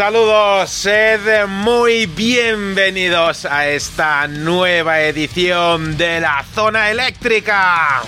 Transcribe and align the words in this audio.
Un 0.00 0.06
saludo, 0.06 0.66
sed 0.66 1.46
muy 1.46 2.06
bienvenidos 2.06 3.44
a 3.44 3.68
esta 3.68 4.26
nueva 4.28 5.02
edición 5.02 5.98
de 5.98 6.20
la 6.20 6.42
Zona 6.54 6.90
Eléctrica. 6.90 8.00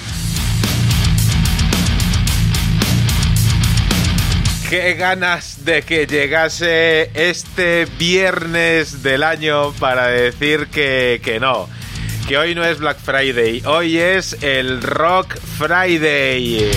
Qué 4.70 4.94
ganas 4.94 5.66
de 5.66 5.82
que 5.82 6.06
llegase 6.06 7.10
este 7.12 7.86
viernes 7.98 9.02
del 9.02 9.22
año 9.22 9.74
para 9.74 10.06
decir 10.06 10.68
que, 10.68 11.20
que 11.22 11.40
no, 11.40 11.68
que 12.26 12.38
hoy 12.38 12.54
no 12.54 12.64
es 12.64 12.78
Black 12.78 13.00
Friday, 13.00 13.62
hoy 13.66 13.98
es 13.98 14.42
el 14.42 14.80
Rock 14.80 15.36
Friday. 15.58 16.70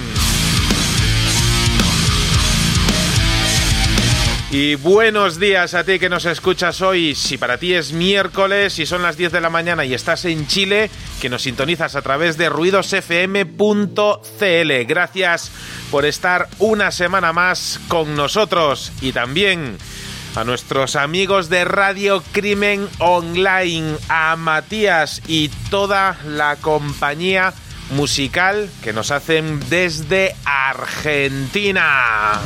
Y 4.50 4.76
buenos 4.76 5.40
días 5.40 5.74
a 5.74 5.84
ti 5.84 6.00
que 6.00 6.08
nos 6.08 6.24
escuchas 6.24 6.82
hoy. 6.82 7.16
Si 7.16 7.38
para 7.38 7.58
ti 7.58 7.74
es 7.74 7.92
miércoles 7.92 8.80
y 8.80 8.86
son 8.86 9.04
las 9.04 9.18
10 9.18 9.34
de 9.34 9.42
la 9.42 9.50
mañana 9.50 9.84
y 9.84 9.94
estás 9.94 10.24
en 10.24 10.48
Chile, 10.48 10.90
que 11.20 11.28
nos 11.30 11.42
sintonizas 11.42 11.98
a 11.98 12.02
través 12.02 12.38
de 12.38 12.48
ruidosfm.cl. 12.48 13.52
Gracias 14.88 15.52
por 15.92 16.06
estar 16.06 16.48
una 16.60 16.92
semana 16.92 17.34
más 17.34 17.82
con 17.90 18.16
nosotros 18.16 18.94
y 19.02 19.12
también 19.12 19.78
a 20.36 20.46
nuestros 20.46 20.96
amigos 20.96 21.50
de 21.50 21.66
Radio 21.66 22.24
Crimen 22.32 22.88
Online, 23.00 23.98
a 24.08 24.38
Matías 24.38 25.22
y 25.28 25.50
toda 25.70 26.18
la 26.26 26.56
compañía 26.56 27.54
musical 27.90 28.70
que 28.82 28.94
nos 28.94 29.12
hacen 29.12 29.60
desde 29.70 30.38
Argentina. 30.46 32.40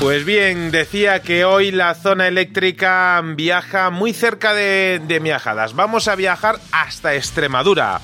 Pues 0.00 0.24
bien, 0.24 0.70
decía 0.70 1.22
que 1.22 1.44
hoy 1.44 1.72
la 1.72 1.94
zona 1.94 2.28
eléctrica 2.28 3.20
viaja 3.34 3.90
muy 3.90 4.12
cerca 4.12 4.54
de, 4.54 5.00
de 5.04 5.18
Miajadas. 5.18 5.74
Vamos 5.74 6.06
a 6.06 6.14
viajar 6.14 6.60
hasta 6.70 7.16
Extremadura. 7.16 8.00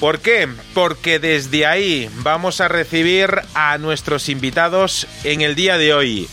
¿Por 0.00 0.20
qué? 0.20 0.48
Porque 0.74 1.18
desde 1.18 1.64
ahí 1.66 2.10
vamos 2.16 2.60
a 2.60 2.68
recibir 2.68 3.40
a 3.54 3.78
nuestros 3.78 4.28
invitados 4.28 5.06
en 5.24 5.40
el 5.40 5.54
día 5.54 5.78
de 5.78 5.94
hoy. 5.94 6.28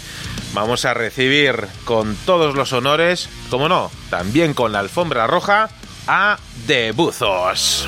Vamos 0.54 0.84
a 0.84 0.94
recibir 0.94 1.68
con 1.86 2.16
todos 2.26 2.56
los 2.56 2.74
honores, 2.74 3.30
como 3.50 3.70
no, 3.70 3.92
también 4.10 4.54
con 4.54 4.74
la 4.74 4.80
alfombra 4.80 5.26
roja, 5.26 5.70
a 6.08 6.38
Debuzos. 6.66 7.88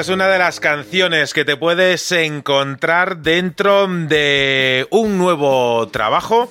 Es 0.00 0.08
una 0.08 0.28
de 0.28 0.38
las 0.38 0.60
canciones 0.60 1.34
que 1.34 1.44
te 1.44 1.58
puedes 1.58 2.10
encontrar 2.12 3.18
dentro 3.18 3.86
de 3.86 4.86
un 4.90 5.18
nuevo 5.18 5.88
trabajo. 5.88 6.50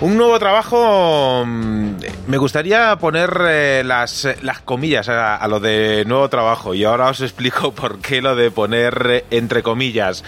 Un 0.00 0.16
nuevo 0.16 0.38
trabajo, 0.38 1.44
mm, 1.46 1.96
me 2.26 2.38
gustaría 2.38 2.96
poner 2.96 3.38
eh, 3.48 3.82
las, 3.84 4.26
las 4.40 4.60
comillas 4.60 5.10
a, 5.10 5.46
lo 5.46 5.60
de 5.60 6.04
nuevo 6.06 6.30
trabajo 6.30 6.72
y 6.72 6.84
ahora 6.84 7.10
os 7.10 7.20
explico 7.20 7.72
por 7.74 7.98
qué 7.98 8.22
lo 8.22 8.34
de 8.34 8.50
poner 8.50 9.06
eh, 9.10 9.24
entre 9.30 9.62
comillas. 9.62 10.24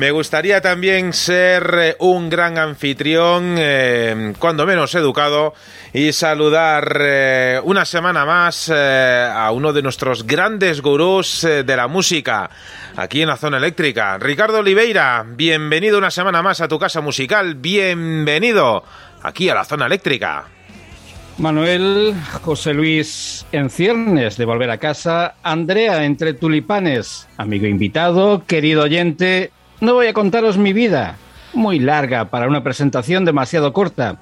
Me 0.00 0.12
gustaría 0.12 0.62
también 0.62 1.12
ser 1.12 1.74
eh, 1.78 1.96
un 1.98 2.30
gran 2.30 2.56
anfitrión, 2.56 3.56
cuando 4.38 4.64
menos 4.64 4.94
educado 4.94 5.52
y 5.92 6.12
saludar 6.12 6.96
eh, 7.02 7.60
una 7.64 7.84
semana 7.84 8.24
más 8.24 8.72
eh, 8.74 9.28
a 9.30 9.52
uno 9.52 9.74
de 9.74 9.82
nuestros 9.82 10.26
grandes 10.26 10.80
gurús 10.80 11.44
eh, 11.44 11.64
de 11.64 11.76
la 11.76 11.86
música 11.86 12.48
aquí 12.96 13.20
en 13.20 13.28
la 13.28 13.36
zona 13.36 13.58
eléctrica. 13.58 14.16
Ricardo 14.16 14.60
Oliveira, 14.60 15.22
bienvenido 15.36 15.98
una 15.98 16.10
semana 16.10 16.40
más 16.40 16.62
a 16.62 16.68
tu 16.68 16.78
casa 16.78 17.02
musical, 17.02 17.56
bienvenido 17.56 18.82
aquí 19.22 19.50
a 19.50 19.54
la 19.54 19.64
zona 19.66 19.84
eléctrica. 19.84 20.46
Manuel, 21.36 22.14
José 22.40 22.72
Luis 22.72 23.44
en 23.52 23.68
ciernes 23.68 24.38
de 24.38 24.46
volver 24.46 24.70
a 24.70 24.78
casa, 24.78 25.34
Andrea 25.42 26.06
entre 26.06 26.32
tulipanes, 26.32 27.28
amigo 27.36 27.66
invitado, 27.66 28.44
querido 28.46 28.84
oyente, 28.84 29.50
no 29.80 29.94
voy 29.94 30.06
a 30.06 30.12
contaros 30.12 30.58
mi 30.58 30.72
vida, 30.72 31.16
muy 31.52 31.78
larga 31.78 32.26
para 32.26 32.46
una 32.46 32.62
presentación 32.62 33.24
demasiado 33.24 33.72
corta, 33.72 34.18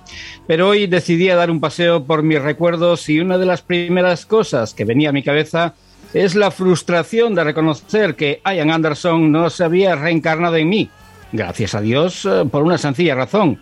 pero 0.47 0.69
hoy 0.69 0.87
decidí 0.87 1.29
dar 1.29 1.51
un 1.51 1.61
paseo 1.61 2.05
por 2.05 2.23
mis 2.23 2.41
recuerdos 2.41 3.09
y 3.09 3.21
una 3.21 3.39
de 3.39 3.47
las 3.47 3.63
primeras 3.63 4.25
cosas 4.25 4.73
que 4.73 4.85
venía 4.85 5.11
a 5.11 5.13
mi 5.13 5.23
cabeza 5.23 5.75
es 6.15 6.35
la 6.35 6.51
frustración 6.51 7.35
de 7.35 7.45
reconocer 7.45 8.15
que 8.15 8.41
Ian 8.45 8.71
Anderson 8.71 9.31
no 9.31 9.51
se 9.51 9.65
había 9.65 9.95
reencarnado 9.95 10.57
en 10.57 10.69
mí, 10.69 10.91
gracias 11.33 11.75
a 11.75 11.81
Dios 11.81 12.25
eh, 12.25 12.45
por 12.51 12.63
una 12.63 12.79
sencilla 12.79 13.15
razón, 13.15 13.61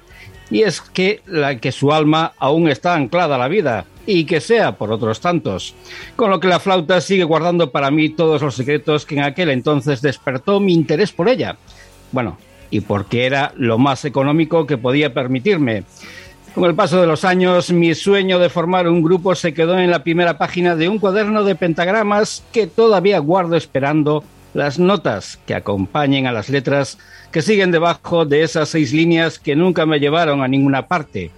y 0.50 0.62
es 0.62 0.80
que, 0.80 1.22
la, 1.26 1.58
que 1.58 1.72
su 1.72 1.92
alma 1.92 2.32
aún 2.38 2.68
está 2.68 2.94
anclada 2.94 3.34
a 3.34 3.38
la 3.38 3.48
vida, 3.48 3.86
y 4.06 4.24
que 4.24 4.40
sea 4.40 4.76
por 4.76 4.92
otros 4.92 5.20
tantos. 5.20 5.74
Con 6.14 6.30
lo 6.30 6.38
que 6.38 6.48
la 6.48 6.60
flauta 6.60 7.00
sigue 7.00 7.24
guardando 7.24 7.72
para 7.72 7.90
mí 7.90 8.10
todos 8.10 8.40
los 8.40 8.54
secretos 8.54 9.04
que 9.04 9.16
en 9.16 9.24
aquel 9.24 9.50
entonces 9.50 10.00
despertó 10.00 10.60
mi 10.60 10.72
interés 10.72 11.12
por 11.12 11.28
ella. 11.28 11.56
Bueno, 12.12 12.38
y 12.70 12.80
porque 12.80 13.26
era 13.26 13.52
lo 13.56 13.78
más 13.78 14.04
económico 14.04 14.66
que 14.66 14.78
podía 14.78 15.14
permitirme. 15.14 15.84
Con 16.54 16.64
el 16.64 16.74
paso 16.74 17.00
de 17.00 17.06
los 17.06 17.24
años, 17.24 17.70
mi 17.70 17.94
sueño 17.94 18.38
de 18.38 18.48
formar 18.48 18.88
un 18.88 19.02
grupo 19.02 19.34
se 19.34 19.52
quedó 19.52 19.78
en 19.78 19.90
la 19.90 20.02
primera 20.02 20.38
página 20.38 20.74
de 20.74 20.88
un 20.88 20.98
cuaderno 20.98 21.44
de 21.44 21.54
pentagramas 21.54 22.42
que 22.50 22.66
todavía 22.66 23.18
guardo 23.18 23.56
esperando 23.56 24.24
las 24.54 24.78
notas 24.78 25.38
que 25.44 25.54
acompañen 25.54 26.26
a 26.26 26.32
las 26.32 26.48
letras 26.48 26.96
que 27.30 27.42
siguen 27.42 27.72
debajo 27.72 28.24
de 28.24 28.42
esas 28.42 28.70
seis 28.70 28.94
líneas 28.94 29.38
que 29.38 29.54
nunca 29.54 29.84
me 29.84 30.00
llevaron 30.00 30.42
a 30.42 30.48
ninguna 30.48 30.86
parte. 30.86 31.30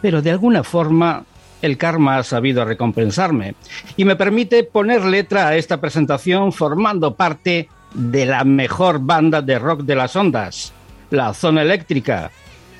Pero 0.00 0.22
de 0.22 0.30
alguna 0.30 0.62
forma 0.62 1.24
el 1.62 1.76
karma 1.76 2.18
ha 2.18 2.22
sabido 2.22 2.64
recompensarme 2.64 3.56
y 3.96 4.04
me 4.04 4.14
permite 4.14 4.62
poner 4.62 5.04
letra 5.04 5.48
a 5.48 5.56
esta 5.56 5.80
presentación 5.80 6.52
formando 6.52 7.14
parte 7.14 7.68
de 7.94 8.26
la 8.26 8.44
mejor 8.44 9.00
banda 9.00 9.42
de 9.42 9.58
rock 9.58 9.82
de 9.82 9.94
las 9.94 10.14
ondas, 10.16 10.72
la 11.10 11.34
zona 11.34 11.62
eléctrica. 11.62 12.30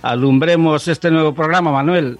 Alumbremos 0.02 0.88
este 0.88 1.10
nuevo 1.10 1.34
programa, 1.34 1.72
Manuel. 1.72 2.18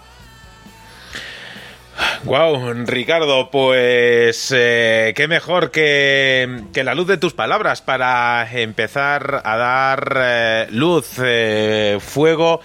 Wow, 2.25 2.75
Ricardo, 2.85 3.51
pues 3.51 4.53
eh, 4.55 5.13
qué 5.17 5.29
mejor 5.29 5.71
que, 5.71 6.65
la 6.75 6.95
luz 6.95 7.07
de 7.07 7.17
tus 7.17 7.33
palabras 7.33 7.81
para 7.81 8.49
empezar 8.53 9.43
a 9.45 9.57
dar 9.57 10.17
eh, 10.21 10.67
luz, 10.71 11.13
eh, 11.23 11.99
fuego 12.01 12.61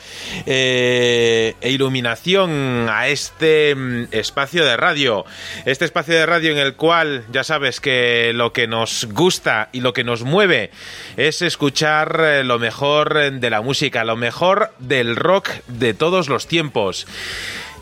e 0.45 1.55
iluminación 1.63 2.87
a 2.89 3.07
este 3.07 3.75
mm, 3.75 4.07
espacio 4.11 4.65
de 4.65 4.75
radio. 4.75 5.25
Este 5.65 5.85
espacio 5.85 6.15
de 6.15 6.25
radio 6.25 6.51
en 6.51 6.57
el 6.57 6.75
cual 6.75 7.25
ya 7.31 7.43
sabes 7.43 7.79
que 7.79 8.31
lo 8.33 8.53
que 8.53 8.67
nos 8.67 9.07
gusta 9.11 9.69
y 9.71 9.81
lo 9.81 9.93
que 9.93 10.03
nos 10.03 10.23
mueve 10.23 10.71
es 11.15 11.41
escuchar 11.41 12.43
lo 12.43 12.59
mejor 12.59 13.31
de 13.31 13.49
la 13.49 13.61
música, 13.61 14.03
lo 14.03 14.15
mejor 14.15 14.73
del 14.79 15.15
rock 15.15 15.49
de 15.67 15.93
todos 15.93 16.27
los 16.27 16.47
tiempos. 16.47 17.07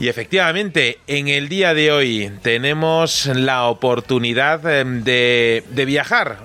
Y 0.01 0.07
efectivamente, 0.07 0.97
en 1.05 1.27
el 1.27 1.47
día 1.47 1.75
de 1.75 1.91
hoy 1.91 2.31
tenemos 2.41 3.27
la 3.27 3.65
oportunidad 3.65 4.65
em, 4.65 5.03
de, 5.03 5.63
viajar 5.85 6.39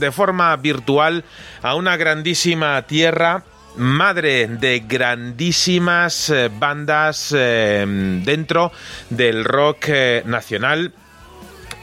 de 0.00 0.10
forma 0.10 0.56
virtual 0.56 1.22
a 1.62 1.76
una 1.76 1.96
grandísima 1.96 2.82
tierra 2.82 3.44
madre 3.76 4.48
de 4.48 4.80
grandísimas 4.80 6.30
eh, 6.30 6.50
bandas 6.52 7.32
em, 7.32 8.24
dentro 8.24 8.72
del 9.08 9.44
rock 9.44 9.84
eh, 9.86 10.22
nacional 10.26 10.92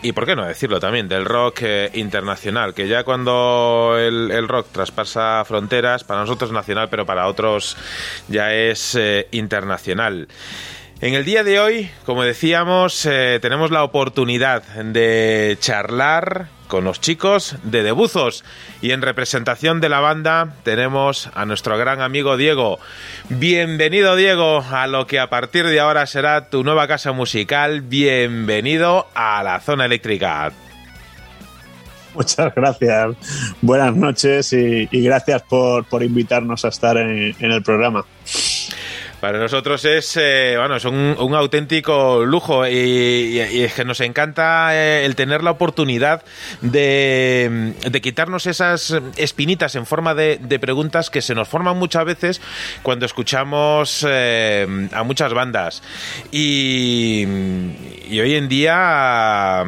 y 0.02 0.12
por 0.12 0.26
qué 0.26 0.36
no 0.36 0.46
decirlo 0.46 0.82
también, 0.82 1.08
del 1.08 1.24
rock 1.24 1.60
eh, 1.62 1.90
internacional, 1.94 2.74
que 2.74 2.90
ya 2.90 3.06
cuando 3.06 3.96
el, 3.98 4.50
rock 4.50 4.68
traspasa 4.74 5.42
fronteras, 5.46 6.04
para 6.04 6.20
nosotros 6.20 6.52
nacional, 6.52 6.90
pero 6.90 7.06
para 7.06 7.28
otros 7.28 7.78
ya 8.28 8.54
es 8.54 9.00
internacional. 9.32 10.28
En 11.04 11.16
el 11.16 11.26
día 11.26 11.44
de 11.44 11.60
hoy, 11.60 11.90
como 12.06 12.24
decíamos, 12.24 13.06
eh, 13.06 13.38
tenemos 13.42 13.72
la 13.72 13.84
oportunidad 13.84 14.64
de 14.64 15.58
charlar 15.60 16.48
con 16.70 16.86
los 16.86 17.02
chicos 17.02 17.58
de 17.64 17.84
Debuzos 17.84 18.46
y 18.82 18.92
en 18.92 19.02
representación 19.02 19.82
de 19.82 19.90
la 19.90 20.00
banda 20.00 20.56
tenemos 20.64 21.30
a 21.34 21.44
nuestro 21.44 21.78
gran 21.78 22.00
amigo 22.00 22.38
Diego. 22.38 22.80
Bienvenido 23.28 24.16
Diego 24.16 24.64
a 24.72 24.88
lo 24.88 25.06
que 25.06 25.20
a 25.20 25.30
partir 25.30 25.68
de 25.68 25.82
ahora 25.82 26.06
será 26.06 26.50
tu 26.50 26.64
nueva 26.64 26.88
casa 26.88 27.12
musical. 27.12 27.82
Bienvenido 27.82 29.06
a 29.14 29.44
la 29.44 29.60
zona 29.60 29.88
eléctrica. 29.88 30.54
Muchas 32.16 32.56
gracias. 32.56 33.18
Buenas 33.62 33.94
noches 33.94 34.54
y, 34.54 34.88
gracias 34.90 35.42
por, 35.42 35.86
invitarnos 36.02 36.64
a 36.64 36.70
estar 36.70 36.96
en 36.96 37.36
el 37.42 37.62
programa. 37.62 38.06
Para 39.24 39.40
nosotros 39.40 39.86
es, 39.86 40.18
eh, 40.18 40.56
bueno, 40.58 40.76
es 40.76 40.84
un, 40.84 41.16
auténtico 41.34 42.26
lujo 42.26 42.68
y, 42.68 43.40
es 43.40 43.74
que 43.74 43.86
nos 43.86 44.02
encanta 44.02 44.76
eh, 44.76 45.06
el 45.06 45.16
tener 45.16 45.44
la 45.44 45.52
oportunidad 45.52 46.26
de, 46.60 47.74
quitarnos 48.04 48.48
esas 48.48 48.94
espinitas 49.16 49.76
en 49.76 49.86
forma 49.86 50.14
de, 50.14 50.60
preguntas 50.60 51.10
que 51.10 51.22
se 51.22 51.36
nos 51.36 51.48
forman 51.48 51.80
muchas 51.80 52.04
veces 52.04 52.42
cuando 52.82 53.06
escuchamos 53.06 54.06
eh, 54.06 54.90
a 54.92 55.04
muchas 55.04 55.34
bandas. 55.34 55.84
Y, 56.30 57.24
hoy 58.12 58.36
en 58.36 58.50
día 58.50 59.64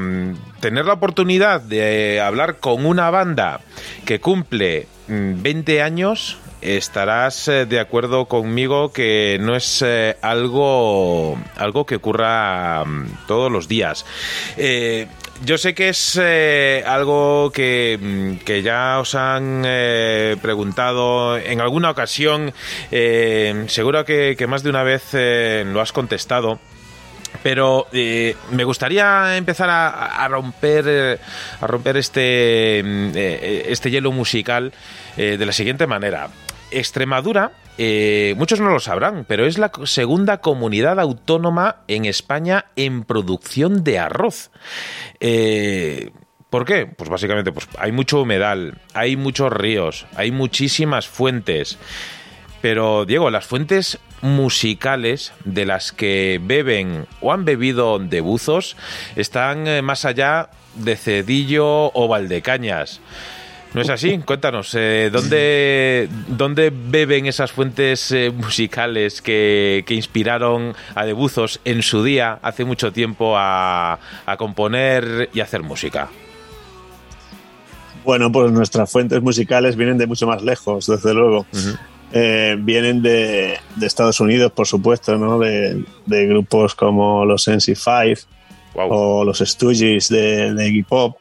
tener 0.60 0.86
la 0.86 0.94
oportunidad 0.94 1.62
de 1.62 2.20
hablar 2.20 2.58
con 2.58 2.86
una 2.86 3.10
banda 3.10 3.62
que 4.04 4.20
cumple 4.20 4.90
20 5.08 5.80
mm, 5.80 5.82
años 5.82 6.40
estarás 6.66 7.48
eh, 7.48 7.66
de 7.66 7.80
acuerdo 7.80 8.26
conmigo 8.26 8.92
que 8.92 9.38
no 9.40 9.56
es 9.56 9.84
eh, 9.86 10.18
algo, 10.22 11.38
algo 11.56 11.86
que 11.86 11.96
ocurra 11.96 12.84
mm, 12.84 13.28
todos 13.28 13.52
los 13.52 13.68
días. 13.68 14.06
Eh, 14.58 15.08
yo 15.44 15.58
sé 15.58 15.76
que 15.76 15.90
es 15.90 16.18
algo 16.86 17.52
que, 17.54 18.00
mm, 18.02 18.46
que, 18.46 18.62
ya 18.62 19.00
os 19.00 19.16
han 19.16 19.64
preguntado 20.42 21.38
en 21.38 21.60
alguna 21.60 21.90
ocasión, 21.92 22.54
seguro 23.68 24.06
que, 24.06 24.46
más 24.48 24.64
de 24.64 24.70
una 24.70 24.84
vez 24.84 25.14
lo 25.66 25.82
has 25.82 25.92
contestado. 25.92 26.60
Pero 27.44 27.88
me 28.52 28.64
gustaría 28.64 29.36
empezar 29.36 29.70
a, 29.70 30.26
romper 30.30 31.20
a 31.60 31.68
romper 31.68 31.98
este, 31.98 32.82
mm, 32.84 33.12
este 33.14 33.92
hielo 33.92 34.14
musical 34.14 34.72
de 35.18 35.46
la 35.46 35.52
siguiente 35.52 35.86
manera. 35.86 36.30
Extremadura, 36.76 37.52
eh, 37.78 38.36
muchos 38.38 38.60
no 38.60 38.70
lo 38.70 38.80
sabrán, 38.80 39.26
pero 39.28 39.46
es 39.46 39.58
la 39.58 39.72
segunda 39.86 40.40
comunidad 40.42 41.00
autónoma 41.00 41.78
en 41.88 42.06
España 42.06 42.66
en 42.76 43.04
producción 43.04 43.84
de 43.84 44.00
arroz. 44.00 44.52
Eh, 45.20 46.12
¿Por 46.50 46.66
qué? 46.66 46.86
Pues 46.86 47.10
básicamente 47.10 47.52
pues 47.52 47.68
hay 47.78 47.92
mucho 47.92 48.22
humedal, 48.22 48.80
hay 48.94 49.18
muchos 49.18 49.52
ríos, 49.52 50.06
hay 50.16 50.32
muchísimas 50.32 51.08
fuentes. 51.08 51.78
Pero, 52.62 53.06
Diego, 53.06 53.30
las 53.30 53.46
fuentes 53.46 54.00
musicales 54.22 55.34
de 55.44 55.66
las 55.66 55.92
que 55.92 56.40
beben 56.42 57.08
o 57.22 57.32
han 57.32 57.46
bebido 57.46 58.00
de 58.00 58.22
buzos 58.22 58.76
están 59.16 59.68
eh, 59.68 59.82
más 59.82 60.06
allá 60.06 60.50
de 60.76 60.96
Cedillo 60.96 61.92
o 61.94 62.08
Valdecañas. 62.08 63.02
¿No 63.76 63.82
es 63.82 63.90
así? 63.90 64.18
Cuéntanos, 64.20 64.74
eh, 64.74 65.10
¿dónde, 65.12 66.08
¿dónde 66.30 66.72
beben 66.74 67.26
esas 67.26 67.52
fuentes 67.52 68.10
eh, 68.14 68.32
musicales 68.34 69.22
que, 69.22 69.84
inspiraron 69.90 70.74
a 70.96 71.04
Debuzos 71.04 71.60
en 71.66 71.82
su 71.82 72.02
día, 72.02 72.40
hace 72.42 72.64
mucho 72.64 72.94
tiempo, 72.94 73.34
a, 73.38 74.00
componer 74.38 75.30
y 75.34 75.42
hacer 75.42 75.62
música? 75.62 76.08
Bueno, 78.06 78.32
pues 78.32 78.50
nuestras 78.54 78.90
fuentes 78.90 79.22
musicales 79.22 79.76
vienen 79.76 79.98
de 79.98 80.08
mucho 80.08 80.26
más 80.26 80.42
lejos, 80.42 80.88
desde 80.88 81.14
luego. 81.14 81.46
Eh, 82.14 82.56
vienen 82.58 83.02
de, 83.02 83.60
Estados 83.82 84.22
Unidos, 84.22 84.54
por 84.54 84.68
supuesto, 84.68 85.18
¿no? 85.18 85.38
De, 85.38 85.84
grupos 86.06 86.76
como 86.76 87.26
los 87.26 87.46
NC5 87.50 88.26
o 88.76 89.26
los 89.26 89.40
Stooges 89.40 90.08
de, 90.08 90.54
de 90.54 90.68
Iggy 90.70 90.84
Pop, 90.84 91.18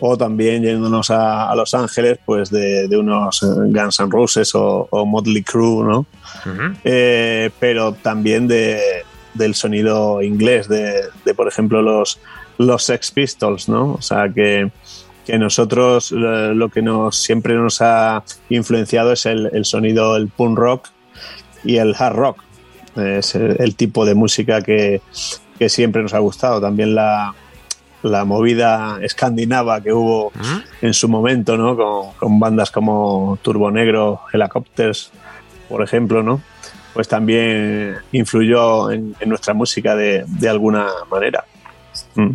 o 0.00 0.16
también 0.16 0.62
yéndonos 0.62 1.10
a, 1.10 1.54
Los 1.54 1.74
Ángeles, 1.74 2.18
pues 2.24 2.50
de, 2.50 2.88
unos 2.96 3.40
Guns 3.42 4.00
N' 4.00 4.10
Roses 4.10 4.52
o, 4.54 4.88
Motley 5.06 5.42
Crue, 5.42 5.84
¿no? 5.84 6.06
Eh, 6.84 7.50
pero 7.58 7.92
también 7.92 8.46
de, 8.46 8.80
del 9.34 9.54
sonido 9.54 10.22
inglés, 10.22 10.68
de, 10.68 11.10
por 11.36 11.48
ejemplo, 11.48 11.82
los, 11.82 12.20
los 12.58 12.82
Sex 12.84 13.10
Pistols, 13.10 13.68
¿no? 13.68 13.94
O 13.94 14.02
sea, 14.02 14.28
que, 14.28 14.70
que 15.26 15.38
nosotros 15.38 16.12
lo 16.12 16.68
que 16.68 16.82
nos 16.82 17.16
siempre 17.16 17.54
nos 17.54 17.80
ha 17.82 18.22
influenciado 18.50 19.12
es 19.12 19.26
el, 19.26 19.64
sonido, 19.64 20.16
el 20.16 20.28
punk 20.28 20.58
rock 20.58 20.88
y 21.64 21.76
el 21.76 21.94
hard 21.98 22.16
rock. 22.16 22.42
Es 22.96 23.34
el, 23.34 23.76
tipo 23.76 24.04
de 24.04 24.14
música 24.14 24.60
que, 24.60 25.00
que, 25.58 25.68
siempre 25.68 26.02
nos 26.02 26.14
ha 26.14 26.18
gustado. 26.18 26.60
También 26.60 26.96
la, 26.96 27.34
la 28.02 28.24
movida 28.24 28.98
escandinava 29.02 29.80
que 29.80 29.92
hubo 29.92 30.32
en 30.80 30.94
su 30.94 31.08
momento, 31.08 31.56
¿no? 31.56 31.76
Con, 32.18 32.38
bandas 32.38 32.70
como 32.70 33.38
Turbo 33.42 33.70
Negro, 33.70 34.20
Helicopters, 34.32 35.10
por 35.68 35.82
ejemplo, 35.82 36.22
¿no? 36.22 36.40
Pues 36.94 37.08
también 37.08 37.96
influyó 38.12 38.90
en, 38.90 39.14
nuestra 39.26 39.54
música 39.54 39.94
de, 39.94 40.24
de 40.26 40.48
alguna 40.48 40.86
manera. 41.10 41.44
Mm. 42.14 42.30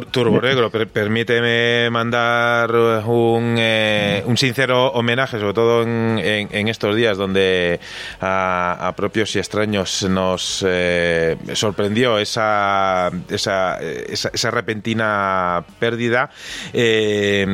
Turbo 0.00 0.40
Negro, 0.40 0.70
permíteme 0.70 1.90
mandar 1.90 2.74
un, 2.74 3.56
eh, 3.58 4.22
un, 4.24 4.38
sincero 4.38 4.86
homenaje, 4.92 5.38
sobre 5.38 5.52
todo 5.52 5.82
en, 5.82 6.68
estos 6.68 6.96
días 6.96 7.18
donde 7.18 7.78
a, 8.20 8.92
propios 8.96 9.36
y 9.36 9.38
extraños 9.38 10.04
nos 10.08 10.64
eh, 10.66 11.36
sorprendió 11.52 12.18
esa, 12.18 13.10
esa, 13.28 13.78
esa, 13.80 14.50
repentina 14.50 15.62
pérdida 15.78 16.30
eh, 16.72 17.44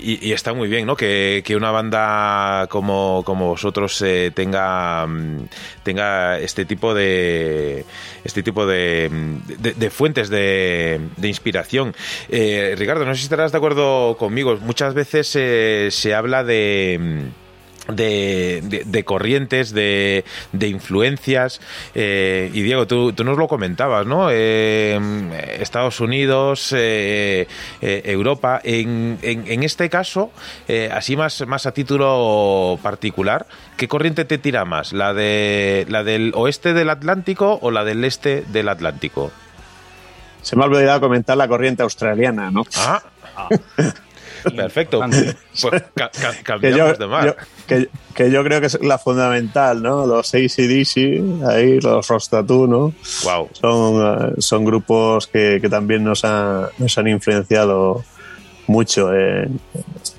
y, 0.00 0.32
está 0.32 0.52
muy 0.54 0.68
bien 0.68 0.86
¿no? 0.86 0.96
que, 0.96 1.42
una 1.56 1.72
banda 1.72 2.66
como, 2.68 3.22
como 3.24 3.48
vosotros 3.48 4.04
tenga, 4.34 5.06
tenga 5.82 6.38
este 6.38 6.64
tipo 6.64 6.94
de 6.94 7.84
este 8.24 8.42
tipo 8.42 8.66
de, 8.66 9.10
de, 9.58 9.90
fuentes 9.90 10.28
de, 10.28 11.00
de 11.16 11.28
inspiración 11.28 11.94
eh, 12.28 12.74
Ricardo, 12.76 13.04
no 13.04 13.14
sé 13.14 13.20
si 13.20 13.24
estarás 13.24 13.52
de 13.52 13.58
acuerdo 13.58 14.16
conmigo. 14.16 14.56
Muchas 14.60 14.94
veces 14.94 15.34
eh, 15.36 15.88
se 15.90 16.14
habla 16.14 16.44
de 16.44 17.30
de, 17.88 19.02
corrientes, 19.04 19.72
de, 19.72 20.24
influencias. 20.60 21.60
Eh, 21.94 22.50
y 22.52 22.62
Diego, 22.62 22.86
tú, 22.86 23.12
nos 23.24 23.38
lo 23.38 23.48
comentabas, 23.48 24.06
¿no? 24.06 24.30
Estados 24.30 26.00
Unidos, 26.00 26.74
Europa. 27.80 28.60
En, 28.64 29.18
en, 29.22 29.62
este 29.62 29.88
caso, 29.90 30.30
así 30.92 31.16
más, 31.16 31.46
más 31.46 31.66
a 31.66 31.72
título 31.72 32.78
particular, 32.82 33.46
¿qué 33.76 33.88
corriente 33.88 34.24
te 34.24 34.38
tira 34.38 34.64
más? 34.64 34.92
¿La, 34.92 35.14
de, 35.14 35.86
¿La 35.88 36.04
del 36.04 36.32
oeste 36.34 36.72
del 36.72 36.90
Atlántico 36.90 37.58
o 37.62 37.70
la 37.70 37.84
del 37.84 38.04
este 38.04 38.44
del 38.48 38.68
Atlántico? 38.68 39.30
Se 40.42 40.56
me 40.56 40.64
ha 40.64 40.66
olvidado 40.66 41.00
comentar 41.00 41.36
la 41.36 41.46
corriente 41.48 41.82
australiana, 41.82 42.50
¿no? 42.50 42.64
Ah. 42.76 43.02
Perfecto. 44.56 45.00
Pues 45.60 45.82
cambiamos 46.42 46.98
de 46.98 47.06
mar. 47.06 47.36
que, 47.66 48.30
yo 48.30 48.44
creo 48.44 48.60
que 48.60 48.66
es 48.66 48.82
la 48.82 48.98
fundamental, 48.98 49.82
¿no? 49.82 50.06
Los 50.06 50.34
ACDC, 50.34 51.46
ahí, 51.48 51.80
los 51.80 52.08
Rostatu, 52.08 52.66
¿no? 52.66 52.92
Wow. 53.24 53.48
Son, 53.52 54.30
eh, 54.30 54.34
son 54.38 54.64
grupos 54.64 55.26
que, 55.26 55.60
también 55.70 56.04
nos, 56.04 56.24
nos 56.24 56.98
han 56.98 57.08
influenciado 57.08 58.04
mucho 58.66 59.10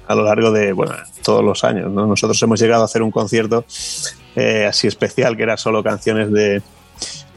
a 0.07 0.15
lo 0.15 0.23
largo 0.23 0.51
de 0.51 0.73
bueno, 0.73 0.93
todos 1.23 1.43
los 1.43 1.63
años. 1.63 1.91
¿no? 1.91 2.05
Nosotros 2.05 2.41
hemos 2.43 2.59
llegado 2.59 2.81
a 2.83 2.85
hacer 2.85 3.01
un 3.01 3.11
concierto 3.11 3.65
eh, 4.35 4.65
así 4.67 4.87
especial 4.87 5.37
que 5.37 5.43
era 5.43 5.57
solo 5.57 5.83
canciones 5.83 6.31
de, 6.31 6.61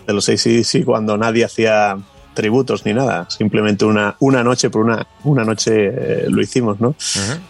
de 0.06 0.12
los 0.12 0.28
ACDC 0.28 0.84
cuando 0.84 1.16
nadie 1.16 1.44
hacía 1.44 1.96
tributos 2.36 2.86
ni 2.86 2.94
nada, 2.94 3.28
simplemente 3.28 3.84
una, 3.84 4.14
una 4.20 4.44
noche 4.44 4.70
por 4.70 4.84
una, 4.84 5.04
una 5.24 5.44
noche 5.44 5.72
eh, 5.86 6.26
lo 6.28 6.40
hicimos, 6.40 6.80
¿no? 6.80 6.94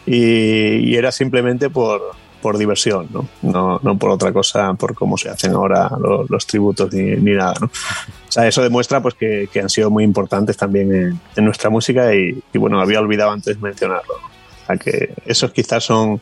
y, 0.06 0.94
era 0.96 1.12
simplemente 1.12 1.68
por, 1.68 2.00
por 2.40 2.56
diversión, 2.56 3.08
¿no? 3.12 3.28
¿no? 3.42 3.80
No 3.82 3.98
por 3.98 4.10
otra 4.10 4.32
cosa, 4.32 4.72
por 4.74 4.94
cómo 4.94 5.18
se 5.18 5.28
hacen 5.28 5.52
ahora 5.52 5.90
los, 6.28 6.46
tributos 6.46 6.90
ni, 6.94 7.16
ni, 7.16 7.32
nada, 7.32 7.54
¿no? 7.60 7.66
O 7.66 8.32
sea, 8.32 8.46
eso 8.46 8.62
demuestra 8.62 9.02
pues 9.02 9.14
que, 9.14 9.50
que 9.52 9.60
han 9.60 9.68
sido 9.68 9.90
muy 9.90 10.04
importantes 10.04 10.56
también 10.56 11.20
en, 11.36 11.44
nuestra 11.44 11.68
música 11.68 12.14
y, 12.14 12.42
bueno, 12.54 12.80
había 12.80 13.00
olvidado 13.00 13.32
antes 13.32 13.60
mencionarlo. 13.60 14.14
O 14.14 14.66
sea, 14.66 14.76
que 14.78 15.12
esos 15.26 15.50
quizás 15.50 15.84
son, 15.84 16.20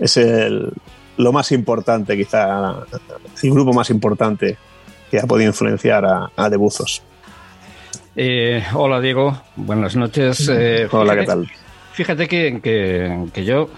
es 0.00 0.16
el, 0.16 0.72
lo 1.18 1.32
más 1.32 1.52
importante, 1.52 2.16
quizá 2.16 2.74
el 3.42 3.50
grupo 3.52 3.72
más 3.72 3.90
importante 3.90 4.56
que 5.10 5.20
ha 5.20 5.26
podido 5.26 5.50
influenciar 5.50 6.04
a, 6.04 6.30
a 6.34 6.48
Debuzos. 6.48 7.02
Eh, 8.16 8.64
hola 8.74 9.00
Diego, 9.00 9.40
buenas 9.56 9.94
noches. 9.96 10.48
Eh, 10.52 10.88
hola, 10.90 11.16
¿qué 11.16 11.24
tal? 11.24 11.50
Fíjate 11.92 12.26
que, 12.28 12.60
que 13.32 13.44
yo 13.44 13.70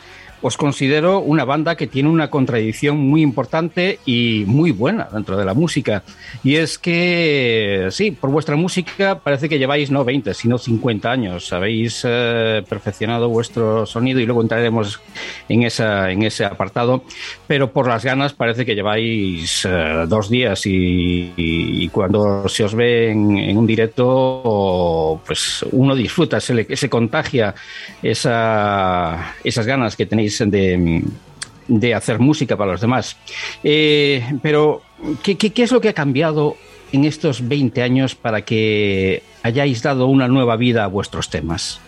os 0.42 0.56
considero 0.56 1.20
una 1.20 1.44
banda 1.44 1.76
que 1.76 1.86
tiene 1.86 2.08
una 2.08 2.28
contradicción 2.28 2.98
muy 2.98 3.22
importante 3.22 4.00
y 4.04 4.44
muy 4.46 4.72
buena 4.72 5.08
dentro 5.12 5.36
de 5.36 5.44
la 5.44 5.54
música. 5.54 6.02
Y 6.42 6.56
es 6.56 6.78
que, 6.78 7.88
sí, 7.90 8.10
por 8.10 8.30
vuestra 8.30 8.56
música 8.56 9.20
parece 9.20 9.48
que 9.48 9.58
lleváis 9.58 9.90
no 9.90 10.04
20, 10.04 10.34
sino 10.34 10.58
50 10.58 11.10
años. 11.10 11.52
Habéis 11.52 12.02
eh, 12.04 12.62
perfeccionado 12.68 13.28
vuestro 13.28 13.86
sonido 13.86 14.18
y 14.18 14.26
luego 14.26 14.42
entraremos 14.42 15.00
en, 15.48 15.62
esa, 15.62 16.10
en 16.10 16.24
ese 16.24 16.44
apartado. 16.44 17.04
Pero 17.46 17.72
por 17.72 17.86
las 17.86 18.04
ganas 18.04 18.32
parece 18.32 18.66
que 18.66 18.74
lleváis 18.74 19.64
eh, 19.64 20.04
dos 20.08 20.28
días 20.28 20.62
y, 20.64 21.88
cuando 21.92 22.48
se 22.48 22.64
os 22.64 22.74
ve 22.74 23.10
en, 23.10 23.56
un 23.56 23.66
directo, 23.66 25.20
pues 25.24 25.64
uno 25.70 25.94
disfruta, 25.94 26.40
se, 26.40 26.76
se 26.76 26.88
contagia 26.88 27.54
esa, 28.02 29.34
esas 29.44 29.66
ganas 29.66 29.94
que 29.94 30.06
tenéis 30.06 30.31
de, 30.38 31.94
hacer 31.94 32.18
música 32.18 32.56
para 32.56 32.72
los 32.72 32.80
demás. 32.80 33.16
Eh, 33.62 34.24
pero, 34.42 34.82
¿qué, 35.22 35.36
¿qué, 35.36 35.62
es 35.62 35.72
lo 35.72 35.80
que 35.80 35.88
ha 35.88 35.94
cambiado 35.94 36.56
en 36.92 37.04
estos 37.04 37.46
20 37.46 37.82
años 37.82 38.14
para 38.14 38.42
que 38.42 39.22
hayáis 39.42 39.82
dado 39.82 40.06
una 40.06 40.28
nueva 40.28 40.56
vida 40.56 40.84
a 40.84 40.86
vuestros 40.88 41.30
temas? 41.30 41.80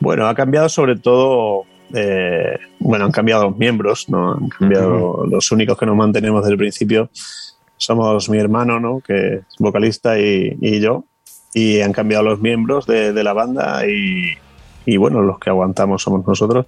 Bueno, 0.00 0.26
ha 0.26 0.34
cambiado 0.34 0.68
sobre 0.68 0.96
todo, 0.96 1.64
eh, 1.94 2.58
bueno, 2.78 3.04
han 3.04 3.12
cambiado 3.12 3.44
los 3.44 3.58
miembros, 3.58 4.08
¿no? 4.08 4.32
Han 4.32 4.48
cambiado 4.48 5.26
los 5.26 5.52
únicos 5.52 5.78
que 5.78 5.86
nos 5.86 5.96
mantenemos 5.96 6.42
desde 6.42 6.52
el 6.52 6.58
principio. 6.58 7.10
Somos 7.76 8.28
mi 8.28 8.38
hermano, 8.38 8.80
¿no? 8.80 9.00
Que 9.00 9.34
es 9.34 9.56
vocalista 9.58 10.18
y, 10.18 10.80
yo. 10.80 11.04
Y 11.52 11.80
han 11.80 11.92
cambiado 11.92 12.24
los 12.24 12.40
miembros 12.40 12.86
de, 12.86 13.12
de 13.12 13.24
la 13.24 13.32
banda 13.32 13.86
y, 13.86 14.36
y 14.86 14.96
bueno, 14.96 15.22
los 15.22 15.38
que 15.38 15.50
aguantamos 15.50 16.02
somos 16.02 16.26
nosotros. 16.26 16.66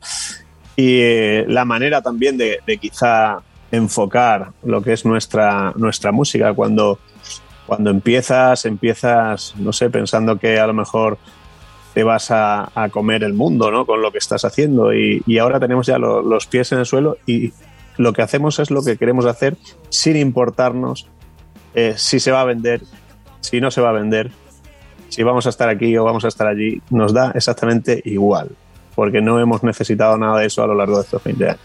Y 0.77 1.01
eh, 1.01 1.45
la 1.49 1.65
manera 1.65 2.03
también 2.03 2.39
de, 2.39 2.61
quizá 2.81 3.39
enfocar 3.71 4.53
lo 4.63 4.83
que 4.83 4.93
es 4.93 5.05
nuestra, 5.05 5.73
nuestra 5.77 6.13
música, 6.13 6.53
cuando, 6.55 6.99
cuando 7.67 7.91
empiezas, 7.91 8.65
empiezas, 8.65 9.55
no 9.57 9.73
sé, 9.73 9.91
pensando 9.91 10.39
que 10.39 10.59
a 10.59 10.67
lo 10.67 10.75
mejor 10.75 11.19
te 11.95 12.05
vas 12.05 12.31
a, 12.31 12.71
comer 12.91 13.23
el 13.23 13.35
mundo, 13.35 13.71
¿no? 13.71 13.85
Con 13.85 14.01
lo 14.01 14.13
que 14.13 14.19
estás 14.19 14.45
haciendo 14.45 14.95
y, 14.95 15.39
ahora 15.39 15.61
tenemos 15.61 15.87
ya 15.87 15.99
los 15.99 16.47
pies 16.47 16.73
en 16.73 16.79
el 16.79 16.87
suelo 16.87 17.19
y 17.27 17.53
lo 17.99 18.13
que 18.13 18.23
hacemos 18.23 18.59
es 18.59 18.71
lo 18.71 18.83
que 18.83 18.97
queremos 18.97 19.27
hacer 19.27 19.57
sin 19.91 20.17
importarnos 20.17 21.07
eh, 21.75 21.95
si 21.97 22.21
se 22.21 22.31
va 22.31 22.43
a 22.43 22.45
vender, 22.45 22.83
si 23.41 23.61
no 23.61 23.71
se 23.71 23.81
va 23.81 23.91
a 23.91 23.93
vender, 23.93 24.31
si 25.13 25.23
vamos 25.23 25.45
a 25.45 25.51
estar 25.51 25.69
aquí 25.69 25.95
o 25.99 26.05
vamos 26.05 26.25
a 26.25 26.29
estar 26.29 26.47
allí, 26.47 26.81
nos 26.89 27.13
da 27.13 27.33
exactamente 27.35 28.01
igual, 28.07 28.49
porque 28.95 29.21
no 29.21 29.39
hemos 29.39 29.63
necesitado 29.63 30.17
nada 30.17 30.39
de 30.39 30.47
eso 30.47 30.63
a 30.63 30.67
lo 30.67 30.75
largo 30.75 30.97
de 30.97 31.03
estos 31.03 31.23
20 31.23 31.49
años. 31.51 31.61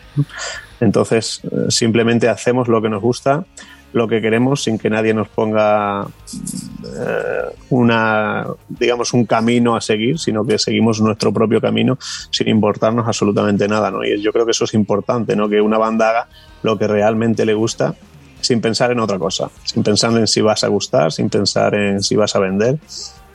Entonces, 0.81 1.39
eh, 1.45 1.67
simplemente 1.69 2.27
hacemos 2.27 2.67
lo 2.67 2.81
que 2.81 2.89
nos 2.89 3.01
gusta, 3.01 3.45
lo 3.93 4.05
que 4.05 4.19
queremos, 4.19 4.63
sin 4.63 4.77
que 4.77 4.89
nadie 4.89 5.13
nos 5.13 5.29
ponga 5.29 6.05
eh, 6.05 7.55
una, 7.69 8.45
digamos, 8.67 9.13
un 9.13 9.25
camino 9.25 9.77
a 9.77 9.81
seguir, 9.81 10.19
sino 10.19 10.45
que 10.45 10.59
seguimos 10.59 10.99
nuestro 10.99 11.31
propio 11.31 11.61
camino 11.61 11.97
sin 12.29 12.49
importarnos 12.49 13.07
absolutamente 13.07 13.65
nada, 13.69 13.89
¿no? 13.91 14.03
Y 14.03 14.21
yo 14.21 14.33
creo 14.33 14.43
que 14.43 14.51
eso 14.51 14.65
es 14.65 14.73
importante, 14.73 15.37
¿no? 15.37 15.47
Que 15.47 15.61
una 15.61 15.77
banda 15.77 16.09
haga 16.09 16.27
lo 16.63 16.77
que 16.77 16.85
realmente 16.85 17.45
le 17.45 17.53
gusta 17.53 17.95
sin 18.41 18.59
pensar 18.59 18.91
en 18.91 18.99
otra 18.99 19.17
cosa, 19.17 19.49
sin 19.63 19.83
pensar 19.83 20.11
en 20.17 20.27
si 20.27 20.41
vas 20.41 20.65
a 20.65 20.67
gustar, 20.67 21.13
sin 21.13 21.29
pensar 21.29 21.73
en 21.75 22.03
si 22.03 22.17
vas 22.17 22.35
a 22.35 22.39
vender, 22.39 22.77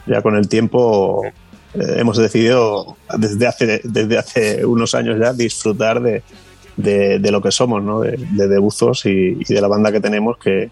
ya 0.06 0.22
con 0.22 0.36
el 0.36 0.48
tiempo 0.48 1.22
eh, 1.74 1.96
hemos 1.96 2.16
decidido 2.16 2.96
desde 3.16 3.46
hace, 3.46 3.80
desde 3.84 4.18
hace 4.18 4.66
unos 4.66 4.94
años 4.94 5.18
ya 5.18 5.32
disfrutar 5.32 6.02
de, 6.02 6.22
de, 6.76 7.30
lo 7.30 7.40
que 7.40 7.50
somos, 7.50 7.82
¿no? 7.82 8.00
de, 8.00 8.16
de 8.16 8.58
Buzos 8.58 9.06
y, 9.06 9.38
y, 9.40 9.54
de 9.54 9.60
la 9.60 9.68
banda 9.68 9.92
que 9.92 10.00
tenemos, 10.00 10.36
que, 10.38 10.70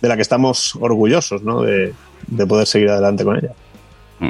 de 0.00 0.08
la 0.08 0.16
que 0.16 0.22
estamos 0.22 0.76
orgullosos 0.80 1.42
¿no? 1.42 1.62
de, 1.62 1.94
de 2.26 2.46
poder 2.46 2.66
seguir 2.66 2.90
adelante 2.90 3.24
con 3.24 3.36
ella. 3.36 3.52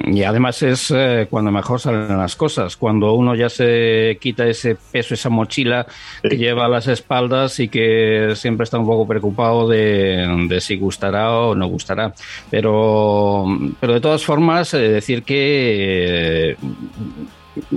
Y 0.06 0.22
además 0.22 0.62
es 0.62 0.90
eh, 0.90 1.26
cuando 1.28 1.50
mejor 1.50 1.78
salen 1.78 2.16
las 2.16 2.34
cosas, 2.34 2.76
cuando 2.76 3.12
uno 3.12 3.34
ya 3.34 3.50
se 3.50 4.16
quita 4.20 4.46
ese 4.46 4.74
peso, 4.74 5.12
esa 5.12 5.28
mochila 5.28 5.86
que 6.22 6.38
lleva 6.38 6.64
a 6.64 6.68
las 6.68 6.86
espaldas 6.86 7.60
y 7.60 7.68
que 7.68 8.32
siempre 8.34 8.64
está 8.64 8.78
un 8.78 8.86
poco 8.86 9.06
preocupado 9.06 9.68
de, 9.68 10.46
de 10.48 10.60
si 10.60 10.78
gustará 10.78 11.32
o 11.32 11.54
no 11.54 11.66
gustará. 11.66 12.14
Pero, 12.50 13.44
pero 13.80 13.92
de 13.92 14.00
todas 14.00 14.24
formas, 14.24 14.72
eh, 14.72 14.88
decir 14.88 15.24
que 15.24 16.56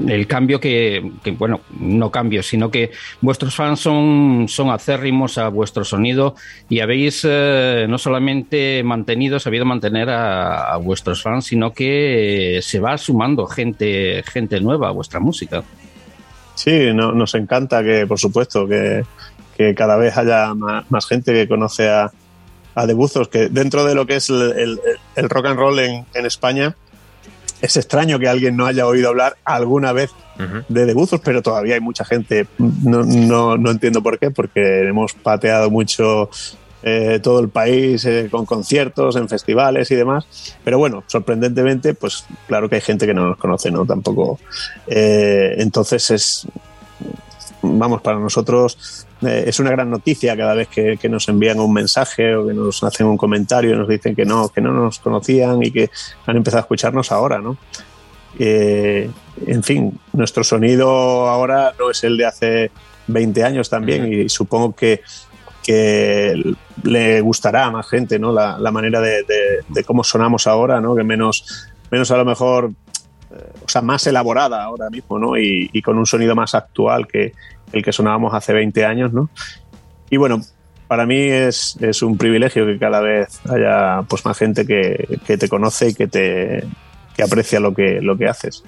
el 0.07 0.27
cambio 0.27 0.59
que, 0.59 1.11
bueno, 1.37 1.61
no 1.79 2.09
cambio, 2.11 2.41
sino 2.43 2.71
que 2.71 2.91
vuestros 3.21 3.55
fans 3.55 3.79
son, 3.79 4.45
son 4.47 4.69
acérrimos 4.69 5.37
a 5.37 5.49
vuestro 5.49 5.83
sonido 5.83 6.35
y 6.69 6.79
habéis 6.79 7.25
eh, 7.27 7.85
no 7.89 7.97
solamente 7.97 8.83
mantenido, 8.83 9.39
sabido 9.39 9.65
mantener 9.65 10.09
a, 10.09 10.77
vuestros 10.77 11.21
fans, 11.21 11.45
sino 11.45 11.73
que 11.73 12.59
se 12.61 12.79
va 12.79 12.97
sumando 12.97 13.47
gente, 13.47 14.23
gente 14.23 14.59
nueva 14.61 14.89
a 14.89 14.91
vuestra 14.91 15.19
música. 15.19 15.63
Sí, 16.55 16.93
no, 16.93 17.11
nos 17.11 17.35
encanta 17.35 17.83
que, 17.83 18.07
por 18.07 18.19
supuesto, 18.19 18.67
que, 18.67 19.03
cada 19.75 19.95
vez 19.95 20.17
haya 20.17 20.53
más, 20.53 21.07
gente 21.07 21.33
que 21.33 21.47
conoce 21.47 21.89
a, 21.89 22.11
a 22.75 22.85
Debuzos, 22.85 23.29
que 23.29 23.47
dentro 23.49 23.85
de 23.85 23.95
lo 23.95 24.05
que 24.05 24.17
es 24.17 24.29
el, 24.29 24.79
rock 25.29 25.45
and 25.45 25.57
roll 25.57 25.79
en, 25.79 26.05
en 26.13 26.25
España, 26.25 26.75
es 27.61 27.77
extraño 27.77 28.19
que 28.19 28.27
alguien 28.27 28.55
no 28.55 28.65
haya 28.65 28.87
oído 28.87 29.09
hablar 29.09 29.37
alguna 29.43 29.93
vez 29.93 30.11
de 30.67 30.85
debuzos, 30.85 31.21
pero 31.21 31.41
todavía 31.41 31.75
hay 31.75 31.81
mucha 31.81 32.03
gente. 32.03 32.47
No, 32.57 33.03
no, 33.03 33.57
no 33.57 33.71
entiendo 33.71 34.03
por 34.03 34.19
qué, 34.19 34.31
porque 34.31 34.87
hemos 34.87 35.13
pateado 35.13 35.69
mucho 35.69 36.29
eh, 36.83 37.19
todo 37.23 37.39
el 37.39 37.49
país 37.49 38.05
eh, 38.05 38.27
con 38.29 38.45
conciertos, 38.45 39.15
en 39.15 39.27
festivales 39.27 39.89
y 39.89 39.95
demás. 39.95 40.55
Pero 40.63 40.77
bueno, 40.77 41.03
sorprendentemente, 41.07 41.95
pues 41.95 42.25
claro 42.47 42.69
que 42.69 42.75
hay 42.75 42.81
gente 42.81 43.07
que 43.07 43.13
no 43.13 43.27
nos 43.27 43.37
conoce, 43.37 43.71
¿no? 43.71 43.85
Tampoco. 43.85 44.39
Eh, 44.87 45.55
entonces 45.57 46.11
es. 46.11 46.47
Vamos, 47.65 48.01
para 48.01 48.19
nosotros 48.19 49.05
eh, 49.21 49.45
es 49.47 49.59
una 49.59 49.71
gran 49.71 49.89
noticia 49.89 50.35
cada 50.37 50.53
vez 50.53 50.67
que, 50.67 51.09
nos 51.09 51.27
envían 51.29 51.59
un 51.59 51.73
mensaje 51.73 52.35
o 52.35 52.47
que 52.47 52.53
nos 52.53 52.83
hacen 52.83 53.07
un 53.07 53.17
comentario 53.17 53.73
y 53.73 53.77
nos 53.77 53.87
dicen 53.87 54.15
que 54.15 54.25
no, 54.25 54.49
que 54.49 54.61
no 54.61 54.71
nos 54.71 54.99
conocían 54.99 55.63
y 55.63 55.71
que 55.71 55.89
han 56.25 56.37
empezado 56.37 56.59
a 56.59 56.61
escucharnos 56.61 57.11
ahora, 57.11 57.39
¿no? 57.39 57.57
Eh, 58.37 59.09
en 59.47 59.63
fin, 59.63 59.99
nuestro 60.13 60.43
sonido 60.43 61.27
ahora 61.27 61.73
no 61.79 61.89
es 61.89 62.03
el 62.03 62.17
de 62.17 62.25
hace 62.25 62.71
20 63.07 63.43
años 63.43 63.69
también 63.69 64.11
y 64.11 64.29
supongo 64.29 64.75
que, 64.75 65.01
le 66.83 67.21
gustará 67.21 67.65
a 67.65 67.71
más 67.71 67.89
gente, 67.89 68.19
¿no? 68.19 68.31
La, 68.31 68.71
manera 68.71 69.01
de, 69.01 69.83
cómo 69.85 70.03
sonamos 70.03 70.45
ahora, 70.45 70.79
¿no? 70.79 70.95
Que 70.95 71.03
menos, 71.03 71.67
menos 71.89 72.11
a 72.11 72.17
lo 72.17 72.25
mejor, 72.25 72.71
eh, 73.31 73.51
o 73.65 73.67
sea, 73.67 73.81
más 73.81 74.05
elaborada 74.05 74.63
ahora 74.63 74.91
mismo, 74.91 75.17
¿no? 75.17 75.37
y 75.37 75.81
con 75.81 75.97
un 75.97 76.05
sonido 76.05 76.35
más 76.35 76.53
actual 76.53 77.07
que, 77.07 77.33
el 77.75 77.83
que 77.83 77.91
sonábamos 77.91 78.33
hace 78.33 78.53
20 78.53 78.85
años, 78.85 79.13
¿no? 79.13 79.29
Y 80.09 80.17
bueno, 80.17 80.41
para 80.87 81.05
mí 81.05 81.17
es, 81.17 81.77
un 82.01 82.17
privilegio 82.17 82.65
que 82.65 82.77
cada 82.77 83.01
vez 83.01 83.39
haya 83.49 84.03
pues 84.07 84.25
más 84.25 84.37
gente 84.37 84.65
que, 84.65 85.19
te 85.37 85.49
conoce 85.49 85.89
y 85.89 85.93
que 85.93 86.07
te 86.07 86.63
aprecia 87.23 87.59
lo 87.59 87.73
que, 87.73 88.01
lo 88.01 88.17
que 88.17 88.27
haces. 88.27 88.63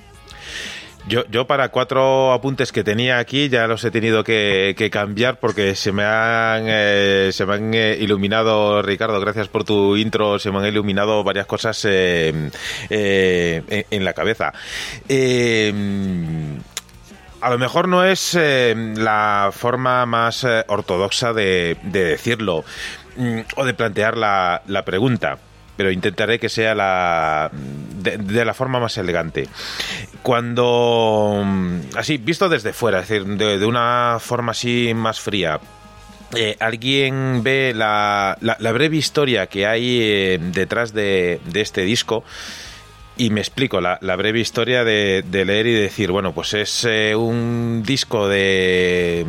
Yo, 1.07 1.25
yo 1.31 1.47
para 1.47 1.69
cuatro 1.69 2.33
apuntes 2.33 2.73
que 2.73 2.83
tenía 2.83 3.19
aquí 3.19 3.47
ya 3.47 3.65
los 3.65 3.81
he 3.85 3.91
tenido 3.91 4.25
que, 4.25 4.89
cambiar 4.91 5.39
porque 5.39 5.73
se 5.75 5.93
me 5.93 6.03
han, 6.03 6.65
eh, 6.67 7.29
se 7.31 7.45
me 7.45 7.53
han 7.53 7.73
eh, 7.73 7.97
iluminado, 7.97 8.81
Ricardo, 8.81 9.19
gracias 9.21 9.47
por 9.47 9.63
tu 9.63 9.95
intro, 9.95 10.37
se 10.37 10.51
me 10.51 10.57
han 10.57 10.65
iluminado 10.65 11.23
varias 11.23 11.45
cosas 11.45 11.85
eh, 11.85 12.51
en, 12.89 14.03
la 14.03 14.13
cabeza 14.13 14.53
a 17.41 17.49
lo 17.49 17.57
mejor 17.57 17.87
no 17.87 18.03
es 18.03 18.35
eh, 18.35 18.75
la 18.95 19.51
forma 19.53 20.05
más 20.05 20.43
eh, 20.43 20.63
ortodoxa 20.67 21.33
de, 21.33 21.77
decirlo 21.83 22.63
mm, 23.15 23.39
o 23.55 23.65
de 23.65 23.73
plantear 23.73 24.17
la, 24.17 24.83
pregunta, 24.85 25.37
pero 25.75 25.91
intentaré 25.91 26.39
que 26.39 26.49
sea 26.49 26.73
la 26.73 27.51
de, 27.51 28.45
la 28.45 28.53
forma 28.53 28.79
más 28.79 28.97
elegante. 28.97 29.47
Cuando, 30.23 31.43
mm, 31.45 31.79
así, 31.95 32.17
visto 32.17 32.49
desde 32.49 32.73
fuera, 32.73 32.99
es 32.99 33.09
decir, 33.09 33.25
de, 33.25 33.65
una 33.65 34.17
forma 34.19 34.51
así 34.51 34.93
más 34.95 35.19
fría, 35.19 35.59
eh, 36.35 36.57
alguien 36.59 37.41
ve 37.43 37.73
la, 37.75 38.37
la, 38.41 38.71
breve 38.71 38.97
historia 38.97 39.47
que 39.47 39.65
hay 39.65 40.37
detrás 40.37 40.93
de, 40.93 41.39
de 41.45 41.61
este 41.61 41.83
disco, 41.83 42.23
y 43.17 43.29
me 43.29 43.41
explico 43.41 43.81
la, 43.81 43.97
breve 44.15 44.39
historia 44.39 44.83
de, 44.83 45.23
leer 45.31 45.67
y 45.67 45.73
decir, 45.73 46.11
bueno, 46.11 46.33
pues 46.33 46.53
es 46.53 46.85
eh, 46.85 47.15
un 47.15 47.83
disco 47.85 48.27
de 48.27 49.25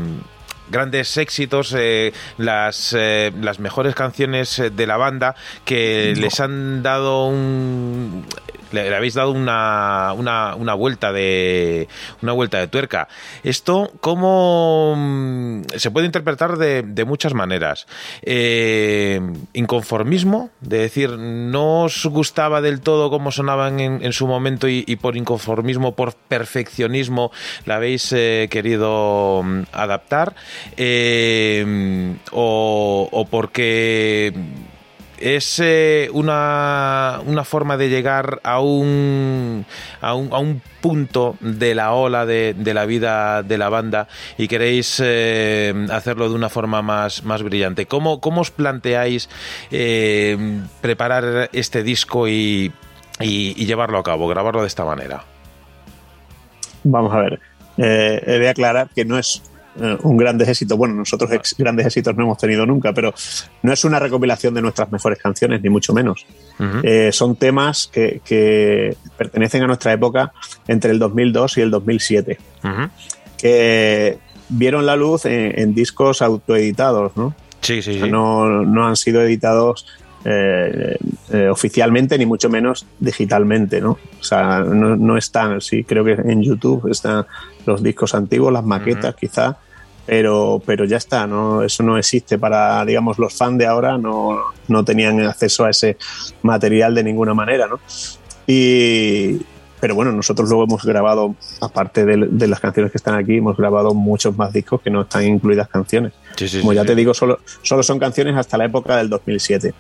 grandes 0.71 1.17
éxitos, 1.17 1.75
eh, 1.77 2.13
las, 2.37 2.95
eh, 2.97 3.33
las 3.41 3.59
mejores 3.59 3.95
canciones 3.95 4.63
de 4.71 4.87
la 4.87 4.97
banda 4.97 5.35
que 5.65 6.15
les 6.17 6.41
han 6.41 6.83
dado 6.83 7.27
un 7.27 8.27
le, 8.73 8.95
habéis 8.95 9.15
dado 9.15 9.33
una, 9.33 10.13
una, 10.17 10.55
una, 10.55 10.75
vuelta 10.75 11.13
de 11.13 11.89
una 12.23 12.33
vuelta 12.33 12.59
de 12.59 12.69
tuerca. 12.69 13.09
Esto 13.43 13.93
cómo 14.01 14.95
mm, 14.97 15.63
se 15.77 15.91
puede 15.91 16.07
interpretar 16.07 16.57
de, 16.57 16.83
de 16.83 17.05
muchas 17.05 17.35
maneras. 17.35 17.87
Eh, 18.23 19.21
inconformismo, 19.53 20.51
de 20.61 20.79
decir 20.79 21.11
no 21.19 21.85
os 21.85 22.07
gustaba 22.07 22.61
del 22.61 22.81
todo 22.81 23.11
cómo 23.11 23.31
sonaban 23.31 23.81
en, 23.81 24.13
su 24.13 24.27
momento 24.27 24.69
y, 24.69 24.85
por 24.97 25.17
inconformismo, 25.17 25.95
por 25.95 26.15
perfeccionismo, 26.15 27.31
la 27.65 27.77
habéis 27.77 28.13
eh, 28.13 28.49
querido 28.51 29.43
mm, 29.45 29.63
adaptar 29.73 30.35
eh, 30.77 32.17
o 32.33 33.27
porque 33.31 34.33
es 35.21 35.61
eh, 35.63 36.09
una, 36.13 37.21
una, 37.27 37.45
forma 37.45 37.77
de 37.77 37.89
llegar 37.89 38.41
a 38.43 38.61
un, 38.61 39.65
a 40.01 40.15
un, 40.15 40.33
a 40.33 40.39
un 40.39 40.63
punto 40.81 41.37
de 41.41 41.75
la 41.75 41.93
ola 41.93 42.27
de, 42.27 42.55
de, 42.55 42.75
la 42.75 42.87
vida 42.87 43.43
de 43.43 43.59
la 43.59 43.69
banda 43.69 44.09
y 44.37 44.49
queréis 44.49 45.01
eh, 45.05 45.75
hacerlo 45.91 46.29
de 46.29 46.35
una 46.35 46.49
forma 46.49 46.83
más, 46.83 47.25
más 47.25 47.43
brillante. 47.43 47.87
¿Cómo, 47.87 48.21
cómo 48.21 48.43
os 48.43 48.51
planteáis 48.51 49.29
eh, 49.71 50.61
preparar 50.81 51.51
este 51.53 51.83
disco 51.83 52.29
y, 52.29 52.73
y, 53.21 53.67
llevarlo 53.67 53.99
a 53.99 54.03
cabo, 54.03 54.29
grabarlo 54.29 54.63
de 54.63 54.69
esta 54.69 54.85
manera? 54.85 55.25
Vamos 56.85 57.13
a 57.13 57.19
ver, 57.19 57.41
he 57.77 58.39
de 58.39 58.49
aclarar 58.49 58.89
que 58.95 59.05
no 59.05 59.19
es 59.19 59.43
un 60.03 60.17
grandes 60.17 60.49
éxito. 60.49 60.77
Bueno, 60.77 60.95
nosotros 60.95 61.31
grandes 61.57 61.87
éxitos 61.87 62.17
no 62.17 62.25
hemos 62.25 62.39
tenido 62.39 62.67
nunca, 62.67 62.93
pero 62.93 63.15
no 63.63 63.73
es 63.73 63.85
una 63.85 63.99
recopilación 63.99 64.55
de 64.55 64.63
nuestras 64.63 64.91
mejores 64.91 65.19
canciones, 65.19 65.63
ni 65.63 65.69
mucho 65.69 65.93
menos. 65.93 66.27
Eh, 66.83 67.11
son 67.13 67.37
temas 67.37 67.89
que, 67.93 68.97
pertenecen 69.17 69.63
a 69.63 69.67
nuestra 69.67 69.93
época 69.93 70.33
entre 70.67 70.91
el 70.91 70.99
2002 70.99 71.59
y 71.59 71.61
el 71.61 71.71
2007, 71.71 72.39
que 73.37 74.19
vieron 74.49 74.87
la 74.87 74.97
luz 74.97 75.25
en, 75.27 75.75
discos 75.75 76.23
autoeditados, 76.23 77.17
¿no? 77.17 77.35
Sí, 77.61 77.83
sí, 77.83 78.01
no, 78.09 78.87
han 78.87 78.97
sido 78.97 79.23
editados 79.23 79.87
eh, 80.25 80.97
oficialmente 81.51 82.19
ni 82.19 82.27
mucho 82.27 82.49
menos 82.49 82.87
digitalmente, 82.99 83.81
¿no? 83.81 83.99
O 84.21 84.25
sea, 84.25 84.61
no, 84.61 85.17
están, 85.17 85.61
sí, 85.61 85.85
creo 85.85 86.05
que 86.05 86.13
en 86.13 86.43
YouTube 86.43 86.91
están 86.91 87.27
los 87.67 87.83
discos 87.83 88.15
antiguos, 88.15 88.53
las 88.53 88.65
maquetas 88.65 89.15
quizá, 89.15 89.59
pero, 90.09 90.63
pero 90.65 90.87
ya 90.87 90.97
está, 90.97 91.27
¿no? 91.27 91.63
eso 91.63 91.83
no 91.83 91.99
existe 91.99 92.39
para, 92.39 92.83
digamos, 92.87 93.19
los 93.19 93.35
fans 93.35 93.59
de 93.59 93.67
ahora 93.67 93.99
no, 93.99 94.39
no 94.67 94.83
tenían 94.83 95.21
acceso 95.21 95.67
a 95.67 95.71
ese 95.71 95.99
material 96.41 96.95
de 96.95 97.05
ninguna 97.05 97.35
manera, 97.35 97.67
¿no? 97.67 97.79
Y, 98.47 99.39
pero 99.79 99.95
bueno, 99.95 100.11
nosotros 100.13 100.49
luego 100.49 100.65
hemos 100.65 100.83
grabado, 100.83 101.35
aparte 101.61 102.07
de, 102.07 102.49
las 102.49 102.59
canciones 102.59 102.91
que 102.91 102.97
están 102.97 103.17
aquí, 103.17 103.37
hemos 103.37 103.59
grabado 103.59 103.93
muchos 103.93 104.35
más 104.35 104.51
discos 104.51 104.81
que 104.81 104.89
no 104.89 105.03
están 105.03 105.25
incluidas 105.25 105.69
canciones. 105.69 106.15
Como 106.59 106.73
ya 106.73 106.87
te 106.87 106.95
digo, 106.95 107.13
solo, 107.13 107.41
solo 107.61 107.83
son 107.83 107.99
canciones 107.99 108.35
hasta 108.35 108.57
la 108.57 108.65
época 108.65 108.97
del 108.97 109.11
2007. 109.11 109.75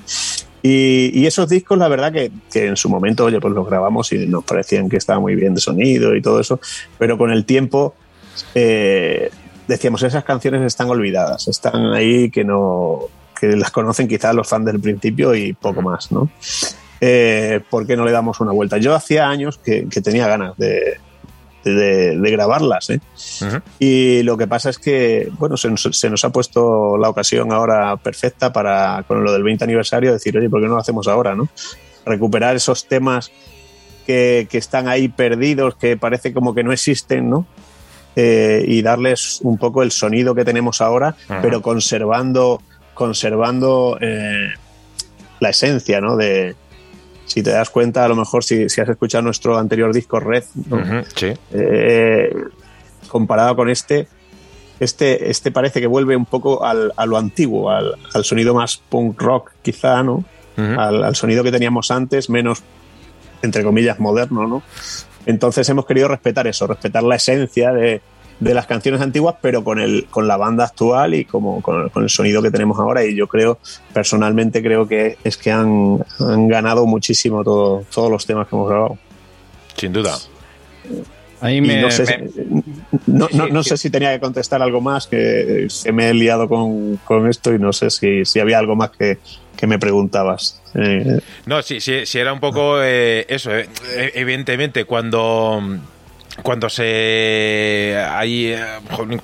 Y, 0.62 1.11
y 1.14 1.25
esos 1.25 1.49
discos, 1.49 1.79
la 1.79 1.88
verdad 1.88 2.12
que, 2.12 2.31
que, 2.53 2.67
en 2.67 2.77
su 2.77 2.91
momento, 2.91 3.25
oye, 3.25 3.41
pues 3.41 3.55
los 3.55 3.67
grabamos 3.67 4.12
y 4.12 4.27
nos 4.27 4.45
parecían 4.45 4.91
que 4.91 4.99
estaba 4.99 5.21
muy 5.21 5.35
bien 5.37 5.55
de 5.55 5.62
sonido 5.62 6.14
y 6.14 6.21
todo 6.21 6.38
eso, 6.38 6.61
pero 6.99 7.17
con 7.17 7.31
el 7.31 7.47
tiempo 7.47 7.95
eh, 8.55 9.31
decíamos, 9.69 10.03
esas 10.03 10.25
canciones 10.25 10.63
están 10.63 10.91
olvidadas, 10.91 11.47
están 11.47 11.93
ahí 11.93 12.31
que 12.31 12.43
no 12.45 13.01
que 13.39 13.55
las 13.55 13.71
conocen 13.71 14.09
quizás 14.09 14.35
los 14.35 14.49
fans 14.49 14.67
del 14.67 14.81
principio 14.81 15.33
y 15.33 15.53
poco 15.53 15.81
más, 15.81 16.11
¿no? 16.11 16.29
eh, 17.01 17.61
¿por 17.71 17.87
qué 17.87 17.97
no 17.97 18.05
le 18.05 18.13
damos 18.13 18.41
una 18.41 18.53
vuelta? 18.53 18.79
Yo 18.79 18.95
hacía 18.95 19.29
años 19.29 19.59
que, 19.59 19.87
tenía 20.03 20.27
ganas 20.27 20.57
de, 20.57 20.99
de, 21.65 22.31
grabarlas. 22.31 22.91
¿eh? 22.91 23.01
Y 23.79 24.23
lo 24.23 24.37
que 24.37 24.47
pasa 24.47 24.71
es 24.71 24.79
que, 24.79 25.31
bueno, 25.39 25.57
se 25.57 25.71
nos, 25.71 26.25
ha 26.25 26.31
puesto 26.31 26.97
la 26.99 27.09
ocasión 27.09 27.53
ahora 27.53 27.97
perfecta 27.97 28.53
para, 28.53 29.05
con 29.07 29.23
lo 29.23 29.33
del 29.33 29.43
20 29.43 29.65
aniversario, 29.65 30.13
decir, 30.13 30.37
oye, 30.37 30.51
¿por 30.51 30.61
qué 30.61 30.67
no 30.67 30.75
lo 30.75 30.81
hacemos 30.81 31.07
ahora? 31.09 31.35
¿no? 31.35 31.49
Recuperar 32.05 32.57
esos 32.57 32.87
temas 32.87 33.31
que, 34.07 34.49
que 34.51 34.59
están 34.59 34.89
ahí 34.89 35.09
perdidos, 35.09 35.77
que 35.77 35.97
parece 35.97 36.33
como 36.33 36.55
que 36.55 36.65
no 36.65 36.73
existen, 36.73 37.31
¿no? 37.31 37.47
Eh, 38.21 38.65
y 38.67 38.83
darles 38.83 39.39
un 39.45 39.59
poco 39.59 39.85
el 39.85 39.93
sonido 39.93 40.35
que 40.35 40.45
tenemos 40.45 40.81
ahora, 40.81 41.15
pero 41.41 41.63
conservando, 41.63 42.61
conservando 42.93 43.97
eh, 44.01 44.49
la 45.39 45.51
esencia, 45.51 46.01
¿no? 46.01 46.17
De, 46.17 46.57
si 47.27 47.45
te 47.45 47.51
das 47.51 47.71
cuenta, 47.71 48.05
a 48.05 48.09
lo 48.09 48.17
mejor 48.17 48.43
si, 48.43 48.65
has 48.65 48.77
escuchado 48.77 49.23
nuestro 49.23 49.57
anterior 49.57 49.95
disco 49.95 50.19
Red, 50.19 50.43
eh, 51.53 52.35
comparado 53.07 53.55
con 53.55 53.71
este, 53.71 54.09
este, 54.81 55.31
este 55.31 55.53
parece 55.53 55.81
que 55.81 55.87
vuelve 55.87 56.17
un 56.17 56.27
poco 56.27 56.65
al, 56.65 56.93
a 56.97 57.07
lo 57.07 57.19
antiguo, 57.19 57.71
al, 57.71 57.95
sonido 58.25 58.53
más 58.53 58.79
punk 58.79 59.23
rock, 59.23 59.53
quizá, 59.63 60.03
¿no? 60.03 60.25
al, 60.57 61.05
al, 61.05 61.15
sonido 61.15 61.45
que 61.45 61.53
teníamos 61.53 61.93
antes, 61.93 62.29
menos, 62.29 62.65
entre 63.43 63.63
comillas, 63.63 64.01
moderno, 64.01 64.49
¿no? 64.49 64.63
Entonces 65.29 65.69
hemos 65.69 65.85
querido 65.85 66.09
respetar 66.09 66.47
eso, 66.47 66.67
respetar 66.67 67.03
la 67.03 67.17
esencia 67.17 67.71
de, 67.71 68.01
las 68.41 68.67
canciones 68.67 69.03
antiguas, 69.03 69.35
pero 69.43 69.62
con, 69.62 69.79
el, 69.79 70.07
con 70.07 70.27
la 70.27 70.38
banda 70.38 70.64
actual 70.64 71.14
y 71.14 71.27
como, 71.27 71.61
con, 71.61 71.91
el 71.95 72.09
sonido 72.09 72.41
que 72.41 72.51
tenemos 72.51 72.79
ahora. 72.79 73.05
Y 73.05 73.14
yo 73.14 73.27
creo, 73.27 73.59
personalmente 73.93 74.62
creo 74.62 74.88
que 74.88 75.19
es 75.23 75.37
que 75.37 75.53
han, 75.53 76.03
ganado 76.49 76.87
muchísimo 76.87 77.45
todos 77.45 78.11
los 78.11 78.25
temas 78.25 78.49
que 78.49 78.57
hemos 78.57 78.71
grabado. 78.71 78.99
Sin 79.77 79.93
duda. 79.93 80.17
no, 81.43 81.91
sé, 81.91 82.31
no, 83.07 83.62
sé 83.62 83.77
si 83.77 83.91
tenía 83.91 84.14
que 84.14 84.21
contestar 84.21 84.62
algo 84.62 84.81
más, 84.81 85.07
que 85.07 85.67
se 85.69 85.93
me 85.93 86.09
he 86.09 86.14
liado 86.14 86.49
con, 86.49 87.29
esto 87.29 87.53
y 87.53 87.59
no 87.59 87.75
sé 87.75 87.91
si, 87.91 88.25
si 88.25 88.41
había 88.41 88.59
algo 88.59 88.77
más 88.77 88.93
que, 88.93 89.19
que 89.59 89.66
me 89.66 89.79
preguntabas. 89.79 90.61
Eh, 90.75 91.21
no, 91.47 91.61
sí, 91.62 91.81
sí, 91.81 92.07
sí, 92.07 92.18
era 92.18 92.33
un 92.33 92.38
poco 92.38 92.81
eh, 92.81 93.27
eso. 93.29 93.51
Eh, 93.55 93.68
evidentemente, 94.14 94.85
cuando 94.85 95.61
cuando 96.42 96.68
se 96.68 97.96
hay 98.09 98.53
eh, 98.53 98.64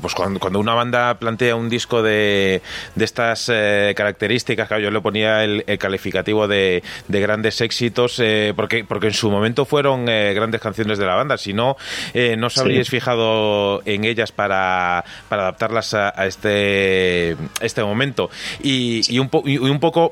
pues 0.00 0.14
cuando, 0.14 0.58
una 0.58 0.74
banda 0.74 1.14
plantea 1.14 1.56
un 1.56 1.68
disco 1.68 2.02
de, 2.02 2.62
de 2.94 3.04
estas 3.04 3.50
eh, 3.52 3.94
características 3.96 4.68
yo 4.80 4.90
le 4.90 5.00
ponía 5.00 5.44
el, 5.44 5.64
calificativo 5.78 6.48
de, 6.48 6.82
de, 7.08 7.20
grandes 7.20 7.60
éxitos 7.60 8.18
eh, 8.18 8.52
porque 8.56 8.84
porque 8.84 9.08
en 9.08 9.12
su 9.12 9.30
momento 9.30 9.64
fueron 9.64 10.06
grandes 10.06 10.60
canciones 10.60 10.98
de 10.98 11.06
la 11.06 11.14
banda. 11.14 11.36
Si 11.38 11.52
no 11.52 11.76
no 12.36 12.46
os 12.46 12.58
habríais 12.58 12.88
fijado 12.88 13.82
en 13.84 14.04
ellas 14.04 14.32
para, 14.32 15.04
para 15.28 15.42
adaptarlas 15.42 15.94
a, 15.94 16.26
este 16.26 17.36
este 17.60 17.82
momento. 17.82 18.30
Y, 18.62 19.02
y, 19.12 19.18
un, 19.18 19.30
y 19.44 19.58
un 19.58 19.80
poco 19.80 20.10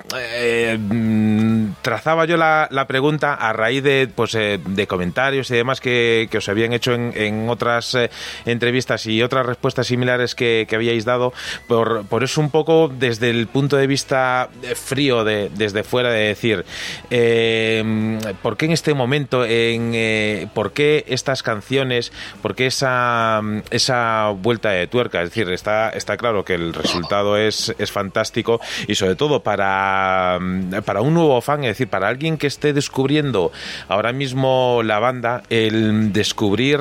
trazaba 1.83 2.25
yo 2.25 2.37
la, 2.37 2.69
la, 2.71 2.87
pregunta 2.87 3.35
a 3.35 3.53
raíz 3.53 3.83
de 3.83 4.09
pues 4.15 4.33
de 4.33 4.87
comentarios 4.87 5.51
y 5.51 5.55
demás 5.55 5.81
que, 5.81 6.29
que 6.31 6.39
os 6.39 6.49
habían 6.49 6.73
hecho 6.73 6.92
en, 6.95 7.49
otras 7.49 7.95
eh, 7.95 8.11
entrevistas 8.47 9.07
y 9.07 9.23
otras 9.23 9.47
respuestas 9.47 9.87
similares 9.87 10.35
que, 10.35 10.67
habíais 10.73 11.05
dado, 11.05 11.33
por, 11.67 12.07
por, 12.07 12.25
eso 12.25 12.41
un 12.41 12.51
poco 12.51 12.89
desde 12.89 13.31
el 13.31 13.47
punto 13.47 13.77
de 13.77 13.87
vista 13.87 14.49
eh, 14.63 14.75
frío, 14.75 15.25
de, 15.25 15.51
desde 15.55 15.83
fuera, 15.83 16.11
de 16.11 16.29
decir, 16.29 16.65
eh, 17.11 18.19
¿por 18.43 18.57
qué 18.57 18.67
en 18.67 18.73
este 18.73 18.95
momento, 18.95 19.45
en, 19.45 20.49
por 20.55 20.73
qué 20.73 21.05
estas 21.09 21.43
canciones, 21.43 22.13
por 22.41 22.55
qué 22.55 22.67
esa, 22.67 23.41
esa 23.71 24.31
vuelta 24.31 24.71
de 24.71 24.87
tuerca? 24.87 25.23
Es 25.23 25.31
decir, 25.31 25.51
está, 25.51 25.91
está 25.91 26.17
claro 26.17 26.45
que 26.45 26.55
el 26.55 26.73
resultado 26.73 27.37
es, 27.37 27.75
es 27.79 27.91
fantástico 27.93 28.61
y 28.87 28.95
sobre 28.95 29.15
todo 29.15 29.43
para, 29.43 30.39
para 30.85 31.01
un 31.01 31.15
nuevo 31.15 31.41
fan, 31.41 31.65
es 31.65 31.71
decir, 31.71 31.89
para 31.89 32.09
alguien 32.09 32.39
que 32.39 32.47
esté 32.47 32.73
descubriendo 32.73 33.53
ahora 33.89 34.13
mismo 34.13 34.83
la 34.85 34.99
banda, 34.99 35.43
el 35.51 36.13
descubrir 36.13 36.81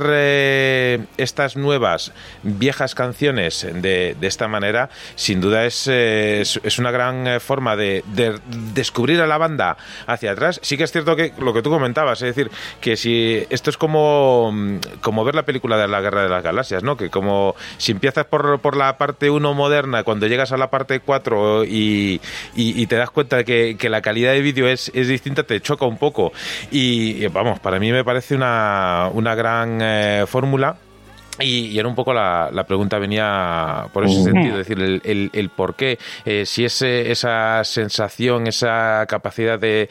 estas 1.17 1.55
nuevas 1.55 2.11
viejas 2.43 2.95
canciones 2.95 3.67
de, 3.73 4.15
de 4.19 4.27
esta 4.27 4.47
manera, 4.47 4.89
sin 5.15 5.41
duda 5.41 5.65
es, 5.65 5.87
es, 5.87 6.79
una 6.79 6.91
gran 6.91 7.27
eh, 7.27 7.39
forma 7.39 7.75
de, 7.75 8.03
descubrir 8.73 9.21
a 9.21 9.27
la 9.27 9.37
banda 9.37 9.77
hacia 10.07 10.31
atrás. 10.31 10.59
Sí 10.63 10.77
que 10.77 10.83
es 10.83 10.91
cierto 10.91 11.15
que 11.15 11.33
lo 11.39 11.53
que 11.53 11.61
tú 11.61 11.69
comentabas, 11.69 12.21
es 12.21 12.35
decir, 12.35 12.51
que 12.79 12.97
si 12.97 13.45
esto 13.49 13.69
es 13.69 13.77
como, 13.77 14.53
como 15.01 15.23
ver 15.23 15.35
la 15.35 15.43
película 15.43 15.77
de 15.77 15.87
la 15.87 16.01
Guerra 16.01 16.23
de 16.23 16.29
las 16.29 16.43
Galaxias, 16.43 16.83
¿no? 16.83 16.97
Que 16.97 17.09
como 17.09 17.55
si 17.77 17.91
empiezas 17.91 18.25
por, 18.25 18.59
por 18.59 18.75
la 18.75 18.97
parte 18.97 19.29
1 19.29 19.53
moderna, 19.53 20.03
cuando 20.03 20.27
llegas 20.27 20.51
a 20.51 20.57
la 20.57 20.69
parte 20.69 20.99
4 20.99 21.65
y, 21.65 22.21
y, 22.55 22.87
te 22.87 22.95
das 22.95 23.11
cuenta 23.11 23.37
de 23.37 23.45
que, 23.45 23.77
que 23.77 23.89
la 23.89 24.01
calidad 24.01 24.33
de 24.33 24.41
vídeo 24.41 24.67
es, 24.67 24.91
es 24.93 25.07
distinta, 25.07 25.43
te 25.43 25.61
choca 25.61 25.85
un 25.85 25.97
poco. 25.97 26.31
Y, 26.71 27.27
vamos, 27.27 27.59
para 27.59 27.79
mí 27.79 27.91
me 27.91 28.03
parece 28.03 28.35
una, 28.35 29.09
una 29.13 29.35
gran 29.35 29.81
eh, 29.91 30.25
fórmula. 30.27 30.77
Y, 31.39 31.79
era 31.79 31.87
un 31.87 31.95
poco 31.95 32.13
la, 32.13 32.65
pregunta 32.67 32.99
venía 32.99 33.87
por 33.93 34.05
ese 34.05 34.21
sentido, 34.21 34.59
es 34.59 34.67
decir, 34.67 35.01
el, 35.03 35.49
por 35.49 35.75
qué, 35.75 35.97
eh, 36.25 36.45
si 36.45 36.65
es 36.65 36.81
esa 36.83 37.63
sensación, 37.63 38.45
esa 38.45 39.05
capacidad 39.07 39.57
de, 39.57 39.89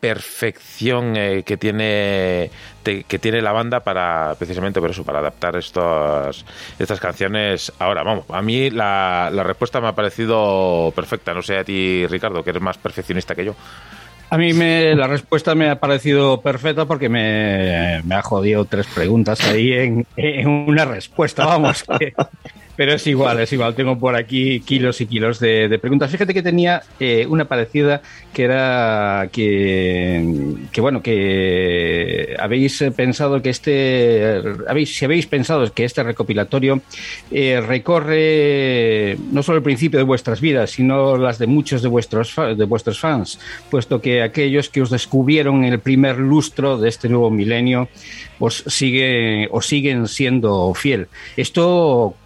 perfección 0.00 1.14
eh, 1.16 1.42
que 1.42 1.58
tiene 1.58 2.50
que 2.82 3.18
tiene 3.18 3.42
la 3.42 3.52
banda 3.52 3.80
para 3.80 4.34
precisamente 4.38 4.80
por 4.80 4.90
eso, 4.90 5.04
para 5.04 5.18
adaptar 5.18 5.54
estos, 5.56 6.46
estas 6.78 6.98
canciones. 6.98 7.70
Ahora, 7.78 8.02
vamos, 8.02 8.24
a 8.30 8.40
mí 8.40 8.70
la, 8.70 9.28
la 9.30 9.42
respuesta 9.42 9.82
me 9.82 9.88
ha 9.88 9.94
parecido 9.94 10.90
perfecta, 10.96 11.34
no 11.34 11.42
sé 11.42 11.58
a 11.58 11.64
ti, 11.64 12.06
Ricardo, 12.06 12.42
que 12.42 12.50
eres 12.50 12.62
más 12.62 12.78
perfeccionista 12.78 13.34
que 13.34 13.44
yo. 13.44 13.54
A 14.30 14.38
mí 14.38 14.52
me, 14.52 14.94
la 14.94 15.08
respuesta 15.08 15.56
me 15.56 15.68
ha 15.68 15.80
parecido 15.80 16.40
perfecta 16.40 16.84
porque 16.84 17.08
me, 17.08 17.96
ha 17.98 18.22
jodido 18.22 18.64
tres 18.64 18.86
preguntas 18.86 19.40
ahí 19.40 19.72
en, 19.72 20.06
en 20.16 20.48
una 20.48 20.84
respuesta, 20.84 21.44
vamos. 21.44 21.84
Que, 21.98 22.14
pero 22.80 22.94
es 22.94 23.06
igual, 23.06 23.38
es 23.38 23.52
igual. 23.52 23.74
Tengo 23.74 23.98
por 23.98 24.16
aquí 24.16 24.60
kilos 24.60 25.02
y 25.02 25.06
kilos 25.06 25.38
de, 25.38 25.78
preguntas. 25.82 26.10
Fíjate 26.10 26.32
que 26.32 26.42
tenía 26.42 26.82
eh, 26.98 27.26
una 27.28 27.44
parecida 27.44 28.00
que 28.32 28.44
era 28.44 29.28
que, 29.30 30.56
que, 30.72 30.80
bueno, 30.80 31.02
que 31.02 32.34
habéis 32.38 32.82
pensado 32.96 33.42
que 33.42 33.50
este, 33.50 34.40
habéis, 34.66 34.96
si 34.96 35.04
habéis 35.04 35.26
pensado 35.26 35.70
que 35.74 35.84
este 35.84 36.02
recopilatorio 36.02 36.80
eh, 37.30 37.60
recorre 37.60 39.18
no 39.30 39.42
solo 39.42 39.58
el 39.58 39.62
principio 39.62 39.98
de 39.98 40.04
vuestras 40.04 40.40
vidas, 40.40 40.70
sino 40.70 41.18
las 41.18 41.38
de 41.38 41.48
muchos 41.48 41.82
de 41.82 41.88
vuestros, 41.88 42.34
de 42.34 42.64
vuestros 42.64 42.98
fans, 42.98 43.38
puesto 43.70 44.00
que 44.00 44.22
aquellos 44.22 44.70
que 44.70 44.80
os 44.80 44.88
descubrieron 44.88 45.64
en 45.64 45.74
el 45.74 45.80
primer 45.80 46.16
lustro 46.16 46.78
de 46.78 46.88
este 46.88 47.10
nuevo 47.10 47.30
milenio 47.30 47.90
os, 48.38 48.64
sigue, 48.68 49.48
os 49.50 49.66
siguen 49.66 50.08
siendo 50.08 50.72
fiel. 50.72 51.08
Esto 51.36 52.16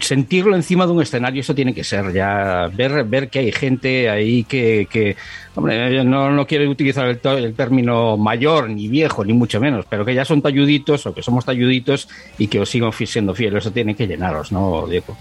sentirlo 0.00 0.56
encima 0.56 0.86
de 0.86 0.92
un 0.92 1.02
escenario, 1.02 1.40
eso 1.40 1.54
tiene 1.54 1.74
que 1.74 1.84
ser 1.84 2.12
ya, 2.12 2.70
ver, 2.74 3.04
ver 3.04 3.28
que 3.28 3.40
hay 3.40 3.52
gente 3.52 4.08
ahí 4.08 4.44
que, 4.44 5.16
hombre, 5.54 6.02
no, 6.04 6.30
no 6.30 6.46
quiero 6.46 6.68
utilizar 6.70 7.06
el, 7.06 7.54
término 7.54 8.16
mayor, 8.16 8.70
ni 8.70 8.88
viejo, 8.88 9.24
ni 9.24 9.32
mucho 9.32 9.60
menos, 9.60 9.84
pero 9.88 10.04
que 10.04 10.14
ya 10.14 10.24
son 10.24 10.40
talluditos 10.40 11.06
o 11.06 11.14
que 11.14 11.22
somos 11.22 11.44
talluditos 11.44 12.08
y 12.38 12.48
que 12.48 12.60
os 12.60 12.70
sigan 12.70 12.92
siendo 12.92 13.34
fieles, 13.34 13.64
eso 13.64 13.72
tiene 13.72 13.94
que 13.94 14.06
llenaros, 14.06 14.50
¿no, 14.50 14.86
Diego? 14.86 15.16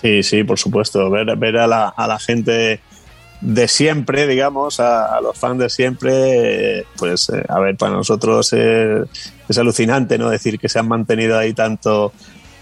Sí, 0.00 0.22
sí, 0.22 0.44
por 0.44 0.58
supuesto, 0.58 1.08
ver, 1.08 1.34
ver 1.36 1.56
a, 1.56 1.66
la, 1.66 1.88
a 1.88 2.06
la 2.06 2.18
gente 2.18 2.80
de 3.40 3.68
siempre, 3.68 4.26
digamos, 4.26 4.80
a, 4.80 5.20
los 5.20 5.36
fans 5.38 5.58
de 5.58 5.70
siempre, 5.70 6.86
pues 6.96 7.28
eh, 7.28 7.44
a 7.48 7.60
ver, 7.60 7.76
para 7.76 7.92
nosotros 7.92 8.52
es 8.52 9.58
alucinante, 9.58 10.18
¿no? 10.18 10.30
Decir 10.30 10.58
que 10.58 10.68
se 10.68 10.78
han 10.78 10.88
mantenido 10.88 11.38
ahí 11.38 11.52
tanto, 11.52 12.12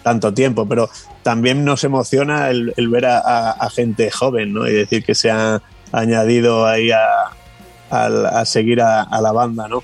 tanto 0.02 0.32
tiempo, 0.34 0.66
pero 0.66 0.88
también 1.22 1.64
nos 1.64 1.84
emociona 1.84 2.50
el, 2.50 2.72
ver 2.88 3.06
a, 3.06 3.68
gente 3.74 4.10
joven, 4.10 4.52
¿no? 4.52 4.68
Y 4.68 4.72
decir 4.72 5.04
que 5.04 5.14
se 5.14 5.30
ha 5.30 5.62
añadido 5.92 6.66
ahí 6.66 6.90
a, 6.90 8.44
seguir 8.44 8.80
a, 8.80 9.20
la 9.20 9.32
banda, 9.32 9.68
¿no? 9.68 9.82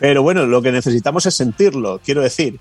Pero 0.00 0.22
bueno, 0.22 0.46
lo 0.46 0.62
que 0.62 0.72
necesitamos 0.72 1.26
es 1.26 1.34
sentirlo, 1.34 2.00
quiero 2.04 2.22
decir. 2.22 2.58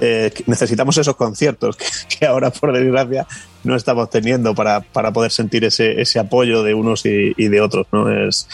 Eh, 0.00 0.32
necesitamos 0.46 0.96
esos 0.96 1.16
conciertos 1.16 1.76
que, 2.18 2.24
ahora, 2.24 2.50
por 2.50 2.72
desgracia, 2.72 3.26
no 3.64 3.74
estamos 3.74 4.08
teniendo 4.10 4.54
para, 4.54 4.80
poder 4.80 5.32
sentir 5.32 5.64
ese, 5.64 6.00
ese 6.00 6.20
apoyo 6.20 6.62
de 6.62 6.72
unos 6.74 7.04
y, 7.04 7.34
y 7.36 7.48
de 7.48 7.60
otros, 7.60 7.86
¿no? 7.90 8.08
Es, 8.10 8.46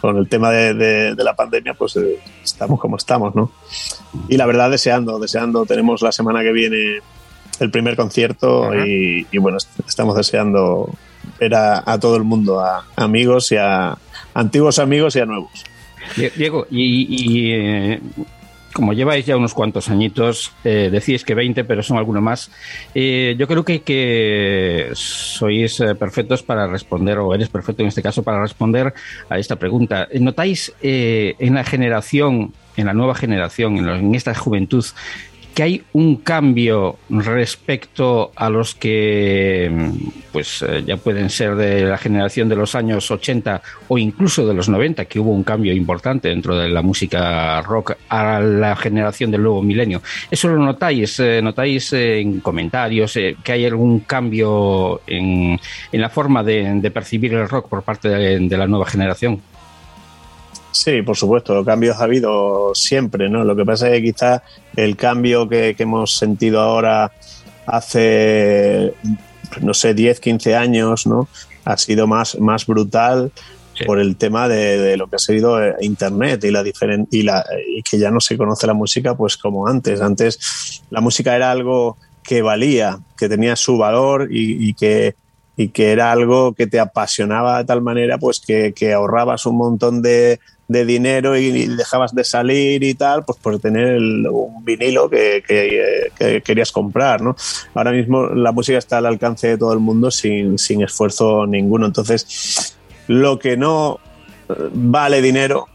con 0.00 0.16
el 0.16 0.28
tema 0.28 0.50
de, 0.50 1.14
la 1.16 1.34
pandemia, 1.34 1.74
pues 1.74 1.96
eh, 1.96 2.18
estamos 2.42 2.80
como 2.80 2.96
estamos, 2.96 3.34
¿no? 3.34 3.52
Y 4.28 4.36
la 4.36 4.46
verdad, 4.46 4.70
deseando, 4.70 5.18
deseando, 5.18 5.66
tenemos 5.66 6.02
la 6.02 6.12
semana 6.12 6.42
que 6.42 6.52
viene 6.52 7.00
el 7.60 7.70
primer 7.70 7.96
concierto 7.96 8.74
y, 8.74 9.26
bueno, 9.38 9.58
estamos 9.86 10.16
deseando 10.16 10.90
ver 11.38 11.54
a, 11.54 11.98
todo 12.00 12.16
el 12.16 12.24
mundo, 12.24 12.60
a, 12.60 12.86
amigos 12.96 13.52
y 13.52 13.56
a, 13.56 13.96
antiguos 14.34 14.78
amigos 14.78 15.16
y 15.16 15.20
a 15.20 15.26
nuevos. 15.26 15.64
Diego, 16.36 16.66
y, 16.70 17.52
eh, 17.52 18.00
como 18.72 18.92
lleváis 18.92 19.26
ya 19.26 19.36
unos 19.36 19.54
cuantos 19.54 19.88
añitos, 19.88 20.52
eh, 20.64 20.88
decís 20.90 21.24
que 21.24 21.34
20, 21.34 21.64
pero 21.64 21.82
son 21.82 21.98
algunos 21.98 22.22
más, 22.22 22.50
eh, 22.94 23.34
yo 23.38 23.46
creo 23.46 23.64
que, 23.64 23.82
que 23.82 24.90
sois 24.94 25.80
eh, 25.80 25.94
perfectos 25.94 26.42
para 26.42 26.66
responder, 26.66 27.18
o 27.18 27.34
eres 27.34 27.48
perfecto 27.48 27.82
en 27.82 27.88
este 27.88 28.02
caso 28.02 28.22
para 28.22 28.40
responder 28.40 28.94
a 29.28 29.38
esta 29.38 29.56
pregunta. 29.56 30.08
¿Notáis 30.14 30.72
en 30.82 31.54
la 31.54 31.64
generación, 31.64 32.52
en 32.76 32.86
la 32.86 32.94
nueva 32.94 33.14
generación, 33.14 33.76
en 33.78 34.14
esta 34.14 34.34
juventud, 34.34 34.84
que 35.60 35.64
hay 35.64 35.82
un 35.92 36.16
cambio 36.16 36.96
respecto 37.10 38.32
a 38.34 38.48
los 38.48 38.74
que 38.74 39.70
pues 40.32 40.62
eh, 40.62 40.82
ya 40.86 40.96
pueden 40.96 41.28
ser 41.28 41.54
de 41.54 41.84
la 41.84 41.98
generación 41.98 42.48
de 42.48 42.56
los 42.56 42.74
años 42.74 43.10
80 43.10 43.60
o 43.88 43.98
incluso 43.98 44.46
de 44.46 44.54
los 44.54 44.70
90, 44.70 45.04
que 45.04 45.20
hubo 45.20 45.32
un 45.32 45.42
cambio 45.42 45.74
importante 45.74 46.30
dentro 46.30 46.56
de 46.56 46.70
la 46.70 46.80
música 46.80 47.60
rock 47.60 47.92
a 48.08 48.40
la 48.40 48.74
generación 48.74 49.30
del 49.30 49.42
nuevo 49.42 49.60
milenio. 49.60 50.00
¿Eso 50.30 50.48
lo 50.48 50.56
notáis? 50.56 51.20
Eh, 51.20 51.42
¿Notáis 51.42 51.92
eh, 51.92 52.20
en 52.20 52.40
comentarios 52.40 53.18
que 53.44 53.52
hay 53.52 53.66
algún 53.66 54.00
cambio 54.00 55.02
en, 55.06 55.60
la 55.92 56.08
forma 56.08 56.42
de, 56.42 56.90
percibir 56.90 57.34
el 57.34 57.46
rock 57.50 57.68
por 57.68 57.82
parte 57.82 58.08
de 58.08 58.56
la 58.56 58.66
nueva 58.66 58.86
generación? 58.86 59.42
Sí, 60.72 61.02
por 61.02 61.16
supuesto, 61.16 61.64
cambios 61.64 61.96
ha 61.98 62.04
habido 62.04 62.74
siempre, 62.74 63.28
¿no? 63.28 63.44
Lo 63.44 63.56
que 63.56 63.64
pasa 63.64 63.88
es 63.88 63.94
que 63.94 64.12
quizás 64.12 64.42
el 64.76 64.96
cambio 64.96 65.48
que, 65.48 65.74
hemos 65.78 66.16
sentido 66.16 66.60
ahora 66.60 67.10
hace, 67.66 68.94
no 69.60 69.74
sé, 69.74 69.94
10, 69.94 70.20
15 70.20 70.54
años, 70.54 71.06
¿no? 71.06 71.28
Ha 71.64 71.76
sido 71.76 72.06
más, 72.06 72.38
más 72.38 72.66
brutal 72.66 73.32
por 73.86 73.98
el 73.98 74.16
tema 74.16 74.46
de, 74.46 74.96
lo 74.96 75.08
que 75.08 75.16
ha 75.16 75.18
sido 75.18 75.62
eh, 75.62 75.74
Internet 75.80 76.44
y 76.44 76.50
la, 76.50 76.62
y 77.10 77.22
la 77.22 77.44
y 77.66 77.82
que 77.82 77.98
ya 77.98 78.10
no 78.10 78.20
se 78.20 78.36
conoce 78.36 78.66
la 78.66 78.74
música 78.74 79.16
pues 79.16 79.36
como 79.36 79.66
antes. 79.66 80.00
Antes 80.00 80.82
la 80.90 81.00
música 81.00 81.34
era 81.34 81.50
algo 81.50 81.96
que 82.22 82.42
valía, 82.42 82.98
que 83.16 83.28
tenía 83.28 83.56
su 83.56 83.78
valor 83.78 84.28
y, 84.30 84.74
que 84.74 85.14
y 85.56 85.68
que 85.68 85.92
era 85.92 86.12
algo 86.12 86.52
que 86.52 86.66
te 86.66 86.78
apasionaba 86.78 87.58
de 87.58 87.64
tal 87.64 87.80
manera 87.82 88.18
pues 88.18 88.40
que 88.40 88.92
ahorrabas 88.92 89.46
un 89.46 89.56
montón 89.56 90.02
de, 90.02 90.38
de 90.70 90.84
dinero 90.84 91.36
y, 91.36 91.66
dejabas 91.66 92.14
de 92.14 92.22
salir 92.22 92.84
y 92.84 92.94
tal, 92.94 93.24
pues 93.24 93.38
por 93.38 93.58
tener 93.58 93.96
un 93.98 94.64
vinilo 94.64 95.10
que, 95.10 95.42
querías 96.44 96.70
comprar, 96.70 97.20
¿no? 97.22 97.34
Ahora 97.74 97.90
mismo 97.90 98.28
la 98.28 98.52
música 98.52 98.78
está 98.78 98.98
al 98.98 99.06
alcance 99.06 99.48
de 99.48 99.58
todo 99.58 99.72
el 99.72 99.80
mundo 99.80 100.12
sin, 100.12 100.56
esfuerzo 100.80 101.44
ninguno. 101.44 101.86
Entonces, 101.86 102.76
lo 103.08 103.36
que 103.40 103.56
no 103.56 103.98
eh, 104.48 104.54
vale 104.72 105.20
dinero 105.20 105.66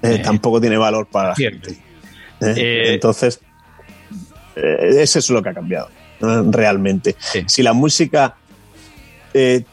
eh, 0.00 0.14
eh. 0.14 0.18
tampoco 0.20 0.62
tiene 0.62 0.78
valor 0.78 1.06
para 1.06 1.28
la 1.28 1.34
gente. 1.34 1.76
Entonces, 2.40 3.38
eso 4.56 5.18
es 5.18 5.28
lo 5.28 5.42
que 5.42 5.50
ha 5.50 5.54
cambiado 5.54 5.90
realmente. 6.20 7.16
Si 7.46 7.62
la 7.62 7.74
música 7.74 8.36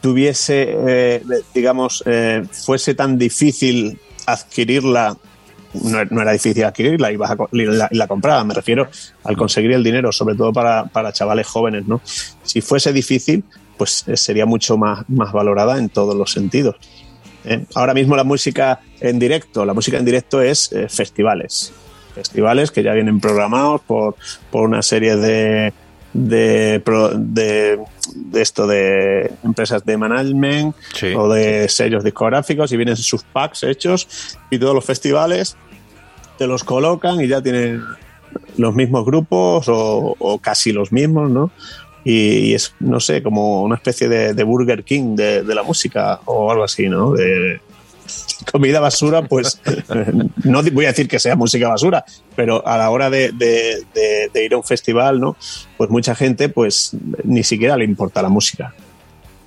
tuviese, 0.00 1.22
digamos, 1.54 2.02
fuese 2.50 2.94
tan 2.94 3.16
difícil 3.18 3.98
adquirirla 4.26 5.16
no, 5.74 6.22
era 6.22 6.32
difícil 6.32 6.64
adquirirla, 6.64 7.08
a, 7.08 7.88
la, 7.90 8.06
compraba, 8.06 8.44
me 8.44 8.54
refiero 8.54 8.88
al 9.24 9.36
conseguir 9.36 9.72
el 9.72 9.82
dinero, 9.82 10.12
sobre 10.12 10.34
todo 10.34 10.52
para, 10.52 11.12
chavales 11.12 11.46
jóvenes, 11.46 11.86
¿no? 11.86 12.00
Si 12.42 12.60
fuese 12.60 12.92
difícil, 12.92 13.44
pues 13.76 14.04
eh, 14.06 14.16
sería 14.16 14.46
mucho 14.46 14.76
más, 14.76 15.08
más 15.08 15.32
valorada 15.32 15.78
en 15.78 15.88
todos 15.88 16.14
los 16.14 16.32
sentidos. 16.32 16.76
¿eh? 17.44 17.64
Ahora 17.74 17.94
mismo 17.94 18.16
la 18.16 18.24
música 18.24 18.80
en 19.00 19.18
directo, 19.18 19.64
la 19.64 19.74
música 19.74 19.96
en 19.96 20.04
directo 20.04 20.42
es 20.42 20.70
eh, 20.72 20.88
festivales, 20.88 21.72
festivales 22.14 22.70
que 22.70 22.82
ya 22.82 22.92
vienen 22.92 23.20
programados 23.20 23.80
por, 23.82 24.16
por 24.50 24.68
una 24.68 24.82
serie 24.82 25.16
de, 25.16 25.72
de, 26.12 26.82
de, 27.16 27.78
esto 28.34 28.66
de 28.66 29.32
empresas 29.42 29.84
de 29.84 29.96
management 29.96 30.74
o 31.16 31.28
de 31.28 31.68
sellos 31.68 32.04
discográficos 32.04 32.72
y 32.72 32.76
vienen 32.76 32.96
sus 32.96 33.22
packs 33.22 33.62
hechos 33.62 34.36
y 34.50 34.58
todos 34.58 34.74
los 34.74 34.84
festivales 34.84 35.56
te 36.38 36.46
los 36.46 36.64
colocan 36.64 37.20
y 37.20 37.28
ya 37.28 37.40
tienen 37.42 37.82
los 38.56 38.74
mismos 38.74 39.04
grupos 39.04 39.66
o, 39.68 40.38
casi 40.40 40.72
los 40.72 40.92
mismos, 40.92 41.30
¿no? 41.30 41.50
Y, 42.04 42.54
es, 42.54 42.74
no 42.80 42.98
sé, 43.00 43.22
como 43.22 43.62
una 43.62 43.76
especie 43.76 44.08
de, 44.08 44.42
Burger 44.42 44.82
King 44.82 45.14
de, 45.14 45.42
de, 45.42 45.54
la 45.54 45.62
música 45.62 46.20
o 46.24 46.50
algo 46.50 46.64
así, 46.64 46.88
¿no? 46.88 47.12
De, 47.12 47.60
comida 48.50 48.80
basura, 48.80 49.22
pues 49.22 49.60
no 50.44 50.62
voy 50.62 50.84
a 50.84 50.88
decir 50.88 51.08
que 51.08 51.18
sea 51.18 51.36
música 51.36 51.68
basura, 51.68 52.04
pero 52.36 52.66
a 52.66 52.76
la 52.78 52.90
hora 52.90 53.10
de, 53.10 53.32
ir 54.34 54.54
a 54.54 54.56
un 54.56 54.64
festival, 54.64 55.20
¿no? 55.20 55.36
Pues 55.76 55.90
mucha 55.90 56.14
gente, 56.14 56.48
pues 56.48 56.96
ni 57.24 57.42
siquiera 57.42 57.76
le 57.76 57.84
importa 57.84 58.22
la 58.22 58.28
música. 58.28 58.74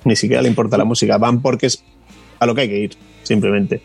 Ni 0.04 0.16
siquiera 0.16 0.42
le 0.42 0.48
importa 0.48 0.76
la 0.76 0.84
música. 0.84 1.18
Van 1.18 1.42
porque 1.42 1.66
es 1.66 1.82
a 2.38 2.46
lo 2.46 2.54
que 2.54 2.62
hay 2.62 2.68
que 2.68 2.78
ir, 2.78 2.96
simplemente. 3.22 3.82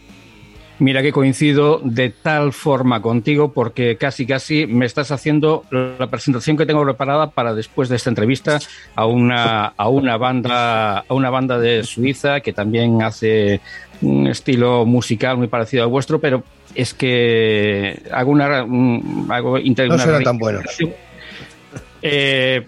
Mira 0.81 1.03
que 1.03 1.11
coincido 1.11 1.79
de 1.83 2.09
tal 2.09 2.53
forma 2.53 3.03
contigo 3.03 3.53
porque 3.53 3.97
casi 3.97 4.25
casi 4.25 4.65
me 4.65 4.87
estás 4.87 5.11
haciendo 5.11 5.63
la 5.69 6.07
presentación 6.09 6.57
que 6.57 6.65
tengo 6.65 6.83
preparada 6.83 7.29
para 7.29 7.53
después 7.53 7.87
de 7.87 7.97
esta 7.97 8.09
entrevista 8.09 8.59
a 8.95 9.05
una, 9.05 9.65
a 9.77 9.89
una 9.89 10.17
banda 10.17 10.97
a 11.07 11.13
una 11.13 11.29
banda 11.29 11.59
de 11.59 11.83
Suiza 11.83 12.39
que 12.39 12.51
también 12.51 13.03
hace 13.03 13.61
un 14.01 14.27
estilo 14.27 14.85
musical 14.85 15.37
muy 15.37 15.47
parecido 15.47 15.83
al 15.83 15.89
vuestro, 15.89 16.19
pero 16.19 16.43
es 16.75 16.93
que 16.93 18.01
hago 18.11 18.31
una 18.31 18.59
hago 18.59 19.57
no 19.59 19.97
serán 19.97 20.23
tan 20.23 20.37
buenos. 20.37 20.65
Eh, 22.01 22.65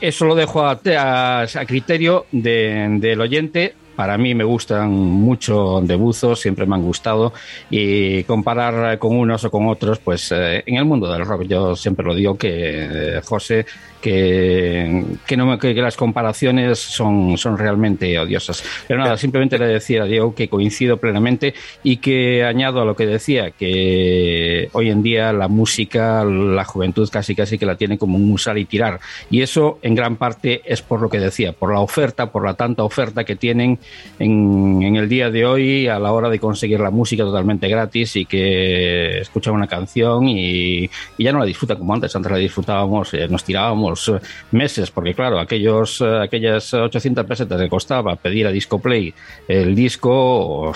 eso 0.00 0.24
lo 0.24 0.34
dejo 0.34 0.64
a, 0.64 0.80
a, 0.98 1.66
criterio 1.66 2.26
del 2.32 3.20
oyente. 3.20 3.74
Para 3.96 4.18
mí 4.18 4.34
me 4.34 4.42
gustan 4.42 4.90
mucho 4.90 5.80
de 5.80 5.94
buzos, 5.94 6.40
siempre 6.40 6.66
me 6.66 6.74
han 6.74 6.82
gustado. 6.82 7.32
Y 7.70 8.24
comparar 8.24 8.98
con 8.98 9.16
unos 9.16 9.44
o 9.44 9.50
con 9.50 9.68
otros, 9.68 10.00
pues 10.00 10.32
eh, 10.32 10.64
en 10.66 10.76
el 10.76 10.84
mundo 10.84 11.12
del 11.12 11.24
rock 11.24 11.42
yo 11.42 11.76
siempre 11.76 12.04
lo 12.04 12.14
digo 12.14 12.36
que 12.36 12.48
eh, 12.48 13.20
José 13.24 13.66
que, 14.04 15.02
que, 15.26 15.34
no, 15.34 15.58
que, 15.58 15.72
las 15.72 15.96
comparaciones 15.96 16.78
son, 16.78 17.38
son 17.38 17.56
realmente 17.56 18.18
odiosas. 18.18 18.62
Pero 18.86 19.00
nada, 19.00 19.16
simplemente 19.16 19.58
le 19.58 19.66
decía 19.66 20.02
a 20.02 20.04
Diego 20.04 20.34
que 20.34 20.50
coincido 20.50 20.98
plenamente 20.98 21.54
y 21.82 21.96
que 21.96 22.44
añado 22.44 22.82
a 22.82 22.84
lo 22.84 22.96
que 22.96 23.06
decía, 23.06 23.52
que 23.52 24.68
hoy 24.72 24.90
en 24.90 25.02
día 25.02 25.32
la 25.32 25.48
música, 25.48 26.22
la 26.22 26.66
juventud 26.66 27.08
casi 27.10 27.34
casi 27.34 27.56
que 27.56 27.64
la 27.64 27.76
tiene 27.76 27.96
como 27.96 28.18
un 28.18 28.30
usar 28.30 28.58
y 28.58 28.66
tirar. 28.66 29.00
Y 29.30 29.40
eso 29.40 29.78
en 29.80 29.94
gran 29.94 30.16
parte 30.16 30.60
es 30.66 30.82
por 30.82 31.00
lo 31.00 31.08
que 31.08 31.18
decía, 31.18 31.52
por 31.52 31.72
la 31.72 31.80
oferta, 31.80 32.30
por 32.30 32.44
la 32.44 32.52
tanta 32.52 32.84
oferta 32.84 33.24
que 33.24 33.36
tienen 33.36 33.78
en, 34.18 34.82
en 34.82 34.96
el 34.96 35.08
día 35.08 35.30
de 35.30 35.46
hoy 35.46 35.88
a 35.88 35.98
la 35.98 36.12
hora 36.12 36.28
de 36.28 36.38
conseguir 36.38 36.78
la 36.78 36.90
música 36.90 37.22
totalmente 37.22 37.68
gratis 37.68 38.16
y 38.16 38.26
que 38.26 39.20
escuchan 39.20 39.54
una 39.54 39.66
canción 39.66 40.28
y, 40.28 40.90
y 41.16 41.24
ya 41.24 41.32
no 41.32 41.38
la 41.38 41.46
disfrutan 41.46 41.78
como 41.78 41.94
antes. 41.94 42.14
Antes 42.14 42.30
la 42.30 42.36
disfrutábamos, 42.36 43.14
eh, 43.14 43.28
nos 43.28 43.42
tirábamos 43.44 43.93
eh, 44.08 44.20
meses, 44.52 44.90
porque 44.90 45.14
claro, 45.14 45.38
aquellos, 45.38 46.00
eh, 46.00 46.20
aquellas 46.22 46.72
800 46.72 47.26
pesetas 47.26 47.60
que 47.60 47.68
costaba 47.68 48.16
pedir 48.16 48.46
a 48.46 48.50
Discoplay 48.50 49.12
el 49.48 49.74
disco 49.74 50.72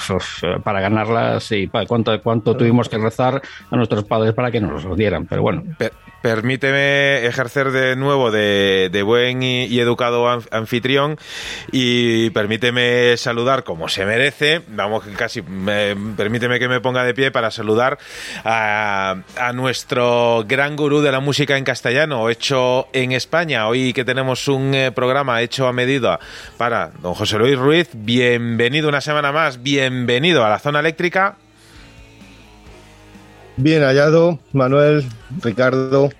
para 0.62 0.81
ganarlas 0.81 1.50
y 1.52 1.66
para 1.66 1.87
cuánto, 1.87 2.20
cuánto 2.22 2.57
tuvimos 2.57 2.88
que 2.88 2.98
rezar 2.98 3.40
a 3.70 3.76
nuestros 3.76 4.04
padres 4.04 4.35
para 4.35 4.50
que 4.50 4.61
nos 4.61 4.85
lo 4.85 4.96
dieran, 4.96 5.26
pero 5.26 5.42
bueno. 5.42 5.64
Permíteme 6.22 7.24
ejercer 7.26 7.70
de 7.70 7.94
nuevo 7.94 8.33
de, 8.33 9.02
buen 9.04 9.44
y, 9.44 9.78
educado 9.78 10.28
anfitrión 10.50 11.16
y 11.70 12.31
permíteme 12.31 13.16
saludar 13.16 13.62
como 13.62 13.88
se 13.88 14.04
merece, 14.04 14.62
vamos 14.66 15.04
casi, 15.16 15.42
permíteme 15.42 16.59
que 16.59 16.68
me 16.68 16.81
ponga 16.81 17.04
de 17.04 17.14
pie 17.14 17.31
para 17.31 17.52
saludar 17.52 17.98
a, 18.44 19.18
a 19.37 19.52
nuestro 19.52 20.44
gran 20.46 20.74
gurú 20.74 21.02
de 21.02 21.12
la 21.12 21.20
música 21.20 21.57
en 21.57 21.62
castellano, 21.62 22.28
hecho 22.31 22.88
en 22.92 23.12
España. 23.12 23.68
Hoy 23.68 23.92
que 23.92 24.04
tenemos 24.04 24.48
un 24.48 24.74
eh, 24.74 24.90
programa 24.90 25.40
hecho 25.40 25.68
a 25.68 25.72
medida 25.72 26.18
para 26.57 26.90
don 27.00 27.14
José 27.14 27.38
Luis 27.38 27.57
Ruiz, 27.57 27.90
bienvenido 27.94 28.88
una 28.88 29.00
semana 29.00 29.31
más, 29.31 29.62
bienvenido 29.62 30.44
a 30.44 30.50
la 30.50 30.59
zona 30.59 30.81
eléctrica. 30.81 31.37
Bien 33.60 33.82
hallado, 33.82 34.38
Manuel, 34.52 35.04
Ricardo, 35.42 36.10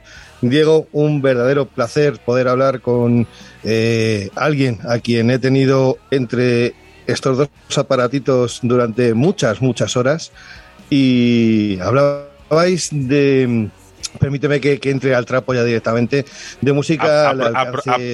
Diego, 0.41 0.89
un 0.91 1.23
verdadero 1.23 1.67
placer 1.67 2.19
poder 2.19 2.49
hablar 2.49 2.81
con 2.81 3.29
eh, 3.63 4.29
alguien 4.35 4.81
a 4.89 4.99
quien 4.99 5.31
he 5.31 5.39
tenido 5.39 5.99
entre 6.11 6.75
estos 7.07 7.39
dos 7.39 7.79
aparatitos 7.79 8.59
durante 8.63 9.15
muchas, 9.15 9.63
muchas 9.63 9.97
horas 9.97 10.33
y 10.91 11.79
hablabais 11.81 12.89
de 12.91 13.71
Permíteme 14.19 14.61
que, 14.61 14.81
entre 14.85 15.15
al 15.15 15.27
trapo 15.27 15.55
ya 15.55 15.63
directamente. 15.63 16.25
De 16.61 16.73
música. 16.73 17.31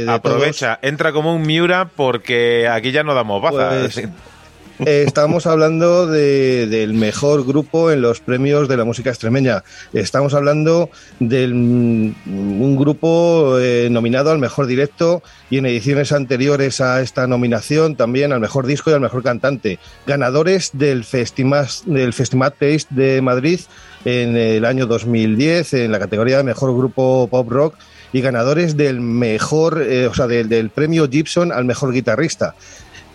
aprovecha, 0.08 0.78
entra 0.82 1.12
como 1.12 1.34
un 1.34 1.42
Miura 1.42 1.88
porque 1.96 2.68
aquí 2.68 2.90
ya 2.92 3.02
no 3.04 3.14
damos 3.14 3.40
baza. 3.40 3.70
Pues, 3.70 4.02
eh, 4.80 5.04
estamos 5.06 5.46
hablando 5.46 6.06
del 6.06 6.94
mejor 6.94 7.46
grupo 7.46 7.90
en 7.90 8.02
los 8.02 8.20
premios 8.20 8.68
de 8.68 8.76
la 8.76 8.84
música 8.84 9.10
extremeña. 9.10 9.62
Estamos 9.92 10.34
hablando 10.34 10.90
de 11.20 11.46
un 11.46 12.76
grupo 12.76 13.58
eh, 13.60 13.88
nominado 13.90 14.30
al 14.30 14.38
mejor 14.38 14.66
directo 14.66 15.22
y 15.50 15.58
en 15.58 15.66
ediciones 15.66 16.12
anteriores 16.12 16.80
a 16.80 17.00
esta 17.00 17.26
nominación 17.26 17.96
también 17.96 18.32
al 18.32 18.40
mejor 18.40 18.66
disco 18.66 18.90
y 18.90 18.94
al 18.94 19.00
mejor 19.00 19.22
cantante. 19.22 19.78
Ganadores 20.06 20.70
del 20.72 21.04
Festival, 21.04 21.68
del 21.86 22.14
Taste 22.14 22.86
de 22.90 23.22
Madrid 23.22 23.60
en 24.04 24.36
el 24.36 24.64
año 24.64 24.86
2010 24.86 25.74
en 25.74 25.92
la 25.92 25.98
categoría 25.98 26.38
de 26.38 26.42
mejor 26.42 26.76
grupo 26.76 27.28
pop 27.30 27.48
rock 27.48 27.74
y 28.14 28.20
ganadores 28.20 28.76
del 28.76 29.00
mejor, 29.00 29.82
eh, 29.82 30.06
o 30.06 30.14
sea, 30.14 30.28
del, 30.28 30.70
premio 30.70 31.08
Gibson 31.08 31.50
al 31.50 31.64
mejor 31.64 31.92
guitarrista. 31.92 32.54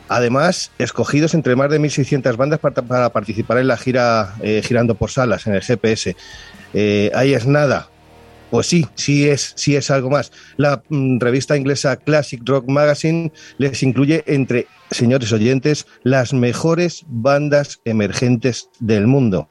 Además, 0.09 0.71
escogidos 0.79 1.35
entre 1.35 1.55
más 1.55 1.69
de 1.69 1.79
1.600 1.79 2.35
bandas 2.35 2.59
para, 2.59 3.09
participar 3.11 3.59
en 3.59 3.67
la 3.67 3.77
gira 3.77 4.35
eh, 4.41 4.61
girando 4.65 4.95
por 4.95 5.11
salas 5.11 5.45
en 5.45 5.53
el 5.53 5.61
GPS. 5.61 6.15
Eh, 6.73 7.11
ahí 7.13 7.33
es 7.33 7.45
nada. 7.45 7.89
Pues 8.49 8.65
sí, 8.65 8.87
sí 8.95 9.29
es, 9.29 9.53
sí 9.55 9.75
es 9.75 9.91
algo 9.91 10.09
más. 10.09 10.31
La 10.57 10.81
mm, 10.89 11.19
revista 11.19 11.55
inglesa 11.55 11.97
Classic 11.97 12.41
Rock 12.43 12.67
Magazine 12.67 13.31
les 13.59 13.83
incluye 13.83 14.23
entre, 14.25 14.65
señores 14.89 15.31
oyentes, 15.31 15.85
las 16.01 16.33
mejores 16.33 17.05
bandas 17.07 17.79
emergentes 17.85 18.69
del 18.79 19.05
mundo. 19.05 19.47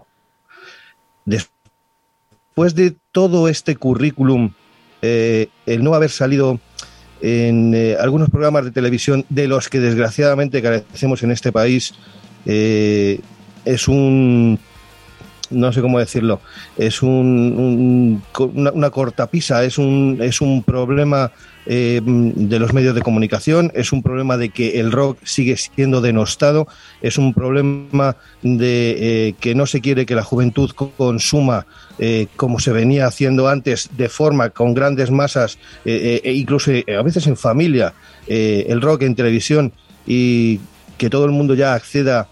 Después 1.25 2.75
de 2.75 2.97
todo 3.13 3.49
este 3.49 3.77
currículum 3.77 4.55
eh, 5.03 5.49
el 5.67 5.85
no 5.85 5.95
haber 5.95 6.11
salido 6.11 6.59
en 7.21 7.75
eh, 7.75 7.97
algunos 7.99 8.31
programas 8.31 8.65
de 8.65 8.71
televisión 8.71 9.25
de 9.29 9.49
los 9.49 9.69
que 9.69 9.81
desgraciadamente 9.81 10.63
carecemos 10.63 11.23
en 11.23 11.31
este 11.31 11.53
país 11.53 11.95
eh, 12.47 13.21
es 13.65 13.89
un 13.89 14.59
no 15.51 15.73
sé 15.73 15.81
cómo 15.81 15.99
decirlo 15.99 16.41
es 16.77 17.03
un, 17.03 18.23
una, 18.39 18.91
cortapisa 18.91 19.65
es 19.65 19.79
un 19.79 20.19
es 20.21 20.41
un 20.41 20.63
problema 20.63 21.33
de 21.67 22.59
los 22.59 22.73
medios 22.73 22.95
de 22.95 23.03
comunicación 23.03 23.71
es 23.75 23.93
un 23.93 24.03
problema 24.03 24.39
de 24.39 24.49
que 24.49 24.81
el 24.81 24.91
rock 24.91 25.19
sigue 25.25 25.57
siendo 25.59 26.01
denostado 26.01 26.67
es 27.03 27.19
un 27.19 27.35
problema 27.35 28.17
de 28.43 29.35
que 29.39 29.55
no 29.55 29.67
se 29.67 29.83
quiere 29.83 30.07
que 30.07 30.15
la 30.15 30.23
juventud 30.25 30.71
consuma 30.71 31.67
eh, 32.01 32.29
como 32.37 32.61
se 32.61 32.71
venía 32.71 33.07
haciendo 33.07 33.49
antes, 33.49 33.91
de 33.97 34.09
forma 34.09 34.51
con 34.51 34.73
grandes 34.73 35.11
masas, 35.11 35.59
eh, 35.85 36.21
eh, 36.23 36.29
e 36.31 36.33
incluso 36.33 36.71
a 36.71 37.03
veces 37.03 37.27
en 37.27 37.37
familia, 37.37 37.93
el 38.29 38.81
rock 38.81 39.03
en 39.03 39.17
televisión 39.17 39.73
y 40.07 40.61
que 40.97 41.11
todo 41.11 41.25
el 41.25 41.33
mundo 41.33 41.55
ya 41.55 41.75
acceda, 41.75 42.29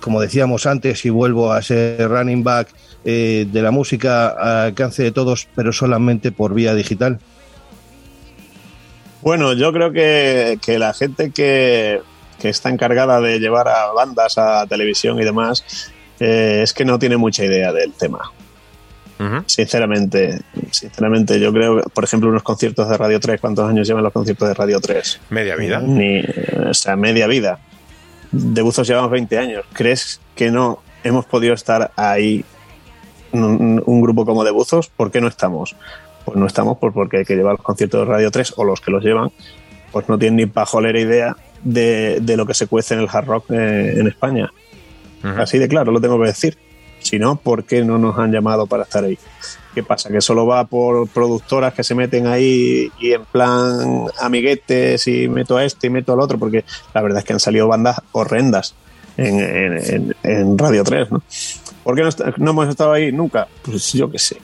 como 0.00 0.20
decíamos 0.20 0.66
antes, 0.66 1.04
y 1.04 1.10
vuelvo 1.10 1.52
a 1.52 1.62
ser 1.62 2.08
running 2.08 2.42
back 2.42 2.68
de 3.04 3.48
la 3.52 3.70
música 3.70 4.28
al 4.28 4.66
alcance 4.68 5.02
de 5.02 5.12
todos, 5.12 5.48
pero 5.54 5.72
solamente 5.72 6.32
por 6.32 6.54
vía 6.54 6.74
digital? 6.74 7.18
Bueno, 9.22 9.54
yo 9.54 9.72
creo 9.72 9.92
que, 9.92 10.58
la 10.78 10.92
gente 10.92 11.30
que, 11.30 12.00
que, 12.40 12.48
está 12.48 12.68
encargada 12.68 13.20
de 13.20 13.38
llevar 13.38 13.68
a 13.68 13.92
bandas 13.92 14.36
a 14.38 14.66
televisión 14.66 15.18
y 15.20 15.24
demás 15.24 15.92
es 16.18 16.72
que 16.72 16.84
no 16.84 16.98
tiene 16.98 17.16
mucha 17.16 17.44
idea 17.44 17.72
del 17.72 17.92
tema. 17.92 18.30
Sinceramente, 19.46 20.40
sinceramente, 20.70 21.40
yo 21.40 21.52
creo, 21.52 21.80
por 21.82 22.04
ejemplo, 22.04 22.28
unos 22.28 22.42
conciertos 22.42 22.88
de 22.88 22.96
Radio 22.96 23.20
3, 23.20 23.40
¿cuántos 23.40 23.68
años 23.68 23.86
llevan 23.86 24.02
los 24.04 24.12
conciertos 24.12 24.48
de 24.48 24.54
Radio 24.54 24.80
3? 24.80 25.20
Media 25.30 25.56
vida. 25.56 25.80
Ni, 25.80 26.20
o 26.68 26.74
sea, 26.74 26.96
media 26.96 27.26
vida. 27.26 27.58
De 28.34 28.62
buzos 28.62 28.88
llevamos 28.88 29.12
20 29.12 29.38
años. 29.38 29.64
¿Crees 29.72 30.20
que 30.34 30.50
no 30.50 30.80
hemos 31.04 31.24
podido 31.24 31.54
estar 31.54 31.92
ahí 31.94 32.44
un, 33.30 34.00
grupo 34.02 34.26
como 34.26 34.42
de 34.42 34.50
buzos? 34.50 34.88
¿Por 34.88 35.12
qué 35.12 35.20
no 35.20 35.28
estamos? 35.28 35.76
Pues 36.24 36.36
no 36.36 36.46
estamos 36.46 36.78
porque 36.78 37.18
hay 37.18 37.24
que 37.24 37.36
llevar 37.36 37.52
los 37.54 37.62
conciertos 37.62 38.00
de 38.00 38.12
Radio 38.12 38.30
3 38.32 38.54
o 38.56 38.64
los 38.64 38.80
que 38.80 38.90
los 38.90 39.04
llevan, 39.04 39.30
pues 39.92 40.08
no 40.08 40.18
tienen 40.18 40.36
ni 40.36 40.46
pajolera 40.46 40.98
idea 40.98 41.36
de, 41.62 42.20
lo 42.36 42.44
que 42.44 42.54
se 42.54 42.66
cuece 42.66 42.94
en 42.94 43.00
el 43.00 43.08
hard 43.10 43.26
rock 43.26 43.50
eh, 43.50 43.94
en 43.98 44.08
España. 44.08 44.50
Así 45.22 45.58
de 45.58 45.68
claro, 45.68 45.92
lo 45.92 46.00
tengo 46.00 46.20
que 46.20 46.26
decir. 46.26 46.58
Si 46.98 47.18
no, 47.18 47.36
¿por 47.36 47.64
qué 47.64 47.84
no 47.84 47.98
nos 47.98 48.18
han 48.18 48.32
llamado 48.32 48.66
para 48.66 48.82
estar 48.82 49.04
ahí? 49.04 49.18
¿Qué 49.74 49.82
pasa? 49.82 50.08
¿Que 50.08 50.20
solo 50.20 50.46
va 50.46 50.64
por 50.64 51.08
productoras 51.08 51.74
que 51.74 51.82
se 51.82 51.94
meten 51.94 52.26
ahí 52.26 52.90
y 53.00 53.12
en 53.12 53.24
plan 53.24 54.06
amiguetes 54.20 55.06
y 55.08 55.28
meto 55.28 55.56
a 55.56 55.64
este 55.64 55.88
y 55.88 55.90
meto 55.90 56.12
al 56.12 56.20
otro? 56.20 56.38
Porque 56.38 56.64
la 56.94 57.02
verdad 57.02 57.18
es 57.18 57.24
que 57.24 57.32
han 57.32 57.40
salido 57.40 57.66
bandas 57.66 58.00
horrendas 58.12 58.74
en, 59.16 60.58
Radio 60.58 60.84
3, 60.84 61.10
¿no? 61.10 61.22
¿Por 61.82 61.96
qué 61.96 62.02
no, 62.38 62.50
hemos 62.50 62.68
estado 62.68 62.92
ahí 62.92 63.12
nunca? 63.12 63.48
Pues 63.62 63.92
yo 63.92 64.10
qué 64.10 64.18
sé, 64.18 64.36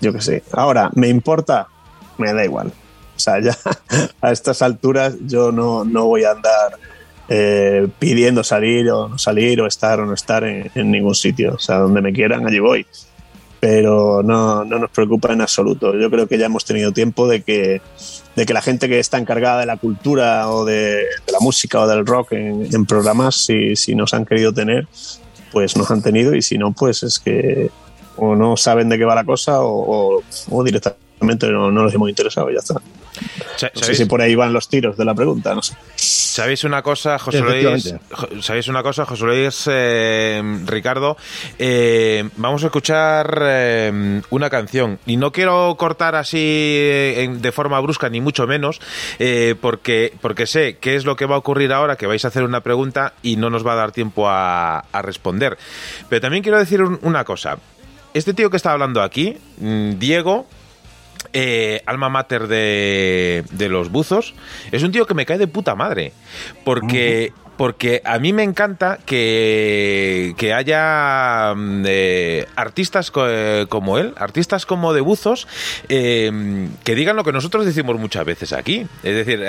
yo 0.00 0.12
qué 0.12 0.20
sé. 0.20 0.44
Ahora, 0.52 0.90
¿me 0.94 1.08
importa? 1.08 1.68
Me 2.16 2.32
da 2.32 2.44
igual. 2.44 2.68
O 3.16 3.18
sea, 3.18 3.40
ya 3.40 3.56
a 4.20 4.32
estas 4.32 4.62
alturas 4.62 5.16
yo 5.26 5.52
no, 5.52 5.84
no 5.84 6.06
voy 6.06 6.24
a 6.24 6.30
andar 6.30 6.78
eh, 7.28 7.86
pidiendo 8.00 8.42
salir 8.42 8.90
o 8.90 9.08
no 9.08 9.16
salir 9.16 9.60
o 9.60 9.66
estar 9.68 10.00
o 10.00 10.06
no 10.06 10.14
estar 10.14 10.42
en, 10.42 10.90
ningún 10.90 11.14
sitio. 11.14 11.54
O 11.54 11.58
sea, 11.58 11.78
donde 11.78 12.00
me 12.00 12.12
quieran, 12.12 12.46
allí 12.46 12.58
voy. 12.58 12.86
Pero 13.60 14.22
no, 14.22 14.64
no 14.64 14.78
nos 14.78 14.90
preocupa 14.90 15.32
en 15.32 15.42
absoluto. 15.42 15.94
Yo 15.94 16.10
creo 16.10 16.26
que 16.26 16.38
ya 16.38 16.46
hemos 16.46 16.64
tenido 16.64 16.92
tiempo 16.92 17.28
de 17.28 17.42
que, 17.42 17.82
de 18.34 18.46
que 18.46 18.54
la 18.54 18.62
gente 18.62 18.88
que 18.88 18.98
está 18.98 19.18
encargada 19.18 19.60
de 19.60 19.66
la 19.66 19.76
cultura 19.76 20.50
o 20.50 20.64
de, 20.64 21.04
la 21.30 21.40
música 21.40 21.80
o 21.80 21.86
del 21.86 22.06
rock 22.06 22.32
en, 22.32 22.86
programas, 22.86 23.36
si, 23.36 23.76
si 23.76 23.94
nos 23.94 24.14
han 24.14 24.24
querido 24.24 24.54
tener, 24.54 24.88
pues 25.52 25.76
nos 25.76 25.90
han 25.90 26.00
tenido 26.02 26.34
y 26.34 26.40
si 26.40 26.56
no, 26.56 26.72
pues 26.72 27.02
es 27.02 27.18
que 27.18 27.70
o 28.16 28.34
no 28.34 28.56
saben 28.56 28.88
de 28.88 28.98
qué 28.98 29.04
va 29.04 29.14
la 29.14 29.24
cosa 29.24 29.62
o, 29.62 30.22
o, 30.50 30.64
directamente 30.64 31.48
no, 31.48 31.70
no, 31.70 31.84
nos 31.84 31.94
hemos 31.94 32.08
interesado 32.08 32.50
ya 32.50 32.58
está. 32.58 32.80
No 33.74 33.82
sé 33.82 33.94
si 33.94 34.04
por 34.06 34.20
ahí 34.22 34.34
van 34.34 34.52
los 34.52 34.68
tiros 34.68 34.96
de 34.96 35.04
la 35.04 35.14
pregunta, 35.14 35.54
no 35.54 35.62
sé. 35.62 35.74
¿Sabéis 35.96 36.64
una 36.64 36.82
cosa, 36.82 37.18
José 37.18 37.40
Luis? 37.40 37.94
¿Sabéis 38.40 38.68
una 38.68 38.82
cosa, 38.82 39.04
José 39.04 39.24
Luis, 39.24 39.64
eh, 39.70 40.42
Ricardo? 40.64 41.16
Eh, 41.58 42.28
vamos 42.36 42.62
a 42.62 42.66
escuchar 42.66 43.42
eh, 43.42 44.22
una 44.30 44.48
canción. 44.48 44.98
Y 45.06 45.16
no 45.16 45.32
quiero 45.32 45.74
cortar 45.76 46.14
así 46.14 46.38
de 46.38 47.52
forma 47.52 47.80
brusca, 47.80 48.08
ni 48.08 48.20
mucho 48.20 48.46
menos, 48.46 48.80
porque, 49.60 50.14
porque 50.20 50.46
sé 50.46 50.78
qué 50.80 50.94
es 50.94 51.04
lo 51.04 51.16
que 51.16 51.26
va 51.26 51.34
a 51.34 51.38
ocurrir 51.38 51.72
ahora, 51.72 51.96
que 51.96 52.06
vais 52.06 52.24
a 52.24 52.28
hacer 52.28 52.44
una 52.44 52.60
pregunta 52.60 53.14
y 53.22 53.36
no 53.36 53.50
nos 53.50 53.66
va 53.66 53.72
a 53.72 53.76
dar 53.76 53.92
tiempo 53.92 54.28
a, 54.28 54.84
responder. 55.02 55.58
Pero 56.08 56.20
también 56.20 56.42
quiero 56.42 56.58
decir 56.58 56.82
una 56.82 57.24
cosa. 57.24 57.58
Este 58.14 58.34
tío 58.34 58.50
que 58.50 58.56
está 58.56 58.72
hablando 58.72 59.02
aquí, 59.02 59.36
mm, 59.58 59.98
Diego, 59.98 60.46
eh, 61.32 61.82
alma 61.86 62.08
mater 62.08 62.48
de, 62.48 63.44
de, 63.50 63.68
los 63.68 63.90
buzos, 63.90 64.34
es 64.72 64.82
un 64.82 64.92
tío 64.92 65.06
que 65.06 65.14
me 65.14 65.26
cae 65.26 65.38
de 65.38 65.46
puta 65.46 65.74
madre. 65.74 66.12
Porque 66.64 67.32
porque 67.60 68.00
a 68.06 68.18
mí 68.18 68.32
me 68.32 68.42
encanta 68.42 68.98
que, 69.04 70.32
que 70.38 70.54
haya 70.54 71.52
mm, 71.54 71.84
eh, 71.86 72.46
artistas 72.56 73.12
eh, 73.14 73.66
como 73.68 73.98
él, 73.98 74.14
artistas 74.16 74.64
como 74.64 74.94
de 74.94 75.02
buzos, 75.02 75.46
eh, 75.90 76.70
que 76.84 76.94
digan 76.94 77.16
lo 77.16 77.22
que 77.22 77.32
nosotros 77.32 77.66
decimos 77.66 77.98
muchas 77.98 78.24
veces 78.24 78.54
aquí. 78.54 78.86
Es 79.02 79.14
decir, 79.14 79.44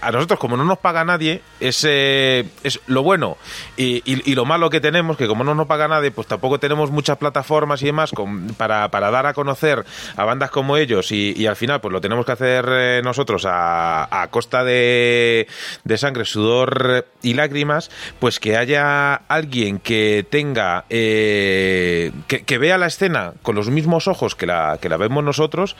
a 0.00 0.10
nosotros 0.10 0.40
como 0.40 0.56
no 0.56 0.64
nos 0.64 0.78
paga 0.78 1.04
nadie, 1.04 1.40
es, 1.60 1.84
es 1.84 2.80
lo 2.88 3.04
bueno 3.04 3.36
y, 3.76 4.02
y, 4.04 4.34
lo 4.34 4.44
malo 4.44 4.68
que 4.68 4.80
tenemos, 4.80 5.16
que 5.16 5.28
como 5.28 5.44
no 5.44 5.54
nos 5.54 5.68
paga 5.68 5.86
nadie, 5.86 6.10
pues 6.10 6.26
tampoco 6.26 6.58
tenemos 6.58 6.90
muchas 6.90 7.18
plataformas 7.18 7.80
y 7.82 7.86
demás 7.86 8.10
para, 8.56 8.90
para, 8.90 9.12
dar 9.12 9.26
a 9.26 9.32
conocer 9.34 9.84
a 10.16 10.24
bandas 10.24 10.50
como 10.50 10.76
ellos 10.76 11.12
y, 11.12 11.34
y, 11.36 11.46
al 11.46 11.54
final 11.54 11.80
pues 11.80 11.92
lo 11.92 12.00
tenemos 12.00 12.26
que 12.26 12.32
hacer 12.32 13.04
nosotros 13.04 13.44
a, 13.46 14.22
a 14.22 14.26
costa 14.28 14.64
de, 14.64 15.46
de 15.84 15.98
sangre, 15.98 16.24
sudor 16.24 17.06
y 17.27 17.27
lágrimas, 17.34 17.90
pues 18.18 18.40
que 18.40 18.56
haya 18.56 19.14
alguien 19.14 19.78
que 19.78 20.26
tenga, 20.28 20.84
eh, 20.90 22.12
que, 22.26 22.58
vea 22.58 22.78
la 22.78 22.86
escena 22.86 23.32
con 23.42 23.54
los 23.54 23.70
mismos 23.70 24.08
ojos 24.08 24.34
que 24.34 24.46
la, 24.46 24.78
que 24.80 24.88
la 24.88 24.96
vemos 24.96 25.22
nosotros, 25.22 25.76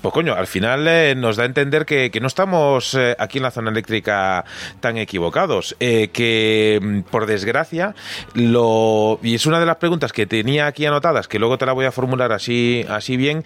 pues 0.00 0.14
coño, 0.14 0.34
al 0.34 0.46
final 0.46 0.86
eh, 0.88 1.14
nos 1.16 1.36
da 1.36 1.44
a 1.44 1.46
entender 1.46 1.84
que, 1.86 2.10
no 2.20 2.26
estamos 2.26 2.94
eh, 2.94 3.14
aquí 3.18 3.38
en 3.38 3.44
la 3.44 3.50
zona 3.50 3.70
eléctrica 3.70 4.44
tan 4.80 4.96
equivocados, 4.96 5.76
que 5.78 6.80
mm, 6.80 7.00
por 7.10 7.26
desgracia, 7.26 7.94
lo, 8.34 9.18
y 9.22 9.34
es 9.34 9.46
una 9.46 9.60
de 9.60 9.66
las 9.66 9.76
preguntas 9.76 10.12
que 10.12 10.26
tenía 10.26 10.66
aquí 10.66 10.86
anotadas, 10.86 11.28
que 11.28 11.38
luego 11.38 11.58
te 11.58 11.66
la 11.66 11.72
voy 11.72 11.84
a 11.84 11.92
formular 11.92 12.32
así, 12.32 12.84
así 12.88 13.16
bien, 13.16 13.44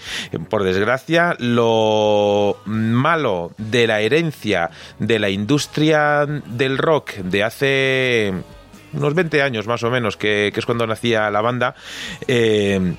por 0.48 0.62
desgracia, 0.62 1.36
lo 1.38 2.58
malo 2.64 3.52
de 3.58 3.86
la 3.86 4.00
herencia 4.00 4.70
de 4.98 5.18
la 5.18 5.30
industria 5.30 6.26
del 6.26 6.78
rock, 6.78 7.14
de 7.16 7.37
hace 7.42 8.32
unos 8.92 9.14
20 9.14 9.42
años 9.42 9.66
más 9.66 9.82
o 9.82 9.90
menos, 9.90 10.16
que, 10.16 10.52
es 10.54 10.66
cuando 10.66 10.86
nacía 10.86 11.30
la 11.30 11.40
banda, 11.40 11.74
eh, 12.26 12.94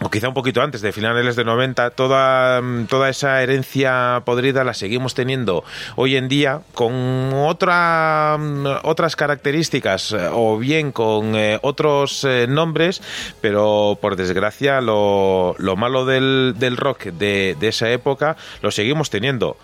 o 0.00 0.10
quizá 0.10 0.28
un 0.28 0.34
poquito 0.34 0.62
antes 0.62 0.80
de 0.80 0.92
finales 0.92 1.34
de 1.34 1.44
90, 1.44 1.90
toda, 1.90 2.62
toda 2.88 3.08
esa 3.08 3.42
herencia 3.42 4.22
podrida 4.24 4.62
la 4.62 4.72
seguimos 4.74 5.14
teniendo 5.14 5.64
hoy 5.96 6.16
en 6.16 6.28
día 6.28 6.60
con 6.74 7.32
otra, 7.34 8.38
otras 8.84 9.16
características 9.16 10.14
o 10.32 10.56
bien 10.58 10.92
con 10.92 11.34
eh, 11.34 11.58
otros 11.62 12.24
eh, 12.24 12.46
nombres, 12.48 13.02
pero 13.40 13.98
por 14.00 14.14
desgracia 14.14 14.80
lo, 14.80 15.56
lo 15.58 15.74
malo 15.74 16.04
del, 16.04 16.54
del 16.56 16.76
rock 16.76 17.06
de, 17.06 17.56
de 17.58 17.68
esa 17.68 17.90
época 17.90 18.36
lo 18.62 18.70
seguimos 18.70 19.10
teniendo. 19.10 19.56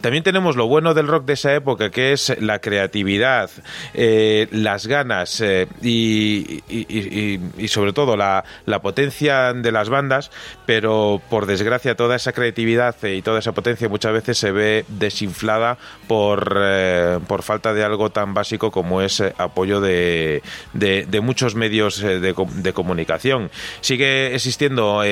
También 0.00 0.22
tenemos 0.22 0.54
lo 0.54 0.68
bueno 0.68 0.94
del 0.94 1.08
rock 1.08 1.24
de 1.24 1.32
esa 1.32 1.54
época, 1.54 1.90
que 1.90 2.12
es 2.12 2.36
la 2.40 2.60
creatividad, 2.60 3.50
eh, 3.94 4.46
las 4.52 4.86
ganas 4.86 5.40
eh, 5.40 5.66
y, 5.82 6.62
y, 6.68 7.68
sobre 7.68 7.92
todo 7.92 8.16
la, 8.16 8.44
la, 8.64 8.80
potencia 8.80 9.52
de 9.52 9.72
las 9.72 9.88
bandas, 9.88 10.30
pero 10.66 11.20
por 11.28 11.46
desgracia 11.46 11.96
toda 11.96 12.14
esa 12.14 12.32
creatividad 12.32 12.94
y 13.02 13.22
toda 13.22 13.40
esa 13.40 13.52
potencia 13.52 13.88
muchas 13.88 14.12
veces 14.12 14.38
se 14.38 14.52
ve 14.52 14.84
desinflada 14.86 15.78
por, 16.06 16.56
eh, 16.56 17.18
por 17.26 17.42
falta 17.42 17.74
de 17.74 17.82
algo 17.82 18.10
tan 18.10 18.34
básico 18.34 18.70
como 18.70 19.02
es 19.02 19.20
apoyo 19.36 19.80
de, 19.80 20.42
de, 20.74 21.06
de 21.06 21.20
muchos 21.20 21.56
medios 21.56 21.98
de, 21.98 22.20
de, 22.20 22.72
comunicación. 22.72 23.50
Sigue 23.80 24.34
existiendo 24.34 25.02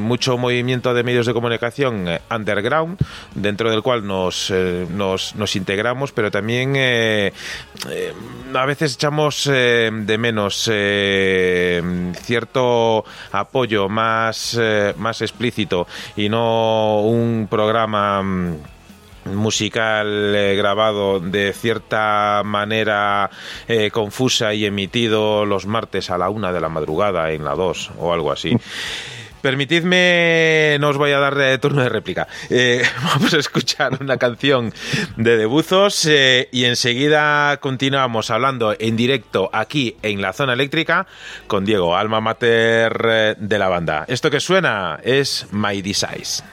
mucho 0.00 0.38
movimiento 0.38 0.94
de 0.94 1.02
medios 1.02 1.26
de 1.26 1.34
comunicación 1.34 2.08
underground, 2.30 2.98
dentro 3.34 3.70
del 3.70 3.82
cual 3.82 4.06
nos 4.06 4.29
eh, 4.50 4.86
nos, 4.90 5.34
nos, 5.34 5.56
integramos, 5.56 6.12
pero 6.12 6.30
también 6.30 6.74
eh, 6.76 7.32
eh, 7.88 8.12
a 8.54 8.64
veces 8.66 8.94
echamos 8.94 9.44
de 9.44 10.18
menos 10.18 10.70
cierto 12.22 13.04
apoyo 13.32 13.88
más, 13.88 14.58
más 14.96 15.22
explícito 15.22 15.86
y 16.16 16.28
no 16.28 17.00
un 17.00 17.48
programa 17.50 18.22
mm, 18.22 18.56
musical 19.34 20.32
grabado 20.56 21.20
de 21.20 21.52
cierta 21.52 22.42
manera 22.44 23.30
confusa 23.92 24.54
y 24.54 24.64
emitido 24.64 25.44
los 25.44 25.66
martes 25.66 26.10
a 26.10 26.18
la 26.18 26.30
una 26.30 26.52
de 26.52 26.60
la 26.60 26.68
madrugada 26.68 27.30
en 27.32 27.44
la 27.44 27.54
dos 27.54 27.90
o 27.98 28.12
algo 28.12 28.32
así. 28.32 28.56
Permitidme, 29.42 30.76
no 30.80 30.88
os 30.90 30.96
voy 30.96 31.12
a 31.12 31.18
dar 31.18 31.40
eh, 31.40 31.58
turno 31.58 31.82
de 31.82 31.88
réplica. 31.88 32.28
Eh, 32.50 32.82
vamos 33.04 33.32
a 33.32 33.38
escuchar 33.38 33.96
una 34.00 34.18
canción 34.18 34.72
de 35.16 35.36
Debuzos 35.36 36.06
eh, 36.06 36.48
y 36.52 36.64
enseguida 36.64 37.56
continuamos 37.58 38.30
hablando 38.30 38.74
en 38.78 38.96
directo 38.96 39.48
aquí 39.52 39.96
en 40.02 40.20
la 40.20 40.32
zona 40.32 40.52
eléctrica 40.52 41.06
con 41.46 41.64
Diego, 41.64 41.96
alma 41.96 42.20
mater 42.20 43.36
de 43.38 43.58
la 43.58 43.68
banda. 43.68 44.04
Esto 44.08 44.30
que 44.30 44.40
suena 44.40 45.00
es 45.02 45.46
My 45.52 45.80
Desires. 45.80 46.44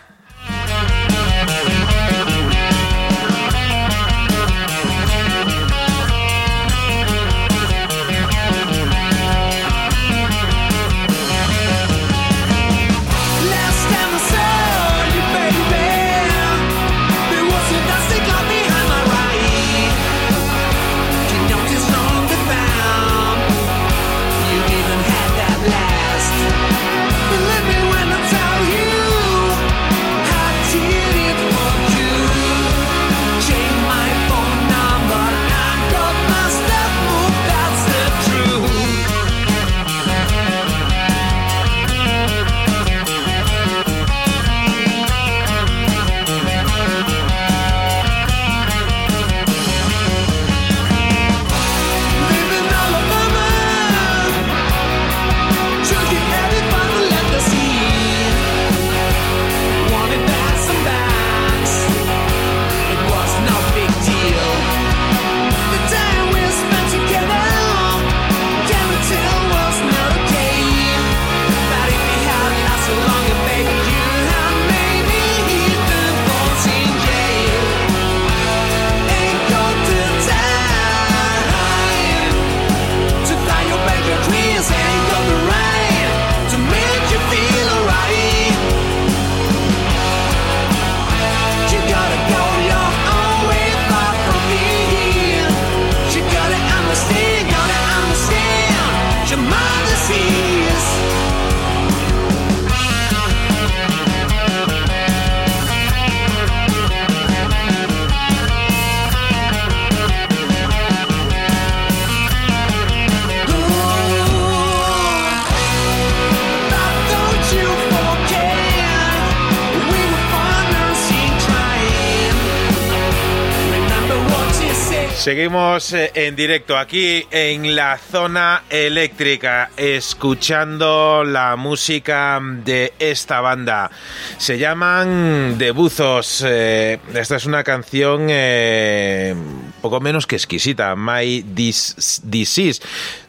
Seguimos 125.47 125.93
eh, 125.93 126.11
en 126.13 126.35
directo 126.35 126.77
aquí 126.77 127.25
en 127.31 127.73
la 127.73 127.97
zona 127.97 128.63
eléctrica, 128.69 129.71
escuchando 129.77 131.23
la 131.23 131.55
música 131.55 132.37
de 132.65 132.91
esta 132.99 133.39
banda. 133.39 133.89
Se 134.37 134.57
llaman 134.57 135.57
Debuzos. 135.57 136.43
Eh, 136.45 136.99
esta 137.13 137.37
es 137.37 137.45
una 137.45 137.63
canción 137.63 138.27
eh, 138.29 139.33
poco 139.81 140.01
menos 140.01 140.27
que 140.27 140.35
exquisita, 140.35 140.97
My 140.97 141.43
Disease. 141.43 142.81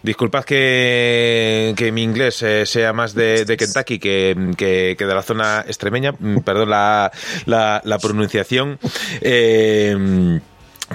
Disculpad 0.03 0.43
que, 0.43 1.73
que 1.77 1.93
mi 1.93 2.03
inglés 2.03 2.45
sea 2.65 2.93
más 2.93 3.15
de, 3.15 3.45
Kentucky 3.57 4.01
que, 4.01 4.55
que, 4.57 4.97
de 4.99 5.15
la 5.15 5.23
zona 5.23 5.65
extremeña, 5.69 6.15
perdón 6.45 6.71
la, 6.71 7.13
la 7.47 7.99
pronunciación. 8.03 8.81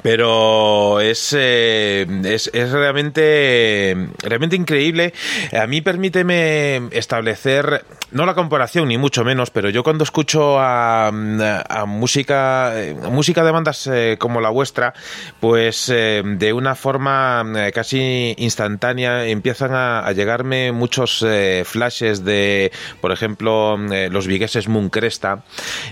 Pero 0.01 0.99
es, 0.99 1.35
eh, 1.37 2.05
es, 2.25 2.49
es, 2.53 2.71
realmente, 2.71 3.95
realmente 4.19 4.55
increíble. 4.55 5.13
A 5.57 5.67
mí 5.67 5.81
permíteme 5.81 6.87
establecer, 6.91 7.85
no 8.13 8.25
la 8.25 8.33
comparación 8.33 8.87
ni 8.87 8.97
mucho 8.97 9.23
menos, 9.23 9.49
pero 9.49 9.69
yo 9.69 9.83
cuando 9.83 10.03
escucho 10.03 10.59
a, 10.59 11.07
a 11.07 11.85
música, 11.85 12.73
música 13.11 13.43
de 13.43 13.51
bandas 13.51 13.87
eh, 13.87 14.17
como 14.19 14.41
la 14.41 14.49
vuestra, 14.49 14.93
pues 15.39 15.89
eh, 15.89 16.23
de 16.25 16.53
una 16.53 16.75
forma 16.75 17.43
casi 17.73 18.35
instantánea 18.37 19.25
empiezan 19.25 19.71
a, 19.73 20.11
llegarme 20.13 20.71
muchos 20.71 21.25
flashes 21.65 22.23
de, 22.23 22.71
por 23.01 23.11
ejemplo, 23.11 23.77
los 23.77 24.27
vigueses 24.27 24.67
Mooncresta, 24.67 25.43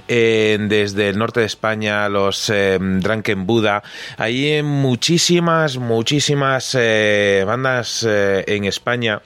desde 0.07 1.09
el 1.09 1.17
norte 1.17 1.39
de 1.39 1.47
España, 1.47 2.07
los 2.07 2.51
Drunken 2.51 3.47
Buddha, 3.47 3.81
hay 4.17 4.61
muchísimas, 4.63 5.77
muchísimas 5.77 6.75
eh, 6.79 7.43
bandas 7.45 8.05
eh, 8.07 8.43
en 8.47 8.65
España 8.65 9.21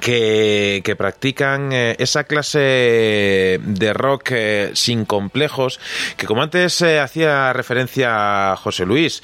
que, 0.00 0.94
practican 0.96 1.72
eh, 1.72 1.96
esa 1.98 2.24
clase 2.24 3.60
de 3.62 3.92
rock 3.94 4.30
eh, 4.32 4.70
sin 4.74 5.04
complejos, 5.04 5.80
que 6.16 6.26
como 6.26 6.42
antes 6.42 6.80
eh, 6.82 7.00
hacía 7.00 7.52
referencia 7.52 8.52
a 8.52 8.56
José 8.56 8.86
Luis, 8.86 9.22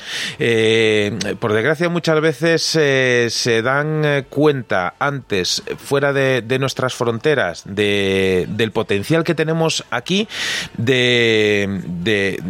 por 1.40 1.52
desgracia 1.52 1.88
muchas 1.88 2.20
veces 2.20 2.62
se 2.62 3.62
dan 3.62 4.26
cuenta 4.28 4.94
antes, 4.98 5.62
fuera 5.76 6.12
de, 6.12 6.42
de 6.42 6.58
nuestras 6.58 6.94
fronteras, 6.94 7.62
de, 7.66 8.46
del 8.48 8.72
potencial 8.72 9.24
que 9.24 9.34
tenemos 9.34 9.84
aquí, 9.90 10.28
de, 10.76 11.82
de 11.84 12.42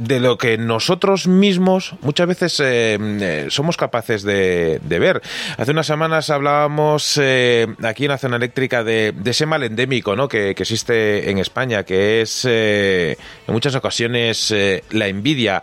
de 0.00 0.18
lo 0.18 0.38
que 0.38 0.56
nosotros 0.56 1.28
mismos 1.28 1.94
muchas 2.00 2.26
veces 2.26 2.58
eh, 2.60 2.98
eh, 3.00 3.46
somos 3.50 3.76
capaces 3.76 4.22
de, 4.22 4.80
ver. 4.88 5.20
Hace 5.58 5.70
unas 5.72 5.86
semanas 5.86 6.30
hablábamos 6.30 7.18
eh, 7.22 7.66
aquí 7.82 8.04
en 8.04 8.10
la 8.10 8.18
zona 8.18 8.36
eléctrica 8.36 8.82
de, 8.82 9.14
ese 9.24 9.46
mal 9.46 9.62
endémico 9.62 10.16
¿no? 10.16 10.26
que, 10.26 10.50
existe 10.50 11.30
en 11.30 11.38
España, 11.38 11.84
que 11.84 12.22
es 12.22 12.44
en 12.44 13.16
muchas 13.48 13.74
ocasiones 13.74 14.54
la 14.90 15.06
envidia. 15.06 15.62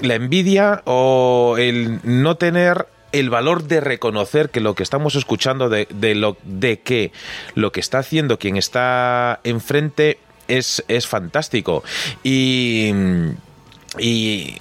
La 0.00 0.14
envidia 0.14 0.82
o 0.84 1.56
el 1.58 2.00
no 2.04 2.36
tener 2.36 2.86
el 3.12 3.30
valor 3.30 3.64
de 3.64 3.80
reconocer 3.80 4.50
que 4.50 4.60
lo 4.60 4.74
que 4.74 4.82
estamos 4.82 5.14
escuchando 5.16 5.68
de, 5.68 5.88
de, 5.90 6.14
lo 6.14 6.36
de 6.44 6.80
que 6.80 7.12
lo 7.54 7.72
que 7.72 7.80
está 7.80 7.98
haciendo 7.98 8.38
quien 8.38 8.56
está 8.56 9.40
enfrente 9.44 10.18
es, 10.48 10.84
es 10.88 11.06
fantástico 11.06 11.82
y 12.22 12.92
y 13.98 14.54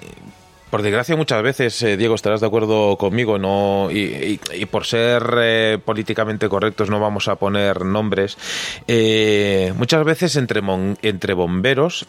por 0.76 0.82
desgracia 0.82 1.16
muchas 1.16 1.42
veces, 1.42 1.82
eh, 1.84 1.96
Diego, 1.96 2.16
estarás 2.16 2.42
de 2.42 2.48
acuerdo 2.48 2.98
conmigo, 2.98 3.38
no 3.38 3.88
y, 3.90 4.38
por 4.70 4.86
ser 4.86 5.24
eh, 5.38 5.78
políticamente 5.84 6.50
correctos 6.50 6.90
no 6.90 7.00
vamos 7.00 7.30
a 7.30 7.36
poner 7.36 7.86
nombres. 7.86 8.38
Eh, 8.86 9.74
muchas 9.78 10.04
veces 10.04 10.36
entre, 10.36 10.62
entre 11.02 11.34
bomberos 11.34 12.06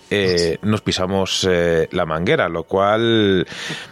nos 0.62 0.80
pisamos 0.80 1.48
la 1.92 2.06
manguera, 2.06 2.48
lo 2.48 2.64
cual, 2.64 3.46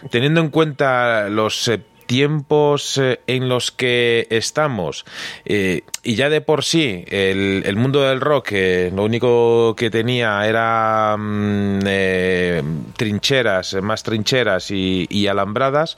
teniendo 0.09 0.41
en 0.41 0.49
cuenta 0.49 1.29
los 1.29 1.71
tiempos 2.05 2.97
eh, 2.97 3.19
en 3.27 3.49
los 3.49 3.71
que 3.71 4.27
estamos. 4.29 5.05
Eh, 5.45 5.81
y 6.03 6.15
ya 6.15 6.29
de 6.29 6.41
por 6.41 6.63
sí 6.63 7.03
el, 7.07 7.75
mundo 7.75 8.01
del 8.03 8.21
rock 8.21 8.49
eh, 8.51 8.91
lo 8.95 9.03
único 9.03 9.75
que 9.75 9.89
tenía 9.89 10.47
era 10.47 11.15
mm, 11.17 12.93
trincheras, 12.95 13.75
más 13.81 14.03
trincheras 14.03 14.71
y, 14.71 15.27
alambradas 15.27 15.97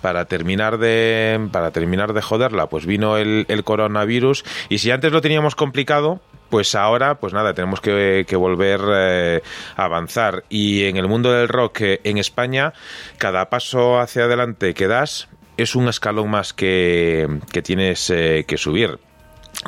para 0.00 0.24
terminar 0.24 0.78
de 0.78 1.48
para 1.52 1.70
terminar 1.70 2.12
de 2.12 2.20
joderla 2.20 2.66
pues 2.66 2.84
vino 2.84 3.16
el, 3.16 3.46
el 3.48 3.62
coronavirus. 3.62 4.44
Y 4.68 4.78
si 4.78 4.90
antes 4.90 5.12
lo 5.12 5.20
teníamos 5.20 5.54
complicado 5.54 6.20
pues 6.52 6.74
ahora, 6.74 7.14
pues 7.14 7.32
nada, 7.32 7.54
tenemos 7.54 7.80
que, 7.80 8.26
volver 8.36 8.80
eh, 8.94 9.42
a 9.74 9.84
avanzar. 9.86 10.44
Y 10.50 10.84
en 10.84 10.98
el 10.98 11.08
mundo 11.08 11.32
del 11.32 11.48
rock 11.48 11.80
eh, 11.80 12.00
en 12.04 12.18
España, 12.18 12.74
cada 13.16 13.48
paso 13.48 13.98
hacia 13.98 14.24
adelante 14.24 14.74
que 14.74 14.86
das 14.86 15.30
es 15.56 15.74
un 15.74 15.88
escalón 15.88 16.28
más 16.28 16.52
que, 16.52 17.26
tienes 17.64 18.10
eh, 18.10 18.44
que 18.46 18.58
subir 18.58 18.98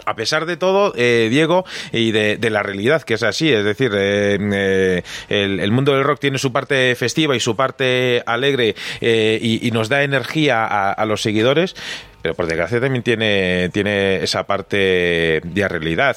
a 0.06 0.16
pesar 0.16 0.44
de 0.44 0.56
todo, 0.56 0.92
Diego, 0.92 1.64
y 1.92 2.10
de, 2.10 2.50
la 2.50 2.64
realidad, 2.64 3.02
que 3.02 3.14
es 3.14 3.22
así, 3.22 3.52
es 3.52 3.64
decir, 3.64 3.94
el, 3.94 5.70
mundo 5.70 5.92
del 5.92 6.02
rock 6.02 6.18
tiene 6.18 6.38
su 6.38 6.52
parte 6.52 6.94
festiva 6.96 7.36
y 7.36 7.40
su 7.40 7.54
parte 7.54 8.22
alegre 8.26 8.74
y, 9.00 9.70
nos 9.72 9.88
da 9.88 10.02
energía 10.02 10.66
a 10.66 11.04
los 11.04 11.22
seguidores, 11.22 11.76
pero 12.24 12.34
por 12.34 12.46
desgracia 12.46 12.80
también 12.80 13.02
tiene, 13.02 13.68
tiene 13.70 14.24
esa 14.24 14.44
parte 14.44 15.42
de 15.44 15.68
realidad. 15.68 16.16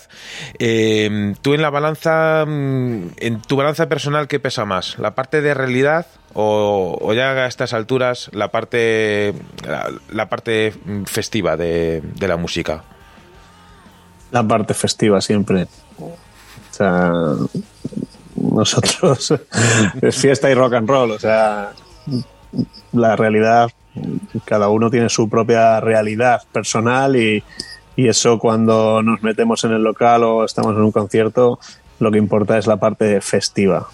Eh, 0.58 1.34
tú 1.42 1.54
en 1.54 1.62
la 1.62 1.70
balanza, 1.70 2.46
mm, 2.48 3.08
en 3.18 3.42
tu 3.42 3.58
balanza 3.58 3.90
personal, 3.90 4.30
¿qué 4.30 4.40
pesa 4.40 4.64
más? 4.64 4.98
¿La 5.00 5.16
parte 5.16 5.42
de 5.42 5.54
realidad 5.54 6.06
o, 6.34 7.12
ya 7.14 7.32
a 7.32 7.48
estas 7.48 7.74
alturas 7.74 8.30
la 8.32 8.52
parte, 8.52 9.34
la, 10.10 10.30
parte 10.30 10.74
festiva 11.08 11.58
de, 11.58 12.02
la 12.22 12.38
música? 12.38 12.86
La 14.32 14.48
parte 14.48 14.74
festiva 14.74 15.20
siempre. 15.20 15.68
O 16.00 16.16
sea, 16.72 17.12
nosotros 18.38 19.34
es 20.02 20.16
fiesta 20.16 20.50
y 20.50 20.54
rock 20.54 20.76
and 20.76 20.90
roll, 20.90 21.12
o 21.12 21.20
sea, 21.20 21.74
la 22.94 23.18
realidad 23.18 23.70
cada 24.46 24.70
uno 24.70 24.90
tiene 24.90 25.10
su 25.10 25.30
propia 25.30 25.80
realidad 25.80 26.42
personal 26.52 27.16
y, 27.16 27.44
eso 27.96 28.38
cuando 28.38 29.02
nos 29.02 29.24
metemos 29.24 29.64
en 29.64 29.72
el 29.72 29.82
local 29.82 30.24
o 30.24 30.46
estamos 30.46 30.76
en 30.76 30.84
un 30.84 30.92
concierto, 30.92 31.60
lo 31.98 32.12
que 32.12 32.20
importa 32.20 32.60
es 32.60 32.68
la 32.68 32.78
parte 32.78 33.20
festiva. 33.22 33.88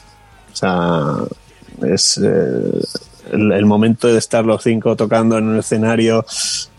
O 0.52 0.56
sea, 0.56 1.20
es 1.82 2.20
eh, 2.22 2.82
el, 3.32 3.66
momento 3.66 4.10
de 4.10 4.18
estar 4.18 4.44
los 4.44 4.62
cinco 4.62 4.98
tocando 4.98 5.38
en 5.38 5.48
un 5.48 5.58
escenario, 5.58 6.26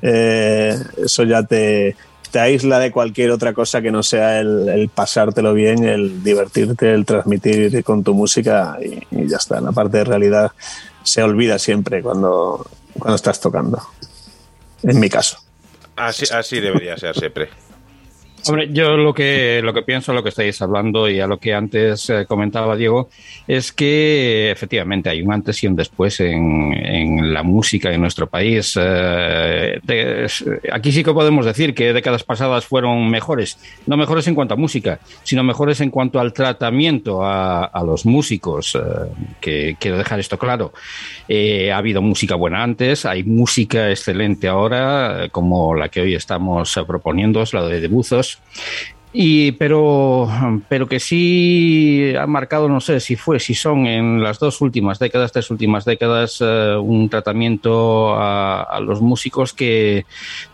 eh, 0.02 0.76
eso 1.02 1.22
ya 1.22 1.42
te, 1.44 1.96
te 2.30 2.40
aísla 2.40 2.78
de 2.78 2.90
cualquier 2.90 3.30
otra 3.30 3.52
cosa 3.52 3.80
que 3.80 3.90
no 3.90 4.02
sea 4.02 4.40
el, 4.40 4.90
pasártelo 4.94 5.54
bien, 5.54 5.84
el 5.84 6.22
divertirte, 6.22 6.92
el 6.92 7.06
transmitir 7.06 7.82
con 7.84 8.04
tu 8.04 8.12
música 8.12 8.76
y, 8.82 8.98
y, 9.16 9.28
ya 9.28 9.36
está. 9.36 9.60
La 9.60 9.72
parte 9.72 9.98
de 9.98 10.04
realidad 10.04 10.52
se 11.04 11.22
olvida 11.22 11.58
siempre 11.58 12.02
cuando, 12.02 12.66
cuando 12.98 13.16
estás 13.16 13.40
tocando. 13.40 13.80
En 14.82 15.00
mi 15.00 15.08
caso. 15.08 15.38
Así, 15.96 16.26
así 16.32 16.60
debería 16.60 16.96
ser 16.96 17.16
siempre. 17.16 17.48
Hombre, 18.46 18.68
yo 18.70 18.98
lo 18.98 19.14
que, 19.14 19.62
lo 19.62 19.72
que 19.72 19.82
pienso, 19.82 20.12
lo 20.12 20.22
que 20.22 20.28
estáis 20.28 20.60
hablando 20.60 21.08
y 21.08 21.18
a 21.18 21.26
lo 21.26 21.38
que 21.38 21.54
antes 21.54 22.10
eh, 22.10 22.26
comentaba 22.28 22.76
Diego, 22.76 23.08
es 23.48 23.72
que 23.72 24.50
efectivamente 24.50 25.08
hay 25.08 25.22
un 25.22 25.32
antes 25.32 25.62
y 25.62 25.66
un 25.66 25.74
después 25.74 26.20
en, 26.20 26.74
en 26.74 27.32
la 27.32 27.42
música 27.42 27.90
en 27.90 28.02
nuestro 28.02 28.26
país. 28.26 28.78
Eh, 28.78 29.80
aquí 30.70 30.92
sí 30.92 31.02
que 31.02 31.14
podemos 31.14 31.46
decir 31.46 31.74
que 31.74 31.94
décadas 31.94 32.22
pasadas 32.22 32.66
fueron 32.66 33.08
mejores, 33.10 33.58
no 33.86 33.96
mejores 33.96 34.26
en 34.28 34.34
cuanto 34.34 34.52
a 34.52 34.58
música, 34.58 35.00
sino 35.22 35.42
mejores 35.42 35.80
en 35.80 35.88
cuanto 35.88 36.20
al 36.20 36.34
tratamiento 36.34 37.24
a, 37.24 37.64
a 37.64 37.82
los 37.82 38.04
músicos, 38.04 38.74
eh, 38.74 38.80
que 39.40 39.76
quiero 39.80 39.96
dejar 39.96 40.20
esto 40.20 40.38
claro. 40.38 40.74
ha 41.30 41.76
habido 41.76 42.02
música 42.02 42.34
buena 42.34 42.62
antes, 42.62 43.06
hay 43.06 43.24
música 43.24 43.88
excelente 43.88 44.48
ahora, 44.48 45.28
como 45.32 45.74
la 45.74 45.88
que 45.88 46.02
hoy 46.02 46.14
estamos 46.14 46.78
proponiendo, 46.86 47.40
es 47.40 47.54
la 47.54 47.66
de 47.66 47.80
Y 49.16 49.52
pero, 49.52 50.28
pero 50.68 50.88
que 50.88 50.98
sí 50.98 52.12
ha 52.18 52.26
marcado, 52.26 52.68
no 52.68 52.80
sé 52.80 52.98
si 52.98 53.14
fue, 53.14 53.38
si 53.38 53.54
son 53.54 53.86
en 53.86 54.20
las 54.20 54.40
dos 54.40 54.60
últimas 54.60 54.98
décadas, 54.98 55.30
tres 55.30 55.52
últimas 55.52 55.84
décadas, 55.84 56.38
eh, 56.40 56.74
un 56.76 57.08
tratamiento 57.08 58.16
a, 58.18 58.80
los 58.80 59.00
músicos 59.00 59.52
que 59.52 60.04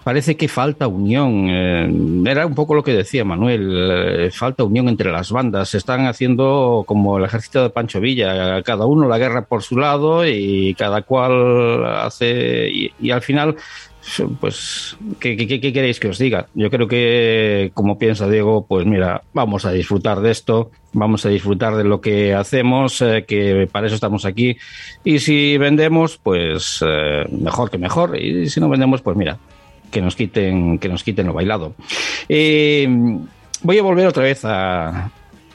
parece 0.05 0.37
que 0.37 0.47
falta 0.47 0.89
unión. 0.89 1.47
Eh, 1.49 2.31
era 2.31 2.45
un 2.45 2.55
poco 2.55 2.75
lo 2.75 2.83
que 2.83 2.93
decía 2.93 3.25
Manuel, 3.25 4.27
eh, 4.27 4.31
falta 4.31 4.63
unión 4.63 4.91
entre 4.91 5.11
las 5.11 5.33
bandas. 5.33 5.71
Se 5.71 5.79
están 5.79 6.05
haciendo 6.07 6.85
como 6.87 7.17
el 7.17 7.25
ejército 7.25 7.63
de 7.63 7.71
Pancho 7.71 7.99
Villa, 7.99 8.63
cada 8.63 8.85
uno 8.85 9.09
la 9.09 9.17
guerra 9.17 9.47
por 9.47 9.63
su 9.63 9.79
lado 9.79 10.27
y 10.27 10.75
cada 10.75 11.01
cual 11.01 11.87
hace. 11.87 12.69
y 12.71 13.11
al 13.11 13.23
final 13.23 13.57
pues, 14.41 14.97
¿qué, 15.19 15.37
queréis 15.37 16.01
que 16.01 16.09
os 16.09 16.19
diga? 16.19 16.47
Yo 16.55 16.71
creo 16.71 16.89
que, 16.89 17.71
como 17.75 17.99
piensa 17.99 18.29
Diego, 18.29 18.67
pues 18.67 18.87
mira, 18.87 19.23
vamos 19.33 19.65
a 19.65 19.73
disfrutar 19.73 20.21
de 20.21 20.31
esto, 20.31 20.71
vamos 20.93 21.25
a 21.27 21.29
disfrutar 21.29 21.77
de 21.77 21.85
lo 21.85 22.01
que 22.01 22.35
hacemos, 22.35 23.01
eh, 23.03 23.25
que 23.27 23.69
para 23.71 23.87
eso 23.87 23.95
estamos 23.95 24.25
aquí. 24.25 24.57
Y 25.05 25.19
si 25.19 25.59
vendemos, 25.59 26.19
pues 26.19 26.83
eh, 26.87 27.25
mejor 27.31 27.71
que 27.71 27.79
mejor. 27.79 28.19
Y 28.19 28.49
si 28.49 28.61
no 28.61 28.69
vendemos, 28.69 29.03
pues 29.03 29.17
mira, 29.17 29.39
que 29.91 30.01
nos 30.01 30.17
quiten, 30.17 30.79
que 30.79 30.89
nos 30.89 31.05
quiten 31.05 31.27
lo 31.27 31.33
bailado. 31.33 31.75
Eh, 32.29 32.89
voy 33.63 33.79
a 33.79 33.83
volver 33.83 34.07
otra 34.07 34.25
vez 34.25 34.45
a, 34.45 35.11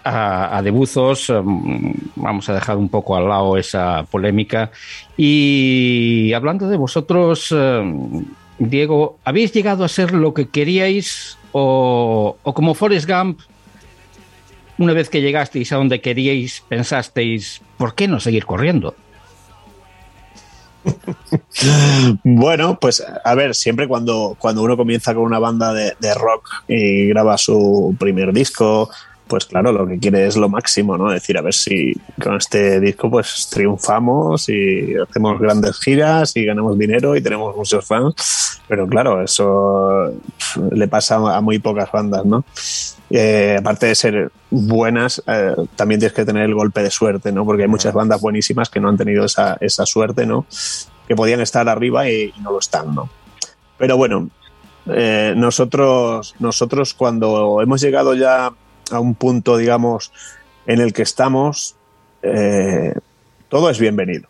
a, 0.05 0.61
Debuzos. 0.63 1.29
Mm, 1.29 1.91
vamos 2.15 2.47
a 2.47 2.53
dejar 2.53 2.77
un 2.77 2.89
poco 2.89 3.15
al 3.17 3.27
lado 3.27 3.57
esa 3.57 4.05
polémica. 4.09 4.71
Y 5.17 6.31
hablando 6.33 6.69
de 6.69 6.77
vosotros, 6.77 7.53
eh, 7.55 8.23
Diego, 8.59 9.17
¿habéis 9.25 9.51
llegado 9.51 9.83
a 9.83 9.89
ser 9.89 10.13
lo 10.13 10.33
que 10.33 10.47
queríais 10.47 11.37
o, 11.51 12.37
o 12.43 12.53
como 12.53 12.75
Forrest 12.75 13.09
Gump? 13.09 13.39
Una 14.77 14.93
vez 14.93 15.09
que 15.09 15.21
llegasteis 15.21 15.71
a 15.71 15.77
donde 15.77 16.01
queríais, 16.01 16.63
pensasteis, 16.67 17.61
¿por 17.77 17.95
qué 17.95 18.07
no 18.07 18.19
seguir 18.19 18.45
corriendo? 18.45 18.95
bueno, 22.23 22.77
pues 22.79 23.03
a 23.23 23.35
ver, 23.35 23.55
siempre 23.55 23.87
cuando, 23.87 24.35
cuando 24.37 24.61
uno 24.61 24.77
comienza 24.77 25.15
con 25.15 25.23
una 25.23 25.39
banda 25.39 25.73
de, 25.73 25.95
de, 25.99 26.13
rock 26.13 26.49
y 26.67 27.07
graba 27.07 27.37
su 27.37 27.95
primer 27.97 28.33
disco 28.33 28.89
pues 29.27 29.45
claro, 29.45 29.71
lo 29.71 29.87
que 29.87 29.99
quiere 29.99 30.27
es 30.27 30.35
lo 30.35 30.49
máximo, 30.49 30.97
¿no? 30.97 31.11
Es 31.11 31.21
decir, 31.21 31.37
a 31.37 31.41
ver 31.41 31.53
si 31.53 31.93
con 32.21 32.35
este 32.35 32.79
disco 32.79 33.09
pues 33.09 33.47
triunfamos 33.49 34.49
y 34.49 34.95
hacemos 34.95 35.39
grandes 35.39 35.79
giras 35.79 36.35
y 36.35 36.45
ganamos 36.45 36.77
dinero 36.77 37.15
y 37.15 37.21
tenemos 37.21 37.55
muchos 37.55 37.85
fans, 37.85 38.61
pero 38.67 38.87
claro, 38.87 39.21
eso 39.21 40.13
le 40.71 40.87
pasa 40.87 41.15
a 41.15 41.41
muy 41.41 41.59
pocas 41.59 41.91
bandas, 41.91 42.25
¿no? 42.25 42.45
Eh, 43.09 43.57
aparte 43.59 43.87
de 43.87 43.95
ser 43.95 44.31
buenas, 44.49 45.21
eh, 45.27 45.55
también 45.75 45.99
tienes 45.99 46.15
que 46.15 46.25
tener 46.25 46.43
el 46.43 46.55
golpe 46.55 46.81
de 46.81 46.91
suerte, 46.91 47.31
¿no? 47.31 47.45
Porque 47.45 47.63
hay 47.63 47.69
muchas 47.69 47.93
bandas 47.93 48.21
buenísimas 48.21 48.69
que 48.69 48.79
no 48.79 48.89
han 48.89 48.97
tenido 48.97 49.25
esa, 49.25 49.57
esa 49.61 49.85
suerte, 49.85 50.25
¿no? 50.25 50.45
Que 51.07 51.15
podían 51.15 51.41
estar 51.41 51.67
arriba 51.69 52.09
y, 52.09 52.33
y 52.35 52.41
no 52.41 52.51
lo 52.51 52.59
están, 52.59 52.93
¿no? 52.93 53.09
Pero 53.77 53.97
bueno, 53.97 54.29
eh, 54.87 55.33
nosotros, 55.35 56.35
nosotros 56.39 56.93
cuando 56.93 57.61
hemos 57.61 57.81
llegado 57.81 58.13
ya 58.13 58.51
a 58.91 58.99
un 58.99 59.15
punto, 59.15 59.57
digamos, 59.57 60.11
en 60.65 60.79
el 60.79 60.93
que 60.93 61.03
estamos, 61.03 61.75
eh, 62.21 62.93
todo 63.49 63.69
es 63.69 63.79
bienvenido, 63.79 64.27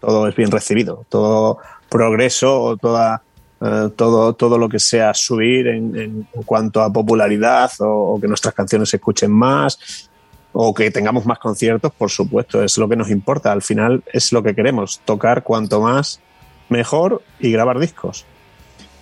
todo 0.00 0.28
es 0.28 0.36
bien 0.36 0.50
recibido, 0.50 1.04
todo 1.08 1.58
progreso, 1.88 2.76
toda, 2.80 3.22
eh, 3.60 3.88
todo, 3.96 4.34
todo 4.34 4.58
lo 4.58 4.68
que 4.68 4.78
sea 4.78 5.14
subir 5.14 5.68
en, 5.68 5.96
en 5.96 6.28
cuanto 6.44 6.82
a 6.82 6.92
popularidad 6.92 7.70
o, 7.80 8.14
o, 8.14 8.20
que 8.20 8.28
nuestras 8.28 8.54
canciones 8.54 8.90
se 8.90 8.96
escuchen 8.96 9.30
más 9.30 10.10
o 10.52 10.72
que 10.72 10.90
tengamos 10.90 11.26
más 11.26 11.38
conciertos, 11.38 11.92
por 11.92 12.10
supuesto, 12.10 12.62
es 12.62 12.78
lo 12.78 12.88
que 12.88 12.96
nos 12.96 13.10
importa. 13.10 13.50
Al 13.50 13.62
final 13.62 14.04
es 14.12 14.32
lo 14.32 14.42
que 14.42 14.54
queremos, 14.54 15.00
tocar 15.04 15.42
cuanto 15.42 15.80
más 15.80 16.20
mejor 16.68 17.22
y 17.40 17.50
grabar 17.50 17.78
discos. 17.78 18.24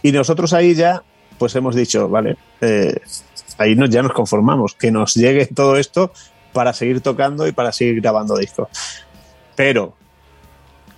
Y 0.02 0.12
nosotros 0.12 0.52
ahí 0.54 0.74
ya, 0.74 1.02
pues 1.38 1.54
hemos 1.54 1.74
dicho, 1.74 2.08
vale, 2.08 2.36
eh, 2.60 2.98
ahí 3.62 3.74
nos, 3.74 3.90
ya 3.90 4.02
nos 4.02 4.12
conformamos, 4.12 4.74
que 4.74 4.90
nos 4.90 5.14
llegue 5.14 5.46
todo 5.46 5.76
esto 5.76 6.12
para 6.52 6.72
seguir 6.72 7.00
tocando 7.00 7.46
y 7.46 7.52
para 7.52 7.72
seguir 7.72 8.00
grabando 8.00 8.36
discos. 8.36 8.68
Pero 9.56 9.94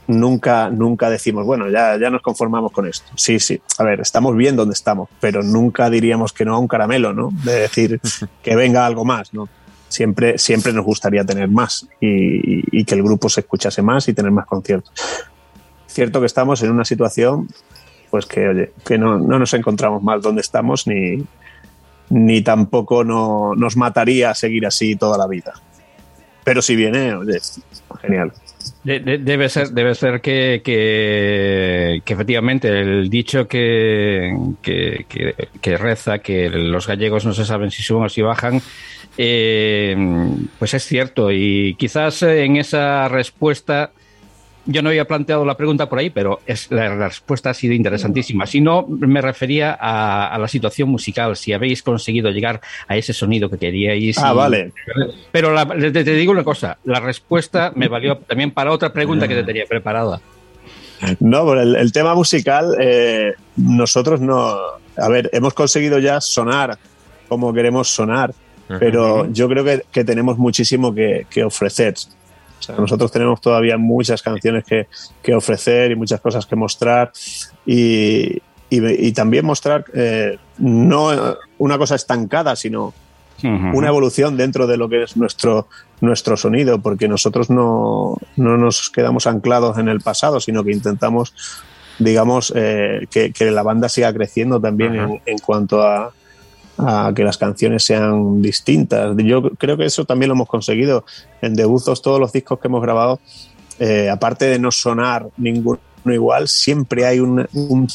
nunca, 0.06 0.70
nunca 0.70 1.10
decimos, 1.10 1.46
bueno, 1.46 1.70
ya, 1.70 1.96
ya 1.98 2.10
nos 2.10 2.22
conformamos 2.22 2.72
con 2.72 2.86
esto. 2.86 3.10
Sí, 3.16 3.38
sí, 3.38 3.60
a 3.78 3.84
ver, 3.84 4.00
estamos 4.00 4.36
bien 4.36 4.56
donde 4.56 4.74
estamos, 4.74 5.08
pero 5.20 5.42
nunca 5.42 5.90
diríamos 5.90 6.32
que 6.32 6.44
no 6.44 6.54
a 6.54 6.58
un 6.58 6.68
caramelo, 6.68 7.12
¿no? 7.12 7.30
De 7.44 7.60
decir 7.60 8.00
que 8.42 8.56
venga 8.56 8.86
algo 8.86 9.04
más, 9.04 9.32
¿no? 9.32 9.48
Siempre, 9.88 10.38
siempre 10.38 10.72
nos 10.72 10.84
gustaría 10.84 11.24
tener 11.24 11.48
más 11.48 11.86
y, 12.00 12.80
y 12.80 12.84
que 12.84 12.96
el 12.96 13.02
grupo 13.02 13.28
se 13.28 13.40
escuchase 13.40 13.80
más 13.80 14.08
y 14.08 14.14
tener 14.14 14.32
más 14.32 14.46
conciertos. 14.46 14.92
Cierto 15.86 16.18
que 16.18 16.26
estamos 16.26 16.60
en 16.62 16.72
una 16.72 16.84
situación 16.84 17.48
pues 18.10 18.26
que, 18.26 18.48
oye, 18.48 18.72
que 18.86 18.96
no, 18.96 19.18
no 19.18 19.40
nos 19.40 19.54
encontramos 19.54 20.00
mal 20.00 20.20
donde 20.20 20.40
estamos 20.40 20.86
ni, 20.86 21.24
ni 22.10 22.42
tampoco 22.42 23.04
no, 23.04 23.54
nos 23.54 23.76
mataría 23.76 24.34
seguir 24.34 24.66
así 24.66 24.96
toda 24.96 25.18
la 25.18 25.26
vida. 25.26 25.52
Pero 26.44 26.60
si 26.60 26.76
viene, 26.76 27.14
oye, 27.14 27.38
genial. 28.02 28.32
De, 28.82 29.00
de, 29.00 29.18
debe 29.18 29.48
ser, 29.48 29.70
debe 29.70 29.94
ser 29.94 30.20
que, 30.20 30.60
que, 30.62 32.02
efectivamente 32.06 32.68
el 32.68 33.08
dicho 33.08 33.48
que, 33.48 34.36
que, 34.62 35.06
que, 35.60 35.76
reza 35.76 36.18
que 36.18 36.50
los 36.50 36.86
gallegos 36.86 37.24
no 37.24 37.32
se 37.32 37.46
saben 37.46 37.70
si 37.70 37.82
suben 37.82 38.04
o 38.04 38.08
si 38.08 38.20
bajan, 38.20 38.60
eh, 39.16 39.96
pues 40.58 40.74
es 40.74 40.84
cierto. 40.84 41.32
Y 41.32 41.76
quizás 41.78 42.22
en 42.22 42.56
esa 42.56 43.08
respuesta 43.08 43.90
yo 44.66 44.82
no 44.82 44.88
había 44.88 45.04
planteado 45.06 45.44
la 45.44 45.56
pregunta 45.56 45.88
por 45.88 45.98
ahí, 45.98 46.10
pero 46.10 46.40
es, 46.46 46.70
la 46.70 46.94
respuesta 46.94 47.50
ha 47.50 47.54
sido 47.54 47.74
interesantísima. 47.74 48.46
Si 48.46 48.60
no, 48.60 48.86
me 48.88 49.20
refería 49.20 49.76
a, 49.78 50.28
a, 50.28 50.38
la 50.38 50.48
situación 50.48 50.88
musical, 50.88 51.36
si 51.36 51.52
habéis 51.52 51.82
conseguido 51.82 52.30
llegar 52.30 52.60
a 52.88 52.96
ese 52.96 53.12
sonido 53.12 53.50
que 53.50 53.58
queríais. 53.58 54.18
Ah, 54.18 54.32
y, 54.32 54.36
vale. 54.36 54.72
Pero 55.32 55.52
la, 55.52 55.66
te, 55.66 55.92
te, 55.92 56.14
digo 56.14 56.32
una 56.32 56.44
cosa, 56.44 56.78
la 56.84 57.00
respuesta 57.00 57.72
me 57.74 57.88
valió 57.88 58.16
también 58.18 58.50
para 58.50 58.72
otra 58.72 58.92
pregunta 58.92 59.28
que 59.28 59.34
te 59.34 59.44
tenía 59.44 59.64
preparada. 59.66 60.20
No, 61.20 61.44
por 61.44 61.58
el, 61.58 61.76
el 61.76 61.92
tema 61.92 62.14
musical, 62.14 62.76
eh, 62.80 63.34
nosotros 63.56 64.20
no. 64.20 64.56
A 64.96 65.08
ver, 65.08 65.28
hemos 65.32 65.52
conseguido 65.52 65.98
ya 65.98 66.20
sonar 66.20 66.78
como 67.28 67.52
queremos 67.52 67.88
sonar, 67.88 68.32
pero 68.78 69.30
yo 69.32 69.48
creo 69.48 69.64
que, 69.64 69.82
que 69.90 70.04
tenemos 70.04 70.38
muchísimo 70.38 70.94
que, 70.94 71.26
que 71.28 71.44
ofrecer. 71.44 71.94
O 72.64 72.66
sea, 72.66 72.76
nosotros 72.76 73.12
tenemos 73.12 73.40
todavía 73.40 73.76
muchas 73.76 74.22
canciones 74.22 74.64
que, 74.64 74.86
que, 75.22 75.34
ofrecer 75.34 75.90
y 75.90 75.96
muchas 75.96 76.20
cosas 76.20 76.46
que 76.46 76.56
mostrar. 76.56 77.12
Y, 77.66 78.40
y, 78.70 79.06
y 79.08 79.12
también 79.12 79.44
mostrar 79.44 79.84
eh, 79.92 80.38
no 80.58 81.36
una 81.58 81.76
cosa 81.76 81.94
estancada, 81.94 82.56
sino 82.56 82.94
una 83.42 83.88
evolución 83.88 84.38
dentro 84.38 84.66
de 84.66 84.78
lo 84.78 84.88
que 84.88 85.02
es 85.02 85.18
nuestro, 85.18 85.68
nuestro 86.00 86.34
sonido, 86.38 86.78
porque 86.78 87.08
nosotros 87.08 87.50
no, 87.50 88.16
no 88.36 88.56
nos 88.56 88.88
quedamos 88.88 89.26
anclados 89.26 89.76
en 89.76 89.88
el 89.88 90.00
pasado, 90.00 90.40
sino 90.40 90.64
que 90.64 90.72
intentamos, 90.72 91.34
digamos, 91.98 92.54
eh, 92.56 93.06
que, 93.10 93.32
que, 93.32 93.50
la 93.50 93.62
banda 93.62 93.90
siga 93.90 94.14
creciendo 94.14 94.60
también 94.60 94.94
en, 94.94 95.20
en 95.26 95.38
cuanto 95.38 95.82
a, 95.82 96.14
a 96.78 97.12
que 97.14 97.24
las 97.24 97.38
canciones 97.38 97.84
sean 97.84 98.42
distintas. 98.42 99.16
Yo 99.18 99.50
creo 99.50 99.76
que 99.76 99.84
eso 99.84 100.04
también 100.04 100.28
lo 100.28 100.34
hemos 100.34 100.48
conseguido. 100.48 101.04
En 101.40 101.54
Debuzos, 101.54 102.02
todos 102.02 102.20
los 102.20 102.32
discos 102.32 102.58
que 102.58 102.68
hemos 102.68 102.82
grabado, 102.82 103.20
eh, 103.78 104.10
aparte 104.10 104.46
de 104.46 104.58
no 104.58 104.70
sonar 104.70 105.28
ninguno 105.36 105.78
igual, 106.06 106.48
siempre 106.48 107.06
hay 107.06 107.20
un, 107.20 107.46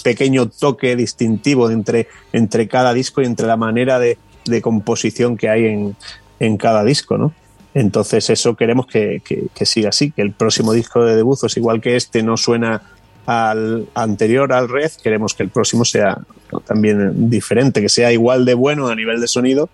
pequeño 0.03 0.49
toque 0.49 0.95
distintivo 0.95 1.69
entre, 1.69 2.07
entre, 2.33 2.67
cada 2.67 2.93
disco 2.93 3.21
y 3.21 3.25
entre 3.25 3.47
la 3.47 3.57
manera 3.57 3.99
de, 3.99 4.17
de 4.45 4.61
composición 4.61 5.37
que 5.37 5.49
hay 5.49 5.65
en, 5.65 5.95
en, 6.39 6.57
cada 6.57 6.83
disco, 6.83 7.17
¿no? 7.17 7.33
Entonces 7.75 8.29
eso 8.31 8.55
queremos 8.55 8.87
que, 8.87 9.21
que, 9.23 9.47
que 9.53 9.65
siga 9.65 9.89
así, 9.89 10.11
que 10.11 10.23
el 10.23 10.31
próximo 10.31 10.73
disco 10.73 11.05
de 11.05 11.15
Debuzos, 11.15 11.55
igual 11.55 11.81
que 11.81 11.95
este, 11.95 12.23
no 12.23 12.35
suena 12.35 12.81
al 13.27 13.87
anterior, 13.93 14.51
al 14.53 14.69
Red, 14.69 14.91
queremos 15.03 15.35
que 15.35 15.43
el 15.43 15.49
próximo 15.49 15.85
sea 15.85 16.17
también 16.65 17.29
diferente, 17.29 17.81
que 17.81 17.89
sea 17.89 18.11
igual 18.11 18.45
de 18.45 18.53
bueno 18.53 18.87
a 18.87 18.95
nivel 18.95 19.21
de 19.21 19.27
sonido, 19.27 19.69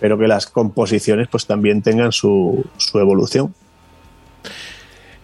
pero 0.00 0.18
que 0.18 0.28
las 0.28 0.46
composiciones 0.46 1.28
pues 1.28 1.46
también 1.46 1.82
tengan 1.82 2.12
su, 2.12 2.64
su 2.76 2.98
evolución. 2.98 3.54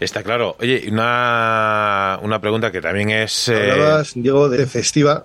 Está 0.00 0.22
claro. 0.22 0.56
Oye, 0.60 0.86
una, 0.90 2.18
una 2.22 2.40
pregunta 2.40 2.72
que 2.72 2.80
también 2.80 3.10
es... 3.10 3.48
Eh... 3.48 3.70
Hablabas, 3.70 4.12
Diego, 4.14 4.48
de 4.48 4.66
festiva. 4.66 5.24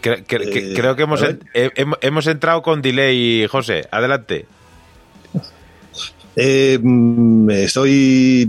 Cre 0.00 0.24
cre 0.24 0.44
eh, 0.44 0.74
creo 0.74 0.94
que 0.94 1.02
hemos, 1.02 1.22
en, 1.22 1.40
hemos 2.00 2.26
entrado 2.26 2.62
con 2.62 2.80
delay, 2.82 3.46
José. 3.46 3.88
Adelante. 3.90 4.46
Eh, 6.36 6.78
estoy, 7.50 8.46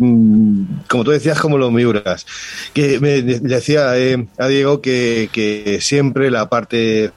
como 0.88 1.04
tú 1.04 1.12
decías, 1.12 1.40
como 1.40 1.58
los 1.58 1.72
miuras. 1.72 2.26
Que 2.74 3.00
me 3.00 3.22
decía 3.22 3.98
eh, 3.98 4.28
a 4.38 4.48
Diego 4.48 4.82
que, 4.82 5.30
que, 5.32 5.80
siempre 5.82 6.32
la 6.32 6.50
parte 6.50 7.12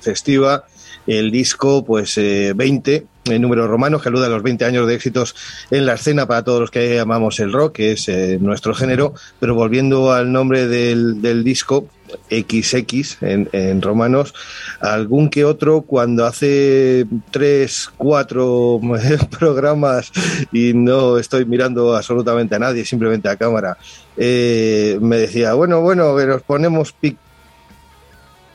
festiva, 0.00 0.64
el 1.06 1.30
disco, 1.30 1.84
pues 1.84 2.16
eh, 2.18 2.52
20, 2.54 3.06
en 3.26 3.42
números 3.42 3.68
romanos, 3.68 4.02
que 4.02 4.08
aluda 4.08 4.26
a 4.26 4.30
los 4.30 4.42
20 4.42 4.64
años 4.64 4.86
de 4.86 4.94
éxitos 4.94 5.34
en 5.70 5.86
la 5.86 5.94
escena 5.94 6.26
para 6.26 6.44
todos 6.44 6.60
los 6.60 6.70
que 6.70 6.98
amamos 6.98 7.40
el 7.40 7.52
rock, 7.52 7.76
que 7.76 7.92
es 7.92 8.08
eh, 8.08 8.38
nuestro 8.40 8.74
género, 8.74 9.14
pero 9.40 9.54
volviendo 9.54 10.12
al 10.12 10.32
nombre 10.32 10.66
del, 10.66 11.22
del 11.22 11.44
disco, 11.44 11.88
XX 12.30 13.18
en, 13.22 13.82
romanos, 13.82 14.34
algún 14.80 15.28
que 15.28 15.44
otro 15.44 15.82
cuando 15.82 16.24
hace 16.24 17.06
tres, 17.30 17.90
cuatro 17.96 18.80
programas 19.38 20.12
y 20.52 20.72
no 20.74 21.18
estoy 21.18 21.44
mirando 21.44 21.94
absolutamente 21.94 22.54
a 22.54 22.58
nadie, 22.58 22.84
simplemente 22.84 23.28
a 23.28 23.36
cámara, 23.36 23.76
eh, 24.16 24.98
me 25.00 25.16
decía, 25.16 25.54
bueno, 25.54 25.80
bueno, 25.80 26.16
que 26.16 26.26
nos 26.26 26.42
ponemos 26.42 26.92
pic 26.92 27.16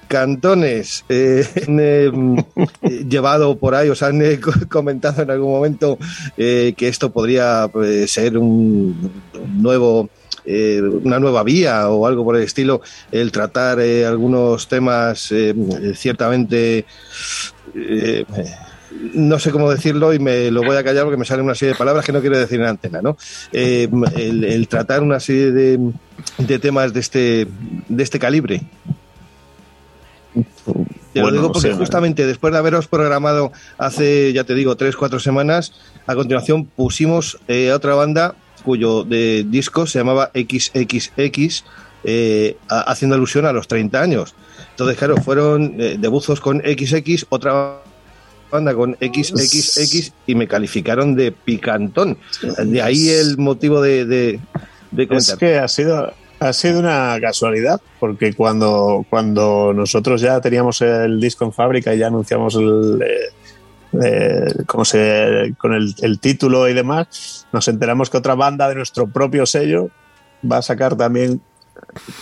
cantones 0.07 1.05
eh, 1.07 1.45
eh, 1.68 2.12
llevado 3.07 3.57
por 3.57 3.76
ahí, 3.76 3.89
os 3.89 4.01
han 4.01 4.22
comentado 4.70 5.22
en 5.22 5.30
algún 5.30 5.51
momento 5.51 5.99
que 6.36 6.76
esto 6.80 7.12
podría 7.12 7.70
ser 8.07 8.38
un 8.38 9.12
nuevo 9.57 10.10
eh, 10.52 10.82
una 10.82 11.20
nueva 11.20 11.43
vía 11.43 11.88
o 11.89 12.08
algo 12.08 12.24
por 12.24 12.36
el 12.36 12.41
estilo, 12.41 12.82
el 13.12 13.32
tratar 13.32 13.80
eh, 13.80 14.04
algunos 14.04 14.68
temas 14.68 15.32
eh, 15.32 15.54
ciertamente 15.93 16.86
no 19.14 19.38
sé 19.38 19.52
cómo 19.52 19.70
decirlo 19.70 20.12
y 20.12 20.18
me 20.18 20.50
lo 20.50 20.64
voy 20.64 20.76
a 20.76 20.84
callar 20.84 21.04
porque 21.04 21.18
me 21.18 21.26
salen 21.26 21.45
una 21.45 21.54
serie 21.54 21.74
de 21.74 21.78
palabras 21.78 22.04
que 22.04 22.12
no 22.12 22.22
quiero 22.22 22.39
decir 22.39 22.60
en 22.60 22.66
antena, 22.66 23.00
¿no? 23.04 23.16
El, 23.52 24.43
el, 24.43 24.68
tratar 24.68 25.04
una 25.04 25.20
serie 25.20 25.52
de, 25.52 25.91
de 26.39 26.60
temas 26.60 26.93
de 26.93 27.00
este, 27.00 27.47
de 27.88 28.04
este 28.04 28.18
calibre. 28.18 28.64
Te 31.14 31.22
bueno, 31.22 31.38
lo 31.38 31.41
digo 31.41 31.54
porque 31.54 31.74
justamente 31.74 32.26
después 32.26 32.52
de 32.54 32.60
haberos 32.60 32.88
programado 32.88 33.52
hace, 33.78 34.34
ya 34.34 34.43
te 34.43 34.56
digo, 34.56 34.76
tres, 34.78 34.95
cuatro 34.95 35.20
semanas, 35.20 35.74
a 36.08 36.16
continuación 36.16 36.66
pusimos 36.66 37.39
eh, 37.47 37.70
a 37.70 37.76
otra 37.76 37.93
banda 37.93 38.36
cuyo 38.64 39.03
de 39.03 39.45
disco 39.47 39.88
se 39.88 39.99
llamaba 39.99 40.32
XXX, 40.34 41.64
eh, 42.03 42.57
haciendo 42.70 43.16
alusión 43.16 43.45
a 43.45 43.53
los 43.53 43.68
30 43.68 44.01
años. 44.01 44.36
Entonces, 44.72 44.97
claro, 44.97 45.18
fueron 45.18 45.76
eh, 45.80 45.97
debuzos 45.99 46.39
con 46.39 46.60
XX, 46.60 47.26
otra 47.30 47.82
banda 48.51 48.74
con 48.74 48.95
XXX 48.95 50.14
y 50.26 50.36
me 50.36 50.47
calificaron 50.47 51.16
de 51.16 51.32
picantón. 51.32 52.18
De 52.66 52.82
ahí 52.82 53.10
el 53.10 53.38
motivo 53.38 53.82
de, 53.82 54.05
de, 54.05 54.39
Es 55.12 55.36
que 55.36 55.57
ha 55.57 55.68
sido, 55.68 56.14
ha 56.39 56.53
sido 56.53 56.80
una 56.80 57.18
casualidad, 57.22 57.80
porque 57.99 58.34
cuando, 58.34 59.05
cuando 59.10 59.74
nosotros 59.74 60.22
ya 60.22 60.39
teníamos 60.41 60.82
el 60.82 61.20
disco 61.20 61.45
en 61.45 61.53
fábrica 61.53 61.93
y 61.93 61.99
ya 61.99 62.07
anunciamos 62.07 62.55
el, 62.55 63.03
eh, 64.03 64.63
como 64.65 64.85
se, 64.85 65.53
con 65.57 65.73
el, 65.73 65.95
el, 66.01 66.19
título 66.19 66.67
y 66.67 66.73
demás, 66.73 67.47
nos 67.51 67.67
enteramos 67.67 68.09
que 68.09 68.17
otra 68.17 68.35
banda 68.35 68.69
de 68.69 68.75
nuestro 68.75 69.07
propio 69.07 69.45
sello 69.45 69.89
va 70.49 70.57
a 70.57 70.61
sacar 70.61 70.95
también 70.95 71.41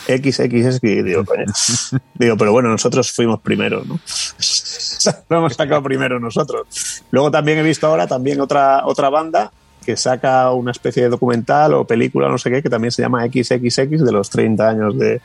XXX 0.07 0.84
y 0.84 1.01
digo, 1.03 1.24
digo, 2.15 2.38
pero 2.38 2.51
bueno, 2.51 2.70
nosotros 2.70 3.11
fuimos 3.11 3.41
primero, 3.41 3.84
¿no? 3.86 3.99
Lo 5.30 5.38
hemos 5.38 5.53
sacado 5.55 5.84
primero 5.84 6.20
nosotros. 6.20 7.03
Luego 7.11 7.32
también 7.32 7.59
he 7.59 7.63
visto 7.63 7.88
ahora 7.88 8.07
también 8.07 8.41
otra, 8.41 8.86
otra 8.86 9.09
banda 9.09 9.51
que 9.86 9.95
saca 9.95 10.51
una 10.51 10.72
especie 10.72 11.03
de 11.03 11.09
documental 11.09 11.74
o 11.74 11.86
película, 11.86 12.28
no 12.28 12.38
sé 12.38 12.51
qué, 12.51 12.61
que 12.61 12.70
también 12.70 12.91
se 12.91 13.01
llama 13.01 13.26
XXX 13.26 14.03
de 14.03 14.11
los 14.11 14.30
30 14.30 14.68
años 14.68 14.97
de, 14.97 15.22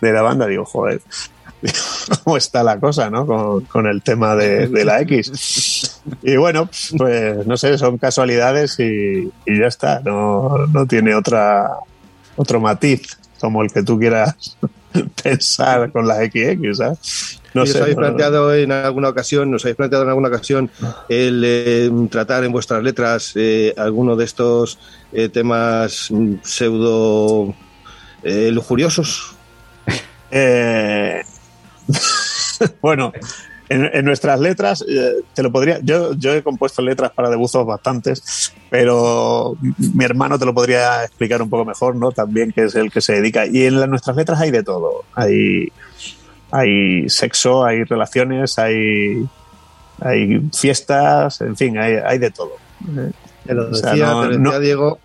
de 0.00 0.12
la 0.12 0.22
banda. 0.22 0.46
Digo, 0.46 0.64
joder, 0.64 1.02
cómo 2.24 2.36
está 2.36 2.62
la 2.62 2.78
cosa, 2.78 3.10
¿no? 3.10 3.26
Con, 3.26 3.64
con 3.64 3.86
el 3.86 4.02
tema 4.02 4.36
de, 4.36 4.68
de, 4.68 4.84
la 4.84 5.00
X. 5.00 6.00
Y 6.22 6.36
bueno, 6.36 6.68
pues 6.96 7.46
no 7.46 7.56
sé, 7.56 7.78
son 7.78 7.98
casualidades 7.98 8.78
y, 8.78 9.30
y 9.46 9.58
ya 9.58 9.66
está, 9.66 10.00
no, 10.04 10.66
no 10.66 10.86
tiene 10.86 11.14
otra, 11.14 11.70
otro 12.36 12.60
matiz 12.60 13.16
como 13.40 13.62
el 13.62 13.72
que 13.72 13.82
tú 13.82 13.98
quieras 13.98 14.56
pensar 15.22 15.90
con 15.92 16.06
las 16.06 16.18
XX, 16.18 16.76
¿sabes? 16.76 17.40
No 17.54 17.64
sé, 17.64 17.78
¿Os 17.78 17.82
habéis 17.82 17.96
planteado 17.96 18.54
en 18.54 18.70
alguna 18.70 19.08
ocasión, 19.08 19.50
nos 19.50 19.64
habéis 19.64 19.76
planteado 19.76 20.04
en 20.04 20.10
alguna 20.10 20.28
ocasión 20.28 20.70
el 21.08 21.42
eh, 21.44 21.90
tratar 22.10 22.44
en 22.44 22.52
vuestras 22.52 22.82
letras 22.82 23.32
eh, 23.34 23.72
alguno 23.78 24.14
de 24.14 24.26
estos 24.26 24.78
eh, 25.12 25.30
temas 25.30 26.12
pseudo 26.42 27.54
eh, 28.22 28.50
lujuriosos? 28.52 29.34
bueno, 32.80 33.12
en, 33.68 33.90
en, 33.92 34.04
nuestras 34.04 34.38
letras, 34.38 34.84
eh, 34.88 35.22
te 35.34 35.42
lo 35.42 35.50
podría. 35.50 35.80
Yo, 35.82 36.14
yo 36.14 36.34
he 36.34 36.42
compuesto 36.42 36.82
letras 36.82 37.10
para 37.10 37.30
debuzos 37.30 37.66
bastantes, 37.66 38.52
pero 38.70 39.56
mi 39.78 40.04
hermano 40.04 40.38
te 40.38 40.46
lo 40.46 40.54
podría 40.54 41.04
explicar 41.04 41.42
un 41.42 41.50
poco 41.50 41.64
mejor, 41.64 41.96
¿no? 41.96 42.12
También, 42.12 42.52
que 42.52 42.64
es 42.64 42.74
el 42.74 42.90
que 42.90 43.00
se 43.00 43.14
dedica. 43.14 43.46
Y 43.46 43.64
en 43.64 43.74
nuestras 43.90 44.16
letras 44.16 44.40
hay 44.40 44.50
de 44.50 44.62
todo. 44.62 45.04
Hay, 45.14 45.72
hay 46.50 47.08
sexo, 47.08 47.64
hay 47.64 47.82
relaciones, 47.84 48.58
hay, 48.58 49.26
hay 50.00 50.48
fiestas, 50.56 51.40
en 51.40 51.56
fin, 51.56 51.78
hay, 51.78 51.94
hay 51.94 52.18
de 52.18 52.30
todo. 52.30 52.52
Te 53.44 53.54
lo 53.54 53.68
decía, 53.70 53.92
o 53.92 53.96
sea, 53.96 54.06
no, 54.06 54.22
te 54.22 54.26
lo 54.26 54.28
decía 54.28 54.38
no, 54.38 54.60
Diego, 54.60 54.98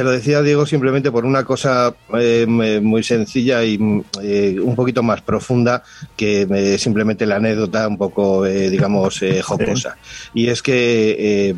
te 0.00 0.04
lo 0.04 0.12
decía 0.12 0.40
Diego 0.40 0.64
simplemente 0.64 1.12
por 1.12 1.26
una 1.26 1.44
cosa 1.44 1.94
eh, 2.18 2.46
muy 2.46 3.02
sencilla 3.02 3.62
y 3.64 3.78
eh, 4.22 4.56
un 4.58 4.74
poquito 4.74 5.02
más 5.02 5.20
profunda 5.20 5.82
que 6.16 6.48
eh, 6.50 6.78
simplemente 6.78 7.26
la 7.26 7.36
anécdota 7.36 7.86
un 7.86 7.98
poco, 7.98 8.44
digamos, 8.44 9.20
jocosa. 9.42 9.98
Y 10.32 10.48
es 10.48 10.62
que, 10.62 11.54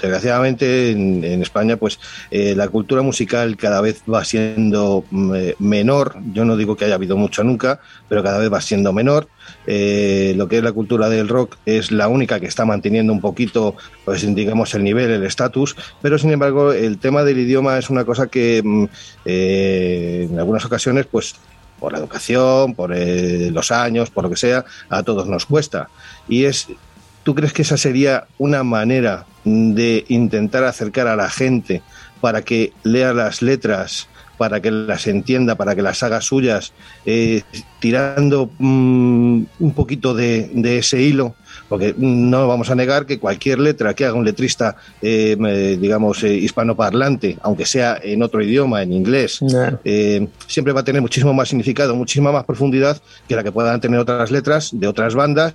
desgraciadamente, 0.00 0.92
en, 0.92 1.24
en, 1.24 1.42
España, 1.42 1.76
pues 1.76 1.98
la 2.30 2.68
cultura 2.68 3.02
musical 3.02 3.56
cada 3.56 3.80
vez 3.80 4.04
va 4.08 4.24
siendo 4.24 5.04
menor. 5.58 6.16
Yo 6.32 6.44
no 6.44 6.56
digo 6.56 6.76
que 6.76 6.84
haya 6.84 6.94
habido 6.94 7.16
mucho 7.16 7.42
nunca, 7.42 7.80
pero 8.08 8.22
cada 8.22 8.38
vez 8.38 8.52
va 8.52 8.60
siendo 8.60 8.92
menor. 8.92 9.26
Eh, 9.66 10.34
lo 10.36 10.48
que 10.48 10.58
es 10.58 10.62
la 10.62 10.72
cultura 10.72 11.08
del 11.08 11.28
rock 11.28 11.56
es 11.64 11.90
la 11.90 12.08
única 12.08 12.40
que 12.40 12.46
está 12.46 12.64
manteniendo 12.64 13.12
un 13.12 13.20
poquito, 13.20 13.76
pues 14.04 14.22
digamos, 14.34 14.74
el 14.74 14.84
nivel, 14.84 15.10
el 15.10 15.24
estatus, 15.24 15.76
pero 16.02 16.18
sin 16.18 16.30
embargo 16.30 16.72
el 16.72 16.98
tema 16.98 17.24
del 17.24 17.38
idioma 17.38 17.78
es 17.78 17.90
una 17.90 18.04
cosa 18.04 18.26
que 18.26 18.62
eh, 19.24 20.28
en 20.30 20.38
algunas 20.38 20.64
ocasiones, 20.64 21.06
pues 21.06 21.36
por 21.78 21.92
la 21.92 21.98
educación, 21.98 22.74
por 22.74 22.92
eh, 22.94 23.50
los 23.52 23.70
años, 23.70 24.10
por 24.10 24.24
lo 24.24 24.30
que 24.30 24.36
sea, 24.36 24.64
a 24.88 25.02
todos 25.02 25.26
nos 25.26 25.46
cuesta. 25.46 25.88
Y 26.28 26.44
es, 26.44 26.68
¿tú 27.22 27.34
crees 27.34 27.52
que 27.52 27.62
esa 27.62 27.76
sería 27.76 28.26
una 28.38 28.62
manera 28.62 29.26
de 29.44 30.04
intentar 30.08 30.64
acercar 30.64 31.08
a 31.08 31.16
la 31.16 31.28
gente 31.28 31.82
para 32.20 32.42
que 32.42 32.72
lea 32.84 33.12
las 33.12 33.42
letras? 33.42 34.08
Para 34.38 34.60
que 34.60 34.70
las 34.70 35.06
entienda, 35.06 35.54
para 35.56 35.74
que 35.74 35.82
las 35.82 36.02
haga 36.02 36.20
suyas, 36.20 36.72
eh, 37.06 37.42
tirando 37.80 38.50
mmm, 38.58 39.42
un 39.58 39.74
poquito 39.74 40.14
de, 40.14 40.50
de, 40.52 40.78
ese 40.78 41.02
hilo, 41.02 41.34
porque 41.68 41.94
no 41.96 42.48
vamos 42.48 42.70
a 42.70 42.74
negar 42.74 43.06
que 43.06 43.18
cualquier 43.18 43.58
letra 43.58 43.94
que 43.94 44.04
haga 44.04 44.14
un 44.14 44.24
letrista, 44.24 44.76
eh, 45.02 45.76
digamos, 45.80 46.22
eh, 46.24 46.34
hispanoparlante, 46.34 47.38
aunque 47.42 47.66
sea 47.66 47.98
en 48.02 48.22
otro 48.22 48.42
idioma, 48.42 48.82
en 48.82 48.92
inglés, 48.92 49.40
no. 49.42 49.78
siempre 50.46 50.72
va 50.72 50.80
a 50.80 50.84
tener 50.84 51.02
muchísimo 51.02 51.32
más 51.32 51.48
significado, 51.48 51.94
muchísima 51.94 52.32
más 52.32 52.44
profundidad 52.44 53.00
que 53.28 53.36
la 53.36 53.44
que 53.44 53.52
puedan 53.52 53.80
tener 53.80 54.00
otras 54.00 54.30
letras 54.30 54.70
de 54.72 54.86
otras 54.86 55.14
bandas 55.14 55.54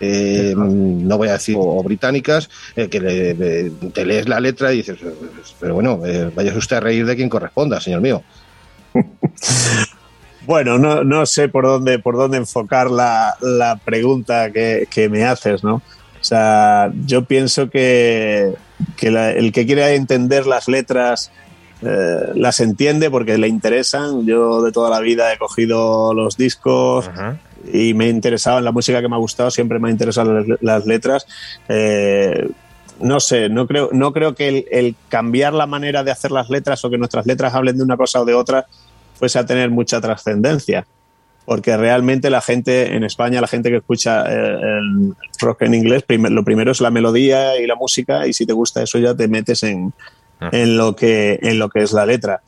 eh, 0.00 0.54
no 0.56 1.18
voy 1.18 1.28
a 1.28 1.32
decir, 1.34 1.56
o 1.58 1.82
británicas, 1.82 2.48
eh, 2.74 2.88
que 2.88 3.00
le, 3.00 3.34
le, 3.34 3.70
te 3.92 4.06
lees 4.06 4.28
la 4.28 4.40
letra 4.40 4.72
y 4.72 4.78
dices, 4.78 4.98
pero 5.60 5.74
bueno, 5.74 6.00
eh, 6.06 6.30
vaya 6.34 6.56
usted 6.56 6.76
a 6.76 6.80
reír 6.80 7.04
de 7.04 7.16
quien 7.16 7.28
corresponda, 7.28 7.80
señor 7.80 8.00
mío. 8.00 8.22
Bueno, 10.46 10.78
no, 10.78 11.04
no, 11.04 11.26
sé 11.26 11.48
por 11.48 11.66
dónde, 11.66 11.98
por 11.98 12.16
dónde 12.16 12.38
enfocar 12.38 12.90
la, 12.90 13.36
la 13.42 13.76
pregunta 13.76 14.50
que, 14.50 14.88
que, 14.90 15.08
me 15.10 15.24
haces, 15.24 15.62
¿no? 15.62 15.74
O 15.74 16.24
sea, 16.24 16.90
yo 17.06 17.26
pienso 17.26 17.68
que, 17.68 18.54
que 18.96 19.10
la, 19.10 19.30
el 19.30 19.52
que 19.52 19.66
quiere 19.66 19.94
entender 19.94 20.46
las 20.46 20.66
letras 20.66 21.30
eh, 21.82 22.32
las 22.34 22.58
entiende 22.60 23.10
porque 23.10 23.36
le 23.36 23.48
interesan. 23.48 24.26
Yo 24.26 24.62
de 24.62 24.72
toda 24.72 24.88
la 24.88 25.00
vida 25.00 25.32
he 25.32 25.38
cogido 25.38 26.14
los 26.14 26.38
discos, 26.38 27.06
uh 27.06 27.10
-huh 27.10 27.38
y 27.72 27.94
me 27.94 28.06
he 28.06 28.08
interesado 28.08 28.58
en 28.58 28.64
la 28.64 28.72
música 28.72 29.00
que 29.00 29.08
me 29.08 29.16
ha 29.16 29.18
gustado, 29.18 29.50
siempre 29.50 29.78
me 29.78 29.88
ha 29.88 29.90
interesado 29.90 30.32
las, 30.32 30.62
las 30.62 30.86
letras. 30.86 31.26
Eh, 31.68 32.48
no 33.00 33.20
sé, 33.20 33.48
no 33.48 33.66
creo, 33.66 33.88
no 33.92 34.12
creo 34.12 34.34
que 34.34 34.48
el, 34.48 34.66
el, 34.70 34.96
cambiar 35.08 35.54
la 35.54 35.66
manera 35.66 36.04
de 36.04 36.10
hacer 36.10 36.30
las 36.30 36.50
letras 36.50 36.84
o 36.84 36.90
que 36.90 36.98
nuestras 36.98 37.26
letras 37.26 37.54
hablen 37.54 37.78
de 37.78 37.84
una 37.84 37.96
cosa 37.96 38.20
o 38.20 38.24
de 38.24 38.34
otra 38.34 38.66
fuese 39.14 39.38
a 39.38 39.46
tener 39.46 39.70
mucha 39.70 40.00
trascendencia. 40.00 40.86
Porque 41.44 41.76
realmente 41.76 42.30
la 42.30 42.40
gente 42.40 42.94
en 42.94 43.02
España, 43.02 43.40
la 43.40 43.48
gente 43.48 43.70
que 43.70 43.78
escucha 43.78 44.24
eh, 44.26 44.58
el 44.60 45.14
rock 45.40 45.62
en 45.62 45.74
inglés, 45.74 46.04
lo 46.08 46.44
primero 46.44 46.70
es 46.70 46.80
la 46.80 46.90
melodía 46.90 47.58
y 47.58 47.66
la 47.66 47.74
música, 47.74 48.26
y 48.26 48.32
si 48.32 48.46
te 48.46 48.52
gusta 48.52 48.82
eso 48.82 48.98
ya 48.98 49.14
te 49.14 49.26
metes 49.26 49.62
en, 49.62 49.92
en, 50.52 50.76
lo, 50.76 50.94
que, 50.94 51.38
en 51.42 51.58
lo 51.58 51.68
que 51.68 51.82
es 51.82 51.92
la 51.92 52.06
letra. 52.06 52.42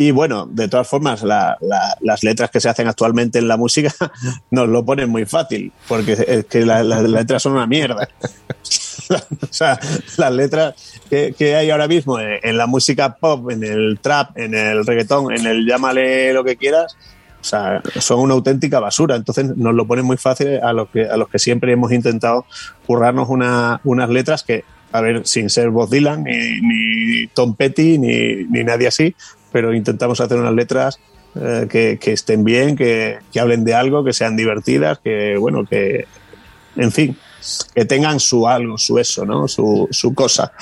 Y 0.00 0.12
bueno, 0.12 0.46
de 0.46 0.68
todas 0.68 0.86
formas, 0.86 1.24
la, 1.24 1.58
la, 1.60 1.98
las 2.00 2.22
letras 2.22 2.50
que 2.50 2.60
se 2.60 2.68
hacen 2.68 2.86
actualmente 2.86 3.40
en 3.40 3.48
la 3.48 3.56
música 3.56 3.92
nos 4.52 4.68
lo 4.68 4.84
ponen 4.84 5.10
muy 5.10 5.26
fácil, 5.26 5.72
porque 5.88 6.12
es 6.12 6.46
que 6.46 6.64
la, 6.64 6.84
las 6.84 7.02
letras 7.02 7.42
son 7.42 7.54
una 7.54 7.66
mierda. 7.66 8.08
o 9.10 9.52
sea, 9.52 9.78
las 10.16 10.32
letras 10.32 10.74
que, 11.10 11.34
que, 11.36 11.56
hay 11.56 11.70
ahora 11.70 11.88
mismo 11.88 12.20
en 12.20 12.56
la 12.56 12.68
música 12.68 13.16
pop, 13.16 13.50
en 13.50 13.64
el 13.64 13.98
trap, 14.00 14.38
en 14.38 14.54
el 14.54 14.86
reggaetón, 14.86 15.32
en 15.32 15.44
el 15.44 15.66
llámale 15.66 16.32
lo 16.32 16.44
que 16.44 16.56
quieras, 16.56 16.96
o 17.40 17.44
sea, 17.44 17.82
son 17.98 18.20
una 18.20 18.34
auténtica 18.34 18.78
basura. 18.78 19.16
Entonces 19.16 19.56
nos 19.56 19.74
lo 19.74 19.84
ponen 19.84 20.04
muy 20.04 20.16
fácil 20.16 20.60
a 20.62 20.72
los 20.72 20.88
que, 20.90 21.06
a 21.06 21.16
los 21.16 21.28
que 21.28 21.40
siempre 21.40 21.72
hemos 21.72 21.90
intentado 21.90 22.46
currarnos 22.86 23.28
una, 23.28 23.80
unas 23.82 24.08
letras 24.10 24.44
que, 24.44 24.64
a 24.92 25.00
ver, 25.00 25.26
sin 25.26 25.50
ser 25.50 25.70
Bob 25.70 25.90
Dylan, 25.90 26.24
ni, 26.24 26.60
ni 26.60 27.26
Tom 27.28 27.54
Petty, 27.54 27.98
ni, 27.98 28.44
ni 28.44 28.64
nadie 28.64 28.86
así, 28.88 29.14
pero 29.52 29.74
intentamos 29.74 30.20
hacer 30.20 30.38
unas 30.38 30.54
letras 30.54 30.98
eh, 31.34 31.66
que, 31.70 31.98
que, 32.00 32.12
estén 32.12 32.44
bien, 32.44 32.76
que, 32.76 33.18
que, 33.32 33.40
hablen 33.40 33.64
de 33.64 33.74
algo, 33.74 34.04
que 34.04 34.12
sean 34.12 34.36
divertidas, 34.36 34.98
que, 34.98 35.36
bueno, 35.36 35.64
que, 35.64 36.06
en 36.76 36.92
fin, 36.92 37.16
que 37.74 37.84
tengan 37.84 38.20
su 38.20 38.48
algo, 38.48 38.78
su 38.78 38.98
eso, 38.98 39.24
¿no? 39.24 39.48
Su, 39.48 39.88
su 39.90 40.14
cosa. 40.14 40.52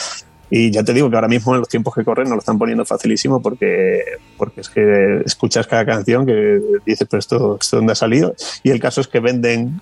Y 0.48 0.70
ya 0.70 0.84
te 0.84 0.92
digo 0.92 1.10
que 1.10 1.16
ahora 1.16 1.28
mismo 1.28 1.54
en 1.54 1.60
los 1.60 1.68
tiempos 1.68 1.94
que 1.94 2.04
corren 2.04 2.28
nos 2.28 2.36
lo 2.36 2.38
están 2.38 2.58
poniendo 2.58 2.84
facilísimo 2.84 3.42
porque, 3.42 4.02
porque 4.36 4.60
es 4.60 4.68
que 4.68 5.22
escuchas 5.24 5.66
cada 5.66 5.84
canción 5.84 6.24
que 6.24 6.60
dices, 6.84 7.06
pero 7.10 7.18
esto, 7.18 7.58
esto 7.60 7.76
dónde 7.76 7.92
ha 7.92 7.96
salido. 7.96 8.34
Y 8.62 8.70
el 8.70 8.80
caso 8.80 9.00
es 9.00 9.08
que 9.08 9.18
venden 9.18 9.80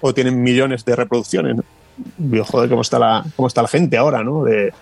o 0.00 0.14
tienen 0.14 0.42
millones 0.42 0.84
de 0.84 0.96
reproducciones. 0.96 1.56
Digo, 2.16 2.44
joder, 2.44 2.70
cómo 2.70 2.80
está 2.80 2.98
la, 2.98 3.24
cómo 3.36 3.48
está 3.48 3.60
la 3.60 3.68
gente 3.68 3.98
ahora, 3.98 4.24
¿no? 4.24 4.44
De, 4.44 4.72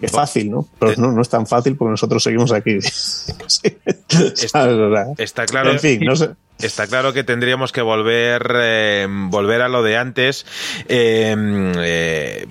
es 0.00 0.12
fácil, 0.12 0.50
¿no? 0.50 0.68
Pero 0.78 0.94
no, 0.98 1.12
no 1.12 1.22
es 1.22 1.28
tan 1.28 1.46
fácil 1.46 1.76
porque 1.76 1.90
nosotros 1.90 2.22
seguimos 2.22 2.52
aquí. 2.52 2.80
sí. 2.82 3.76
está, 4.08 4.68
está, 5.18 5.46
claro. 5.46 5.72
En 5.72 5.80
fin, 5.80 6.00
no 6.04 6.16
sé. 6.16 6.30
Está 6.58 6.86
claro 6.86 7.12
que 7.12 7.22
tendríamos 7.22 7.70
que 7.70 7.82
volver, 7.82 8.50
eh, 8.54 9.06
volver 9.10 9.62
a 9.62 9.68
lo 9.68 9.82
de 9.82 9.96
antes. 9.96 10.46
Eh, 10.88 11.34
eh, 11.78 12.46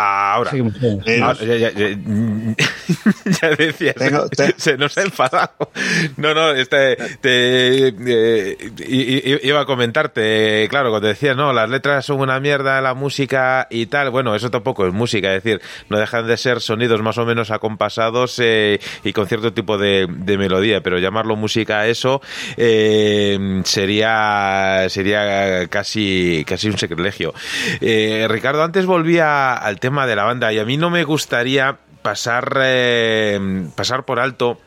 Ahora. 0.00 0.50
Ah, 1.22 1.34
ya, 3.40 3.50
decía, 3.56 3.94
se, 4.56 4.78
nos 4.78 4.96
ha 4.96 5.02
enfadado. 5.02 5.70
No, 6.16 6.32
no, 6.34 6.52
este, 6.52 6.96
te, 7.20 7.88
eh, 7.88 9.40
iba 9.42 9.60
a 9.60 9.66
comentarte, 9.66 10.66
claro, 10.70 10.90
cuando 10.90 11.08
decías, 11.08 11.36
no, 11.36 11.52
las 11.52 11.68
letras 11.68 12.06
son 12.06 12.20
una 12.20 12.40
mierda, 12.40 12.80
la 12.80 12.94
música 12.94 13.66
y 13.70 13.86
tal, 13.86 14.10
bueno, 14.10 14.34
eso 14.34 14.50
tampoco 14.50 14.86
es 14.86 14.92
música, 14.92 15.34
es 15.34 15.42
decir, 15.42 15.60
no 15.88 15.98
dejan 15.98 16.26
de 16.26 16.36
ser 16.36 16.60
sonidos 16.60 17.02
más 17.02 17.18
o 17.18 17.26
menos 17.26 17.50
acompasados 17.50 18.38
eh, 18.42 18.80
y 19.04 19.12
con 19.12 19.26
cierto 19.26 19.52
tipo 19.52 19.76
de, 19.76 20.06
melodía, 20.08 20.80
pero 20.80 20.98
llamarlo 20.98 21.36
música 21.36 21.80
a 21.80 21.88
eso 21.88 22.22
eh, 22.56 23.60
sería, 23.64 24.86
sería 24.88 25.66
casi, 25.68 26.44
casi 26.46 26.68
un 26.68 26.78
sacrilegio. 26.78 27.34
Ricardo, 27.80 28.62
antes 28.62 28.86
volvía 28.86 29.54
al 29.54 29.78
tema 29.78 29.89
de 30.06 30.16
la 30.16 30.24
banda 30.24 30.52
y 30.52 30.58
a 30.58 30.64
mí 30.64 30.76
no 30.76 30.90
me 30.90 31.04
gustaría 31.04 31.78
pasar, 32.02 32.58
eh, 32.62 33.68
pasar 33.76 34.04
por 34.04 34.20
alto 34.20 34.58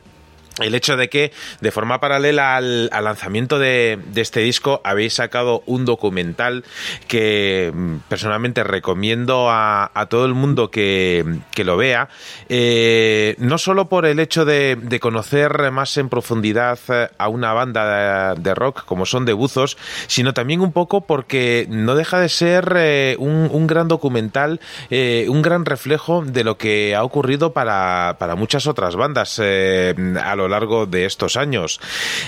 el 0.60 0.74
hecho 0.74 0.96
de 0.96 1.08
que, 1.08 1.32
de 1.60 1.70
forma 1.72 2.00
paralela 2.00 2.56
al, 2.56 2.88
lanzamiento 2.88 3.58
de, 3.58 3.98
este 4.14 4.40
disco, 4.40 4.80
habéis 4.84 5.14
sacado 5.14 5.62
un 5.66 5.84
documental 5.84 6.64
que 7.08 7.72
mm, 7.74 7.96
personalmente 8.08 8.62
recomiendo 8.62 9.48
a, 9.50 9.90
todo 10.08 10.26
el 10.26 10.34
mundo 10.34 10.70
que, 10.70 11.24
lo 11.56 11.76
vea, 11.76 12.08
eh, 12.48 13.34
no 13.38 13.58
solo 13.58 13.88
por 13.88 14.06
el 14.06 14.20
hecho 14.20 14.44
de, 14.44 14.98
conocer 15.00 15.70
más 15.72 15.96
en 15.96 16.08
profundidad 16.08 16.78
eh, 16.88 17.08
a 17.18 17.28
una 17.28 17.52
banda 17.52 18.34
de, 18.34 18.54
rock 18.54 18.84
como 18.84 19.06
son 19.06 19.24
de 19.24 19.32
Buzos, 19.32 19.76
sino 20.06 20.34
también 20.34 20.60
un 20.60 20.72
poco 20.72 21.00
porque 21.00 21.66
no 21.68 21.96
deja 21.96 22.20
de 22.20 22.28
ser 22.28 22.72
eh, 22.76 23.16
un, 23.18 23.66
gran 23.66 23.88
documental, 23.88 24.60
un 24.90 25.42
gran 25.42 25.64
reflejo 25.64 26.22
de 26.24 26.44
lo 26.44 26.58
que 26.58 26.94
ha 26.94 27.02
ocurrido 27.02 27.52
para, 27.52 28.16
para 28.18 28.36
muchas 28.36 28.66
otras 28.66 28.94
bandas 28.94 29.40
a 29.40 30.36
lo 30.36 30.43
lo 30.44 30.48
largo 30.48 30.86
de 30.86 31.06
estos 31.06 31.36
años. 31.36 31.80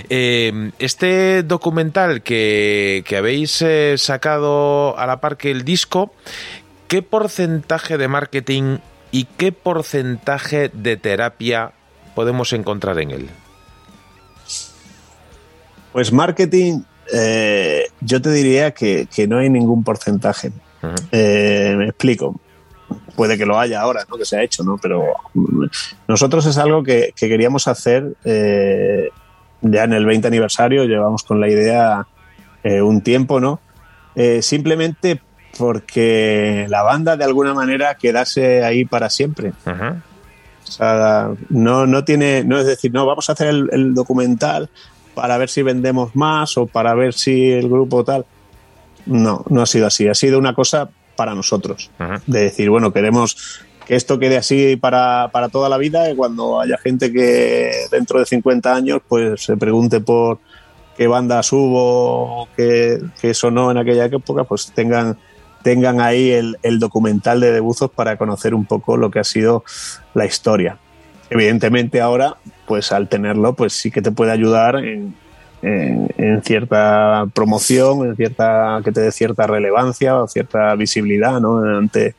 Eh, 0.08 0.70
este 0.78 1.42
documental 1.42 2.22
que, 2.22 3.04
habéis 3.16 3.62
eh, 3.62 3.94
sacado 3.98 4.98
a 4.98 5.06
la 5.06 5.20
par 5.20 5.36
que 5.36 5.50
el 5.50 5.64
disco, 5.64 6.12
¿qué 6.88 7.02
porcentaje 7.02 7.98
de 7.98 8.08
marketing 8.08 8.78
y 9.12 9.24
qué 9.24 9.52
porcentaje 9.52 10.70
de 10.72 10.96
terapia 10.96 11.72
podemos 12.14 12.52
encontrar 12.52 12.98
en 13.00 13.10
él? 13.10 13.30
Pues 15.92 16.12
marketing, 16.12 16.80
eh, 17.12 17.84
yo 18.00 18.20
te 18.20 18.30
diría 18.30 18.72
que, 18.72 19.08
no 19.28 19.38
hay 19.38 19.50
ningún 19.50 19.84
porcentaje. 19.84 20.52
me 21.12 21.84
explico 21.86 22.40
puede 23.16 23.36
que 23.38 23.46
lo 23.46 23.58
haya 23.58 23.80
ahora, 23.80 24.04
¿no? 24.08 24.16
que 24.16 24.24
se 24.24 24.36
ha 24.36 24.42
hecho, 24.42 24.62
¿no? 24.62 24.78
pero 24.80 25.14
nosotros 26.06 26.46
es 26.46 26.58
algo 26.58 26.82
que, 26.82 27.12
queríamos 27.16 27.66
hacer 27.66 28.14
eh, 28.24 29.08
ya 29.62 29.84
en 29.84 29.92
el 29.94 30.06
20 30.06 30.28
aniversario, 30.28 30.84
llevamos 30.84 31.22
con 31.22 31.40
la 31.40 31.48
idea 31.48 32.06
eh, 32.62 32.82
un 32.82 33.00
tiempo, 33.00 33.40
¿no? 33.40 33.60
Eh, 34.14 34.42
simplemente 34.42 35.20
porque 35.58 36.66
la 36.68 36.82
banda 36.82 37.16
de 37.16 37.24
alguna 37.24 37.54
manera 37.54 37.94
quedase 37.94 38.64
ahí 38.64 38.84
para 38.84 39.08
siempre. 39.10 39.52
O 39.66 40.70
sea, 40.70 41.30
no, 41.48 41.86
no 41.86 42.04
tiene, 42.04 42.44
no 42.44 42.58
es 42.58 42.66
decir, 42.66 42.92
no, 42.92 43.06
vamos 43.06 43.28
a 43.28 43.32
hacer 43.32 43.48
el, 43.48 43.68
el 43.72 43.94
documental 43.94 44.68
para 45.14 45.38
ver 45.38 45.48
si 45.48 45.62
vendemos 45.62 46.14
más 46.14 46.58
o 46.58 46.66
para 46.66 46.94
ver 46.94 47.14
si 47.14 47.50
el 47.52 47.68
grupo 47.68 48.04
tal. 48.04 48.26
No, 49.06 49.44
no 49.48 49.62
ha 49.62 49.66
sido 49.66 49.86
así. 49.86 50.08
Ha 50.08 50.14
sido 50.14 50.38
una 50.38 50.54
cosa 50.54 50.90
para 51.16 51.34
nosotros. 51.34 51.90
De 52.26 52.40
decir, 52.40 52.70
bueno, 52.70 52.92
queremos 52.92 53.64
que 53.86 53.94
esto 53.94 54.18
quede 54.18 54.36
así 54.36 54.76
para, 54.76 55.30
para, 55.32 55.48
toda 55.48 55.68
la 55.68 55.78
vida 55.78 56.10
y 56.10 56.16
cuando 56.16 56.60
haya 56.60 56.76
gente 56.76 57.12
que 57.12 57.70
dentro 57.90 58.18
de 58.18 58.26
50 58.26 58.74
años 58.74 59.00
pues 59.06 59.44
se 59.44 59.56
pregunte 59.56 60.00
por 60.00 60.40
qué 60.96 61.06
banda 61.06 61.40
hubo, 61.52 62.48
qué, 62.56 62.98
qué 63.20 63.32
sonó 63.32 63.70
en 63.70 63.78
aquella 63.78 64.06
época, 64.06 64.44
pues 64.44 64.72
tengan, 64.74 65.16
tengan 65.62 66.00
ahí 66.00 66.32
el, 66.32 66.58
el 66.62 66.80
documental 66.80 67.40
de 67.40 67.52
debuzos 67.52 67.90
para 67.90 68.16
conocer 68.16 68.54
un 68.54 68.64
poco 68.64 68.96
lo 68.96 69.10
que 69.10 69.20
ha 69.20 69.24
sido 69.24 69.62
la 70.14 70.26
historia. 70.26 70.78
Evidentemente 71.30 72.00
ahora, 72.00 72.36
pues 72.66 72.92
al 72.92 73.08
tenerlo, 73.08 73.54
pues 73.54 73.72
sí 73.72 73.90
que 73.90 74.02
te 74.02 74.10
puede 74.10 74.32
ayudar 74.32 74.76
en, 74.76 75.14
en, 75.62 76.42
cierta 76.42 77.26
promoción, 77.34 78.06
en 78.06 78.16
cierta 78.16 78.80
que 78.84 78.92
te 78.92 79.00
dé 79.00 79.12
cierta 79.12 79.46
relevancia 79.46 80.16
o 80.16 80.28
cierta 80.28 80.74
visibilidad 80.74 81.36
ante, 81.36 82.14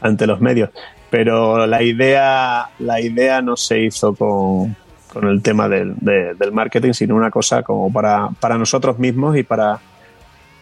ante 0.00 0.26
los 0.26 0.40
medios. 0.40 0.70
Pero 1.10 1.66
la 1.66 1.82
idea, 1.82 2.70
la 2.78 3.00
idea 3.00 3.42
no 3.42 3.56
se 3.56 3.80
hizo 3.80 4.14
con, 4.14 4.76
con 5.12 5.28
el 5.28 5.42
tema 5.42 5.68
del, 5.68 5.94
del, 5.98 6.52
marketing, 6.52 6.92
sino 6.92 7.14
una 7.14 7.30
cosa 7.30 7.62
como 7.62 7.92
para, 7.92 8.30
para 8.40 8.56
nosotros 8.56 8.98
mismos 8.98 9.36
y 9.36 9.42
para, 9.42 9.78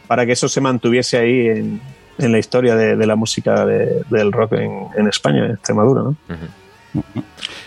para 0.08 0.26
que 0.26 0.32
eso 0.32 0.48
se 0.48 0.60
mantuviese 0.60 1.18
ahí 1.18 1.46
en, 1.46 1.80
en 2.18 2.32
la 2.32 2.38
historia 2.38 2.74
de, 2.74 2.96
de 2.96 3.06
la 3.06 3.16
música 3.16 3.64
del 3.64 4.32
rock 4.32 4.54
en, 4.54 4.86
en, 4.96 5.08
España, 5.08 5.44
en 5.44 5.52
Extremadura. 5.52 6.02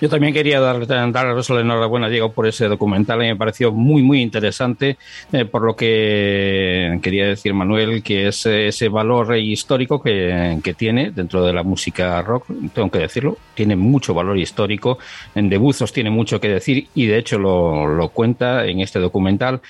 Yo 0.02 0.10
también 0.10 0.34
quería 0.34 0.60
dar, 0.60 0.86
daros 0.86 1.50
la 1.50 1.62
enhorabuena, 1.62 2.10
Diego, 2.10 2.34
por 2.34 2.46
ese 2.46 2.68
documental. 2.68 3.20
Me 3.20 3.36
pareció 3.36 3.72
muy, 3.72 4.02
muy 4.02 4.22
interesante, 4.22 4.98
eh, 5.32 5.46
por 5.46 5.62
lo 5.62 5.76
que 5.76 7.00
quería 7.02 7.28
decir 7.28 7.54
Manuel, 7.54 8.04
que 8.04 8.28
es 8.28 8.46
ese 8.46 8.90
valor 8.90 9.38
histórico 9.38 10.02
que, 10.02 10.62
tiene 10.78 11.12
dentro 11.12 11.46
de 11.46 11.54
la 11.54 11.64
música 11.64 12.22
rock, 12.22 12.48
tengo 12.74 12.90
que 12.90 13.00
decirlo, 13.00 13.38
tiene 13.54 13.76
mucho 13.76 14.14
valor 14.14 14.38
histórico. 14.38 14.98
En 15.36 15.50
Debuzos 15.50 15.94
tiene 15.94 16.10
mucho 16.10 16.42
que 16.42 16.50
decir 16.50 16.88
y 16.96 17.06
de 17.06 17.18
hecho 17.20 17.38
lo, 17.38 17.88
lo 17.88 18.10
cuenta 18.10 18.66
en 18.66 18.82
este 18.82 19.00
documental. 19.00 19.62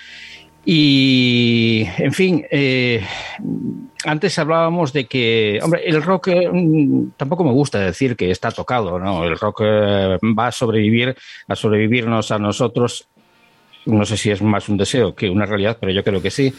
Y, 0.65 1.85
en 1.97 2.13
fin, 2.13 2.45
eh, 2.49 3.05
antes 4.05 4.39
hablábamos 4.39 4.93
de 4.93 5.07
que, 5.07 5.59
hombre, 5.61 5.81
el 5.85 6.01
rock 6.01 6.29
eh, 6.29 6.49
mm, 6.51 7.11
tampoco 7.17 7.43
me 7.43 7.51
gusta 7.51 7.79
decir 7.79 8.15
que 8.15 8.31
está 8.31 8.49
tocado, 8.51 8.97
¿no? 8.97 9.25
El 9.25 9.37
rock 9.37 9.61
eh, 9.65 10.17
va 10.21 10.47
a 10.47 10.51
sobrevivir, 10.51 11.15
a 11.47 11.55
sobrevivirnos 11.55 12.31
a 12.31 12.39
nosotros. 12.39 13.07
No 13.85 14.05
sé 14.05 14.15
si 14.15 14.31
es 14.31 14.41
más 14.41 14.69
un 14.69 14.77
deseo 14.77 15.13
que 15.13 15.29
una 15.29 15.45
realidad, 15.45 15.77
pero 15.79 15.91
yo 15.91 16.03
creo 16.03 16.21
que 16.21 16.31
sí. 16.31 16.53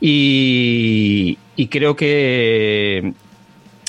Y, 0.00 1.36
creo 1.70 1.96
que 1.96 3.12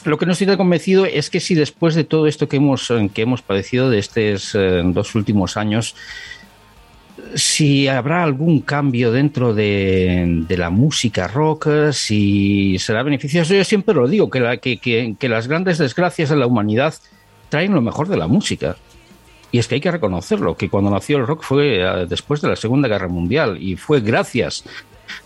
lo 0.04 0.18
que 0.18 0.26
no 0.26 0.34
estoy 0.34 0.56
convencido 0.58 1.06
es 1.06 1.30
que 1.30 1.40
si 1.40 1.56
después 1.56 1.96
de 1.96 2.04
todo 2.04 2.28
esto 2.28 2.48
que 2.50 2.58
hemos, 2.58 2.92
que 3.14 3.22
hemos 3.22 3.42
padecido 3.42 3.90
de 3.90 4.00
estos 4.00 4.56
dos 4.94 5.16
últimos 5.16 5.58
años, 5.58 5.96
si 7.36 7.88
habrá 7.88 8.24
algún 8.24 8.62
cambio 8.62 9.12
dentro 9.12 9.54
de, 9.54 10.46
la 10.50 10.70
música 10.70 11.28
rock, 11.28 11.92
si 11.92 12.78
será 12.80 13.04
beneficioso. 13.04 13.54
Yo 13.54 13.64
siempre 13.64 13.96
lo 13.96 14.08
digo, 14.08 14.30
que, 14.30 14.80
que, 15.20 15.30
las 15.30 15.48
grandes 15.48 15.78
desgracias 15.78 16.30
de 16.30 16.36
la 16.36 16.48
humanidad 16.48 16.94
traen 17.50 17.74
lo 17.74 17.82
mejor 17.82 18.08
de 18.08 18.18
la 18.18 18.28
música. 18.28 18.76
Y 19.52 19.60
es 19.60 19.68
que 19.68 19.76
hay 19.76 19.82
que 19.82 19.92
reconocerlo, 19.92 20.58
que 20.58 20.70
cuando 20.70 20.90
nació 20.90 21.18
el 21.18 21.28
rock 21.28 21.44
fue 21.44 21.80
eh, 21.82 22.06
después 22.10 22.42
de 22.42 22.50
la 22.50 22.56
Segunda 22.56 22.90
Guerra 22.90 23.08
Mundial 23.08 23.58
y 23.62 23.78
fue 23.78 24.02
gracias 24.02 24.66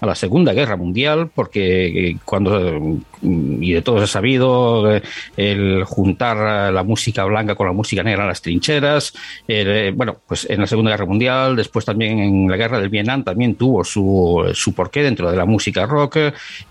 a 0.02 0.06
la 0.06 0.16
Segunda 0.16 0.54
Guerra 0.54 0.76
Mundial, 0.76 1.30
porque 1.34 2.10
eh, 2.10 2.18
cuando, 2.26 2.80
mm, 3.22 3.64
y 3.64 3.74
de 3.74 3.82
todos 3.82 4.04
es 4.04 4.12
sabido, 4.12 4.92
eh, 4.92 5.02
el 5.38 5.84
juntar 5.84 6.72
la 6.74 6.84
música 6.84 7.24
blanca 7.26 7.56
con 7.56 7.68
la 7.68 7.74
música 7.74 8.04
negra 8.04 8.24
en 8.24 8.30
las 8.30 8.42
trincheras, 8.42 9.14
eh, 9.48 9.92
bueno, 9.96 10.18
pues 10.28 10.50
en 10.50 10.62
la 10.62 10.68
Segunda 10.68 10.92
Guerra 10.92 11.06
Mundial, 11.06 11.56
después 11.56 11.86
también 11.86 12.20
en 12.20 12.50
la 12.50 12.58
Guerra 12.58 12.80
del 12.80 12.90
Vietnam 12.90 13.24
también 13.24 13.56
tuvo 13.56 13.84
su, 13.84 14.50
su 14.54 14.74
porqué 14.74 15.04
dentro 15.04 15.30
de 15.30 15.38
la 15.38 15.46
música 15.46 15.86
rock 15.86 16.18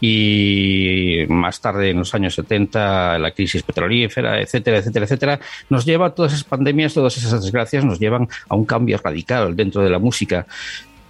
y 0.01 1.25
más 1.29 1.61
tarde 1.61 1.91
en 1.91 1.99
los 1.99 2.15
años 2.15 2.35
70 2.35 3.19
la 3.19 3.31
crisis 3.31 3.63
petrolífera, 3.63 4.41
etcétera, 4.41 4.79
etcétera, 4.79 5.05
etcétera, 5.05 5.41
nos 5.71 5.85
lleva 5.85 6.15
todas 6.15 6.33
esas 6.33 6.45
pandemias, 6.45 6.95
todas 6.95 7.17
esas 7.17 7.43
desgracias 7.43 7.85
nos 7.85 7.99
llevan 7.99 8.29
a 8.49 8.55
un 8.55 8.65
cambio 8.65 8.99
radical 9.03 9.57
dentro 9.57 9.83
de 9.83 9.91
la 9.91 9.99
música. 9.99 10.47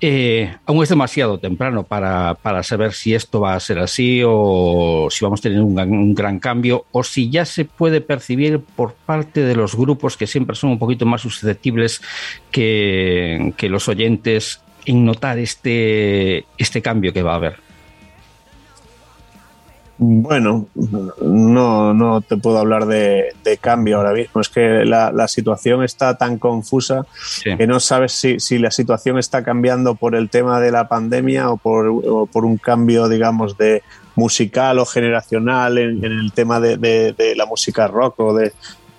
Eh, 0.00 0.54
aún 0.64 0.82
es 0.82 0.88
demasiado 0.88 1.38
temprano 1.38 1.82
para, 1.82 2.36
saber 2.62 2.92
si 2.92 3.14
esto 3.14 3.40
va 3.40 3.54
a 3.54 3.60
ser 3.60 3.80
así 3.80 4.22
o 4.24 5.08
si 5.10 5.24
vamos 5.24 5.40
a 5.40 5.42
tener 5.42 5.60
un, 5.60 6.14
gran 6.14 6.38
cambio 6.38 6.86
o 6.92 7.02
si 7.02 7.30
ya 7.30 7.44
se 7.44 7.64
puede 7.64 8.00
percibir 8.00 8.60
por 8.60 8.94
parte 8.94 9.40
de 9.42 9.56
los 9.56 9.74
grupos 9.74 10.16
que 10.16 10.28
siempre 10.28 10.54
son 10.54 10.70
un 10.70 10.78
poquito 10.78 11.04
más 11.04 11.22
susceptibles 11.22 12.00
que, 12.52 13.54
los 13.62 13.88
oyentes 13.88 14.62
en 14.86 15.04
notar 15.04 15.38
este, 15.38 16.46
este 16.56 16.80
cambio 16.80 17.12
que 17.12 17.22
va 17.22 17.32
a 17.32 17.36
haber. 17.36 17.67
Bueno, 20.00 20.68
no, 21.20 21.92
no 21.92 22.20
te 22.20 22.36
puedo 22.36 22.58
hablar 22.58 22.86
de, 22.86 23.34
cambio 23.60 23.96
ahora 23.96 24.12
mismo. 24.12 24.40
Es 24.40 24.48
que 24.48 24.84
la, 24.84 25.26
situación 25.26 25.82
está 25.82 26.16
tan 26.16 26.38
confusa 26.38 27.04
que 27.42 27.66
no 27.66 27.80
sabes 27.80 28.12
si, 28.12 28.58
la 28.58 28.70
situación 28.70 29.18
está 29.18 29.42
cambiando 29.42 29.96
por 29.96 30.14
el 30.14 30.30
tema 30.30 30.60
de 30.60 30.70
la 30.70 30.88
pandemia 30.88 31.50
o 31.50 31.56
por, 31.56 32.28
por 32.30 32.44
un 32.44 32.58
cambio, 32.58 33.08
digamos, 33.08 33.58
de 33.58 33.82
musical 34.14 34.78
o 34.78 34.86
generacional 34.86 35.78
en, 35.78 36.04
el 36.04 36.32
tema 36.32 36.60
de, 36.60 37.34
la 37.36 37.46
música 37.46 37.88
rock 37.88 38.20
o 38.20 38.34
de, 38.34 38.52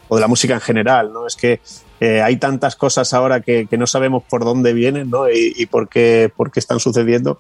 o 0.09 0.15
de 0.15 0.21
la 0.21 0.27
música 0.27 0.55
en 0.55 0.61
general. 0.61 1.13
¿no? 1.13 1.27
Es 1.27 1.37
que 1.37 1.61
eh, 2.01 2.21
hay 2.21 2.35
tantas 2.37 2.75
cosas 2.75 3.13
ahora 3.13 3.39
que, 3.39 3.67
no 3.77 3.87
sabemos 3.87 4.23
por 4.29 4.43
dónde 4.43 4.73
vienen 4.73 5.09
¿no? 5.09 5.29
y, 5.29 5.65
por, 5.67 5.87
qué, 5.87 6.29
por 6.35 6.51
qué 6.51 6.59
están 6.59 6.81
sucediendo 6.81 7.39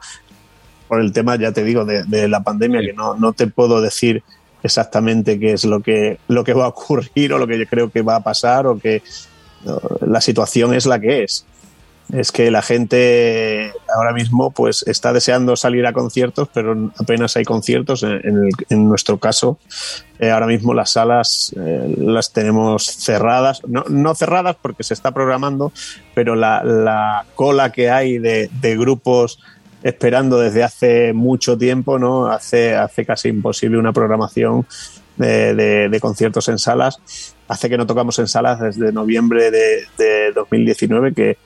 por 0.89 0.99
el 0.99 1.13
tema, 1.13 1.37
ya 1.37 1.53
te 1.53 1.63
digo, 1.63 1.85
de, 1.85 2.27
la 2.27 2.41
pandemia, 2.41 2.81
que 2.81 2.93
no, 2.93 3.15
no 3.15 3.31
te 3.31 3.47
puedo 3.47 3.79
decir 3.79 4.23
exactamente 4.63 5.39
qué 5.39 5.53
es 5.53 5.63
lo 5.63 5.79
que, 5.79 6.17
lo 6.27 6.43
que 6.43 6.53
va 6.53 6.65
a 6.65 6.69
ocurrir 6.69 7.31
o 7.31 7.37
lo 7.37 7.47
que 7.47 7.57
yo 7.57 7.65
creo 7.65 7.89
que 7.89 8.01
va 8.01 8.17
a 8.17 8.23
pasar 8.23 8.67
o 8.67 8.77
que 8.77 9.01
la 10.01 10.21
situación 10.21 10.73
es 10.73 10.85
la 10.85 10.99
que 10.99 11.23
es. 11.23 11.45
Es 12.11 12.31
que 12.31 12.49
la 12.49 12.63
gente 12.63 13.71
ahora 13.95 14.13
mismo 14.13 14.49
pues 14.49 14.83
está 14.87 15.13
deseando 15.13 15.55
salir 15.55 15.85
a 15.85 15.93
conciertos, 15.93 16.49
pero 16.51 16.91
apenas 16.97 17.37
hay 17.37 17.45
conciertos. 17.45 18.01
En, 18.01 18.89
nuestro 18.89 19.19
caso, 19.19 19.59
eh, 20.17 20.31
ahora 20.31 20.47
mismo 20.47 20.73
las 20.73 20.89
salas 20.89 21.53
eh, 21.55 21.93
las 21.99 22.33
tenemos 22.33 22.85
cerradas, 22.85 23.61
no, 23.67 23.83
no, 23.89 24.15
cerradas 24.15 24.55
porque 24.59 24.83
se 24.83 24.95
está 24.95 25.11
programando, 25.11 25.71
pero 26.15 26.35
la, 26.35 26.63
la 26.63 27.25
cola 27.35 27.71
que 27.71 27.91
hay 27.91 28.17
de, 28.17 28.49
de 28.59 28.75
grupos 28.75 29.39
esperando 29.83 30.39
desde 30.39 30.63
hace 30.63 31.13
mucho 31.13 31.57
tiempo, 31.57 31.97
¿no? 31.97 32.27
Hace, 32.27 32.75
hace 32.75 33.05
casi 33.05 33.29
imposible 33.29 33.77
una 33.77 33.93
programación 33.93 34.65
de, 35.17 35.97
conciertos 36.01 36.47
en 36.49 36.59
salas. 36.59 37.35
Hace 37.47 37.69
que 37.69 37.77
no 37.77 37.87
tocamos 37.87 38.19
en 38.19 38.27
salas 38.27 38.59
desde 38.59 38.91
noviembre 38.91 39.51
de, 39.51 40.31
2019, 40.33 41.13
que 41.13 41.37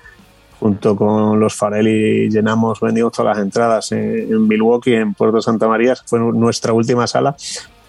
junto 0.60 0.96
con 0.96 1.40
los 1.40 1.56
Farelli 1.56 2.30
llenamos, 2.30 2.80
vendimos 2.80 3.12
todas 3.12 3.36
las 3.36 3.46
entradas 3.46 3.92
en, 3.92 4.48
Milwaukee, 4.48 4.94
en 4.94 5.14
Puerto 5.14 5.42
Santa 5.42 5.68
María. 5.68 5.96
Fue 5.96 6.20
nuestra 6.20 6.74
última 6.74 7.08
sala. 7.08 7.36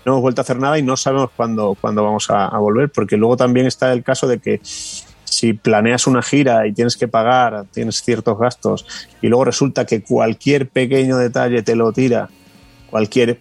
No 0.04 0.12
hemos 0.12 0.22
vuelto 0.22 0.40
a 0.40 0.42
hacer 0.42 0.58
nada 0.58 0.78
y 0.78 0.82
no 0.82 0.96
sabemos 0.96 1.30
cuándo, 1.34 1.76
cuándo 1.80 2.04
vamos 2.04 2.28
a 2.28 2.58
volver, 2.58 2.90
porque 2.90 3.16
luego 3.16 3.38
también 3.38 3.66
está 3.66 3.90
el 3.92 4.02
caso 4.02 4.28
de 4.28 4.38
que 4.38 4.60
si 5.34 5.52
planeas 5.52 6.06
una 6.06 6.22
gira 6.22 6.66
y 6.66 6.72
tienes 6.72 6.96
que 6.96 7.08
pagar, 7.08 7.66
tienes 7.72 8.02
ciertos 8.02 8.38
gastos 8.38 8.86
y 9.20 9.26
luego 9.28 9.44
resulta 9.44 9.84
que 9.84 10.02
cualquier 10.02 10.68
pequeño 10.68 11.16
detalle 11.16 11.62
te 11.62 11.74
lo 11.74 11.92
tira, 11.92 12.28
cualquier 12.88 13.40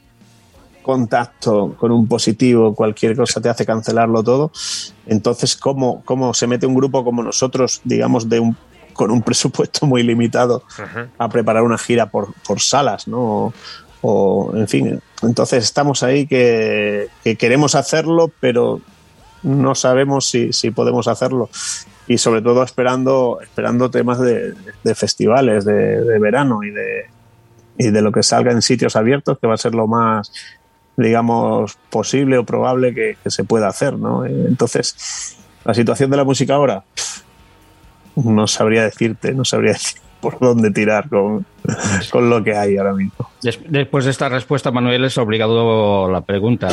contacto 0.82 1.76
con 1.78 1.92
un 1.92 2.08
positivo, 2.08 2.74
cualquier 2.74 3.16
cosa 3.16 3.40
te 3.40 3.50
hace 3.50 3.66
cancelarlo 3.66 4.24
todo, 4.24 4.52
entonces 5.06 5.56
¿cómo, 5.56 6.02
cómo 6.04 6.34
se 6.34 6.48
mete 6.48 6.66
un 6.66 6.76
grupo 6.76 7.04
como 7.04 7.22
nosotros, 7.22 7.82
digamos, 7.84 8.28
de 8.28 8.40
un, 8.40 8.58
con 8.94 9.12
un 9.12 9.22
presupuesto 9.28 9.86
muy 9.86 10.02
limitado 10.02 10.64
a 11.18 11.30
preparar 11.30 11.64
una 11.64 11.78
gira 11.78 12.10
por, 12.10 12.34
por 12.46 12.60
salas, 12.60 13.08
¿no? 13.08 13.54
O, 14.02 14.52
en 14.56 14.68
fin, 14.68 15.00
entonces 15.22 15.64
estamos 15.64 16.04
ahí 16.04 16.28
que, 16.28 17.08
que 17.24 17.38
queremos 17.38 17.76
hacerlo, 17.76 18.30
pero 18.42 18.82
no 19.44 19.76
sabemos 19.76 20.30
si, 20.30 20.54
si 20.54 20.72
podemos 20.72 21.08
hacerlo. 21.08 21.50
Y 22.08 22.18
sobre 22.18 22.42
todo 22.42 22.64
esperando 22.64 23.40
esperando 23.42 23.90
temas 23.90 24.20
de, 24.20 24.54
festivales 24.96 25.66
de, 25.66 26.20
verano 26.20 26.64
y 26.64 26.72
de 26.72 27.06
y 27.78 27.90
de 27.90 28.02
lo 28.02 28.12
que 28.12 28.24
salga 28.24 28.52
en 28.52 28.62
sitios 28.62 28.96
abiertos 28.96 29.40
que 29.40 29.48
va 29.48 29.56
a 29.56 29.58
ser 29.58 29.74
lo 29.74 29.88
más 29.88 30.32
digamos 30.96 31.76
posible 31.90 32.38
o 32.38 32.44
probable 32.44 32.94
que, 32.94 33.18
se 33.32 33.44
pueda 33.46 33.68
hacer 33.68 33.98
no 33.98 34.26
entonces 34.26 35.38
la 35.66 35.74
situación 35.74 36.12
de 36.12 36.18
la 36.18 36.24
música 36.24 36.54
ahora 36.54 36.84
no 38.16 38.46
sabría 38.46 38.84
decirte 38.84 39.34
no 39.34 39.44
sabría 39.44 39.72
decir 39.74 40.02
por 40.24 40.40
dónde 40.40 40.72
tirar 40.72 41.10
con, 41.10 41.46
con 42.10 42.30
lo 42.30 42.42
que 42.42 42.56
hay 42.56 42.78
ahora 42.78 42.94
mismo. 42.94 43.30
Después 43.42 44.06
de 44.06 44.12
esta 44.12 44.30
respuesta, 44.30 44.72
Manuel, 44.72 45.04
es 45.04 45.18
obligado 45.18 46.10
la 46.10 46.22
pregunta. 46.22 46.70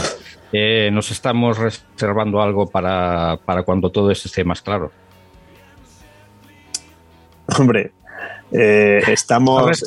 Eh, 0.52 0.88
¿Nos 0.92 1.10
estamos 1.10 1.58
reservando 1.58 2.40
algo 2.40 2.68
para, 2.68 3.38
para 3.44 3.64
cuando 3.64 3.90
todo 3.90 4.12
esto 4.12 4.28
esté 4.28 4.44
más 4.44 4.62
claro? 4.62 4.92
Hombre, 7.58 7.90
eh, 8.52 9.02
estamos. 9.08 9.82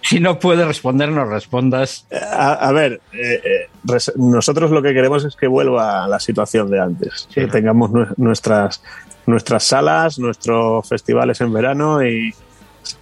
si 0.00 0.18
no 0.18 0.38
puedes 0.38 0.66
responder, 0.66 1.10
no 1.10 1.26
respondas. 1.26 2.06
A, 2.32 2.72
ver, 2.72 3.02
eh, 3.12 3.68
nosotros 4.16 4.70
lo 4.70 4.80
que 4.80 4.94
queremos 4.94 5.26
es 5.26 5.36
que 5.36 5.46
vuelva 5.46 6.04
a 6.04 6.08
la 6.08 6.18
situación 6.18 6.70
de 6.70 6.80
antes, 6.80 7.28
que 7.34 7.46
tengamos 7.46 7.90
nuestras, 8.16 8.82
nuestras 9.26 9.64
salas, 9.64 10.18
nuestros 10.18 10.88
festivales 10.88 11.42
en 11.42 11.52
verano 11.52 12.02
y, 12.02 12.34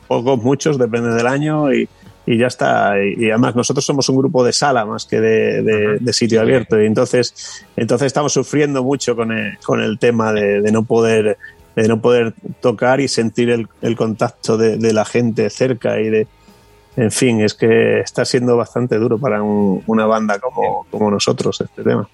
pocos, 0.09 0.43
muchos, 0.43 0.79
depende 0.79 1.11
del 1.11 1.27
año 1.27 1.73
y, 1.73 1.89
ya 2.27 2.47
está. 2.47 2.95
Y, 3.03 3.31
además 3.31 3.55
nosotros 3.55 3.85
somos 3.85 4.09
un 4.09 4.17
grupo 4.17 4.45
de 4.45 4.53
sala 4.53 4.85
más 4.85 5.05
que 5.05 5.21
de, 5.21 6.13
sitio 6.13 6.41
abierto 6.41 6.81
y 6.81 6.87
entonces, 6.87 7.65
entonces 7.77 8.07
estamos 8.07 8.33
sufriendo 8.33 8.83
mucho 8.83 9.15
con 9.15 9.33
el, 9.33 9.59
con 9.59 9.81
el 9.81 9.99
tema 9.99 10.33
de, 10.33 10.61
no 10.73 10.83
poder 10.85 11.39
de 11.77 11.87
no 11.87 12.01
poder 12.01 12.35
tocar 12.61 13.01
y 13.01 13.07
sentir 13.07 13.51
el, 13.51 13.97
contacto 13.97 14.57
de, 14.57 14.93
la 14.93 15.05
gente 15.05 15.49
cerca 15.49 16.01
y 16.01 16.11
de 16.11 16.27
en 16.97 17.13
fin, 17.13 17.41
es 17.41 17.55
que 17.55 18.01
está 18.01 18.25
siendo 18.25 18.57
bastante 18.57 18.99
duro 18.99 19.19
para 19.19 19.41
una 19.41 20.07
banda 20.07 20.41
como, 20.41 20.85
como 20.91 21.09
nosotros 21.13 21.61
este 21.61 21.85
tema. 21.85 22.09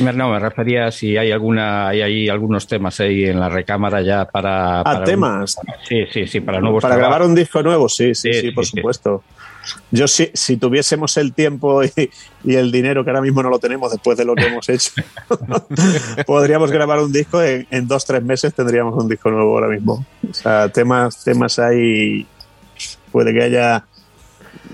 No, 0.00 0.30
me 0.30 0.38
refería 0.38 0.90
si 0.90 1.16
hay 1.16 1.32
alguna, 1.32 1.88
hay 1.88 2.02
ahí 2.02 2.28
algunos 2.28 2.66
temas 2.66 3.00
ahí 3.00 3.24
en 3.24 3.40
la 3.40 3.48
recámara 3.48 4.02
ya 4.02 4.24
para. 4.26 4.80
Ah, 4.80 5.02
temas. 5.04 5.58
sí, 5.88 6.04
sí, 6.12 6.26
sí, 6.26 6.40
para 6.40 6.60
nuevos. 6.60 6.82
Para 6.82 6.96
grabar 6.96 7.22
un 7.22 7.34
disco 7.34 7.62
nuevo, 7.62 7.88
sí, 7.88 8.14
sí, 8.14 8.32
sí, 8.32 8.50
por 8.50 8.66
supuesto. 8.66 9.22
Yo 9.90 10.06
sí, 10.06 10.30
si 10.34 10.56
tuviésemos 10.56 11.16
el 11.16 11.32
tiempo 11.32 11.82
y, 11.82 12.10
el 12.54 12.70
dinero 12.70 13.02
que 13.02 13.10
ahora 13.10 13.22
mismo 13.22 13.42
no 13.42 13.48
lo 13.48 13.58
tenemos 13.58 13.90
después 13.90 14.18
de 14.18 14.24
lo 14.24 14.34
que 14.34 14.46
hemos 14.46 14.68
hecho, 14.68 14.92
podríamos 16.26 16.70
grabar 16.70 17.00
un 17.00 17.12
disco 17.12 17.42
en, 17.42 17.66
en, 17.70 17.88
dos, 17.88 18.04
tres 18.04 18.22
meses 18.22 18.52
tendríamos 18.52 19.02
un 19.02 19.08
disco 19.08 19.30
nuevo 19.30 19.54
ahora 19.54 19.68
mismo. 19.68 20.04
O 20.28 20.34
sea, 20.34 20.68
temas, 20.68 21.24
temas 21.24 21.58
hay, 21.58 22.26
puede 23.10 23.32
que 23.32 23.42
haya 23.42 23.86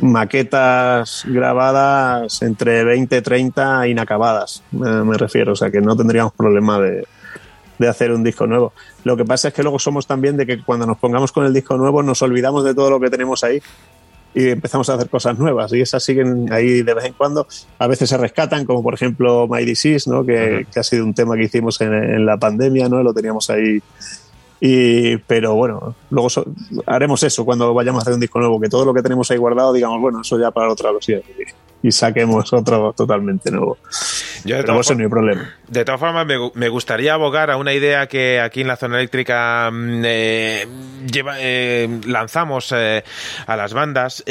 maquetas 0.01 1.24
grabadas 1.26 2.43
entre 2.43 2.84
20 2.84 3.16
y 3.16 3.20
30 3.22 3.88
inacabadas, 3.88 4.62
me, 4.72 5.16
refiero, 5.16 5.53
o 5.53 5.57
sea 5.57 5.70
que 5.70 5.80
no 5.80 5.97
tendríamos 5.97 6.32
problema 6.32 6.78
de, 6.78 7.07
de 7.78 7.88
hacer 7.88 8.12
un 8.12 8.22
disco 8.22 8.47
nuevo. 8.47 8.72
Lo 9.05 9.16
que 9.16 9.24
pasa 9.24 9.49
es 9.49 9.55
que 9.55 9.62
luego 9.62 9.78
somos 9.78 10.07
también 10.07 10.36
de 10.36 10.47
que 10.47 10.62
cuando 10.62 10.86
nos 10.86 10.99
pongamos 10.99 11.32
con 11.32 11.45
el 11.45 11.53
disco 11.53 11.76
nuevo 11.76 12.03
nos 12.03 12.22
olvidamos 12.22 12.64
de 12.64 12.74
todo 12.74 12.91
lo 12.91 13.01
que 13.01 13.11
tenemos 13.11 13.45
ahí 13.45 13.61
y 14.34 14.49
empezamos 14.49 14.88
a 14.88 14.95
hacer 14.95 15.09
cosas 15.09 15.38
nuevas 15.38 15.72
y 15.72 15.80
esas 15.80 16.03
siguen 16.05 16.53
ahí 16.53 16.82
de 16.82 16.95
vez 16.95 17.05
en 17.05 17.14
cuando. 17.14 17.47
A 17.78 17.86
veces 17.86 18.09
se 18.09 18.16
rescatan, 18.16 18.64
como 18.64 18.82
por 18.82 18.95
ejemplo 18.95 19.49
My 19.49 19.64
Disease, 19.64 20.09
¿no? 20.09 20.24
que, 20.24 20.66
que 20.72 20.80
ha 20.80 20.82
sido 20.82 21.05
un 21.05 21.14
tema 21.14 21.36
que 21.36 21.45
hicimos 21.45 21.80
en, 21.80 21.93
en, 21.93 22.26
la 22.26 22.36
pandemia, 22.36 22.88
¿no? 22.88 23.03
lo 23.03 23.12
teníamos 23.12 23.51
ahí 23.51 23.82
y, 24.61 25.17
pero 25.17 25.55
bueno, 25.55 25.95
luego 26.11 26.29
haremos 26.87 27.23
eso 27.23 27.45
cuando 27.45 27.73
vayamos 27.73 28.01
a 28.01 28.03
hacer 28.03 28.15
un 28.15 28.21
disco 28.21 28.39
nuevo, 28.39 28.61
que 28.61 28.69
todo 28.69 28.85
lo 28.85 28.93
que 28.93 29.03
tenemos 29.03 29.31
ahí 29.31 29.39
guardado, 29.39 29.73
digamos, 29.73 30.01
bueno, 30.01 30.21
eso 30.21 30.39
ya 30.39 30.51
para 30.51 30.71
otra 30.71 30.91
ocasión 30.91 31.23
y, 31.39 31.89
y 31.89 31.93
saquemos 31.93 32.53
otro 32.53 32.93
totalmente 32.93 33.51
nuevo. 33.51 33.79
Yo 34.45 34.57
de 34.57 34.63
pero 34.63 34.81
eso 34.81 34.95
no 34.95 35.03
hay 35.03 35.09
problema. 35.09 35.55
De 35.69 35.85
todas 35.85 36.01
formas, 36.01 36.27
me, 36.55 36.69
gustaría 36.69 37.15
abogar 37.15 37.51
a 37.51 37.57
una 37.57 37.73
idea 37.73 38.07
que 38.07 38.41
aquí 38.41 38.63
en 38.63 38.69
la 38.69 38.77
zona 38.77 38.99
eléctrica 38.99 39.71
mm, 39.73 40.03
eh, 40.05 40.67
lleva, 41.11 41.37
eh, 41.39 42.01
lanzamos 42.07 42.73
eh, 42.77 43.05
a 43.47 43.57
las 43.57 43.73
bandas. 43.73 44.23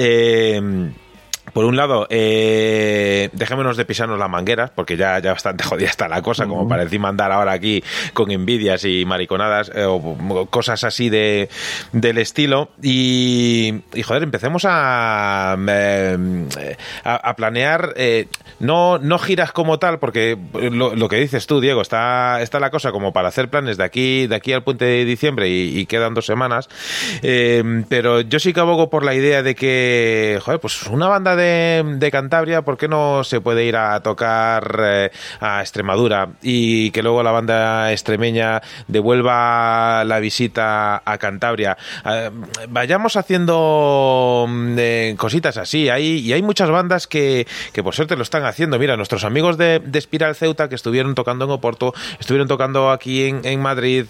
Por 1.54 1.66
un 1.66 1.76
lado, 1.76 2.08
eh, 2.10 3.30
dejémonos 3.34 3.78
de 3.78 3.86
pisarnos 3.86 4.20
las 4.20 4.30
mangueras, 4.30 4.72
porque 4.72 4.98
ya, 4.98 5.20
ya 5.20 5.34
bastante 5.34 5.64
jodida 5.70 5.90
está 5.90 6.08
la 6.08 6.22
cosa, 6.22 6.48
como 6.48 6.68
para 6.68 6.84
encima 6.84 7.10
andar 7.10 7.32
ahora 7.32 7.52
aquí 7.52 7.84
con 8.14 8.32
envidias 8.32 8.86
y 8.86 9.06
mariconadas 9.06 9.72
eh, 9.74 9.86
o 9.86 10.46
cosas 10.50 10.84
así 10.84 11.10
de, 11.10 11.50
del 11.92 12.18
estilo. 12.18 12.70
Y, 12.82 13.82
joder, 14.06 14.24
empecemos 14.24 14.64
a, 14.68 15.58
eh, 15.68 16.78
a, 17.04 17.36
planear, 17.36 17.94
eh, 17.96 18.28
no, 18.60 18.98
no 18.98 19.20
giras 19.20 19.52
como 19.52 19.80
tal, 19.80 20.00
porque 20.00 20.38
lo, 20.54 21.10
que 21.10 21.18
dices 21.18 21.48
tú, 21.48 21.62
Diego, 21.62 21.82
está, 21.82 22.42
está 22.42 22.60
la 22.60 22.70
cosa 22.70 22.92
como 22.92 23.14
para 23.14 23.30
hacer 23.30 23.50
planes 23.50 23.78
de 23.78 23.84
aquí, 23.84 24.28
de 24.28 24.36
aquí 24.36 24.54
al 24.54 24.64
puente 24.64 24.86
de 24.86 25.06
diciembre 25.06 25.50
y, 25.50 25.86
quedan 25.90 26.14
dos 26.14 26.26
semanas. 26.26 26.70
pero 27.22 28.22
yo 28.22 28.40
sí 28.40 28.54
que 28.54 28.60
abogo 28.60 28.90
por 28.90 29.04
la 29.04 29.16
idea 29.16 29.42
de 29.42 29.56
que, 29.56 30.40
joder, 30.44 30.60
pues 30.60 30.84
una 30.84 31.08
banda 31.08 31.36
de, 31.36 31.39
Cantabria, 32.12 32.62
¿por 32.64 32.78
qué 32.78 32.88
no 32.88 33.24
se 33.24 33.42
puede 33.42 33.66
ir 33.66 33.76
a 33.76 34.00
tocar 34.02 34.80
eh, 34.82 35.12
a 35.40 35.62
Extremadura 35.62 36.30
y 36.42 36.92
que 36.92 37.04
luego 37.04 37.24
la 37.24 37.32
banda 37.32 37.92
extremeña 37.92 38.62
devuelva 38.88 40.04
la 40.06 40.20
visita 40.20 41.02
a 41.06 41.18
Cantabria? 41.18 41.78
Eh, 42.06 42.32
vayamos 42.70 43.16
haciendo 43.16 44.46
mm, 44.48 45.16
cositas 45.18 45.58
así. 45.58 45.90
Hay, 45.90 46.20
y 46.20 46.34
hay 46.34 46.42
muchas 46.42 46.70
bandas 46.70 47.08
que, 47.08 47.48
que 47.74 47.84
por 47.84 47.96
suerte 47.96 48.16
lo 48.16 48.24
están 48.24 48.46
haciendo. 48.46 48.80
Mira, 48.80 48.98
nuestros 48.98 49.24
amigos 49.24 49.58
de, 49.58 49.80
de 49.80 50.00
Espiral 50.00 50.36
Ceuta 50.36 50.70
que 50.70 50.76
estuvieron 50.76 51.16
tocando 51.16 51.46
en 51.46 51.52
Oporto, 51.52 51.94
estuvieron 52.20 52.48
tocando 52.48 52.92
aquí 52.92 53.26
en, 53.26 53.42
en 53.46 53.62
Madrid. 53.62 54.06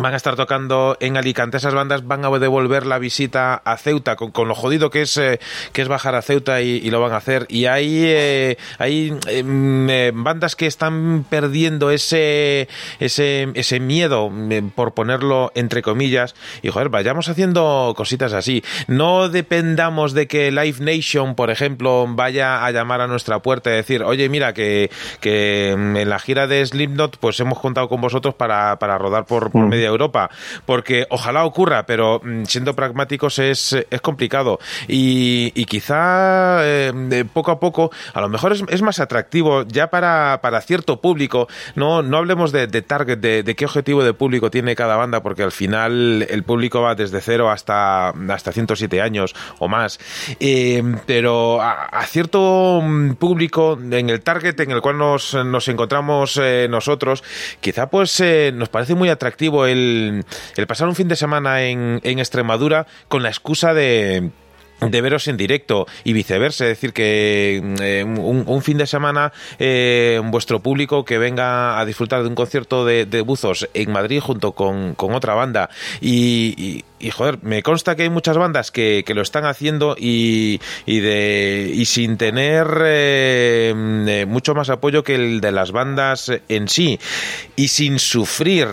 Van 0.00 0.14
a 0.14 0.16
estar 0.16 0.34
tocando 0.34 0.96
en 1.00 1.18
Alicante. 1.18 1.58
Esas 1.58 1.74
bandas 1.74 2.06
van 2.06 2.24
a 2.24 2.30
devolver 2.38 2.86
la 2.86 2.98
visita 2.98 3.54
a 3.54 3.76
Ceuta, 3.76 4.16
con, 4.16 4.48
lo 4.48 4.54
jodido 4.54 4.88
que 4.88 5.02
es, 5.02 5.16
eh, 5.18 5.40
que 5.72 5.82
es 5.82 5.88
bajar 5.88 6.14
a 6.14 6.22
Ceuta 6.22 6.62
y, 6.62 6.90
lo 6.90 7.00
van 7.00 7.12
a 7.12 7.18
hacer. 7.18 7.44
Y 7.50 7.66
hay, 7.66 8.02
eh, 8.04 8.56
hay 8.78 9.14
em, 9.26 9.90
eh, 9.90 10.12
bandas 10.14 10.56
que 10.56 10.66
están 10.66 11.26
perdiendo 11.28 11.90
ese, 11.90 12.68
ese, 12.98 13.48
ese 13.54 13.78
miedo, 13.78 14.32
por 14.74 14.94
ponerlo 14.94 15.52
entre 15.54 15.82
comillas. 15.82 16.34
Y 16.62 16.70
joder, 16.70 16.88
vayamos 16.88 17.28
haciendo 17.28 17.92
cositas 17.94 18.32
así. 18.32 18.64
No 18.86 19.28
dependamos 19.28 20.14
de 20.14 20.26
que 20.26 20.50
Live 20.50 20.78
Nation, 20.80 21.34
por 21.34 21.50
ejemplo, 21.50 22.06
vaya 22.08 22.64
a 22.64 22.70
llamar 22.70 23.02
a 23.02 23.06
nuestra 23.06 23.40
puerta 23.40 23.70
y 23.70 23.74
decir, 23.74 24.02
oye, 24.02 24.30
mira, 24.30 24.54
que, 24.54 24.90
que 25.20 25.72
em, 25.72 25.96
en 25.96 26.08
la 26.08 26.18
gira 26.18 26.46
de 26.46 26.64
Slipknot, 26.64 27.18
pues 27.18 27.38
hemos 27.40 27.58
contado 27.58 27.88
con 27.88 28.00
vosotros 28.00 28.34
para, 28.34 28.78
para 28.78 28.96
rodar 28.96 29.26
por, 29.26 29.50
por 29.50 29.66
mm. 29.66 29.68
media 29.68 29.89
Europa, 29.90 30.30
porque 30.66 31.06
ojalá 31.10 31.44
ocurra, 31.44 31.86
pero 31.86 32.20
mm, 32.22 32.44
siendo 32.44 32.74
pragmáticos 32.74 33.38
es, 33.38 33.76
es 33.90 34.00
complicado. 34.00 34.58
Y, 34.88 35.50
quizá 35.70 36.58
eh, 36.62 37.24
poco 37.32 37.52
a 37.52 37.60
poco 37.60 37.92
a 38.12 38.20
lo 38.20 38.28
mejor 38.28 38.52
es, 38.52 38.82
más 38.82 38.98
atractivo 38.98 39.62
ya 39.62 39.88
para, 39.88 40.40
para, 40.42 40.60
cierto 40.62 41.00
público, 41.00 41.46
no, 41.76 42.02
no 42.02 42.16
hablemos 42.16 42.50
de, 42.50 42.66
target, 42.82 43.18
de, 43.18 43.54
qué 43.54 43.64
objetivo 43.64 44.02
de 44.02 44.14
público 44.14 44.50
tiene 44.50 44.74
cada 44.74 44.96
banda, 44.96 45.22
porque 45.22 45.42
al 45.44 45.52
final 45.52 46.26
el 46.28 46.42
público 46.42 46.80
va 46.80 46.94
desde 46.94 47.20
cero 47.20 47.50
hasta, 47.50 48.08
hasta 48.08 48.52
107 48.52 49.00
años 49.00 49.34
o 49.58 49.68
más, 49.68 50.00
eh, 50.40 50.82
pero 51.06 51.62
a, 51.62 52.04
cierto 52.06 52.80
mm, 52.82 53.12
público 53.12 53.78
en 53.80 54.10
el 54.10 54.22
target 54.22 54.58
en 54.60 54.72
el 54.72 54.80
cual 54.80 54.98
nos, 54.98 55.34
nos 55.34 55.68
encontramos 55.68 56.38
eh, 56.42 56.66
nosotros, 56.68 57.22
quizá 57.60 57.88
pues 57.88 58.20
nos 58.54 58.68
parece 58.68 58.94
muy 58.94 59.08
atractivo 59.08 59.66
el 59.66 59.79
el, 60.56 60.66
pasar 60.66 60.88
un 60.88 60.94
fin 60.94 61.08
de 61.08 61.16
semana 61.16 61.62
en, 61.62 62.00
en 62.02 62.18
Extremadura 62.18 62.86
con 63.08 63.22
la 63.22 63.28
excusa 63.28 63.74
de 63.74 64.30
de 64.88 65.00
veros 65.00 65.28
en 65.28 65.36
directo 65.36 65.86
y 66.04 66.12
viceversa, 66.12 66.64
es 66.64 66.70
decir, 66.70 66.92
que 66.92 67.62
eh, 67.80 68.04
un, 68.04 68.62
fin 68.62 68.78
de 68.78 68.86
semana 68.86 69.32
eh, 69.58 70.20
vuestro 70.24 70.60
público 70.60 71.04
que 71.04 71.18
venga 71.18 71.78
a 71.78 71.84
disfrutar 71.84 72.22
de 72.22 72.28
un 72.28 72.34
concierto 72.34 72.84
de, 72.84 73.04
buzos 73.22 73.68
en 73.74 73.92
Madrid 73.92 74.20
junto 74.20 74.52
con, 74.52 74.94
otra 74.98 75.34
banda. 75.34 75.68
Y, 76.00 76.84
joder, 77.12 77.38
me 77.42 77.62
consta 77.62 77.96
que 77.96 78.04
hay 78.04 78.10
muchas 78.10 78.36
bandas 78.36 78.70
que, 78.70 79.04
lo 79.10 79.22
están 79.22 79.44
haciendo 79.44 79.96
y, 79.98 80.60
y, 80.86 81.00
de, 81.00 81.70
y 81.74 81.84
sin 81.86 82.16
tener 82.16 82.68
eh, 82.84 84.24
mucho 84.28 84.54
más 84.54 84.70
apoyo 84.70 85.02
que 85.02 85.16
el 85.16 85.40
de 85.40 85.52
las 85.52 85.72
bandas 85.72 86.30
en 86.48 86.68
sí. 86.68 86.98
Y 87.56 87.68
sin 87.68 87.98
sufrir 87.98 88.68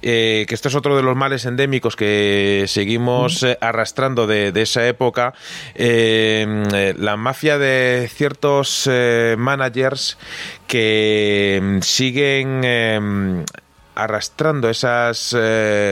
eh, 0.00 0.46
que 0.48 0.54
esto 0.54 0.68
es 0.68 0.74
otro 0.76 0.96
de 0.96 1.02
los 1.02 1.16
males 1.16 1.44
endémicos 1.44 1.96
que 1.96 2.64
seguimos 2.68 3.42
eh, 3.42 3.58
arrastrando 3.60 4.28
de, 4.28 4.52
esa 4.54 4.86
época, 4.86 5.34
eh, 5.74 6.94
la 6.96 7.16
mafia 7.16 7.58
de 7.58 8.08
ciertos 8.12 8.88
managers 9.36 10.18
que 10.66 11.60
mm, 11.60 11.80
siguen 11.80 13.44
arrastrando 13.94 14.70
esas 14.70 15.36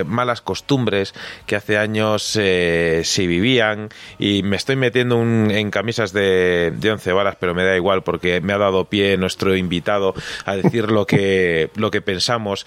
malas 0.06 0.40
costumbres 0.40 1.12
que 1.46 1.56
hace 1.56 1.76
años 1.76 2.22
se 2.22 3.02
vivían 3.16 3.88
y 4.20 4.44
me 4.44 4.54
estoy 4.54 4.76
metiendo 4.76 5.20
en 5.20 5.70
camisas 5.72 6.12
de, 6.12 6.72
de 6.76 6.92
once 6.92 7.12
varas 7.12 7.36
pero 7.40 7.52
me 7.52 7.64
da 7.64 7.74
igual 7.74 8.04
porque 8.04 8.40
me 8.40 8.52
ha 8.52 8.58
dado 8.58 8.84
pie 8.84 9.16
nuestro 9.16 9.56
invitado 9.56 10.14
a 10.44 10.54
decir 10.54 10.92
lo 10.92 11.04
que, 11.04 11.70
lo 11.74 11.90
que 11.90 12.00
pensamos. 12.00 12.64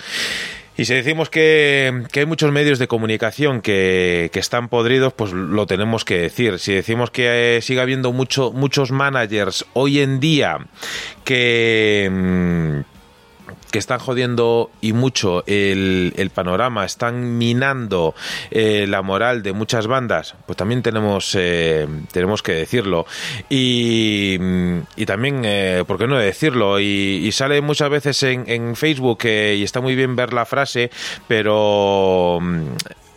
Y 0.80 0.85
si 0.85 0.93
decimos 0.93 1.30
que, 1.30 2.06
hay 2.15 2.26
muchos 2.26 2.53
medios 2.53 2.80
de 2.80 2.88
comunicación 2.88 3.60
que, 3.61 4.31
están 4.34 4.69
podridos, 4.69 5.11
pues 5.11 5.34
lo 5.34 5.68
tenemos 5.68 6.06
que 6.06 6.18
decir. 6.18 6.57
Si 6.57 6.73
decimos 6.73 7.11
que 7.11 7.57
eh, 7.57 7.61
sigue 7.61 7.81
habiendo 7.81 8.14
mucho, 8.14 8.53
muchos 8.53 8.89
managers 8.89 9.65
hoy 9.73 9.99
en 9.99 10.22
día 10.22 10.57
que... 11.26 12.10
Mm, 12.10 12.98
que 13.71 13.79
están 13.79 13.99
jodiendo 13.99 14.71
y 14.81 14.93
mucho 14.93 15.43
el, 15.45 16.13
el 16.17 16.29
panorama, 16.29 16.85
están 16.85 17.37
minando 17.37 18.15
eh, 18.51 18.85
la 18.87 19.01
moral 19.01 19.43
de 19.43 19.53
muchas 19.53 19.87
bandas, 19.87 20.35
pues 20.45 20.57
también 20.57 20.81
tenemos, 20.81 21.35
eh, 21.37 21.87
tenemos 22.11 22.41
que 22.41 22.53
decirlo. 22.53 23.05
Y, 23.49 24.37
y 24.95 25.05
también, 25.05 25.41
eh, 25.45 25.83
¿por 25.85 25.97
qué 25.97 26.07
no 26.07 26.17
decirlo? 26.17 26.79
Y, 26.79 27.29
sale 27.39 27.61
muchas 27.61 27.89
veces 27.89 28.21
en, 28.23 28.43
en 28.47 28.75
Facebook 28.75 29.19
y 29.23 29.63
está 29.63 29.79
muy 29.79 29.95
bien 29.95 30.15
ver 30.15 30.33
la 30.33 30.45
frase, 30.45 30.89
pero 31.27 32.41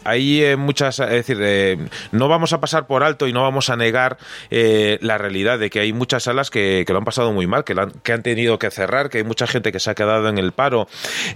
hay 0.04 0.42
eh, 0.42 0.56
muchas, 0.56 0.98
es 1.00 1.10
decir, 1.10 1.38
eh, 1.40 1.78
no 2.12 2.28
vamos 2.28 2.52
a 2.52 2.60
pasar 2.60 2.86
por 2.86 3.02
alto 3.02 3.26
y 3.26 3.32
no 3.32 3.42
vamos 3.42 3.70
a 3.70 3.76
negar 3.76 4.18
eh, 4.50 4.98
la 5.00 5.18
realidad 5.18 5.58
de 5.58 5.70
que 5.70 5.80
hay 5.80 5.92
muchas 5.92 6.24
salas 6.24 6.50
que, 6.50 6.84
lo 6.88 6.98
han 6.98 7.04
pasado 7.04 7.32
muy 7.32 7.46
mal, 7.46 7.64
que, 7.64 7.74
que, 8.02 8.12
han 8.12 8.22
tenido 8.22 8.58
que 8.58 8.70
cerrar, 8.70 9.08
que 9.08 9.18
hay 9.18 9.24
mucha 9.24 9.46
gente 9.46 9.72
que 9.72 9.80
se 9.80 9.90
ha 9.90 9.94
quedado 9.94 10.28
en 10.28 10.38
el 10.38 10.52
paro. 10.52 10.86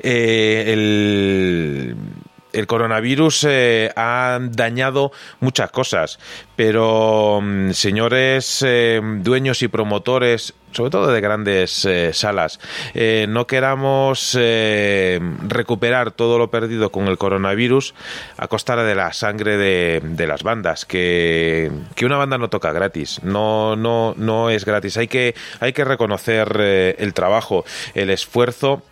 el 0.03 1.97
el 2.53 2.67
coronavirus 2.67 3.47
ha 3.97 4.39
dañado 4.41 5.13
muchas 5.41 5.71
cosas, 5.71 6.19
pero 6.57 7.41
mm, 7.43 7.73
señores 7.73 8.65
dueños 9.21 9.63
y 9.63 9.69
promotores, 9.69 10.55
sobre 10.77 10.91
todo 10.91 11.09
de 11.09 11.21
grandes 11.21 11.85
eh, 11.85 12.13
salas, 12.13 12.61
no 13.29 13.47
queramos 13.47 14.39
recuperar 15.49 16.11
todo 16.11 16.39
lo 16.39 16.51
perdido 16.51 16.91
con 16.91 17.09
el 17.09 17.19
coronavirus 17.19 17.95
a 18.37 18.49
costa 18.49 18.77
de 18.77 18.95
la 18.95 19.13
sangre 19.13 19.57
de, 19.57 20.27
las 20.27 20.43
bandas, 20.43 20.85
que, 20.85 21.71
que, 21.95 22.05
una 22.05 22.17
banda 22.17 22.37
no 22.37 22.51
toca 22.51 22.73
gratis, 22.73 23.21
no, 23.23 23.77
no, 23.77 24.15
no 24.17 24.51
es 24.51 24.65
gratis, 24.65 24.97
hay 24.97 25.09
que, 25.09 25.35
hay 25.61 25.73
que 25.73 25.85
reconocer 25.85 26.61
el 26.99 27.15
trabajo, 27.15 27.65
el 27.95 28.11
esfuerzo 28.11 28.83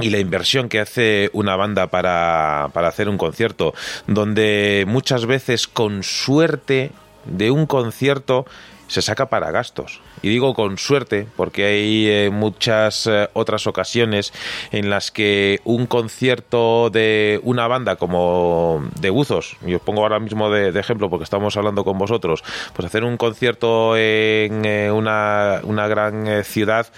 y 0.00 0.10
la 0.10 0.18
inversión 0.18 0.68
que 0.68 0.80
hace 0.80 1.30
una 1.32 1.56
banda 1.56 1.86
para, 1.88 2.68
para 2.72 2.88
hacer 2.88 3.08
un 3.08 3.18
concierto, 3.18 3.74
donde 4.06 4.84
muchas 4.86 5.26
veces 5.26 5.66
con 5.66 6.02
suerte 6.02 6.92
de 7.24 7.50
un 7.50 7.66
concierto 7.66 8.46
se 8.88 9.02
saca 9.02 9.28
para 9.28 9.50
gastos. 9.50 10.00
Y 10.22 10.28
digo 10.28 10.54
con 10.54 10.78
suerte, 10.78 11.26
porque 11.36 11.64
hay 11.66 12.08
eh, 12.08 12.30
muchas 12.30 13.06
eh, 13.06 13.28
otras 13.34 13.66
ocasiones 13.66 14.32
en 14.72 14.90
las 14.90 15.10
que 15.10 15.60
un 15.64 15.86
concierto 15.86 16.90
de 16.90 17.40
una 17.42 17.68
banda 17.68 17.96
como 17.96 18.88
de 18.98 19.10
Buzos, 19.10 19.56
y 19.66 19.74
os 19.74 19.82
pongo 19.82 20.02
ahora 20.02 20.18
mismo 20.18 20.50
de, 20.50 20.76
ejemplo 20.78 21.10
porque 21.10 21.24
estamos 21.24 21.56
hablando 21.56 21.84
con 21.84 21.98
vosotros, 21.98 22.42
pues 22.74 22.86
hacer 22.86 23.04
un 23.04 23.16
concierto 23.16 23.96
en 23.96 24.64
eh, 24.64 24.90
una, 24.90 25.60
una, 25.62 25.86
gran 25.88 26.44
ciudad 26.44 26.88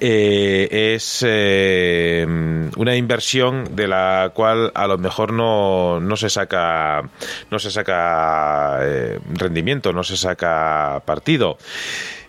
es 0.00 1.22
una 1.22 2.96
inversión 2.96 3.74
de 3.74 3.88
la 3.88 4.30
cual 4.34 4.70
a 4.74 4.86
lo 4.86 4.98
mejor 4.98 5.32
no, 5.32 6.00
no 6.00 6.16
se 6.16 6.28
saca 6.28 7.02
no 7.50 7.58
se 7.58 7.70
saca 7.70 8.80
rendimiento, 9.34 9.92
no 9.92 10.04
se 10.04 10.16
saca 10.16 11.02
partido. 11.04 11.58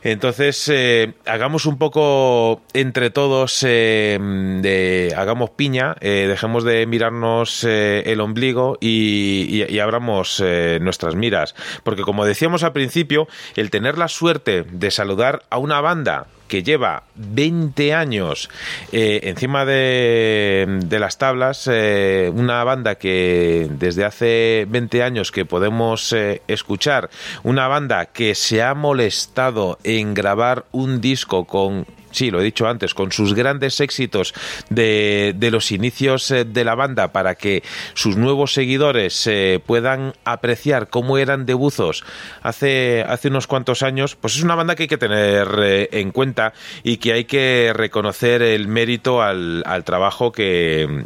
Entonces, 0.05 0.69
eh, 0.71 1.13
hagamos 1.25 1.65
un 1.65 1.79
poco 1.79 2.61
entre 2.73 3.09
todos, 3.09 3.63
eh, 3.63 4.19
de, 4.61 5.15
hagamos 5.17 5.49
piña, 5.49 5.95
eh, 5.99 6.27
dejemos 6.29 6.63
de 6.63 6.85
mirarnos 6.85 7.63
el 7.63 8.21
ombligo 8.21 8.77
y, 8.79 9.65
y 9.67 9.79
abramos 9.79 10.43
nuestras 10.79 11.15
miras. 11.15 11.55
Porque 11.83 12.03
como 12.03 12.23
decíamos 12.23 12.61
al 12.61 12.71
principio, 12.71 13.27
el 13.55 13.71
tener 13.71 13.97
la 13.97 14.07
suerte 14.07 14.61
de 14.61 14.91
saludar 14.91 15.41
a 15.49 15.57
una 15.57 15.81
banda 15.81 16.27
que 16.47 16.63
lleva 16.63 17.03
20 17.15 17.93
años 17.93 18.49
eh, 18.91 19.21
encima 19.23 19.65
de, 19.65 20.87
las 20.91 21.17
tablas, 21.17 21.69
eh, 21.71 22.31
una 22.33 22.63
banda 22.63 22.95
que 22.95 23.67
desde 23.71 24.05
hace 24.05 24.65
20 24.69 25.03
años 25.03 25.31
que 25.31 25.45
podemos 25.45 26.13
eh, 26.13 26.41
escuchar, 26.47 27.09
una 27.43 27.67
banda 27.67 28.05
que 28.05 28.35
se 28.35 28.61
ha 28.61 28.73
molestado 28.73 29.77
en 29.83 30.13
grabar 30.13 30.65
un 30.71 31.01
disco 31.01 31.45
con 31.45 31.85
sí, 32.15 32.31
lo 32.31 32.39
he 32.39 32.43
dicho 32.43 32.67
antes, 32.67 32.93
con 32.93 33.11
sus 33.11 33.33
grandes 33.33 33.79
éxitos 33.79 34.33
de, 34.69 35.33
de 35.35 35.51
los 35.51 35.71
inicios 35.71 36.31
eh, 36.31 36.45
de 36.45 36.63
la 36.63 36.75
banda 36.75 37.11
para 37.11 37.35
que 37.35 37.63
sus 37.93 38.17
nuevos 38.17 38.53
seguidores 38.53 39.27
eh, 39.27 39.59
puedan 39.65 40.13
apreciar 40.23 40.89
cómo 40.89 41.17
eran 41.17 41.45
de 41.45 41.53
buzos 41.53 42.03
hace, 42.41 43.03
hace 43.07 43.27
unos 43.27 43.47
cuantos 43.47 43.83
años, 43.83 44.15
pues 44.15 44.35
es 44.35 44.43
una 44.43 44.55
banda 44.55 44.75
que 44.75 44.83
hay 44.83 44.89
que 44.89 44.97
tener 44.97 45.47
eh, 45.61 45.89
en 45.91 46.11
cuenta 46.11 46.53
y 46.83 46.97
que 46.97 47.13
hay 47.13 47.25
que 47.25 47.71
reconocer 47.73 48.41
el 48.41 48.67
mérito 48.67 49.21
al, 49.21 49.63
al 49.65 49.83
trabajo 49.83 50.31
que 50.31 51.05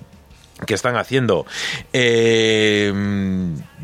que 0.65 0.73
están 0.73 0.95
haciendo. 0.97 1.45
Eh, 1.93 2.93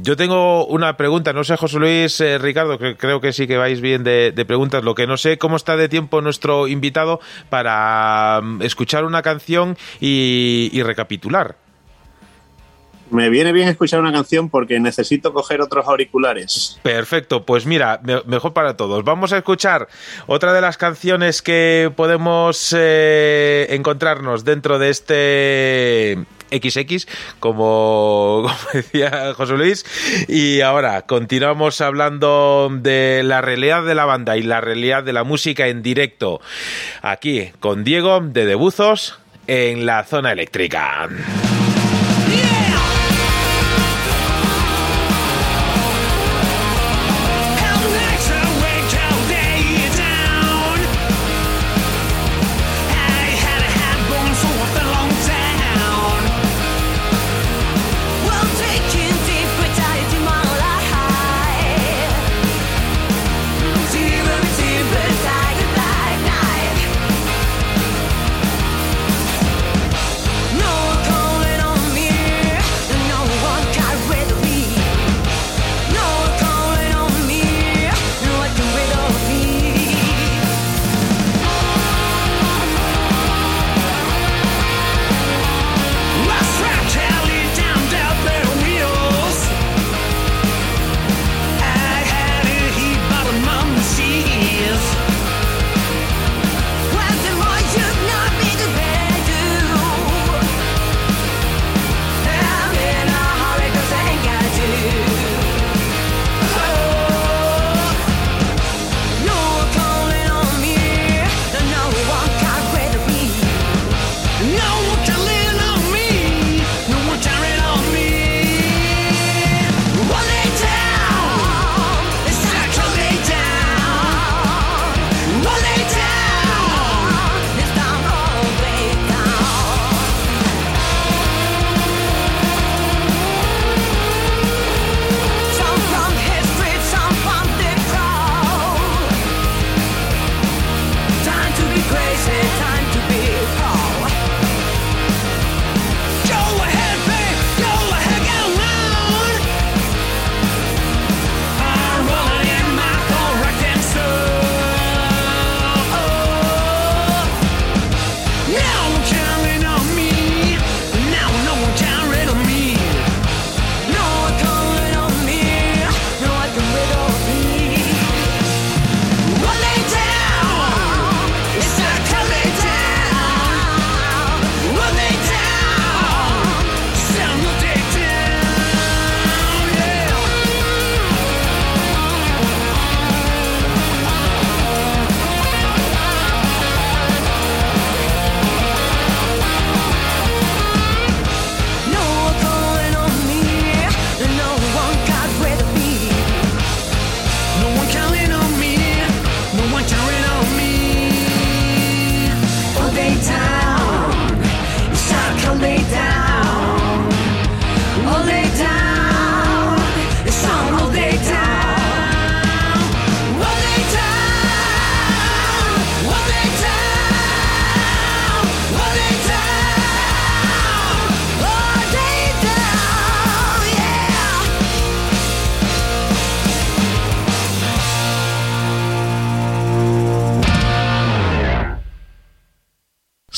yo 0.01 0.15
tengo 0.15 0.65
una 0.65 0.97
pregunta, 0.97 1.33
no 1.33 1.43
sé, 1.43 1.55
José 1.57 1.79
Luis, 1.79 2.19
eh, 2.21 2.37
Ricardo, 2.37 2.77
que 2.77 2.97
creo 2.97 3.21
que 3.21 3.33
sí 3.33 3.47
que 3.47 3.57
vais 3.57 3.81
bien 3.81 4.03
de, 4.03 4.31
preguntas. 4.45 4.83
Lo 4.83 4.95
que 4.95 5.07
no 5.07 5.17
sé, 5.17 5.37
cómo 5.37 5.55
está 5.55 5.77
de 5.77 5.89
tiempo 5.89 6.21
nuestro 6.21 6.67
invitado 6.67 7.19
para 7.49 8.41
mm, 8.43 8.61
escuchar 8.61 9.05
una 9.05 9.21
canción 9.21 9.77
y, 9.99 10.81
recapitular. 10.83 11.55
Me 13.09 13.29
viene 13.29 13.51
bien 13.51 13.67
escuchar 13.67 13.99
una 13.99 14.11
canción 14.11 14.49
porque 14.49 14.79
necesito 14.79 15.31
coger 15.31 15.61
otros 15.61 15.87
auriculares. 15.87 16.79
Perfecto, 16.83 17.45
pues 17.45 17.65
mira, 17.65 18.01
mejor 18.25 18.53
para 18.53 18.75
todos. 18.75 19.03
Vamos 19.03 19.31
a 19.31 19.37
escuchar 19.37 19.87
otra 20.27 20.53
de 20.53 20.61
las 20.61 20.77
canciones 20.77 21.41
que 21.41 21.91
podemos 21.95 22.75
eh, 22.77 23.67
encontrarnos 23.69 24.43
dentro 24.43 24.79
de 24.79 24.89
este 24.89 26.25
XX, 26.51 27.07
como, 27.39 28.49
decía 28.73 29.33
José 29.35 29.53
Luis. 29.53 29.85
Y 30.27 30.61
ahora 30.61 31.03
continuamos 31.03 31.81
hablando 31.81 32.69
de 32.71 33.21
la 33.23 33.41
realidad 33.41 33.83
de 33.83 33.95
la 33.95 34.05
banda 34.05 34.37
y 34.37 34.43
la 34.43 34.61
realidad 34.61 35.03
de 35.03 35.13
la 35.13 35.23
música 35.23 35.67
en 35.67 35.81
directo. 35.81 36.41
Aquí 37.01 37.51
con 37.59 37.83
Diego 37.83 38.21
de 38.21 38.45
Debuzos 38.45 39.19
en 39.47 39.85
la 39.85 40.03
zona 40.03 40.31
eléctrica. 40.31 41.09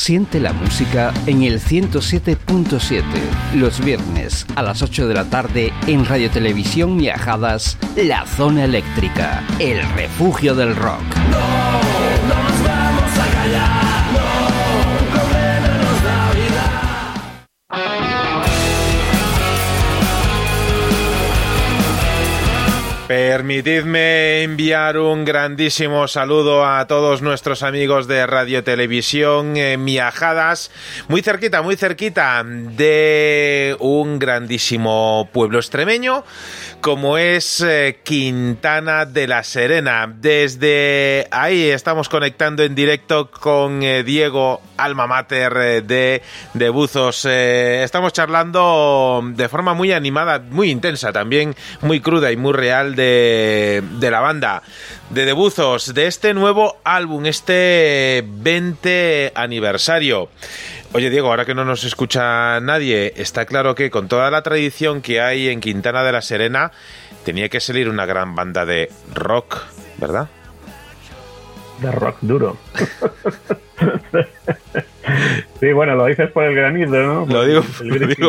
Siente 0.08 0.40
la 0.40 0.54
música 0.54 1.12
en 1.26 1.42
el 1.42 1.60
107.7, 1.60 3.02
los 3.56 3.84
viernes 3.84 4.46
a 4.56 4.62
las 4.62 4.80
8 4.80 5.06
de 5.06 5.12
la 5.12 5.28
tarde 5.28 5.70
en 5.86 6.06
Radio 6.06 6.30
Televisión 6.30 6.96
Viajadas, 6.96 7.76
La 7.94 8.24
Zona 8.24 8.64
Eléctrica, 8.64 9.44
el 9.58 9.86
refugio 9.90 10.54
del 10.54 10.74
rock. 10.74 11.02
Permitidme 23.08 24.42
enviar 24.42 24.98
un 24.98 25.24
grandísimo 25.24 26.06
saludo 26.08 26.66
a 26.66 26.86
todos 26.86 27.22
nuestros 27.22 27.62
amigos 27.62 28.06
de 28.06 28.26
Radio 28.26 28.62
Televisión 28.62 29.56
eh, 29.56 29.78
Miajadas, 29.78 30.70
muy 31.08 31.22
cerquita, 31.22 31.62
muy 31.62 31.76
cerquita 31.76 32.44
de 32.44 33.74
un 33.80 34.18
grandísimo 34.18 35.26
pueblo 35.32 35.58
extremeño 35.58 36.22
como 36.80 37.18
es 37.18 37.60
eh, 37.60 38.00
Quintana 38.02 39.04
de 39.04 39.26
la 39.26 39.42
Serena. 39.42 40.12
Desde 40.14 41.26
ahí 41.30 41.68
estamos 41.70 42.08
conectando 42.08 42.62
en 42.62 42.74
directo 42.74 43.30
con 43.30 43.82
eh, 43.82 44.02
Diego 44.02 44.60
Alma 44.76 45.06
Mater 45.06 45.84
de, 45.84 46.22
de 46.54 46.68
Buzos. 46.70 47.24
estamos 47.24 48.12
charlando 48.12 49.22
de 49.24 49.48
forma 49.48 49.74
muy 49.74 49.92
animada, 49.92 50.38
muy 50.38 50.70
intensa 50.70 51.12
también, 51.12 51.54
muy 51.82 52.00
cruda 52.00 52.32
y 52.32 52.36
muy 52.36 52.52
real 52.52 52.94
de, 52.94 53.82
la 54.00 54.20
banda, 54.20 54.62
de 55.10 55.24
debuzos, 55.24 55.94
de 55.94 56.06
este 56.06 56.34
nuevo 56.34 56.78
álbum, 56.84 57.26
este 57.26 58.24
20 58.26 59.32
aniversario. 59.34 60.28
Oye 60.92 61.10
Diego, 61.10 61.28
ahora 61.28 61.44
que 61.44 61.54
no 61.54 61.66
nos 61.66 61.84
escucha 61.84 62.60
nadie, 62.60 63.12
está 63.16 63.44
claro 63.44 63.74
que 63.74 63.90
con 63.90 64.08
toda 64.08 64.30
la 64.30 64.42
tradición 64.42 65.02
que 65.02 65.20
hay 65.20 65.48
en 65.48 65.60
Quintana 65.60 66.02
de 66.02 66.12
la 66.12 66.22
Serena, 66.22 66.72
tenía 67.24 67.50
que 67.50 67.60
salir 67.60 67.90
una 67.90 68.06
gran 68.06 68.34
banda 68.34 68.64
de 68.64 68.90
rock, 69.14 69.58
¿verdad? 69.98 70.28
De 71.82 71.92
rock 71.92 72.16
duro. 72.22 72.56
sí, 75.60 75.72
bueno, 75.72 75.94
lo 75.94 76.06
dices 76.06 76.30
por 76.30 76.44
el 76.44 76.54
granito, 76.54 76.90
¿no? 76.90 77.26
Lo 77.26 77.44
digo, 77.44 77.62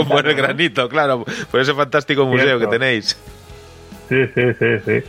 por 0.05 0.27
el 0.27 0.35
granito, 0.35 0.89
claro, 0.89 1.23
por 1.49 1.61
ese 1.61 1.73
fantástico 1.73 2.25
museo 2.25 2.59
que 2.59 2.67
tenéis. 2.67 3.17
Sí, 4.09 4.25
sí, 4.35 4.41
sí, 4.59 4.79
sí. 4.85 5.03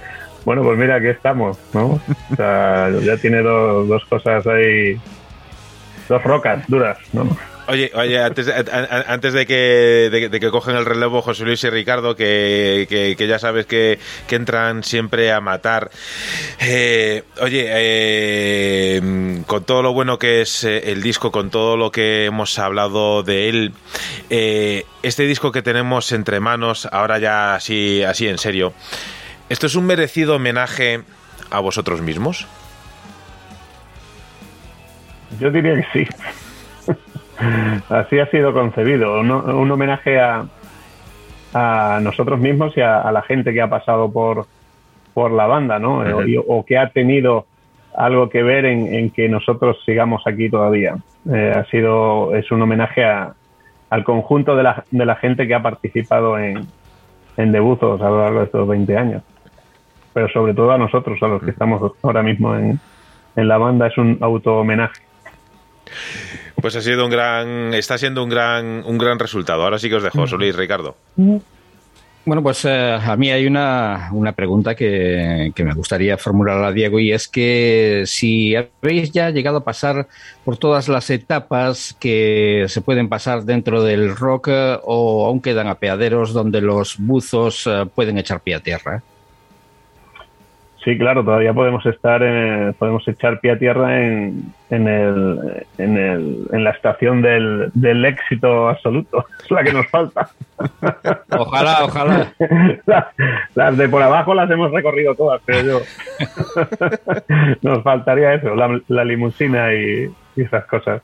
Bueno, 0.45 0.63
pues 0.63 0.79
mira, 0.79 0.95
aquí 0.97 1.09
estamos, 1.09 1.59
¿no? 1.75 2.01
O 2.31 2.37
sea, 2.37 2.91
ya 3.03 3.17
tiene 3.17 3.43
dos, 3.43 3.89
dos 3.89 4.05
cosas 4.07 4.47
ahí, 4.47 4.99
dos 6.11 6.25
rocas 6.25 6.67
duras, 6.67 6.99
¿no? 7.13 7.25
Oye, 7.69 7.93
oye, 7.95 8.21
antes, 8.21 8.49
antes 8.49 9.33
de, 9.33 9.47
que, 9.47 10.09
de, 10.11 10.41
que 10.41 10.51
cogen 10.51 10.75
el 10.75 10.85
relevo 10.85 11.23
José 11.23 11.45
Luis 11.45 11.63
y 11.63 11.71
Ricardo, 11.71 12.17
que, 12.17 13.15
ya 13.17 13.39
sabes 13.39 13.67
que, 13.67 14.01
entran 14.29 14.83
siempre 14.83 15.31
a 15.31 15.41
matar. 15.41 15.93
Eh, 16.59 17.23
oye, 17.41 17.67
eh, 17.69 19.43
con 19.47 19.63
todo 19.63 19.83
lo 19.83 19.93
bueno 19.93 20.19
que 20.19 20.41
es 20.41 20.65
eh, 20.65 20.91
el 20.91 21.01
disco, 21.01 21.31
con 21.31 21.51
todo 21.51 21.77
lo 21.77 21.93
que 21.93 22.25
hemos 22.25 22.59
hablado 22.59 23.23
de 23.23 23.49
él, 23.49 23.73
este 25.05 25.23
disco 25.29 25.53
que 25.53 25.63
tenemos 25.63 26.11
entre 26.11 26.41
manos, 26.41 26.89
ahora 26.91 27.21
ya 27.21 27.55
así, 27.55 28.03
así 28.03 28.27
en 28.27 28.39
serio, 28.39 28.73
¿esto 29.49 29.69
es 29.69 29.77
un 29.77 29.87
merecido 29.87 30.35
homenaje 30.35 31.03
a 31.51 31.61
vosotros 31.61 32.01
mismos? 32.01 32.49
Yo 35.39 35.51
diría 35.51 35.77
que 35.77 35.87
sí. 35.93 36.09
Así 37.89 38.19
ha 38.19 38.27
sido 38.31 38.53
concebido, 38.53 39.21
un, 39.21 39.71
homenaje 39.71 40.21
a, 40.21 40.45
a, 41.55 41.99
nosotros 42.03 42.39
mismos 42.39 42.77
y 42.77 42.81
a, 42.81 43.11
la 43.11 43.23
gente 43.23 43.53
que 43.53 43.63
ha 43.63 43.71
pasado 43.71 44.13
por, 44.13 44.47
por 45.15 45.31
la 45.31 45.47
banda, 45.47 45.79
¿no? 45.79 46.03
o, 46.47 46.65
que 46.65 46.77
ha 46.77 46.91
tenido 46.91 47.47
algo 47.95 48.29
que 48.29 48.43
ver 48.43 48.67
en, 48.67 49.11
que 49.11 49.29
nosotros 49.29 49.79
sigamos 49.87 50.23
aquí 50.27 50.51
todavía. 50.51 50.97
Eh, 51.33 51.53
ha 51.55 51.65
sido, 51.67 52.35
es 52.35 52.51
un 52.51 52.63
homenaje 52.63 53.05
al 53.05 54.05
conjunto 54.05 54.55
de 54.55 54.63
la, 54.63 54.85
de 54.91 55.07
la 55.07 55.17
gente 55.17 55.47
que 55.47 55.55
ha 55.55 55.63
participado 55.63 56.39
en, 56.39 56.67
en 57.37 57.53
debuzos 57.53 58.01
a 58.03 58.09
lo 58.09 58.21
largo 58.21 58.41
de 58.41 58.45
estos 58.47 58.69
20 58.69 58.97
años. 58.97 59.23
Pero 60.13 60.29
sobre 60.29 60.55
todo 60.55 60.73
a 60.73 60.79
nosotros, 60.79 61.23
a 61.23 61.29
los 61.29 61.43
que 61.43 61.51
estamos 61.51 61.93
ahora 62.03 62.23
mismo 62.23 62.55
en, 62.55 62.79
en 63.37 63.49
la 63.49 63.59
banda, 63.59 63.87
es 63.87 63.97
un 63.97 64.19
auto 64.21 64.59
homenaje. 64.59 65.10
Pues 66.61 66.77
ha 66.77 66.83
sido 66.83 67.05
un 67.05 67.11
gran, 67.11 67.75
está 67.75 67.97
siendo 67.97 68.23
un 68.23 68.29
gran, 68.29 68.83
un 68.85 68.99
gran 68.99 69.19
resultado. 69.19 69.63
Ahora 69.63 69.79
sí 69.79 69.89
que 69.89 69.97
os 69.97 70.03
dejo, 70.03 70.27
Solís, 70.27 70.55
Ricardo. 70.55 70.97
Bueno, 72.27 72.43
pues 72.43 72.67
eh, 72.67 72.99
a 73.01 73.17
mí 73.17 73.31
hay 73.31 73.47
una, 73.47 74.11
una 74.13 74.33
pregunta 74.33 74.75
que, 74.75 75.53
que, 75.55 75.65
me 75.65 75.73
gustaría 75.73 76.19
formular 76.19 76.63
a 76.63 76.71
Diego 76.71 77.01
y 77.01 77.13
es 77.13 77.27
que 77.29 78.03
si 78.05 78.55
habéis 78.55 79.11
ya 79.11 79.31
llegado 79.31 79.59
a 79.59 79.65
pasar 79.65 80.07
por 80.45 80.59
todas 80.59 80.89
las 80.89 81.09
etapas 81.09 81.97
que 81.99 82.67
se 82.69 82.83
pueden 82.83 83.09
pasar 83.09 83.45
dentro 83.45 83.83
del 83.83 84.15
rock 84.15 84.49
eh, 84.49 84.79
o 84.85 85.27
aún 85.27 85.41
quedan 85.41 85.67
apeaderos 85.67 86.35
donde 86.35 86.61
los 86.61 86.99
buzos 86.99 87.67
eh, 87.67 87.87
pueden 87.95 88.19
echar 88.19 88.41
pie 88.41 88.57
a 88.57 88.61
tierra. 88.61 89.03
Sí, 90.85 90.97
claro, 90.97 91.23
todavía 91.23 91.53
podemos 91.53 91.85
estar, 91.85 92.21
podemos 92.79 93.07
echar 93.07 93.39
pie 93.41 93.51
a 93.51 93.59
tierra 93.59 94.01
en, 94.03 94.55
en, 94.71 94.89
el, 94.89 95.67
en, 95.77 95.99
el, 95.99 96.47
en 96.53 96.65
la 96.65 96.71
estación 96.71 97.21
del, 97.21 97.71
del 97.75 98.05
éxito 98.05 98.69
absoluto. 98.69 99.27
Es 99.45 99.51
la 99.51 99.65
que 99.65 99.73
nos 99.73 99.87
falta. 99.89 100.31
Ojalá, 101.37 101.85
ojalá. 101.85 102.33
Las, 103.55 103.77
de 103.77 103.89
por 103.89 104.03
abajo 104.03 104.33
las 104.35 104.51
hemos 104.51 104.71
recorrido 104.71 105.15
todas, 105.15 105.41
pero 105.45 105.63
yo. 105.63 105.81
Nos 107.63 107.83
faltaría 107.83 108.35
eso, 108.35 108.55
la, 108.55 108.81
la 108.89 109.05
limusina 109.05 109.75
y, 109.75 110.11
esas 110.37 110.65
cosas. 110.67 111.03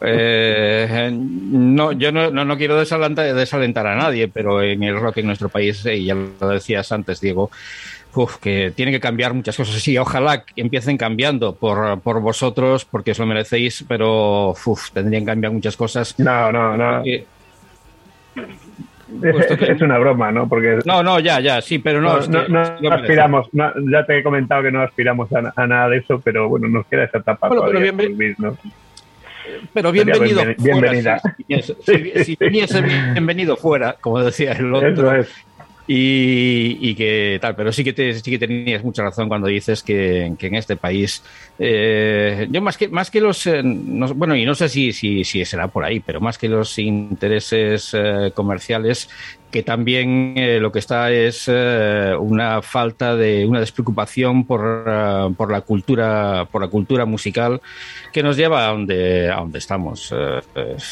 Eh, 0.00 1.10
no, 1.12 1.92
yo 1.92 2.12
no, 2.12 2.30
no, 2.30 2.56
quiero 2.56 2.78
desalentar, 2.78 3.34
desalentar, 3.34 3.86
a 3.86 3.96
nadie, 3.96 4.28
pero 4.28 4.62
en 4.62 4.82
el 4.82 4.98
rock 4.98 5.18
en 5.18 5.26
nuestro 5.26 5.48
país, 5.48 5.84
y 5.86 6.06
ya 6.06 6.14
lo 6.14 6.48
decías 6.48 6.90
antes, 6.92 7.20
Diego, 7.20 7.50
uf, 8.14 8.36
que 8.38 8.72
tiene 8.74 8.92
que 8.92 9.00
cambiar 9.00 9.34
muchas 9.34 9.56
cosas. 9.56 9.76
Sí, 9.76 9.96
ojalá 9.98 10.44
que 10.44 10.60
empiecen 10.60 10.96
cambiando 10.96 11.54
por, 11.54 12.00
por 12.00 12.20
vosotros, 12.20 12.84
porque 12.84 13.12
os 13.12 13.18
lo 13.18 13.26
merecéis, 13.26 13.84
pero 13.88 14.50
uf, 14.50 14.90
tendrían 14.92 15.24
que 15.24 15.30
cambiar 15.30 15.52
muchas 15.52 15.76
cosas. 15.76 16.18
No, 16.18 16.50
no, 16.52 16.76
no. 16.76 17.02
es 17.04 17.26
una 19.82 19.98
broma, 19.98 20.30
¿no? 20.32 20.48
Porque 20.48 20.78
no, 20.84 21.02
no, 21.02 21.20
ya, 21.20 21.40
ya, 21.40 21.60
sí, 21.60 21.78
pero 21.78 22.00
no. 22.00 22.18
No, 22.48 22.92
aspiramos, 22.92 23.48
ya 23.52 24.04
te 24.06 24.18
he 24.18 24.22
comentado 24.22 24.62
que 24.62 24.72
no 24.72 24.82
aspiramos 24.82 25.28
a, 25.32 25.66
nada 25.66 25.88
de 25.88 25.98
eso, 25.98 26.20
pero 26.20 26.48
bueno, 26.48 26.68
nos 26.68 26.86
queda 26.86 27.04
esa 27.04 27.18
etapa 27.18 27.48
bueno, 27.48 27.64
pero, 27.66 27.80
pero 29.72 29.92
bienvenido. 29.92 30.44
bienvenida. 30.58 31.20
si, 32.24 32.36
viniese, 32.38 32.82
bienvenido 33.12 33.56
fuera, 33.56 33.96
como 34.00 34.22
decía 34.22 34.52
el 34.52 34.72
otro. 34.74 34.88
Eso 34.88 35.14
es. 35.14 35.49
Y, 35.92 36.94
que 36.94 37.38
tal, 37.40 37.56
pero 37.56 37.72
sí 37.72 37.82
que, 37.82 37.92
te, 37.92 38.14
sí 38.14 38.30
que 38.30 38.38
tenías 38.38 38.84
mucha 38.84 39.02
razón 39.02 39.28
cuando 39.28 39.48
dices 39.48 39.82
que, 39.82 40.26
en 40.26 40.54
este 40.54 40.76
país, 40.76 41.20
eh, 41.58 42.46
yo 42.48 42.62
más 42.62 42.76
que, 42.76 42.86
más 42.86 43.10
que 43.10 43.20
los, 43.20 43.44
eh, 43.48 43.60
bueno, 44.14 44.36
y 44.36 44.44
no 44.44 44.54
sé 44.54 44.68
si, 44.68 44.92
si, 44.92 45.24
si, 45.24 45.44
será 45.44 45.66
por 45.66 45.84
ahí, 45.84 45.98
pero 45.98 46.20
más 46.20 46.38
que 46.38 46.48
los 46.48 46.78
intereses 46.78 47.90
eh, 47.92 48.30
comerciales, 48.32 49.08
que 49.50 49.62
también 49.62 50.34
eh, 50.36 50.58
lo 50.60 50.70
que 50.70 50.78
está 50.78 51.10
es 51.10 51.44
eh, 51.48 52.14
una 52.18 52.62
falta 52.62 53.16
de 53.16 53.44
una 53.46 53.60
despreocupación 53.60 54.44
por, 54.44 54.60
uh, 54.60 55.34
por, 55.34 55.50
la 55.50 55.62
cultura 55.62 56.46
por 56.50 56.62
la 56.62 56.68
cultura 56.68 57.04
musical 57.04 57.60
que 58.12 58.22
nos 58.22 58.36
lleva 58.36 58.66
a 58.66 58.72
donde 58.72 59.30
a 59.30 59.36
donde 59.36 59.58
estamos. 59.58 60.12
Uh, 60.12 60.40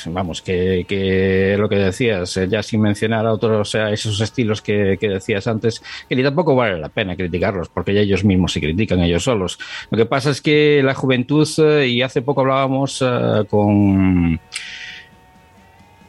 vamos 0.06 0.42
que, 0.42 0.84
que, 0.88 1.56
lo 1.58 1.68
que 1.68 1.76
decías 1.76 2.38
ya 2.48 2.62
sin 2.62 2.80
mencionar 2.80 3.26
a 3.26 3.32
otros 3.32 3.74
a 3.74 3.90
esos 3.90 4.20
estilos 4.20 4.60
que, 4.60 4.96
que, 5.00 5.08
decías 5.08 5.46
antes 5.46 5.82
que 6.08 6.16
ni 6.16 6.22
tampoco 6.22 6.54
vale 6.54 6.78
la 6.78 6.88
pena 6.88 7.16
criticarlos 7.16 7.68
porque 7.68 7.94
ya 7.94 8.00
ellos 8.00 8.24
mismos 8.24 8.52
se 8.52 8.60
critican 8.60 9.00
ellos 9.00 9.24
solos. 9.24 9.58
Lo 9.90 9.98
que 9.98 10.06
pasa 10.06 10.30
es 10.30 10.40
que 10.40 10.82
la 10.82 10.94
juventud 10.94 11.46
y 11.84 12.02
hace 12.02 12.22
poco 12.22 12.40
hablábamos 12.40 13.04
con 13.48 14.40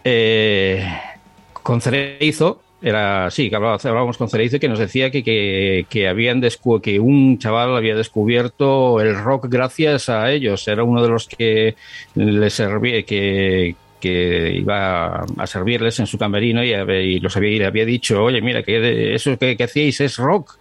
eh, 0.03 0.87
con 1.63 1.81
Cereizo, 1.81 2.61
era, 2.81 3.29
sí, 3.29 3.49
que 3.49 3.55
hablábamos 3.57 4.17
con 4.17 4.29
Cereizo 4.29 4.59
que 4.59 4.69
nos 4.69 4.79
decía 4.79 5.11
que, 5.11 5.21
que, 5.21 5.85
que 5.89 6.07
habían 6.07 6.41
que 6.81 6.99
un 6.99 7.37
chaval 7.37 7.75
había 7.75 7.95
descubierto 7.95 9.01
el 9.01 9.17
rock 9.17 9.47
gracias 9.49 10.07
a 10.07 10.31
ellos. 10.31 10.67
Era 10.67 10.83
uno 10.83 11.03
de 11.03 11.09
los 11.09 11.27
que 11.27 11.75
le 12.15 12.49
servía, 12.49 13.03
que, 13.03 13.75
que 13.99 14.53
iba 14.55 15.25
a 15.37 15.47
servirles 15.47 15.99
en 15.99 16.07
su 16.07 16.17
camerino 16.17 16.63
y, 16.63 16.71
y 16.71 17.19
los 17.19 17.35
había, 17.35 17.59
le 17.59 17.65
había 17.65 17.85
dicho, 17.85 18.23
oye, 18.23 18.41
mira, 18.41 18.63
que 18.63 19.13
eso 19.13 19.37
que, 19.37 19.57
hacíais 19.61 19.99
es 19.99 20.17
rock. 20.17 20.57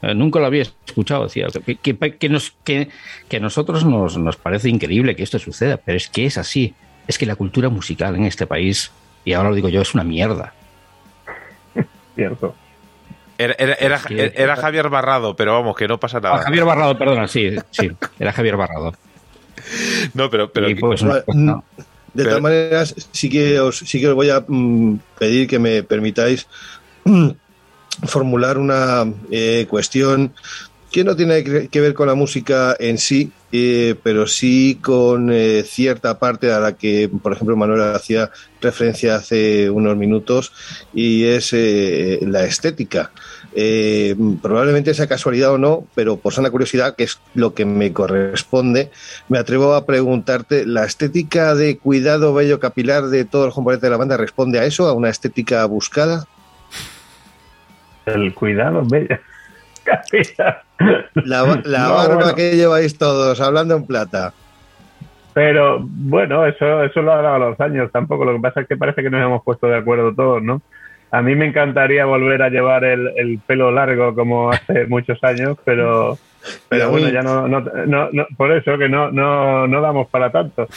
Eh, 0.00 0.14
nunca 0.14 0.38
lo 0.38 0.46
había 0.46 0.62
escuchado, 0.62 1.24
decía. 1.24 1.48
Que, 1.66 1.76
que, 1.76 2.28
nos, 2.30 2.52
que, 2.64 2.88
que 3.28 3.36
a 3.36 3.40
nosotros 3.40 3.84
nos, 3.84 4.16
nos 4.16 4.36
parece 4.36 4.70
increíble 4.70 5.14
que 5.14 5.22
esto 5.22 5.38
suceda, 5.38 5.76
pero 5.76 5.98
es 5.98 6.08
que 6.08 6.24
es 6.24 6.38
así. 6.38 6.72
Es 7.06 7.18
que 7.18 7.26
la 7.26 7.36
cultura 7.36 7.68
musical 7.68 8.16
en 8.16 8.24
este 8.24 8.46
país 8.46 8.90
y 9.24 9.32
ahora 9.32 9.50
lo 9.50 9.54
digo 9.54 9.68
yo, 9.68 9.82
es 9.82 9.94
una 9.94 10.04
mierda. 10.04 10.52
Cierto. 12.14 12.54
Era, 13.38 14.56
Javier 14.56 14.88
Barrado, 14.88 15.36
pero 15.36 15.52
vamos, 15.52 15.76
que 15.76 15.86
no 15.86 15.98
pasa 15.98 16.18
nada. 16.18 16.36
Ah, 16.36 16.42
Javier 16.42 16.64
Barrado, 16.64 16.98
perdona, 16.98 17.28
sí, 17.28 17.54
sí, 17.70 17.88
era 18.18 18.32
Javier 18.32 18.56
Barrado. 18.56 18.94
No, 20.14 20.28
pero... 20.28 20.50
pero 20.50 20.66
pues, 20.80 21.04
De 22.14 22.24
todas 22.24 22.40
maneras, 22.40 22.94
sí 23.12 23.28
que 23.28 23.60
os, 23.60 23.78
sí 23.78 24.00
que 24.00 24.08
os 24.08 24.14
voy 24.14 24.30
a 24.30 24.44
mm, 24.46 24.98
pedir 25.18 25.46
que 25.46 25.58
me 25.60 25.84
permitáis 25.84 26.48
formular 28.06 28.58
una 28.58 29.04
eh, 29.30 29.66
cuestión 29.68 30.32
que 30.90 31.04
no 31.04 31.14
tiene 31.16 31.68
que 31.68 31.80
ver 31.80 31.94
con 31.94 32.06
la 32.06 32.14
música 32.14 32.74
en 32.78 32.98
sí, 32.98 33.30
eh, 33.52 33.94
pero 34.02 34.26
sí 34.26 34.78
con 34.82 35.30
eh, 35.30 35.62
cierta 35.62 36.18
parte 36.18 36.50
a 36.50 36.60
la 36.60 36.72
que, 36.72 37.10
por 37.22 37.32
ejemplo, 37.32 37.56
Manuel 37.56 37.94
hacía 37.94 38.30
referencia 38.60 39.16
hace 39.16 39.70
unos 39.70 39.96
minutos, 39.96 40.52
y 40.94 41.24
es 41.24 41.52
la 41.52 42.44
estética. 42.44 43.10
probablemente 44.42 44.94
sea 44.94 45.06
casualidad 45.06 45.52
o 45.52 45.58
no, 45.58 45.84
pero 45.94 46.16
por 46.16 46.32
sana 46.32 46.50
curiosidad, 46.50 46.96
que 46.96 47.04
es 47.04 47.20
lo 47.34 47.54
que 47.54 47.64
me 47.64 47.92
corresponde, 47.92 48.90
me 49.28 49.38
atrevo 49.38 49.74
a 49.74 49.86
preguntarte, 49.86 50.66
¿la 50.66 50.84
estética 50.84 51.54
de 51.54 51.78
cuidado 51.78 52.34
bello 52.34 52.60
capilar 52.60 53.08
de 53.08 53.24
todos 53.24 53.46
los 53.46 53.54
componentes 53.54 53.82
de 53.82 53.90
la 53.90 53.96
banda 53.96 54.16
responde 54.16 54.58
a 54.58 54.64
eso, 54.64 54.86
a 54.86 54.92
una 54.92 55.10
estética 55.10 55.64
buscada? 55.66 56.26
El 58.14 58.34
cuidado, 58.34 58.82
La, 61.24 61.42
barba 61.42 62.34
que 62.34 62.56
lleváis 62.56 62.96
todos, 62.96 63.40
hablando 63.40 63.76
en 63.76 63.86
plata. 63.86 64.32
Pero 65.34 65.78
bueno, 65.80 66.46
eso, 66.46 66.82
eso 66.82 67.02
lo 67.02 67.12
ha 67.12 67.22
dado 67.22 67.50
los 67.50 67.60
años 67.60 67.90
tampoco. 67.92 68.24
Lo 68.24 68.34
que 68.34 68.40
pasa 68.40 68.60
es 68.60 68.68
que 68.68 68.76
parece 68.76 69.02
que 69.02 69.10
nos 69.10 69.22
hemos 69.22 69.42
puesto 69.42 69.66
de 69.66 69.76
acuerdo 69.76 70.14
todos, 70.14 70.42
¿no? 70.42 70.62
A 71.10 71.22
mí 71.22 71.34
me 71.34 71.46
encantaría 71.46 72.04
volver 72.04 72.42
a 72.42 72.50
llevar 72.50 72.84
el, 72.84 73.40
pelo 73.46 73.70
largo 73.70 74.14
como 74.14 74.50
hace 74.50 74.86
muchos 74.88 75.22
años, 75.24 75.56
pero, 75.64 76.18
pero 76.68 76.90
bueno, 76.90 77.08
ya 77.08 77.22
no, 77.22 77.48
no, 77.48 77.60
no, 77.86 78.26
por 78.36 78.52
eso 78.52 78.76
que 78.76 78.88
no, 78.88 79.10
no, 79.10 79.66
no 79.66 79.80
damos 79.80 80.08
para 80.08 80.30
tanto. 80.30 80.68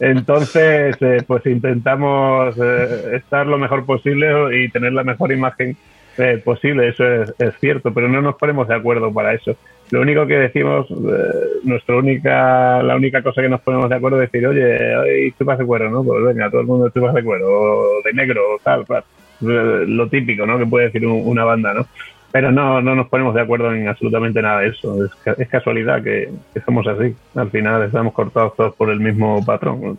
Entonces, 0.00 0.96
eh, 1.00 1.22
pues 1.26 1.44
intentamos 1.46 2.56
eh, 2.56 3.16
estar 3.16 3.46
lo 3.46 3.58
mejor 3.58 3.84
posible 3.84 4.62
y 4.62 4.68
tener 4.68 4.92
la 4.92 5.04
mejor 5.04 5.32
imagen 5.32 5.76
eh, 6.18 6.38
posible, 6.44 6.88
eso 6.88 7.04
es, 7.04 7.54
cierto, 7.60 7.94
pero 7.94 8.08
no 8.08 8.20
nos 8.20 8.36
ponemos 8.36 8.66
de 8.66 8.74
acuerdo 8.74 9.12
para 9.12 9.34
eso. 9.34 9.56
Lo 9.90 10.00
único 10.00 10.26
que 10.26 10.34
decimos, 10.34 10.90
eh, 10.90 11.60
nuestra 11.62 11.96
única, 11.96 12.82
la 12.82 12.96
única 12.96 13.22
cosa 13.22 13.40
que 13.40 13.48
nos 13.48 13.60
ponemos 13.60 13.88
de 13.88 13.96
acuerdo 13.96 14.20
es 14.20 14.30
decir, 14.30 14.46
oye, 14.46 14.96
hoy 14.96 15.34
vas 15.40 15.58
de 15.58 15.64
cuero, 15.64 15.90
¿no? 15.90 16.02
Pues 16.02 16.24
venga, 16.24 16.50
todo 16.50 16.60
el 16.60 16.66
mundo 16.66 16.90
vas 16.92 17.14
de 17.14 17.22
cuero, 17.22 17.46
o 17.48 18.02
de 18.04 18.12
negro, 18.12 18.56
o 18.56 18.58
tal, 18.58 18.84
tal. 18.84 19.04
Eh, 19.42 19.84
lo 19.86 20.08
típico, 20.08 20.44
¿no? 20.44 20.58
Que 20.58 20.66
puede 20.66 20.86
decir 20.86 21.06
una 21.06 21.44
banda, 21.44 21.72
¿no? 21.72 21.86
Pero 22.32 22.50
no, 22.50 22.82
no 22.82 22.94
nos 22.94 23.08
ponemos 23.08 23.34
de 23.34 23.40
acuerdo 23.40 23.72
en 23.72 23.88
absolutamente 23.88 24.42
nada 24.42 24.60
de 24.60 24.68
eso. 24.68 24.96
Es, 25.04 25.48
casualidad 25.48 26.02
que, 26.02 26.30
somos 26.66 26.86
así. 26.88 27.14
Al 27.36 27.50
final 27.50 27.84
estamos 27.84 28.12
cortados 28.12 28.56
todos 28.56 28.74
por 28.74 28.90
el 28.90 29.00
mismo 29.00 29.44
patrón. 29.44 29.98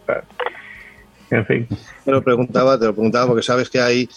en 1.32 1.46
fin. 1.46 1.68
Te 2.04 2.12
lo 2.12 2.22
preguntaba, 2.22 2.78
te 2.78 2.86
lo 2.86 2.94
preguntaba 2.94 3.28
porque 3.28 3.41
sabes 3.41 3.70
que 3.70 3.80
hay 3.80 4.10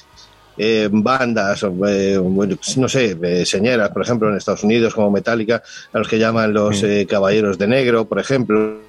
eh, 0.59 0.89
bandas, 0.91 1.63
eh, 1.63 2.21
pues, 2.35 2.77
no 2.77 2.89
sé, 2.89 3.17
eh, 3.23 3.45
señeras, 3.47 3.91
por 3.91 4.03
ejemplo, 4.03 4.29
en 4.29 4.37
Estados 4.37 4.65
Unidos 4.65 4.95
como 4.95 5.11
Metallica, 5.11 5.63
a 5.93 5.99
los 5.99 6.09
que 6.09 6.19
llaman 6.19 6.53
los 6.53 6.83
eh, 6.83 7.07
Caballeros 7.09 7.59
de 7.59 7.67
Negro, 7.67 8.07
por 8.07 8.19
ejemplo, 8.19 8.81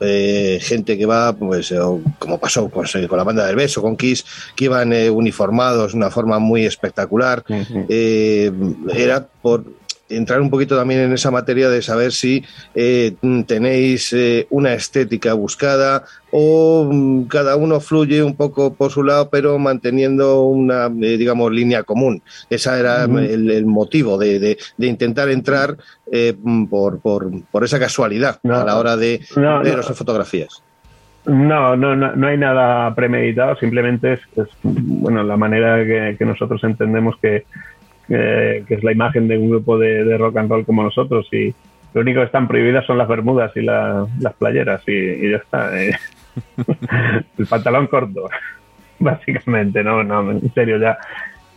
gente 0.00 0.98
que 0.98 1.06
va, 1.06 1.32
pues, 1.32 1.72
como 2.18 2.38
pasó 2.38 2.68
con, 2.68 2.86
la 2.92 3.24
banda 3.24 3.46
del 3.46 3.56
beso, 3.56 3.80
con 3.82 3.96
Kiss, 3.96 4.24
que 4.54 4.66
iban 4.66 4.92
uniformados 5.10 5.92
de 5.92 5.98
una 5.98 6.10
forma 6.10 6.38
muy 6.38 6.66
espectacular. 6.66 7.42
era 7.88 9.26
por 9.42 9.64
entrar 10.08 10.40
un 10.40 10.50
poquito 10.50 10.76
también 10.76 11.00
en 11.00 11.12
esa 11.12 11.30
materia 11.30 11.68
de 11.68 11.82
saber 11.82 12.12
si 12.12 12.44
eh, 12.74 13.14
tenéis 13.46 14.12
eh, 14.12 14.46
una 14.50 14.72
estética 14.72 15.34
buscada 15.34 16.04
o 16.30 16.88
mm, 16.90 17.24
cada 17.24 17.56
uno 17.56 17.80
fluye 17.80 18.22
un 18.22 18.36
poco 18.36 18.74
por 18.74 18.90
su 18.90 19.02
lado, 19.02 19.28
pero 19.30 19.58
manteniendo 19.58 20.42
una, 20.42 20.86
eh, 20.86 21.16
digamos, 21.16 21.52
línea 21.52 21.82
común. 21.82 22.22
Ese 22.50 22.78
era 22.78 23.04
el, 23.04 23.66
motivo 23.66 24.18
de, 24.18 24.38
de, 24.38 24.86
intentar 24.86 25.28
entrar 25.28 25.76
mm, 26.10 26.66
por, 26.66 27.00
por, 27.00 27.30
por, 27.50 27.64
esa 27.64 27.78
casualidad 27.78 28.40
a 28.44 28.64
la 28.64 28.76
hora 28.76 28.96
de 28.96 29.20
ver 29.36 29.82
fotografías. 29.82 30.62
No, 31.26 31.76
no, 31.76 31.94
no, 31.94 32.26
hay 32.26 32.38
nada 32.38 32.94
premeditado, 32.94 33.54
simplemente 33.56 34.14
es, 34.14 34.20
bueno 34.62 35.22
la 35.22 35.36
manera 35.36 35.84
que 36.16 36.24
nosotros 36.24 36.64
entendemos 36.64 37.16
que, 37.20 37.44
que 38.08 38.64
es 38.68 38.82
la 38.82 38.92
imagen 38.92 39.28
de 39.28 39.36
un 39.38 39.50
grupo 39.50 39.78
de, 39.78 40.16
rock 40.16 40.38
and 40.38 40.50
roll 40.50 40.64
como 40.64 40.82
nosotros 40.82 41.28
y 41.32 41.54
lo 41.94 42.00
único 42.00 42.20
que 42.20 42.26
están 42.26 42.48
prohibidas 42.48 42.86
son 42.86 42.98
las 42.98 43.08
bermudas 43.08 43.52
y 43.56 43.62
las 43.62 44.34
playeras 44.38 44.82
y, 44.86 45.30
ya 45.30 45.36
está. 45.36 45.82
Eh. 45.82 45.94
el 47.38 47.46
pantalón 47.46 47.86
corto, 47.86 48.28
básicamente, 48.98 49.82
no, 49.82 50.02
no, 50.02 50.30
en 50.30 50.52
serio 50.54 50.78
ya. 50.78 50.98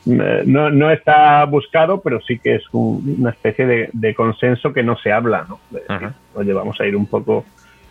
Eh, 0.07 0.43
no, 0.45 0.71
no 0.71 0.89
está 0.89 1.45
buscado, 1.45 2.01
pero 2.01 2.19
sí 2.21 2.39
que 2.39 2.55
es 2.55 2.63
una 2.71 3.29
especie 3.29 3.89
de, 3.93 4.15
consenso 4.15 4.73
que 4.73 4.83
no 4.83 4.97
se 4.97 5.11
habla, 5.11 5.45
¿no? 5.47 5.59
oye, 6.33 6.53
vamos 6.53 6.79
a 6.81 6.85
ir 6.87 6.95
un 6.95 7.05
poco 7.05 7.45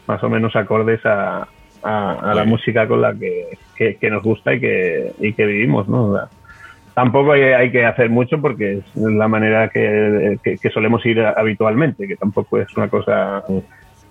más 0.07 0.23
o 0.25 0.29
menos 0.29 0.57
acordes 0.57 1.05
a, 1.07 1.47
a, 1.83 2.35
la 2.35 2.45
música 2.45 2.89
con 2.89 3.01
la 3.01 3.15
que, 3.15 3.97
que, 4.01 4.11
nos 4.11 4.23
gusta 4.23 4.55
y 4.55 4.61
que, 4.61 5.13
y 5.21 5.33
que 5.35 5.47
vivimos, 5.47 5.89
¿no? 5.89 6.19
Tampoco 7.01 7.33
hay, 7.33 7.71
que 7.73 7.87
hacer 7.87 8.11
mucho 8.11 8.39
porque 8.43 8.79
es 8.79 8.85
la 8.95 9.27
manera 9.27 9.71
que, 9.71 10.37
solemos 10.73 11.05
ir 11.07 11.19
habitualmente, 11.23 12.07
que 12.07 12.17
tampoco 12.17 12.59
es 12.59 12.77
una 12.77 12.89
cosa 12.89 13.43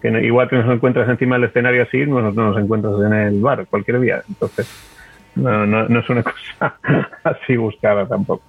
que 0.01 0.07
igual 0.25 0.49
que 0.49 0.55
nos 0.55 0.73
encuentras 0.73 1.07
encima 1.07 1.35
del 1.35 1.49
escenario 1.49 1.83
así, 1.83 1.99
no, 2.07 2.19
no 2.19 2.31
nos 2.31 2.57
encuentras 2.57 2.95
en 3.05 3.13
el 3.13 3.41
bar 3.41 3.67
cualquier 3.67 3.99
día. 3.99 4.23
Entonces, 4.27 4.67
no, 5.35 5.67
no, 5.67 5.87
no 5.87 5.99
es 5.99 6.09
una 6.09 6.23
cosa 6.31 6.79
así 7.23 7.57
buscada 7.57 8.07
tampoco. 8.07 8.41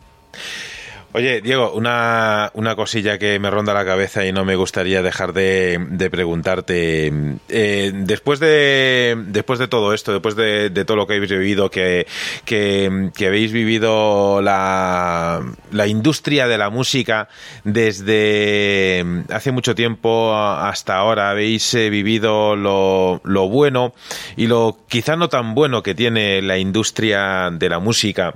Oye, 1.12 1.40
Diego, 1.40 1.72
una, 1.72 2.52
una, 2.54 2.76
cosilla 2.76 3.18
que 3.18 3.36
me 3.40 3.50
ronda 3.50 3.74
la 3.74 3.84
cabeza 3.84 4.24
y 4.24 4.30
no 4.30 4.44
me 4.44 4.54
gustaría 4.54 5.02
dejar 5.02 5.32
de, 5.32 6.08
preguntarte. 6.08 7.12
Eh, 7.48 7.90
después, 7.92 8.38
de, 8.38 9.16
después 9.26 9.58
de 9.58 9.66
todo 9.66 9.92
esto, 9.92 10.12
después 10.12 10.36
de, 10.36 10.70
todo 10.84 10.96
lo 10.96 11.08
que 11.08 11.14
habéis 11.14 11.32
vivido, 11.32 11.68
que, 11.68 12.06
que, 12.44 13.12
habéis 13.26 13.50
vivido 13.50 14.40
la, 14.40 15.42
la, 15.72 15.88
industria 15.88 16.46
de 16.46 16.58
la 16.58 16.70
música 16.70 17.28
desde 17.64 19.04
hace 19.30 19.50
mucho 19.50 19.74
tiempo 19.74 20.32
hasta 20.36 20.96
ahora, 20.96 21.30
habéis 21.30 21.74
eh, 21.74 21.90
vivido 21.90 22.54
lo, 22.54 23.20
lo 23.24 23.48
bueno 23.48 23.94
y 24.36 24.46
lo 24.46 24.78
quizá 24.86 25.16
no 25.16 25.28
tan 25.28 25.56
bueno 25.56 25.82
que 25.82 25.96
tiene 25.96 26.40
la 26.40 26.56
industria 26.56 27.50
de 27.50 27.68
la 27.68 27.80
música 27.80 28.34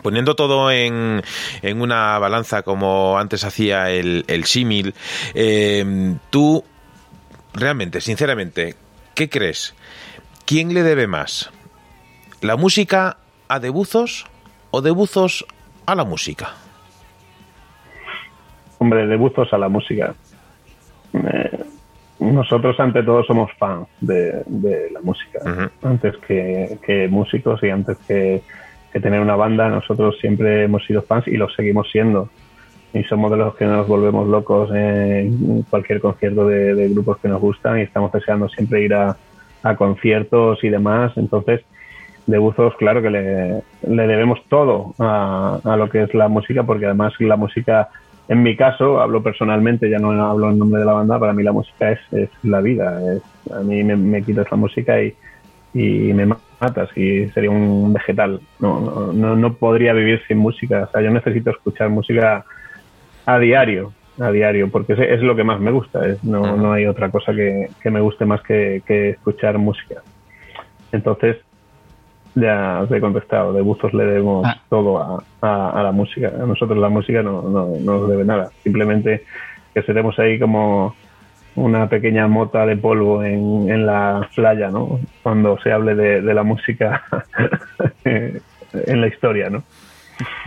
Poniendo 0.00 0.34
todo 0.34 0.70
en, 0.70 1.22
en, 1.60 1.82
una 1.82 2.18
balanza 2.18 2.62
como 2.62 3.18
antes 3.18 3.44
hacía 3.44 3.90
el, 3.90 4.24
el 4.26 4.44
símil, 4.44 4.94
eh, 5.34 6.14
tú 6.30 6.64
realmente, 7.52 8.00
sinceramente, 8.00 8.74
¿qué 9.14 9.28
crees? 9.28 9.74
¿Quién 10.46 10.72
le 10.72 10.82
debe 10.82 11.06
más? 11.06 11.50
¿La 12.40 12.56
música 12.56 13.18
a 13.48 13.58
Debuzos 13.60 14.26
o 14.70 14.80
Debuzos 14.80 15.46
a 15.86 15.94
la 15.94 16.04
música? 16.04 16.54
Hombre, 18.78 19.06
Debuzos 19.06 19.52
a 19.52 19.58
la 19.58 19.68
música. 19.68 20.14
Eh, 21.12 21.64
nosotros 22.18 22.78
ante 22.80 23.02
todo 23.02 23.22
somos 23.24 23.50
fans 23.58 23.86
de, 24.00 24.42
la 24.92 25.00
música, 25.02 25.70
antes 25.82 26.16
que, 26.26 26.78
que 26.84 27.08
músicos 27.08 27.62
y 27.62 27.70
antes 27.70 27.98
que 28.06 28.42
que 28.92 29.00
tener 29.00 29.20
una 29.20 29.36
banda, 29.36 29.68
nosotros 29.68 30.18
siempre 30.20 30.64
hemos 30.64 30.84
sido 30.84 31.02
fans 31.02 31.26
y 31.26 31.36
lo 31.36 31.48
seguimos 31.48 31.90
siendo. 31.90 32.28
Y 32.92 33.02
somos 33.04 33.30
de 33.30 33.38
los 33.38 33.54
que 33.56 33.64
nos 33.64 33.88
volvemos 33.88 34.28
locos 34.28 34.70
en 34.74 35.62
cualquier 35.70 36.00
concierto 36.00 36.46
de, 36.46 36.88
grupos 36.90 37.18
que 37.18 37.28
nos 37.28 37.40
gustan 37.40 37.78
y 37.78 37.82
estamos 37.82 38.12
deseando 38.12 38.48
siempre 38.50 38.82
ir 38.82 38.94
a, 38.94 39.16
conciertos 39.78 40.62
y 40.62 40.68
demás. 40.68 41.12
Entonces, 41.16 41.62
de 42.26 42.38
Buzos, 42.38 42.74
claro 42.76 43.00
que 43.00 43.10
le, 43.10 43.62
debemos 43.80 44.40
todo 44.48 44.94
a, 44.98 45.60
lo 45.76 45.88
que 45.88 46.02
es 46.02 46.14
la 46.14 46.28
música, 46.28 46.64
porque 46.64 46.84
además 46.84 47.14
la 47.18 47.36
música, 47.36 47.88
en 48.28 48.42
mi 48.42 48.56
caso, 48.56 49.00
hablo 49.00 49.22
personalmente, 49.22 49.88
ya 49.88 49.98
no 49.98 50.10
hablo 50.10 50.50
en 50.50 50.58
nombre 50.58 50.80
de 50.80 50.86
la 50.86 50.92
banda, 50.92 51.18
para 51.18 51.32
mí 51.32 51.42
la 51.42 51.52
música 51.52 51.92
es, 51.92 52.28
la 52.42 52.60
vida. 52.60 53.00
a 53.50 53.60
mí 53.60 53.82
me, 53.84 53.96
me 53.96 54.22
quitas 54.22 54.50
la 54.50 54.56
música 54.58 55.00
y, 55.00 55.14
y 55.72 56.12
me 56.12 56.26
matas 56.62 56.96
y 56.96 57.28
sería 57.30 57.50
un 57.50 57.92
vegetal. 57.92 58.40
No, 58.60 59.12
no, 59.12 59.36
no 59.36 59.54
podría 59.54 59.92
vivir 59.92 60.22
sin 60.28 60.38
música. 60.38 60.84
O 60.88 60.92
sea, 60.92 61.02
yo 61.02 61.10
necesito 61.10 61.50
escuchar 61.50 61.88
música 61.88 62.44
a 63.26 63.38
diario, 63.38 63.92
a 64.20 64.30
diario, 64.30 64.70
porque 64.70 64.92
es, 64.92 65.20
lo 65.20 65.34
que 65.34 65.44
más 65.44 65.60
me 65.60 65.72
gusta. 65.72 66.06
Es, 66.06 66.22
no, 66.22 66.56
no 66.56 66.72
hay 66.72 66.86
otra 66.86 67.10
cosa 67.10 67.32
que, 67.32 67.68
que 67.82 67.90
me 67.90 68.00
guste 68.00 68.24
más 68.24 68.40
que, 68.42 68.82
que, 68.86 69.10
escuchar 69.10 69.58
música. 69.58 70.02
Entonces, 70.92 71.38
ya 72.34 72.80
os 72.82 72.90
he 72.92 73.00
contestado, 73.00 73.52
de 73.52 73.60
Buzos 73.60 73.92
le 73.92 74.04
debemos 74.04 74.46
ah. 74.46 74.60
todo 74.70 74.98
a, 74.98 75.22
a, 75.40 75.80
a, 75.80 75.82
la 75.82 75.92
música. 75.92 76.28
A 76.28 76.46
nosotros 76.46 76.78
la 76.78 76.88
música 76.88 77.22
no, 77.22 77.42
no, 77.42 77.66
no 77.80 77.98
nos 77.98 78.08
debe 78.08 78.24
nada. 78.24 78.50
Simplemente 78.62 79.24
que 79.74 79.82
seremos 79.82 80.18
ahí 80.18 80.38
como 80.38 80.94
una 81.54 81.88
pequeña 81.88 82.26
mota 82.28 82.64
de 82.66 82.76
polvo 82.76 83.22
en, 83.22 83.70
en 83.70 83.86
la 83.86 84.28
playa, 84.34 84.70
¿no? 84.70 85.00
Cuando 85.22 85.58
se 85.62 85.72
hable 85.72 85.94
de, 85.94 86.22
de 86.22 86.34
la 86.34 86.42
música 86.42 87.04
en 88.04 89.00
la 89.00 89.06
historia, 89.06 89.50
¿no? 89.50 89.62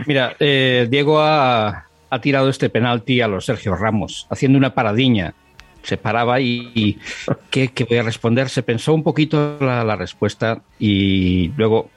Mira, 0.06 0.36
eh, 0.38 0.86
Diego 0.90 1.20
ha, 1.20 1.84
tirado 2.22 2.48
este 2.48 2.70
penalti 2.70 3.20
a 3.20 3.28
los 3.28 3.44
Sergio 3.44 3.74
Ramos, 3.76 4.26
haciendo 4.30 4.58
una 4.58 4.74
paradiña. 4.74 5.34
Se 5.82 5.96
paraba 5.96 6.40
y, 6.40 6.98
¿qué, 7.50 7.70
voy 7.88 7.98
a 7.98 8.02
responder? 8.02 8.48
Se 8.48 8.62
pensó 8.62 8.92
un 8.92 9.04
poquito 9.04 9.58
la, 9.60 9.94
respuesta 9.94 10.62
y 10.80 11.52
luego 11.56 11.90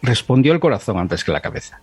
respondió 0.00 0.52
el 0.52 0.60
corazón 0.60 0.98
antes 0.98 1.22
que 1.22 1.32
la 1.32 1.40
cabeza. 1.40 1.80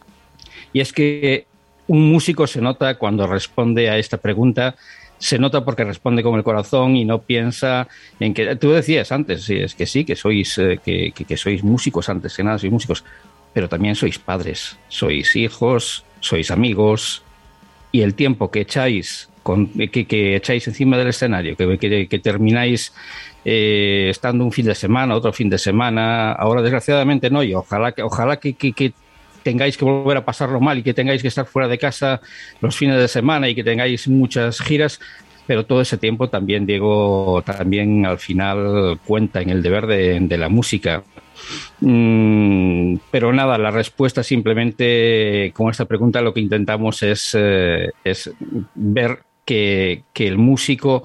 Y 0.73 0.79
es 0.79 0.93
que 0.93 1.45
un 1.87 2.09
músico 2.09 2.47
se 2.47 2.61
nota 2.61 2.97
cuando 2.97 3.27
responde 3.27 3.89
a 3.89 3.97
esta 3.97 4.17
pregunta 4.17 4.75
se 5.21 5.37
nota 5.37 5.63
porque 5.63 5.83
responde 5.83 6.23
con 6.23 6.35
el 6.35 6.43
corazón 6.43 6.97
y 6.97 7.05
no 7.05 7.21
piensa 7.21 7.87
en 8.19 8.33
que 8.33 8.55
tú 8.55 8.71
decías 8.71 9.11
antes, 9.11 9.43
sí, 9.43 9.55
es 9.55 9.75
que 9.75 9.85
sí, 9.85 10.03
que 10.03 10.15
sois 10.15 10.57
eh, 10.57 10.79
que, 10.83 11.11
que, 11.13 11.37
sois 11.37 11.63
músicos 11.63 12.09
antes 12.09 12.35
que 12.35 12.43
nada, 12.43 12.57
sois 12.57 12.73
músicos, 12.73 13.05
pero 13.53 13.69
también 13.69 13.93
sois 13.95 14.17
padres, 14.17 14.77
sois 14.89 15.35
hijos, 15.35 16.03
sois 16.19 16.49
amigos 16.49 17.21
y 17.91 18.01
el 18.01 18.15
tiempo 18.15 18.49
que 18.49 18.61
echáis 18.61 19.29
con, 19.43 19.67
que, 19.67 20.05
que 20.05 20.35
echáis 20.35 20.67
encima 20.67 20.97
del 20.97 21.09
escenario, 21.09 21.55
que, 21.55 22.07
que 22.09 22.19
termináis 22.19 22.91
eh, 23.45 24.07
estando 24.09 24.43
un 24.43 24.51
fin 24.51 24.65
de 24.65 24.75
semana, 24.75 25.15
otro 25.15 25.33
fin 25.33 25.49
de 25.49 25.59
semana, 25.59 26.31
ahora 26.31 26.63
desgraciadamente 26.63 27.29
no, 27.29 27.43
y 27.43 27.53
ojalá 27.53 27.91
que 27.91 28.01
ojalá 28.01 28.37
que, 28.37 28.53
que 28.55 28.93
tengáis 29.43 29.77
que 29.77 29.85
volver 29.85 30.17
a 30.17 30.25
pasarlo 30.25 30.59
mal 30.59 30.77
y 30.77 30.83
que 30.83 30.93
tengáis 30.93 31.21
que 31.21 31.27
estar 31.27 31.45
fuera 31.45 31.67
de 31.67 31.77
casa 31.77 32.21
los 32.59 32.75
fines 32.75 32.97
de 32.97 33.07
semana 33.07 33.49
y 33.49 33.55
que 33.55 33.63
tengáis 33.63 34.07
muchas 34.07 34.59
giras, 34.59 34.99
pero 35.47 35.65
todo 35.65 35.81
ese 35.81 35.97
tiempo 35.97 36.29
también, 36.29 36.65
Diego, 36.65 37.43
también 37.45 38.05
al 38.05 38.19
final 38.19 38.99
cuenta 39.05 39.41
en 39.41 39.49
el 39.49 39.61
deber 39.61 39.87
de, 39.87 40.37
la 40.37 40.49
música. 40.49 41.03
Mm, 41.79 42.97
pero 43.09 43.33
nada, 43.33 43.57
la 43.57 43.71
respuesta 43.71 44.23
simplemente 44.23 45.51
con 45.55 45.69
esta 45.69 45.85
pregunta 45.85 46.21
lo 46.21 46.33
que 46.33 46.41
intentamos 46.41 47.01
es, 47.03 47.35
eh, 47.37 47.91
es 48.03 48.31
ver 48.75 49.23
que, 49.45 50.03
el 50.15 50.37
músico, 50.37 51.03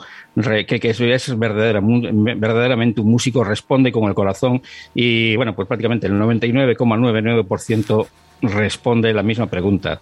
que, 0.66 0.78
que, 0.78 0.90
es 0.90 1.38
verdaderamente 1.38 3.00
un 3.00 3.10
músico, 3.10 3.42
responde 3.42 3.90
con 3.90 4.04
el 4.04 4.14
corazón 4.14 4.62
y 4.94 5.34
bueno, 5.36 5.54
pues 5.54 5.66
prácticamente 5.66 6.06
el 6.06 6.14
99,99% 6.14 8.06
responde 8.42 9.12
la 9.12 9.22
misma 9.22 9.46
pregunta, 9.46 10.00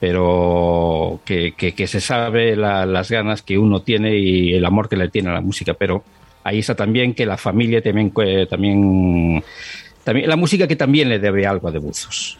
pero 0.00 1.20
que, 1.24 1.74
se 1.86 2.00
sabe 2.00 2.56
las 2.56 3.10
ganas 3.10 3.42
que 3.42 3.58
uno 3.58 3.80
tiene 3.80 4.16
y 4.16 4.54
el 4.54 4.64
amor 4.64 4.88
que 4.88 4.96
le 4.96 5.08
tiene 5.08 5.30
a 5.30 5.34
la 5.34 5.40
música, 5.40 5.74
pero 5.74 6.02
ahí 6.44 6.58
está 6.60 6.74
también 6.74 7.14
que 7.14 7.26
la 7.26 7.36
familia 7.36 7.82
también, 7.82 8.12
también, 8.48 9.42
también 10.04 10.28
la 10.28 10.36
música 10.36 10.68
que 10.68 10.76
también 10.76 11.08
le 11.08 11.18
debe 11.18 11.46
algo 11.46 11.68
a 11.68 11.72
de 11.72 11.78
Buzos. 11.78 12.38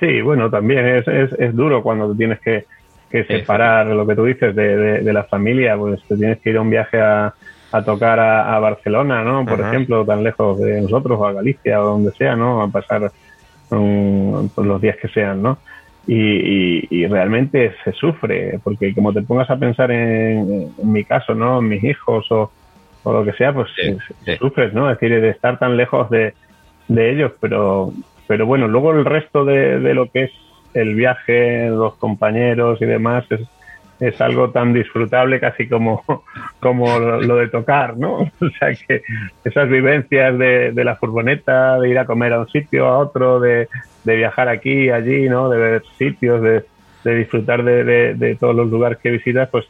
Sí, 0.00 0.20
bueno, 0.20 0.50
también 0.50 0.86
es, 0.86 1.06
es, 1.06 1.54
duro 1.54 1.82
cuando 1.82 2.14
tienes 2.14 2.40
que, 2.40 2.66
separar 3.10 3.86
lo 3.86 4.04
que 4.06 4.16
tú 4.16 4.24
dices 4.24 4.54
de, 4.56 5.12
la 5.12 5.22
familia, 5.24 5.76
pues 5.76 6.02
te 6.02 6.16
tienes 6.16 6.40
que 6.40 6.50
ir 6.50 6.56
a 6.56 6.62
un 6.62 6.70
viaje 6.70 7.00
a, 7.00 7.32
tocar 7.84 8.18
a, 8.20 8.58
Barcelona, 8.58 9.22
¿no? 9.22 9.46
Por 9.46 9.60
ejemplo, 9.60 10.04
tan 10.04 10.22
lejos 10.22 10.58
de 10.60 10.80
nosotros, 10.80 11.18
o 11.18 11.26
a 11.26 11.32
Galicia, 11.32 11.80
o 11.80 11.86
donde 11.86 12.10
sea, 12.12 12.36
¿no? 12.36 12.62
A 12.62 12.68
pasar 12.68 13.10
por 14.54 14.66
los 14.66 14.80
días 14.80 14.96
que 15.00 15.08
sean, 15.08 15.42
¿no? 15.42 15.58
Y, 16.06 17.06
realmente 17.06 17.74
se 17.82 17.92
sufre, 17.92 18.58
porque 18.62 18.94
como 18.94 19.12
te 19.12 19.22
pongas 19.22 19.48
a 19.50 19.56
pensar 19.56 19.90
en, 19.90 20.72
mi 20.82 21.04
caso, 21.04 21.34
¿no? 21.34 21.58
En 21.58 21.68
mis 21.68 21.84
hijos 21.84 22.30
o, 22.30 22.50
lo 23.04 23.24
que 23.24 23.32
sea, 23.32 23.52
pues 23.52 23.68
sufres, 24.38 24.72
¿no? 24.72 24.90
Es 24.90 24.98
decir, 24.98 25.20
de 25.20 25.30
estar 25.30 25.58
tan 25.58 25.76
lejos 25.76 26.08
de, 26.10 26.34
ellos, 26.88 27.32
pero, 27.40 27.92
pero 28.26 28.46
bueno, 28.46 28.68
luego 28.68 28.92
el 28.92 29.04
resto 29.04 29.44
de, 29.44 29.80
de, 29.80 29.94
lo 29.94 30.10
que 30.10 30.24
es 30.24 30.32
el 30.74 30.94
viaje, 30.94 31.68
los 31.70 31.94
compañeros 31.96 32.80
y 32.82 32.86
demás, 32.86 33.24
es, 33.30 33.40
es 34.08 34.20
algo 34.20 34.50
tan 34.50 34.72
disfrutable 34.72 35.40
casi 35.40 35.68
como, 35.68 36.02
como 36.60 36.98
lo, 36.98 37.36
de 37.36 37.48
tocar, 37.48 37.96
¿no? 37.96 38.30
O 38.40 38.50
sea 38.58 38.74
que 38.74 39.02
esas 39.44 39.68
vivencias 39.68 40.38
de, 40.38 40.72
de, 40.72 40.84
la 40.84 40.96
furgoneta, 40.96 41.78
de 41.78 41.88
ir 41.88 41.98
a 41.98 42.06
comer 42.06 42.32
a 42.32 42.40
un 42.40 42.48
sitio, 42.48 42.86
a 42.86 42.98
otro, 42.98 43.40
de, 43.40 43.68
de 44.04 44.16
viajar 44.16 44.48
aquí, 44.48 44.90
allí, 44.90 45.28
¿no? 45.28 45.48
De 45.48 45.58
ver 45.58 45.82
sitios, 45.96 46.42
de, 46.42 46.64
de 47.04 47.14
disfrutar 47.14 47.64
de, 47.64 48.14
de, 48.14 48.34
todos 48.36 48.54
los 48.54 48.70
lugares 48.70 48.98
que 48.98 49.10
visitas, 49.10 49.48
pues 49.48 49.66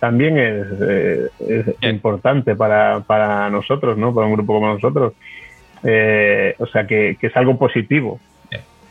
también 0.00 0.38
es, 0.38 0.66
eh, 0.80 1.28
importante 1.82 2.54
para, 2.54 3.00
para 3.00 3.50
nosotros, 3.50 3.96
¿no? 3.98 4.14
Para 4.14 4.26
un 4.26 4.34
grupo 4.34 4.54
como 4.54 4.72
nosotros. 4.74 5.12
Eh, 5.84 6.54
o 6.58 6.66
sea 6.66 6.86
que, 6.86 7.16
que, 7.20 7.28
es 7.28 7.36
algo 7.36 7.58
positivo. 7.58 8.20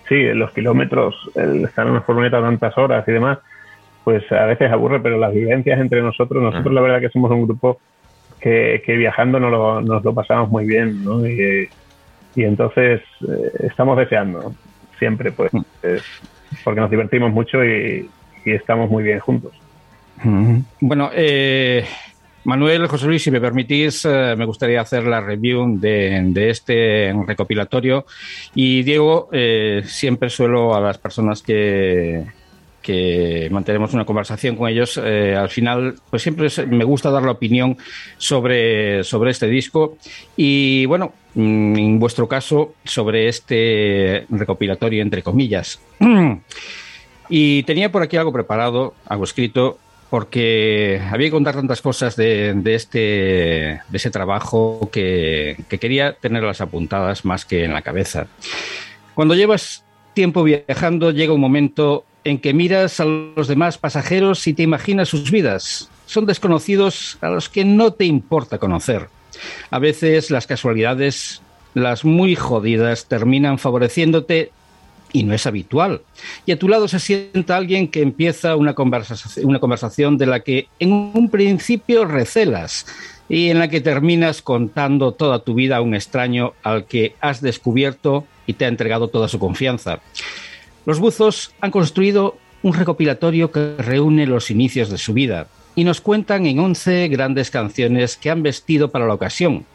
Sí, 0.08 0.24
los 0.34 0.52
kilómetros, 0.52 1.16
el 1.34 1.66
estar 1.66 1.86
en 1.86 1.94
una 1.94 2.02
furgoneta 2.02 2.40
tantas 2.40 2.78
horas 2.78 3.08
y 3.08 3.12
demás, 3.12 3.40
pues 4.06 4.32
a 4.32 4.46
veces 4.46 4.72
aburre, 4.72 5.00
pero 5.02 5.18
las 5.18 5.34
vivencias 5.34 5.80
entre 5.80 6.02
nosotros, 6.04 6.42
nosotros 6.42 6.72
la 6.72 6.82
verdad 6.82 7.02
que 7.02 7.10
somos 7.10 7.32
un 7.32 7.42
grupo 7.42 7.80
que, 8.40 8.80
viajando 8.86 9.40
nos 9.40 9.50
lo, 9.52 9.82
nos 9.82 10.04
lo, 10.04 10.14
pasamos 10.14 10.48
muy 10.52 10.68
bien, 10.68 11.04
¿no? 11.04 11.28
Y, 11.28 11.68
entonces 12.36 13.02
eh, 13.28 13.52
estamos 13.64 13.98
deseando 13.98 14.54
siempre, 15.00 15.32
pues, 15.32 15.52
mm. 15.52 15.62
eh, 15.82 16.00
porque 16.64 16.82
nos 16.82 16.92
divertimos 16.92 17.32
mucho 17.32 17.66
y, 17.66 18.08
estamos 18.46 18.92
muy 18.92 19.04
bien 19.04 19.18
juntos. 19.18 19.54
Bueno, 20.80 21.10
eh, 21.12 21.84
Manuel, 22.44 22.86
José 22.86 23.08
Luis, 23.08 23.24
si 23.24 23.32
me 23.32 23.42
permitís, 23.42 24.06
me 24.06 24.46
gustaría 24.46 24.82
hacer 24.82 25.06
la 25.06 25.20
review 25.20 25.80
de, 25.80 26.22
de 26.28 26.50
este 26.52 27.12
recopilatorio. 27.26 28.06
Y 28.54 28.84
Diego, 28.84 29.30
siempre 29.84 30.30
suelo 30.30 30.76
a 30.76 30.80
las 30.80 31.00
personas 31.00 31.42
que, 31.42 32.24
que 32.86 33.50
mantenemos 33.50 33.96
una 33.96 34.06
conversación 34.06 34.56
con 34.56 34.70
ellos. 34.70 35.02
Eh, 35.04 35.36
al 35.36 35.50
final, 35.50 35.96
pues 36.12 36.22
siempre 36.22 36.48
me 36.68 36.84
gusta 36.84 37.10
dar 37.10 37.24
la 37.24 37.32
opinión 37.32 37.78
sobre, 38.18 39.04
sobre 39.04 39.32
este 39.32 39.48
disco 39.48 39.98
y, 40.38 40.86
bueno, 40.86 41.12
mm, 41.34 41.78
en 41.78 42.00
vuestro 42.00 42.28
caso, 42.28 42.76
sobre 42.84 43.28
este 43.28 44.28
recopilatorio, 44.30 45.02
entre 45.02 45.24
comillas. 45.24 45.82
y 47.30 47.64
tenía 47.64 47.92
por 47.92 48.04
aquí 48.04 48.18
algo 48.18 48.32
preparado, 48.32 48.94
algo 49.08 49.24
escrito, 49.24 49.80
porque 50.12 51.02
había 51.12 51.28
que 51.28 51.32
contar 51.32 51.56
tantas 51.56 51.82
cosas 51.82 52.16
de, 52.16 52.54
este, 52.66 53.00
de 53.00 53.98
ese 53.98 54.12
trabajo 54.12 54.92
que, 54.92 55.58
que 55.68 55.80
quería 55.80 56.14
tenerlas 56.14 56.62
apuntadas 56.62 57.26
más 57.26 57.46
que 57.46 57.64
en 57.64 57.74
la 57.74 57.82
cabeza. 57.82 58.28
Cuando 59.16 59.34
llevas 59.34 59.84
tiempo 60.14 60.44
viajando, 60.44 61.10
llega 61.10 61.34
un 61.34 61.42
momento 61.42 62.06
en 62.26 62.40
que 62.40 62.54
miras 62.54 63.00
a 63.00 63.06
los 63.06 63.48
demás 63.48 63.78
pasajeros 63.78 64.46
y 64.48 64.54
te 64.54 64.64
imaginas 64.64 65.08
sus 65.08 65.32
vidas. 65.32 65.90
Son 66.08 66.26
desconocidos 66.26 67.18
a 67.22 67.30
los 67.30 67.48
que 67.48 67.64
no 67.64 67.94
te 67.94 68.06
importa 68.06 68.58
conocer. 68.58 69.08
A 69.70 69.80
veces 69.80 70.32
las 70.32 70.48
casualidades, 70.48 71.42
las 71.74 72.04
muy 72.04 72.36
jodidas, 72.36 73.06
terminan 73.06 73.60
favoreciéndote 73.60 74.52
y 75.14 75.24
no 75.24 75.34
es 75.34 75.46
habitual. 75.46 76.02
Y 76.46 76.52
a 76.52 76.60
tu 76.60 76.68
lado 76.68 76.88
se 76.88 77.00
sienta 77.00 77.56
alguien 77.56 77.88
que 77.90 78.02
empieza 78.02 78.56
una 78.56 78.74
conversación, 78.74 79.46
una 79.46 79.60
conversación 79.60 80.18
de 80.18 80.26
la 80.26 80.40
que 80.42 80.68
en 80.80 80.92
un 80.92 81.30
principio 81.30 82.06
recelas 82.06 82.88
y 83.30 83.50
en 83.50 83.60
la 83.60 83.70
que 83.70 83.82
terminas 83.82 84.42
contando 84.42 85.12
toda 85.14 85.40
tu 85.40 85.54
vida 85.54 85.78
a 85.78 85.82
un 85.82 85.96
extraño 85.96 86.54
al 86.64 86.86
que 86.86 87.16
has 87.22 87.42
descubierto 87.42 88.26
y 88.48 88.54
te 88.54 88.66
ha 88.66 88.68
entregado 88.68 89.08
toda 89.08 89.28
su 89.28 89.40
confianza. 89.40 90.00
Los 90.86 91.00
buzos 91.00 91.54
han 91.62 91.72
construido 91.72 92.38
un 92.62 92.74
recopilatorio 92.74 93.52
que 93.52 93.76
reúne 93.78 94.28
los 94.28 94.52
inicios 94.52 94.90
de 94.90 95.00
su 95.00 95.14
vida 95.14 95.48
y 95.76 95.84
nos 95.84 96.00
cuentan 96.00 96.46
en 96.46 96.60
11 96.60 97.08
grandes 97.08 97.50
canciones 97.50 98.18
que 98.18 98.30
han 98.30 98.44
vestido 98.44 98.90
para 98.92 99.08
la 99.08 99.16
ocasión. 99.16 99.66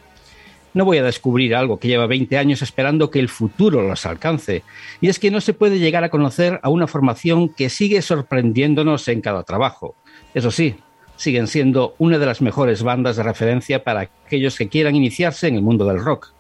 No 0.73 0.85
voy 0.85 0.99
a 0.99 1.03
descubrir 1.03 1.57
algo 1.57 1.81
que 1.81 1.89
lleva 1.89 2.07
20 2.07 2.39
años 2.39 2.62
esperando 2.62 3.11
que 3.11 3.19
el 3.19 3.28
futuro 3.28 3.82
los 3.82 4.07
alcance, 4.07 4.62
y 5.01 5.09
es 5.09 5.19
que 5.19 5.32
no 5.32 5.41
se 5.41 5.53
puede 5.53 5.81
llegar 5.81 6.05
a 6.05 6.11
conocer 6.11 6.61
a 6.62 6.69
una 6.69 6.87
formación 6.87 7.49
que 7.49 7.70
sigue 7.70 8.03
sorprendiéndonos 8.03 9.09
en 9.09 9.20
cada 9.20 9.43
trabajo. 9.43 9.97
Eso 10.32 10.53
sí, 10.53 10.77
siguen 11.16 11.49
siendo 11.49 11.97
una 11.99 12.19
de 12.19 12.27
las 12.27 12.41
mejores 12.41 12.85
bandas 12.85 13.16
de 13.16 13.24
referencia 13.24 13.82
para 13.82 14.11
aquellos 14.27 14.57
que 14.57 14.69
quieran 14.69 14.95
iniciarse 14.95 15.49
en 15.49 15.57
el 15.57 15.62
mundo 15.62 15.85
del 15.87 16.03
rock. 16.03 16.32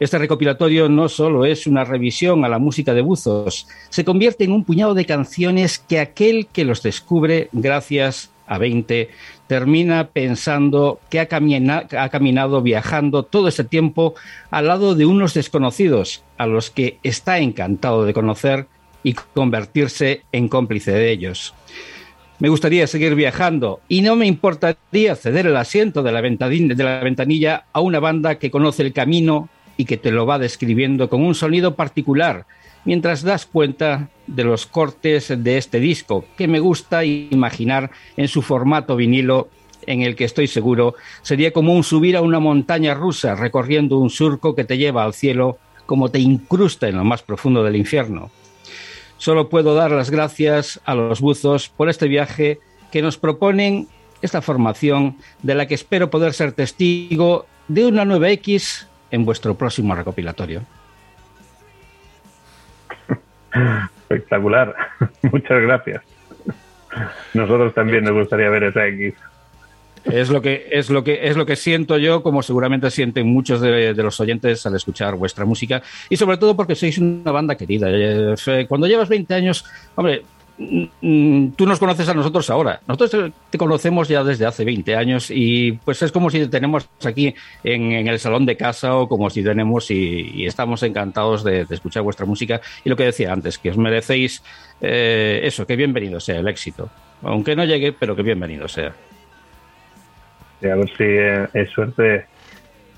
Este 0.00 0.18
recopilatorio 0.18 0.88
no 0.88 1.08
solo 1.08 1.44
es 1.44 1.66
una 1.66 1.84
revisión 1.84 2.44
a 2.44 2.48
la 2.48 2.58
música 2.58 2.94
de 2.94 3.02
Buzos, 3.02 3.68
se 3.88 4.04
convierte 4.04 4.44
en 4.44 4.52
un 4.52 4.64
puñado 4.64 4.94
de 4.94 5.06
canciones 5.06 5.78
que 5.78 6.00
aquel 6.00 6.46
que 6.46 6.64
los 6.64 6.82
descubre 6.82 7.48
gracias 7.52 8.30
a 8.46 8.58
20 8.58 9.10
termina 9.46 10.08
pensando 10.08 11.00
que 11.08 11.20
ha, 11.20 11.28
ha 11.28 12.08
caminado 12.08 12.62
viajando 12.62 13.22
todo 13.22 13.48
ese 13.48 13.64
tiempo 13.64 14.14
al 14.50 14.66
lado 14.66 14.94
de 14.94 15.06
unos 15.06 15.34
desconocidos 15.34 16.22
a 16.38 16.46
los 16.46 16.70
que 16.70 16.98
está 17.02 17.38
encantado 17.38 18.04
de 18.04 18.14
conocer 18.14 18.66
y 19.02 19.14
convertirse 19.34 20.22
en 20.32 20.48
cómplice 20.48 20.92
de 20.92 21.10
ellos. 21.10 21.54
Me 22.42 22.48
gustaría 22.48 22.88
seguir 22.88 23.14
viajando 23.14 23.78
y 23.86 24.02
no 24.02 24.16
me 24.16 24.26
importaría 24.26 25.14
ceder 25.14 25.46
el 25.46 25.56
asiento 25.56 26.02
de 26.02 26.10
la, 26.10 26.20
ventanilla 27.00 27.66
a 27.72 27.80
una 27.80 28.00
banda 28.00 28.40
que 28.40 28.50
conoce 28.50 28.82
el 28.82 28.92
camino 28.92 29.48
y 29.76 29.84
que 29.84 29.96
te 29.96 30.10
lo 30.10 30.26
va 30.26 30.40
describiendo 30.40 31.08
con 31.08 31.22
un 31.22 31.36
sonido 31.36 31.76
particular 31.76 32.46
mientras 32.84 33.22
das 33.22 33.46
cuenta 33.46 34.08
de 34.26 34.42
los 34.42 34.66
cortes 34.66 35.32
de 35.36 35.56
este 35.56 35.78
disco, 35.78 36.24
que 36.36 36.48
me 36.48 36.58
gusta 36.58 37.04
imaginar 37.04 37.92
en 38.16 38.26
su 38.26 38.42
formato 38.42 38.96
vinilo 38.96 39.48
en 39.86 40.02
el 40.02 40.16
que 40.16 40.24
estoy 40.24 40.48
seguro 40.48 40.96
sería 41.22 41.52
como 41.52 41.72
un 41.72 41.84
subir 41.84 42.16
a 42.16 42.22
una 42.22 42.40
montaña 42.40 42.92
rusa 42.92 43.36
recorriendo 43.36 43.98
un 43.98 44.10
surco 44.10 44.56
que 44.56 44.64
te 44.64 44.78
lleva 44.78 45.04
al 45.04 45.14
cielo 45.14 45.58
como 45.86 46.08
te 46.08 46.18
incrusta 46.18 46.88
en 46.88 46.96
lo 46.96 47.04
más 47.04 47.22
profundo 47.22 47.62
del 47.62 47.76
infierno. 47.76 48.32
Solo 49.22 49.48
puedo 49.48 49.76
dar 49.76 49.92
las 49.92 50.10
gracias 50.10 50.80
a 50.84 50.96
los 50.96 51.20
buzos 51.20 51.68
por 51.68 51.88
este 51.88 52.08
viaje 52.08 52.58
que 52.90 53.02
nos 53.02 53.18
proponen 53.18 53.86
esta 54.20 54.42
formación 54.42 55.16
de 55.44 55.54
la 55.54 55.66
que 55.66 55.76
espero 55.76 56.10
poder 56.10 56.32
ser 56.32 56.50
testigo 56.50 57.46
de 57.68 57.86
una 57.86 58.04
nueva 58.04 58.30
X 58.30 58.88
en 59.12 59.24
vuestro 59.24 59.54
próximo 59.54 59.94
recopilatorio. 59.94 60.62
Espectacular. 64.10 64.74
Muchas 65.30 65.62
gracias. 65.62 66.02
Nosotros 67.32 67.72
también 67.74 68.02
nos 68.02 68.14
gustaría 68.14 68.50
ver 68.50 68.64
esa 68.64 68.88
X. 68.88 69.14
Es 70.04 70.30
lo 70.30 70.42
que 70.42 70.66
es 70.70 70.90
lo 70.90 71.04
que 71.04 71.28
es 71.28 71.36
lo 71.36 71.46
que 71.46 71.56
siento 71.56 71.96
yo, 71.96 72.22
como 72.22 72.42
seguramente 72.42 72.90
sienten 72.90 73.26
muchos 73.26 73.60
de, 73.60 73.94
los 73.94 74.18
oyentes 74.20 74.66
al 74.66 74.74
escuchar 74.74 75.14
vuestra 75.14 75.44
música 75.44 75.82
y 76.08 76.16
sobre 76.16 76.38
todo 76.38 76.56
porque 76.56 76.74
sois 76.74 76.98
una 76.98 77.30
banda 77.30 77.54
querida. 77.54 77.86
Eh, 77.88 78.66
cuando 78.68 78.86
llevas 78.88 79.08
20 79.08 79.32
años, 79.32 79.64
hombre, 79.94 80.22
mm, 80.58 80.84
mm, 81.00 81.52
tú 81.52 81.66
nos 81.66 81.78
conoces 81.78 82.08
a 82.08 82.14
nosotros 82.14 82.50
ahora. 82.50 82.80
Nosotros 82.88 83.32
te 83.48 83.58
conocemos 83.58 84.08
ya 84.08 84.24
desde 84.24 84.44
hace 84.44 84.64
20 84.64 84.96
años 84.96 85.30
y 85.30 85.72
pues 85.84 86.02
es 86.02 86.10
como 86.10 86.30
si 86.30 86.40
te 86.40 86.48
tenemos 86.48 86.88
aquí 87.04 87.32
en, 87.62 88.08
el 88.08 88.18
salón 88.18 88.44
de 88.44 88.56
casa 88.56 88.96
o 88.96 89.08
como 89.08 89.30
si 89.30 89.44
tenemos 89.44 89.88
y, 89.92 90.44
estamos 90.46 90.82
encantados 90.82 91.44
de, 91.44 91.64
escuchar 91.70 92.02
vuestra 92.02 92.26
música 92.26 92.60
y 92.84 92.90
lo 92.90 92.96
que 92.96 93.04
decía 93.04 93.32
antes, 93.32 93.56
que 93.56 93.70
os 93.70 93.76
merecéis 93.76 94.42
eh, 94.80 95.42
eso, 95.44 95.64
que 95.64 95.76
bienvenido 95.76 96.18
sea 96.18 96.40
el 96.40 96.48
éxito. 96.48 96.90
Aunque 97.22 97.54
no 97.54 97.64
llegue, 97.64 97.92
pero 97.92 98.16
que 98.16 98.22
bienvenido 98.22 98.66
sea 98.66 98.92
a 100.70 100.76
ver 100.76 100.88
si 100.96 101.58
es 101.58 101.70
suerte 101.70 102.26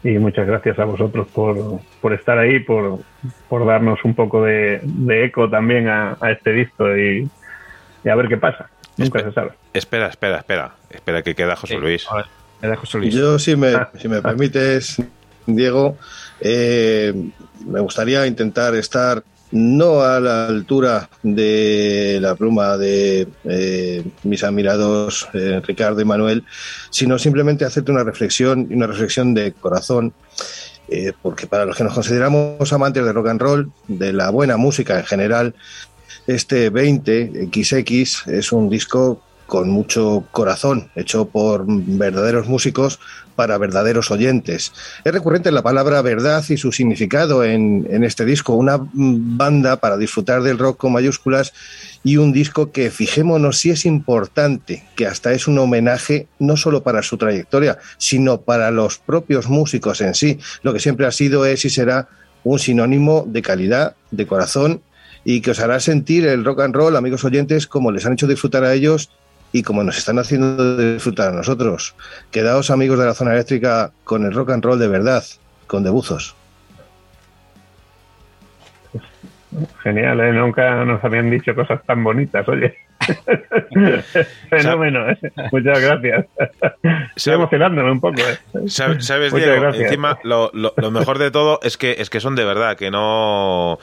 y 0.05 0.19
muchas 0.19 0.47
gracias 0.47 0.79
a 0.79 0.85
vosotros 0.85 1.27
por, 1.29 1.81
por 2.01 2.13
estar 2.13 2.39
ahí, 2.39 2.61
por, 2.61 3.01
por 3.49 3.67
darnos 3.67 4.05
un 4.05 4.15
poco 4.15 4.45
de, 4.45 4.81
eco 5.09 5.49
también 5.49 5.89
a, 5.89 6.17
este 6.31 6.53
disco 6.53 6.95
y, 6.97 7.29
a 8.09 8.15
ver 8.15 8.29
qué 8.29 8.37
pasa. 8.37 8.69
Nunca 8.99 9.21
se 9.21 9.33
sabe. 9.33 9.53
Espera, 9.73 10.09
espera, 10.09 10.39
espera. 10.39 10.75
Espera 10.91 11.23
que 11.23 11.35
queda 11.35 11.57
José 11.57 11.79
Luis. 11.79 12.07
José 12.07 12.99
Luis. 12.99 13.15
Yo, 13.15 13.39
si 13.39 13.57
me, 13.57 13.73
si 13.99 14.09
me 14.09 14.21
permites, 14.21 15.03
Diego, 15.47 15.97
eh, 16.41 17.13
me 17.67 17.81
gustaría 17.81 18.27
intentar 18.27 18.75
estar 18.75 19.23
no 19.55 20.03
a 20.03 20.19
la 20.19 20.47
altura 20.47 21.09
de 21.23 22.19
la 22.21 22.35
pluma 22.35 22.77
de 22.77 23.29
eh, 23.45 24.05
mis 24.25 24.43
admirados 24.43 25.29
eh, 25.33 25.63
Ricardo 25.65 26.01
y 26.01 26.05
Manuel, 26.05 26.45
sino 26.91 27.21
simplemente 27.21 27.65
hacerte 27.65 27.93
una 27.93 28.03
reflexión 28.03 28.67
una 28.71 28.89
reflexión 28.89 29.33
de 29.33 29.53
corazón, 29.53 30.13
eh, 30.89 31.13
porque 31.23 31.47
para 31.47 31.67
los 31.67 31.77
que 31.77 31.85
nos 31.85 31.95
consideramos 31.95 32.73
amantes 32.73 33.05
de 33.05 33.13
rock 33.13 33.29
and 33.29 33.41
roll, 33.41 33.73
de 33.87 34.13
la 34.13 34.31
buena 34.31 34.57
música 34.57 34.99
en 34.99 35.05
general, 35.05 35.55
este 36.27 36.73
20XX 36.73 38.33
es 38.33 38.51
un 38.51 38.69
disco 38.69 39.23
con 39.47 39.69
mucho 39.69 40.25
corazón, 40.31 40.91
hecho 40.95 41.27
por 41.27 41.65
verdaderos 41.67 42.49
músicos 42.49 42.99
para 43.37 43.59
verdaderos 43.59 44.11
oyentes. 44.11 44.73
Es 45.05 45.13
recurrente 45.13 45.51
la 45.51 45.63
palabra 45.63 46.01
verdad 46.03 46.45
y 46.49 46.57
su 46.57 46.73
significado 46.73 47.45
en, 47.45 47.87
en, 47.91 48.05
este 48.05 48.25
disco, 48.25 48.55
una 48.55 48.79
banda 48.93 49.77
para 49.77 49.97
disfrutar 49.97 50.43
del 50.43 50.59
rock 50.59 50.79
con 50.79 50.93
mayúsculas 50.93 51.53
y 52.03 52.17
un 52.17 52.33
disco 52.33 52.71
que, 52.71 52.91
fijémonos, 52.91 53.59
si 53.59 53.71
es 53.71 53.87
importante, 53.87 54.85
que 54.95 55.07
hasta 55.07 55.33
es 55.33 55.49
un 55.49 55.59
homenaje 55.59 56.29
no 56.39 56.57
solo 56.57 56.83
para 56.83 57.03
su 57.03 57.17
trayectoria, 57.17 57.79
sino 57.99 58.41
para 58.41 58.71
los 58.71 58.99
propios 58.99 59.49
músicos 59.49 60.01
en 60.01 60.15
sí. 60.15 60.39
Lo 60.63 60.73
que 60.73 60.81
siempre 60.81 61.07
ha 61.07 61.13
sido, 61.13 61.45
es 61.45 61.65
y 61.65 61.71
será 61.71 62.09
un 62.45 62.59
sinónimo 62.59 63.25
de 63.27 63.43
calidad, 63.43 63.97
de 64.11 64.27
corazón 64.27 64.83
y 65.25 65.41
que 65.41 65.53
os 65.53 65.61
hará 65.61 65.81
sentir 65.81 66.27
el 66.27 66.45
rock 66.45 66.61
and 66.61 66.75
roll, 66.75 66.97
amigos 66.97 67.25
oyentes, 67.25 67.67
como 67.67 67.91
les 67.91 68.05
han 68.05 68.13
hecho 68.13 68.27
disfrutar 68.27 68.65
a 68.65 68.75
ellos 68.75 69.11
y 69.55 69.63
como 69.63 69.85
nos 69.85 69.97
están 69.97 70.19
haciendo 70.19 70.77
disfrutar 70.77 71.29
a 71.29 71.37
nosotros. 71.37 71.95
Quedaos 72.33 72.73
amigos 72.73 72.99
de 72.99 73.07
la 73.07 73.15
zona 73.15 73.35
eléctrica 73.35 73.93
con 74.03 74.25
el 74.25 74.35
rock 74.35 74.51
and 74.51 74.65
roll 74.65 74.81
de 74.81 74.89
verdad, 74.89 75.23
con 75.69 75.85
debuzos. 75.85 76.35
Genial, 79.85 80.19
¿eh? 80.19 80.33
nunca 80.33 80.85
nos 80.85 81.03
habían 81.05 81.31
dicho 81.31 81.55
cosas 81.55 81.81
tan 81.85 82.03
bonitas, 82.03 82.49
oye. 82.49 82.75
Fenómeno, 84.51 85.11
¿eh? 85.11 85.19
muchas 85.53 85.81
gracias. 85.81 86.27
Estoy 87.17 87.35
emocionándome 87.35 87.91
un 87.91 88.01
poco. 88.01 88.21
¿eh? 88.21 88.69
¿Sabes, 88.69 89.33
Diego? 89.35 89.69
Encima, 89.69 90.19
lo, 90.23 90.51
lo, 90.53 90.91
mejor 90.91 91.19
de 91.19 91.31
todo 91.31 91.61
es 91.63 91.77
que 91.77 91.97
es 91.99 92.11
que 92.11 92.21
son 92.21 92.35
de 92.37 92.45
verdad, 92.45 92.77
que 92.77 92.91
no 92.91 93.79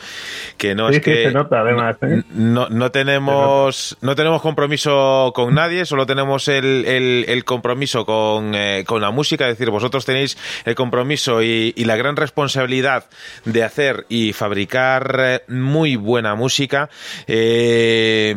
que 0.58 0.76
no 0.76 0.90
es 0.90 1.00
que 1.00 1.26
se 1.26 1.32
nota 1.32 1.62
además. 1.62 1.98
¿eh? 2.02 2.24
No, 2.32 2.70
no 2.70 2.92
tenemos 2.92 3.98
no 4.02 4.16
tenemos 4.16 4.42
compromiso 4.42 5.32
con 5.34 5.54
nadie, 5.54 5.86
solo 5.86 6.06
tenemos 6.06 6.48
el, 6.48 6.86
el, 6.86 7.46
compromiso 7.46 8.06
con, 8.06 8.54
eh, 8.56 8.84
con 8.86 9.02
la 9.02 9.12
música, 9.12 9.48
es 9.48 9.58
decir, 9.58 9.72
vosotros 9.72 10.06
tenéis 10.06 10.38
el 10.66 10.76
compromiso 10.76 11.42
y, 11.42 11.74
y 11.76 11.86
la 11.86 11.96
gran 11.96 12.16
responsabilidad 12.16 13.06
de 13.46 13.64
hacer 13.64 14.06
y 14.10 14.34
fabricar 14.34 15.16
eh, 15.20 15.42
muy 15.48 15.96
buena 15.96 16.36
música. 16.36 16.90
Eh, 17.28 18.36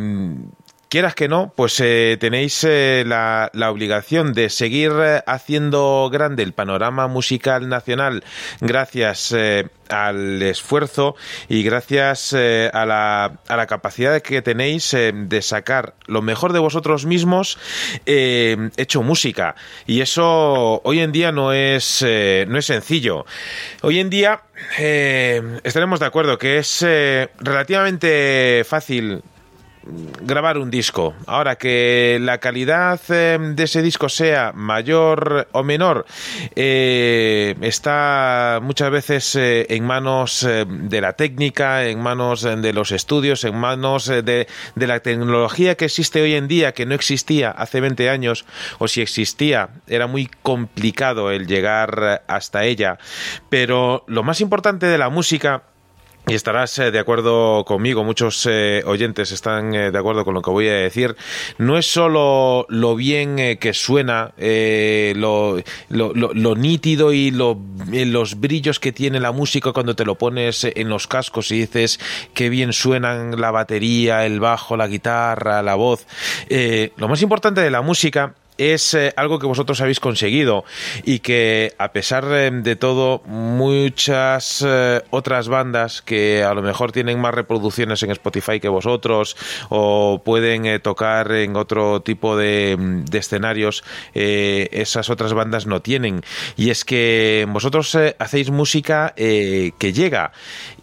quieras 0.95 1.17
que 1.17 1.27
no, 1.27 1.53
pues 1.57 1.81
eh, 1.81 2.17
tenéis 2.21 2.63
eh, 2.63 3.03
la, 3.05 3.51
obligación 3.69 4.33
de 4.33 4.49
seguir 4.49 4.93
eh, 5.03 5.23
haciendo 5.27 6.09
grande 6.09 6.45
el 6.45 6.53
panorama 6.53 7.09
musical 7.09 7.69
nacional 7.69 8.23
gracias 8.61 9.35
al 9.89 10.41
esfuerzo 10.41 11.17
y 11.49 11.65
gracias 11.65 12.33
a 12.33 12.87
la, 12.87 13.41
a, 13.49 13.57
la, 13.57 13.67
capacidad 13.67 14.23
que 14.23 14.41
tenéis 14.41 14.93
de 14.93 15.43
sacar 15.43 15.95
lo 16.07 16.23
mejor 16.23 16.53
de 16.53 16.61
vosotros 16.61 17.07
mismos 17.07 17.59
hecho 18.07 19.03
música. 19.03 19.57
Y 19.87 20.01
eso 20.01 20.81
hoy 20.85 21.01
en 21.01 21.11
día 21.11 21.33
no 21.33 21.53
es, 21.53 22.03
no 22.03 22.59
es 22.59 22.67
sencillo. 22.67 23.27
Hoy 23.83 23.99
en 23.99 24.11
día 24.11 24.43
estaremos 24.79 25.99
de 25.99 26.07
acuerdo 26.07 26.39
que 26.39 26.59
es 26.59 26.83
relativamente 27.41 28.65
fácil 28.65 29.23
grabar 30.23 30.59
un 30.59 30.71
disco. 30.71 31.15
Ahora 31.27 31.57
que 31.57 32.19
la 32.21 32.39
calidad 32.39 33.01
eh, 33.09 33.39
de 33.41 33.63
ese 33.63 33.83
disco 33.83 34.09
sea 34.09 34.53
mayor 34.55 35.49
o 35.53 35.63
menor, 35.63 36.07
eh, 36.55 37.55
está 37.61 38.61
muchas 38.63 38.91
veces 38.91 39.37
eh, 39.37 39.67
en 39.71 39.85
manos 39.85 40.47
de 40.47 41.01
la 41.01 41.15
técnica, 41.15 41.87
en 41.87 42.01
manos 42.01 42.43
de 42.43 42.73
los 42.73 42.93
estudios, 42.93 43.45
en 43.45 43.57
manos 43.57 44.07
de, 44.07 44.23
de, 44.23 44.87
la 44.87 45.01
tecnología 45.01 45.77
que 45.77 45.87
existe 45.87 46.23
hoy 46.23 46.35
en 46.35 46.49
día, 46.49 46.73
que 46.73 46.87
no 46.87 46.95
existía 46.95 47.51
hace 47.51 47.81
20 47.81 48.11
años, 48.11 48.45
o 48.79 48.89
si 48.89 49.01
existía, 49.01 49.71
era 49.87 50.07
muy 50.07 50.31
complicado 50.43 51.31
el 51.31 51.47
llegar 51.47 52.25
hasta 52.27 52.65
ella. 52.65 52.99
Pero 53.49 54.05
lo 54.07 54.23
más 54.23 54.41
importante 54.41 54.87
de 54.87 54.99
la 54.99 55.09
música 55.09 55.63
y 56.27 56.35
estarás 56.35 56.79
eh, 56.79 56.91
de 56.91 56.99
acuerdo 56.99 57.65
conmigo, 57.67 58.03
muchos 58.03 58.47
eh, 58.51 58.83
oyentes 58.87 59.31
están 59.31 59.75
eh, 59.75 59.91
de 59.91 59.99
acuerdo 59.99 60.25
con 60.25 60.33
lo 60.33 60.41
que 60.41 60.51
voy 60.51 60.69
a 60.69 60.73
decir. 60.73 61.17
No 61.59 61.77
es 61.77 61.87
solo 61.87 62.65
lo 62.71 62.97
bien 62.97 63.59
que 63.59 63.75
suena, 63.75 64.33
lo, 64.39 65.63
lo, 65.91 66.55
nítido 66.57 67.13
y 67.13 67.31
los 67.31 68.41
brillos 68.41 68.81
que 68.81 68.93
tiene 68.93 69.21
la 69.21 69.33
música 69.33 69.73
cuando 69.73 69.95
te 69.95 70.05
lo 70.05 70.15
pones 70.15 70.65
en 70.65 70.89
los 70.89 71.07
cascos 71.07 71.51
y 71.51 71.61
dices 71.61 72.01
qué 72.33 72.49
bien 72.49 72.73
suenan 72.73 73.39
la 73.39 73.51
batería, 73.51 74.25
el 74.25 74.41
bajo, 74.41 74.77
la 74.77 74.87
guitarra, 74.87 75.63
la 75.63 75.75
voz. 75.75 76.07
lo 76.97 77.09
más 77.09 77.21
importante 77.21 77.61
de 77.61 77.71
la 77.71 77.83
música 77.83 78.35
es 78.59 78.95
eh, 78.95 79.13
algo 79.17 79.39
que 79.39 79.47
vosotros 79.47 79.81
habéis 79.81 80.01
conseguido 80.01 80.65
y 81.05 81.21
que 81.21 81.75
a 81.79 81.93
pesar 81.93 82.25
eh, 82.31 82.51
de 82.53 82.77
todo 82.77 83.23
muchas 83.27 84.65
eh, 84.67 85.03
otras 85.11 85.49
bandas 85.49 86.03
que 86.03 86.45
a 86.45 86.55
lo 86.55 86.63
mejor 86.63 86.93
tienen 86.93 87.21
más 87.21 87.35
reproducciones 87.35 88.03
en 88.03 88.11
Spotify 88.11 88.61
que 88.61 88.69
vosotros 88.69 89.37
o 89.71 90.23
pueden 90.25 90.81
tocar 90.81 91.33
en 91.33 91.57
otro 91.57 92.01
tipo 92.03 92.37
de, 92.37 92.77
de 92.79 93.19
escenarios 93.19 93.85
esas 94.15 95.11
otras 95.11 95.33
bandas 95.33 95.67
no 95.67 95.81
tienen. 95.83 96.23
Y 96.57 96.71
es 96.71 96.85
que 96.85 97.47
vosotros 97.49 97.97
hacéis 98.19 98.51
música 98.51 99.15
que 99.17 99.93
llega. 99.93 100.33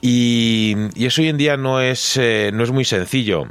Y, 0.02 0.76
y, 0.96 1.06
eso 1.06 1.22
hoy 1.22 1.30
en 1.30 1.38
día 1.38 1.58
no 1.58 1.82
es, 1.82 2.18
no 2.18 2.64
es 2.64 2.72
muy 2.72 2.86
sencillo 2.86 3.48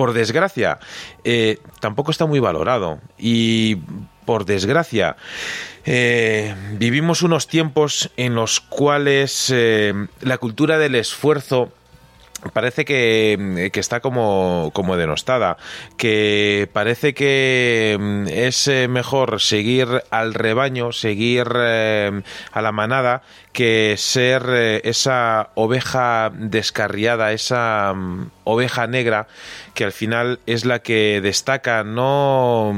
por 0.00 0.14
desgracia, 0.14 0.78
eh, 1.24 1.58
tampoco 1.78 2.10
está 2.10 2.24
muy 2.24 2.40
valorado. 2.40 3.00
Y 3.18 3.76
por 4.24 4.46
desgracia, 4.46 5.16
eh, 5.84 6.54
vivimos 6.78 7.20
unos 7.20 7.46
tiempos 7.46 8.10
en 8.16 8.34
los 8.34 8.60
cuales 8.60 9.52
eh, 9.54 9.92
la 10.22 10.38
cultura 10.38 10.78
del 10.78 10.94
esfuerzo 10.94 11.70
parece 12.54 12.86
que, 12.86 13.70
está 13.74 14.00
como, 14.00 14.70
como, 14.72 14.96
denostada, 14.96 15.58
que 15.98 16.66
parece 16.72 17.12
que 17.12 17.98
mm, 18.00 18.28
es 18.28 18.70
mejor 18.88 19.38
seguir 19.38 20.02
al 20.08 20.32
rebaño, 20.32 20.92
seguir 20.92 21.46
a 21.46 22.62
la 22.62 22.72
manada, 22.72 23.20
que 23.52 23.96
ser 23.98 24.44
eh, 24.48 24.80
esa 24.84 25.50
oveja 25.54 26.30
descarriada, 26.32 27.32
esa 27.32 27.92
mm, 27.94 28.30
oveja 28.44 28.86
negra 28.86 29.26
que 29.74 29.84
al 29.84 29.92
final 29.92 30.40
es 30.46 30.64
la 30.64 30.80
que 30.80 31.20
destaca 31.20 31.84
no, 31.84 32.72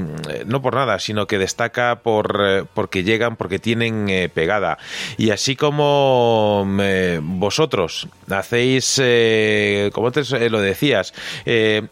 no 0.47 0.63
por 0.63 0.75
nada, 0.75 0.99
sino 0.99 1.27
que 1.27 1.39
destaca 1.39 1.97
por 1.97 2.41
eh, 2.43 2.65
porque 2.73 3.03
llegan, 3.03 3.37
porque 3.37 3.59
tienen 3.59 4.09
eh, 4.09 4.31
pegada. 4.33 4.79
Y 5.19 5.31
así 5.31 5.57
como 5.57 6.65
mm, 6.67 7.39
vosotros 7.39 8.09
hacéis, 8.31 9.01
como 9.93 10.07
antes 10.07 10.31
lo 10.31 10.61
decías, 10.61 11.13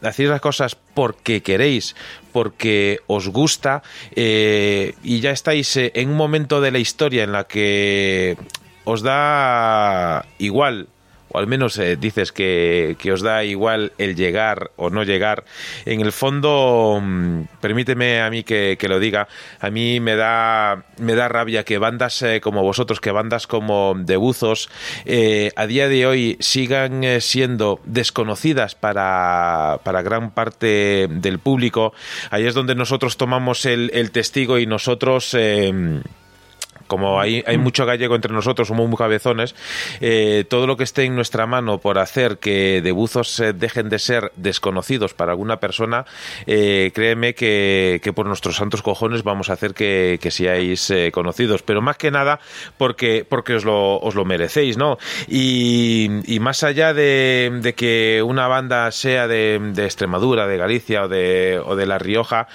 hacéis 0.02 0.28
las 0.28 0.40
cosas 0.40 0.76
porque 0.94 1.42
queréis, 1.42 1.94
porque 2.32 3.00
os 3.06 3.28
gusta 3.28 3.82
y 4.14 5.20
ya 5.20 5.30
estáis 5.32 5.76
en 5.76 6.08
un 6.08 6.16
momento 6.16 6.60
de 6.60 6.70
la 6.70 6.78
historia 6.78 7.24
en 7.24 7.32
la 7.32 7.44
que 7.44 8.38
os 8.84 9.02
da 9.02 10.24
igual 10.38 10.88
o 11.32 11.38
al 11.38 11.46
menos 11.46 11.78
eh, 11.78 11.96
dices 11.96 12.32
que, 12.32 12.96
os 13.12 13.22
da 13.22 13.44
igual 13.44 13.92
el 13.98 14.16
llegar 14.16 14.70
o 14.76 14.90
no 14.90 15.04
llegar, 15.04 15.44
en 15.86 16.00
el 16.00 16.12
fondo, 16.12 17.00
mm, 17.00 17.42
permíteme 17.60 18.20
a 18.20 18.30
mí 18.30 18.42
que, 18.42 18.76
lo 18.88 18.98
diga, 18.98 19.28
a 19.60 19.70
mí 19.70 20.00
me 20.00 20.16
da, 20.16 20.84
me 20.98 21.14
da 21.14 21.28
rabia 21.28 21.64
que 21.64 21.78
bandas 21.78 22.22
eh, 22.22 22.40
como 22.40 22.62
vosotros, 22.62 23.00
que 23.00 23.12
bandas 23.12 23.46
como 23.46 23.94
de 23.96 24.16
buzos, 24.16 24.68
eh, 25.04 25.52
a 25.54 25.66
día 25.66 25.88
de 25.88 26.06
hoy 26.06 26.36
sigan 26.40 27.04
siendo 27.20 27.80
desconocidas 27.84 28.74
para, 28.74 29.78
para, 29.84 30.02
gran 30.02 30.32
parte 30.32 31.06
del 31.08 31.38
público. 31.38 31.92
Ahí 32.30 32.46
es 32.46 32.54
donde 32.54 32.74
nosotros 32.74 33.16
tomamos 33.16 33.66
el, 33.66 33.90
el 33.94 34.10
testigo 34.10 34.58
y 34.58 34.66
nosotros 34.66 35.36
como 36.90 37.20
hay, 37.20 37.44
hay 37.46 37.56
mucho 37.56 37.86
gallego 37.86 38.16
entre 38.16 38.32
nosotros, 38.32 38.66
somos 38.66 38.88
muy 38.88 38.96
cabezones, 38.96 39.54
eh, 40.00 40.44
todo 40.48 40.66
lo 40.66 40.76
que 40.76 40.82
esté 40.82 41.04
en 41.04 41.14
nuestra 41.14 41.46
mano 41.46 41.78
por 41.78 42.00
hacer 42.00 42.38
que 42.38 42.82
de 42.82 42.90
buzos 42.90 43.40
dejen 43.54 43.88
de 43.88 44.00
ser 44.00 44.32
desconocidos 44.34 45.14
para 45.14 45.30
alguna 45.30 45.60
persona, 45.60 46.04
eh, 46.48 46.90
créeme 46.92 47.34
que, 47.34 48.00
por 48.12 48.26
nuestros 48.26 48.56
santos 48.56 48.82
cojones 48.82 49.22
vamos 49.22 49.50
a 49.50 49.52
hacer 49.52 49.72
que, 49.72 50.18
seáis 50.30 50.90
eh, 50.90 51.12
conocidos, 51.12 51.62
pero 51.62 51.80
más 51.80 51.96
que 51.96 52.10
nada 52.10 52.40
porque, 52.76 53.24
porque 53.28 53.54
os, 53.54 53.64
lo, 53.64 54.00
os 54.00 54.16
lo 54.16 54.24
merecéis, 54.24 54.76
¿no? 54.76 54.98
Y, 55.28 56.08
más 56.40 56.64
allá 56.64 56.92
de, 56.92 57.72
que 57.76 58.20
una 58.26 58.48
banda 58.48 58.90
sea 58.90 59.28
de, 59.28 59.60
de 59.74 59.84
Extremadura, 59.84 60.48
de 60.48 60.56
Galicia 60.56 61.04
o 61.04 61.08
de, 61.08 61.60
o 61.64 61.76
de 61.76 61.86
La 61.86 61.98
Rioja, 61.98 62.48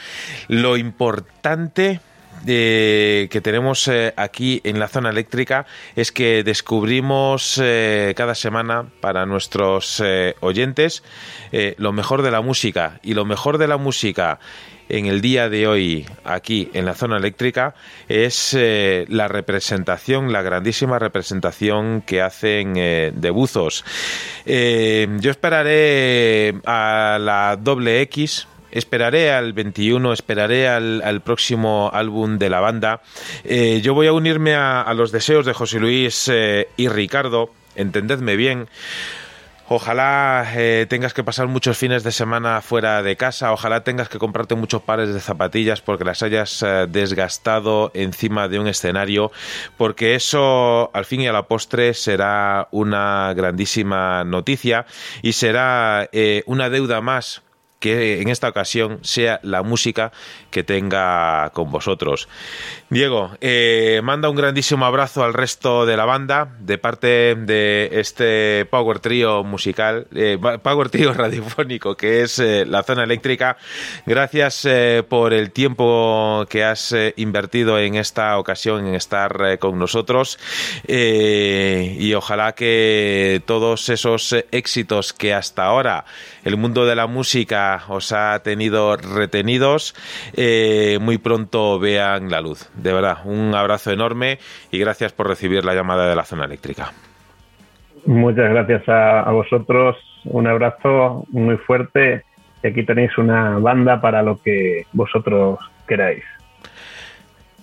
lo 0.49 0.75
importante 0.75 2.01
que 2.45 3.41
tenemos 3.41 3.87
eh, 3.87 4.13
aquí 4.15 4.61
en 4.63 4.79
la 4.79 4.87
zona 4.87 5.09
eléctrica 5.09 5.65
es 5.95 6.11
que 6.11 6.43
descubrimos 6.43 7.59
eh, 7.61 8.13
cada 8.15 8.35
semana 8.35 8.85
para 8.99 9.25
nuestros 9.25 10.01
eh, 10.03 10.35
oyentes 10.41 11.03
lo 11.77 11.93
mejor 11.93 12.21
de 12.21 12.31
la 12.31 12.41
música 12.41 12.99
y 13.01 13.13
lo 13.13 13.23
mejor 13.23 13.57
de 13.57 13.67
la 13.67 13.77
música 13.77 14.39
en 14.89 15.05
el 15.05 15.21
día 15.21 15.49
de 15.49 15.67
hoy 15.67 16.05
aquí 16.25 16.69
en 16.73 16.85
la 16.85 16.93
zona 16.93 17.17
eléctrica 17.17 17.75
es 18.09 18.53
la 18.53 19.27
representación, 19.29 20.33
la 20.33 20.41
grandísima 20.41 20.99
representación 20.99 22.01
que 22.01 22.21
hacen 22.21 22.73
de 22.73 23.29
buzos. 23.29 23.85
yo 24.45 25.31
esperaré 25.31 26.55
a 26.65 27.17
la 27.21 27.57
doble 27.57 28.01
X 28.01 28.47
esperaré 28.75 29.31
al 29.31 29.53
21, 29.53 30.13
esperaré 30.13 30.67
al, 30.67 31.21
próximo 31.21 31.89
álbum 31.93 32.37
de 32.37 32.49
la 32.49 32.59
banda. 32.59 33.01
Eh, 33.45 33.79
yo 33.81 33.93
voy 33.93 34.07
a 34.07 34.13
unirme 34.13 34.53
a, 34.53 34.93
los 34.93 35.11
deseos 35.11 35.45
de 35.45 35.53
José 35.53 35.79
Luis 35.79 36.29
eh, 36.31 36.67
y 36.75 36.89
Ricardo, 36.89 37.51
entendedme 37.75 38.35
bien. 38.35 38.67
Ojalá 39.67 40.45
eh, 40.55 40.85
tengas 40.87 41.15
que 41.15 41.23
pasar 41.23 41.47
muchos 41.47 41.75
fines 41.75 42.03
de 42.03 42.11
semana 42.11 42.61
fuera 42.61 43.01
de 43.01 43.15
casa, 43.15 43.51
ojalá 43.51 43.83
tengas 43.83 44.09
que 44.09 44.19
comprarte 44.19 44.53
muchos 44.53 44.83
pares 44.83 45.11
de 45.11 45.19
zapatillas 45.19 45.81
porque 45.81 46.03
las 46.03 46.21
hayas 46.21 46.63
desgastado 46.89 47.89
encima 47.95 48.47
de 48.47 48.59
un 48.59 48.67
escenario, 48.67 49.31
porque 49.75 50.13
eso 50.13 50.91
al 50.93 51.05
fin 51.05 51.21
y 51.21 51.27
a 51.27 51.33
la 51.33 51.47
postre 51.47 51.95
será 51.95 52.67
una 52.69 53.33
grandísima 53.33 54.23
noticia 54.23 54.85
y 55.23 55.31
será 55.33 56.11
una 56.45 56.69
deuda 56.69 57.01
más 57.01 57.41
que 57.85 58.19
en 58.19 58.29
esta 58.29 58.49
ocasión 58.49 58.97
sea 59.03 59.39
la 59.43 59.61
música 59.61 60.11
que 60.55 60.63
tenga 60.63 61.49
con 61.49 61.69
vosotros. 61.69 62.29
Diego, 62.89 63.31
eh, 63.41 63.99
manda 64.01 64.29
un 64.29 64.37
grandísimo 64.37 64.85
abrazo 64.85 65.21
al 65.21 65.33
resto 65.33 65.85
de 65.85 65.97
la 65.97 66.05
banda 66.05 66.47
de 66.61 66.77
parte 66.77 67.35
de 67.35 67.89
este 67.91 68.63
Power 68.63 68.99
Trio 68.99 69.43
musical, 69.43 70.07
eh, 70.15 70.37
Power 70.63 70.89
Trio 70.89 71.11
radiofónico 71.13 71.97
que 71.97 72.21
es 72.21 72.39
eh, 72.39 72.63
la 72.65 72.83
zona 72.83 73.03
eléctrica. 73.03 73.57
Gracias 74.05 74.65
por 75.09 75.33
el 75.33 75.51
tiempo 75.51 76.45
que 76.49 76.63
has 76.63 76.95
invertido 77.17 77.77
en 77.77 77.95
esta 77.95 78.37
ocasión 78.39 78.87
en 78.87 78.95
estar 78.95 79.59
con 79.59 79.77
nosotros 79.77 80.39
y 80.87 82.13
ojalá 82.13 82.53
que 82.53 83.41
todos 83.45 83.89
esos 83.89 84.33
éxitos 84.51 85.11
que 85.11 85.33
hasta 85.33 85.65
ahora 85.65 86.05
el 86.45 86.55
mundo 86.55 86.85
de 86.85 86.95
la 86.95 87.07
música 87.07 87.83
os 87.89 88.13
ha 88.13 88.39
tenido 88.43 88.95
retenidos, 88.95 89.95
muy 91.01 91.17
pronto 91.17 91.79
vean 91.79 92.29
la 92.29 92.41
luz. 92.41 92.69
De 92.75 92.93
verdad, 92.93 93.19
un 93.25 93.53
abrazo 93.55 93.91
enorme 93.91 94.39
y 94.71 94.79
gracias 94.79 95.13
por 95.13 95.27
recibir 95.27 95.65
la 95.65 95.73
llamada 95.73 96.07
de 96.07 96.15
la 96.15 96.23
zona 96.23 96.45
eléctrica. 96.45 96.91
Muchas 98.05 98.49
gracias 98.49 98.87
a, 98.87 99.21
a 99.21 99.31
vosotros, 99.31 99.97
un 100.25 100.47
abrazo 100.47 101.25
muy 101.29 101.57
fuerte 101.57 102.23
y 102.63 102.67
aquí 102.67 102.83
tenéis 102.83 103.17
una 103.17 103.57
banda 103.59 104.01
para 104.01 104.21
lo 104.23 104.41
que 104.41 104.85
vosotros 104.93 105.59
queráis. 105.87 106.23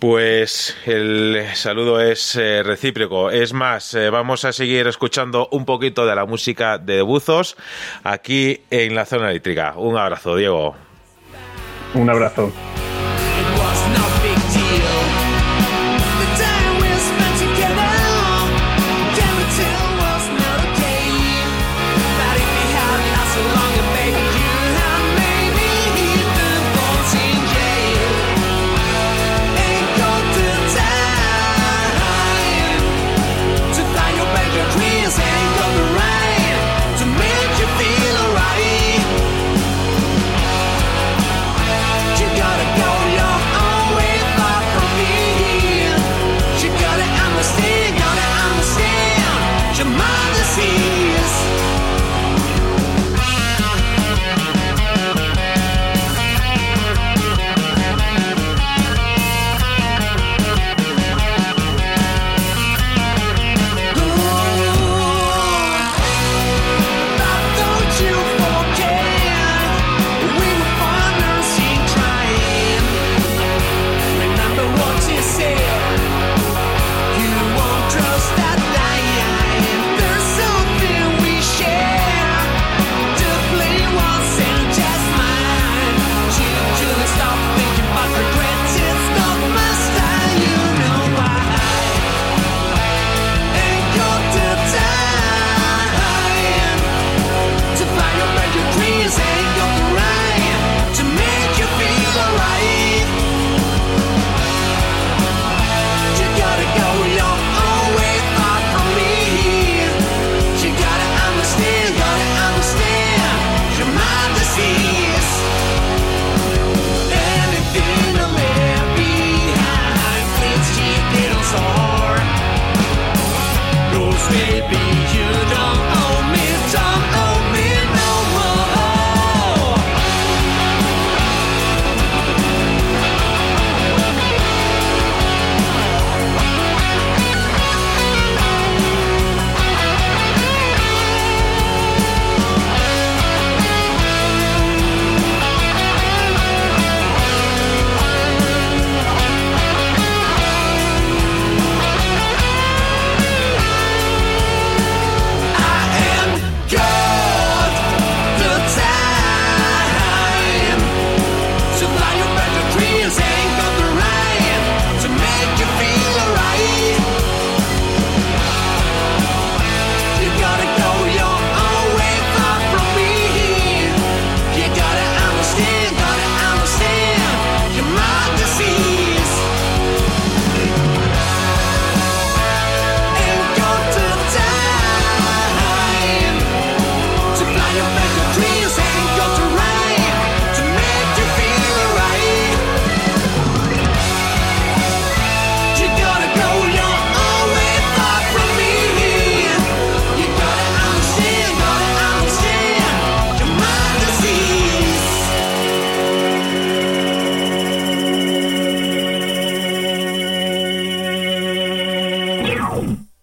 Pues 0.02 0.76
el 0.84 1.44
saludo 1.54 2.00
es 2.00 2.34
eh, 2.34 2.64
recíproco. 2.64 3.30
Es 3.30 3.52
más, 3.52 3.94
eh, 3.94 4.10
vamos 4.10 4.44
a 4.44 4.52
seguir 4.52 4.88
escuchando 4.88 5.48
un 5.52 5.64
poquito 5.64 6.06
de 6.06 6.16
la 6.16 6.24
música 6.24 6.78
de 6.78 7.02
Buzos 7.02 7.56
aquí 8.02 8.62
en 8.70 8.96
la 8.96 9.04
zona 9.04 9.30
eléctrica. 9.30 9.74
Un 9.76 9.96
abrazo, 9.96 10.34
Diego. 10.34 10.74
Un 11.94 12.08
abrazo. 12.08 12.50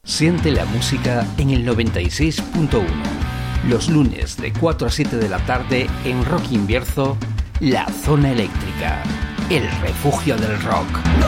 Siente 0.10 0.52
la 0.52 0.66
música 0.66 1.26
en 1.38 1.52
el 1.52 1.66
96.1. 1.66 2.82
Los 3.70 3.90
lunes 3.90 4.38
de 4.38 4.52
4 4.52 4.88
a 4.88 4.90
7 4.90 5.18
de 5.18 5.30
la 5.30 5.38
tarde 5.46 5.88
en 6.04 6.26
Rock 6.26 6.52
Invierzo, 6.52 7.16
La 7.60 7.88
Zona 7.88 8.32
Eléctrica, 8.32 9.04
el 9.52 9.70
refugio 9.82 10.36
del 10.36 10.60
rock. 10.64 10.88
No, 11.20 11.28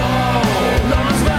no 0.90 1.31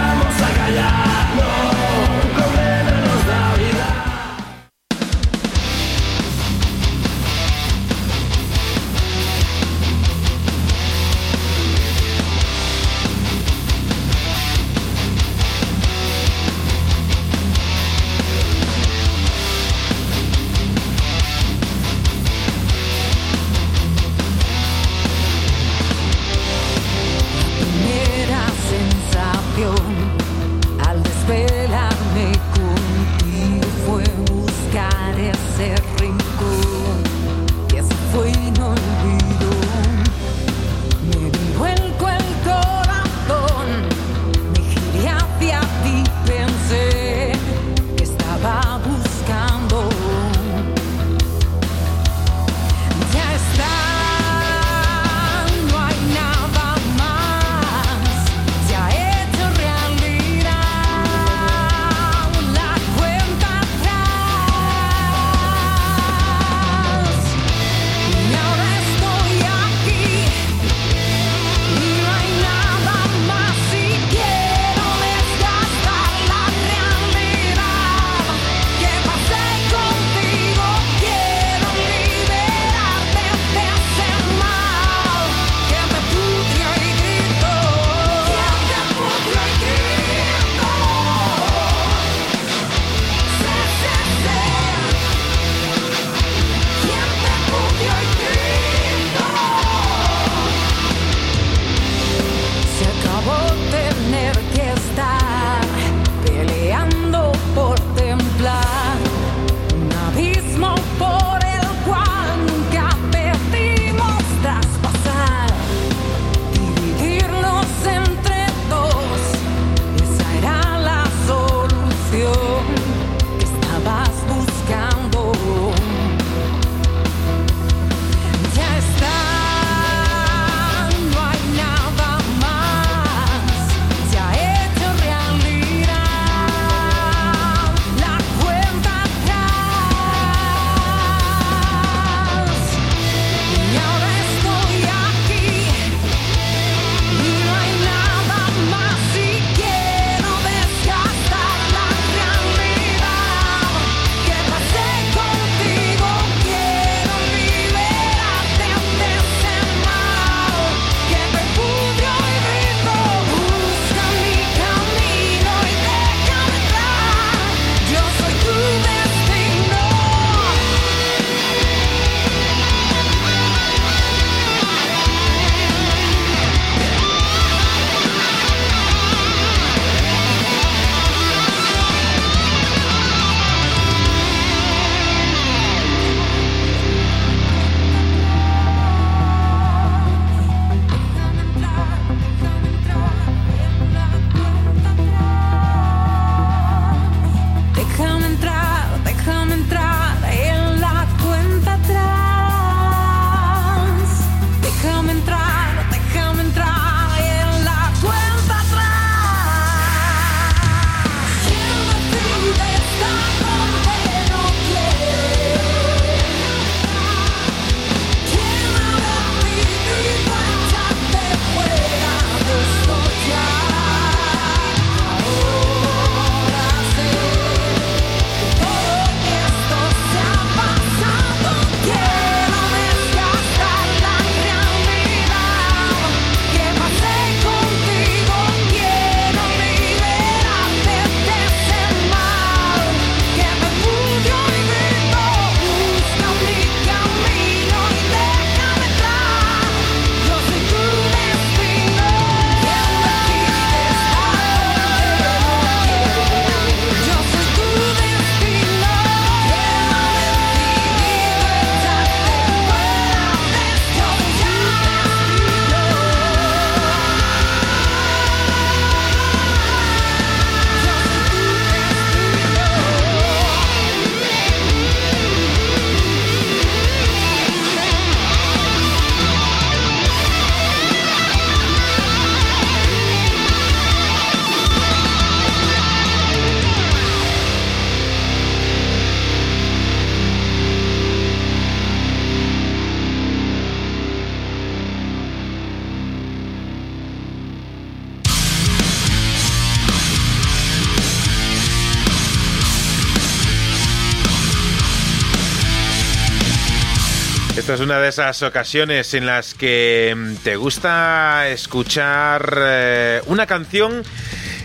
una 307.83 307.99
de 307.99 308.09
esas 308.09 308.41
ocasiones 308.43 309.13
en 309.13 309.25
las 309.25 309.53
que 309.53 310.13
mm, 310.15 310.35
te 310.37 310.55
gusta 310.55 311.49
escuchar 311.49 312.57
eh, 312.57 313.21
una 313.25 313.45
canción 313.45 314.03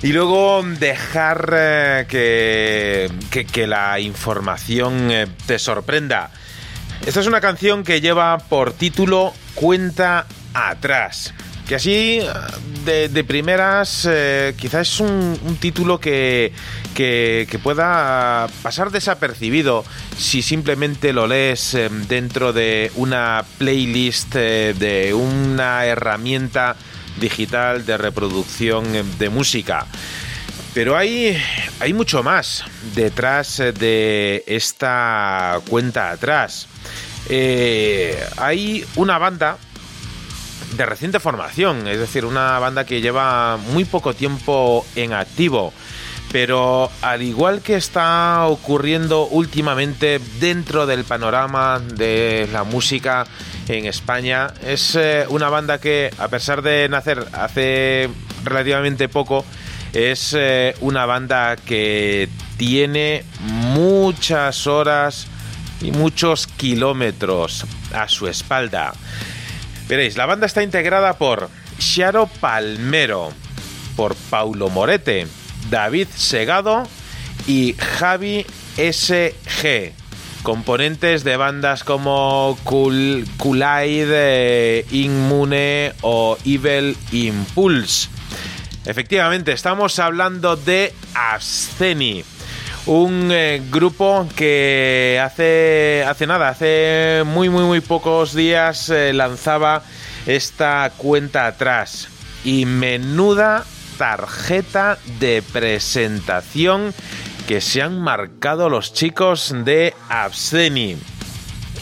y 0.03 0.13
luego 0.13 0.63
dejar 0.63 1.51
eh, 1.53 2.07
que 2.09 3.67
la 3.67 3.99
información 3.99 5.11
eh, 5.11 5.27
te 5.47 5.59
sorprenda. 5.59 6.31
Esta 7.05 7.21
es 7.21 7.27
una 7.27 7.41
canción 7.41 7.83
que 7.83 8.01
lleva 8.01 8.39
por 8.39 8.73
título 8.73 9.33
Cuenta 9.55 10.27
atrás. 10.55 11.35
Que 11.69 11.75
así, 11.75 12.21
de, 12.87 13.25
primeras, 13.25 14.09
eh, 14.11 14.55
quizás 14.57 14.89
es 14.89 15.01
un, 15.01 15.59
título 15.61 16.01
que, 16.01 16.51
que, 16.95 17.61
pueda 17.63 18.47
pasar 18.63 18.91
desapercibido 18.91 19.85
si 20.17 20.41
simplemente 20.41 21.13
lo 21.13 21.27
lees 21.27 21.75
eh, 21.75 21.91
dentro 22.09 22.55
de 22.55 22.91
una 22.95 23.45
playlist, 23.59 24.35
eh, 24.37 24.75
de 24.79 25.13
una 25.13 25.85
herramienta 25.85 26.75
digital 27.21 27.85
de 27.85 27.99
reproducción 27.99 28.87
de 29.19 29.29
música. 29.29 29.85
Pero 30.73 30.97
hay, 30.97 31.37
hay 31.81 31.93
mucho 31.93 32.23
más 32.23 32.65
detrás 32.95 33.59
de 33.59 34.43
esta 34.47 35.61
cuenta 35.69 36.13
atrás. 36.13 36.67
Hay 38.39 38.87
una 38.97 39.19
banda 39.19 39.59
de 40.77 40.87
reciente 40.87 41.21
formación, 41.21 41.87
es 41.89 41.99
decir, 41.99 42.25
una 42.25 42.59
banda 42.59 42.85
que 42.85 43.01
lleva 43.01 43.57
muy 43.57 43.85
poco 43.85 44.15
tiempo 44.15 44.87
en 44.97 45.13
activo. 45.13 45.73
Pero 46.31 46.91
al 47.01 47.23
igual 47.23 47.63
que 47.63 47.77
está 47.77 48.45
ocurriendo 48.47 49.27
últimamente 49.29 50.21
dentro 50.39 50.87
del 50.87 51.05
panorama 51.05 51.81
de 51.81 52.47
la 52.53 52.65
música 52.65 53.27
en 53.67 53.87
España, 53.87 54.53
es 54.63 54.95
eh, 54.95 55.25
una 55.31 55.49
banda 55.49 55.79
que 55.81 56.11
a 56.19 56.29
pesar 56.29 56.61
de 56.61 56.87
nacer 56.91 57.27
hace 57.33 58.11
relativamente 58.45 59.09
poco, 59.09 59.45
es 59.95 60.35
eh, 60.37 60.75
una 60.81 61.07
banda 61.07 61.57
que 61.57 62.29
tiene 62.59 63.25
muchas 63.41 64.67
horas 64.67 65.27
y 65.81 65.93
muchos 65.93 66.47
kilómetros 66.47 67.65
a 67.95 68.07
su 68.09 68.27
espalda. 68.29 68.93
Veréis, 69.89 70.19
la 70.19 70.27
banda 70.27 70.45
está 70.45 70.63
integrada 70.63 71.15
por 71.15 71.49
Xiaro 71.79 72.27
Palmero, 72.27 73.33
por 73.97 74.15
Paulo 74.15 74.69
Morete, 74.69 75.27
David 75.71 76.09
Segado 76.15 76.87
y 77.47 77.75
Javi 77.79 78.45
SG, 78.77 79.95
componentes 80.43 81.25
de 81.25 81.39
bandas 81.39 81.85
como 81.85 82.59
Kul 82.65 83.27
Kulaid, 83.39 84.85
Inmune 84.91 85.95
o 86.03 86.37
Evil 86.45 86.95
Impulse. 87.13 88.11
Efectivamente, 88.85 89.53
estamos 89.53 89.99
hablando 89.99 90.57
de 90.57 90.93
Absceni, 91.15 92.25
un 92.89 93.31
eh, 93.31 93.61
grupo 93.71 94.27
que 94.35 95.21
hace, 95.23 96.05
hace 96.09 96.27
nada, 96.27 96.49
hace 96.49 97.23
muy, 97.27 97.51
muy, 97.51 97.65
muy 97.65 97.81
pocos 97.81 98.35
días 98.35 98.89
eh, 98.89 99.13
lanzaba 99.13 99.83
esta 100.25 100.91
cuenta 100.97 101.47
atrás. 101.47 102.09
Y 102.45 102.65
menuda 102.65 103.67
tarjeta 103.99 104.99
de 105.21 105.43
presentación 105.53 106.95
que 107.47 107.61
se 107.61 107.83
han 107.83 108.01
marcado 108.01 108.71
los 108.71 108.95
chicos 108.95 109.55
de 109.67 109.95
Absceni. 110.09 110.97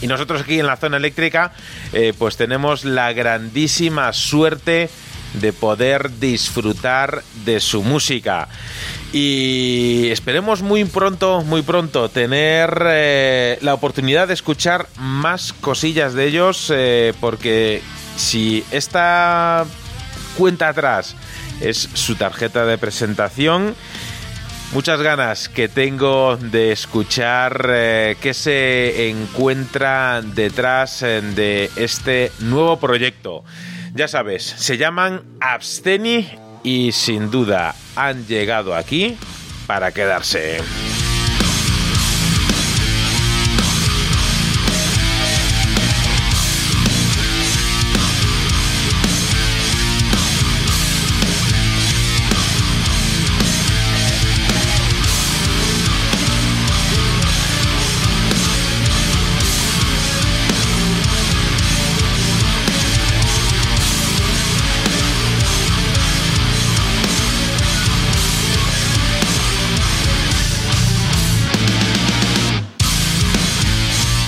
Y 0.01 0.07
nosotros 0.07 0.41
aquí 0.41 0.59
en 0.59 0.67
la 0.67 0.75
zona 0.75 0.97
eléctrica, 0.97 1.53
eh, 1.93 2.13
pues 2.17 2.35
tenemos 2.35 2.83
la 2.83 3.13
grandísima 3.13 4.11
suerte 4.11 4.89
de 5.35 5.53
poder 5.53 6.19
disfrutar 6.19 7.23
de 7.45 7.59
su 7.61 7.81
música. 7.81 8.49
Y 9.13 10.09
esperemos 10.09 10.61
muy 10.61 10.83
pronto, 10.83 11.41
muy 11.43 11.61
pronto, 11.61 12.09
tener 12.09 12.83
eh, 12.87 13.57
la 13.61 13.73
oportunidad 13.73 14.27
de 14.27 14.33
escuchar 14.33 14.87
más 14.97 15.53
cosillas 15.53 16.13
de 16.13 16.25
ellos, 16.27 16.71
eh, 16.75 17.13
porque 17.21 17.81
si 18.17 18.65
esta 18.71 19.65
cuenta 20.37 20.69
atrás 20.69 21.15
es 21.61 21.89
su 21.93 22.15
tarjeta 22.15 22.65
de 22.65 22.77
presentación, 22.77 23.75
muchas 24.73 25.01
ganas 25.01 25.47
que 25.47 25.69
tengo 25.69 26.35
de 26.35 26.73
escuchar 26.73 27.65
eh, 27.69 28.17
qué 28.21 28.33
se 28.33 29.09
encuentra 29.09 30.21
detrás 30.21 30.99
de 30.99 31.71
este 31.77 32.33
nuevo 32.39 32.77
proyecto. 32.77 33.45
Ya 33.93 34.09
sabes, 34.09 34.43
se 34.43 34.77
llaman 34.77 35.23
Absteni 35.39 36.27
y 36.67 36.91
sin 36.91 37.31
duda 37.31 37.73
han 37.95 38.27
llegado 38.27 38.75
aquí 38.75 39.15
para 39.67 39.93
quedarse. 39.93 40.57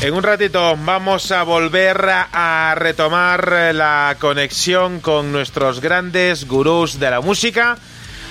En 0.10 0.16
un 0.16 0.24
ratito 0.24 0.76
vamos 0.76 1.32
a 1.32 1.44
volver 1.44 2.04
a 2.10 2.74
retomar 2.76 3.76
la 3.76 4.18
conexión 4.20 5.02
con 5.02 5.32
nuestros 5.32 5.82
grandes 5.82 6.48
gurús 6.48 7.00
de 7.00 7.12
la 7.12 7.22
música. 7.22 7.78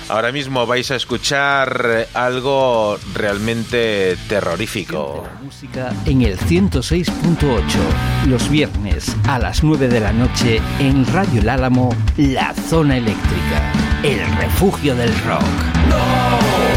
Ahora 0.09 0.33
mismo 0.33 0.67
vais 0.67 0.91
a 0.91 0.97
escuchar 0.97 2.09
algo 2.13 2.99
realmente 3.13 4.17
terrorífico. 4.27 5.25
En 6.05 6.21
el 6.23 6.37
106.8, 6.37 8.27
los 8.27 8.49
viernes 8.49 9.15
a 9.29 9.39
las 9.39 9.63
9 9.63 9.87
de 9.87 10.01
la 10.01 10.11
noche 10.11 10.61
en 10.79 11.05
Radio 11.13 11.39
El 11.39 11.47
Álamo, 11.47 11.95
La 12.17 12.53
Zona 12.55 12.97
Eléctrica, 12.97 13.71
el 14.03 14.19
refugio 14.35 14.97
del 14.97 15.17
rock. 15.23 15.43
No, 15.87 16.68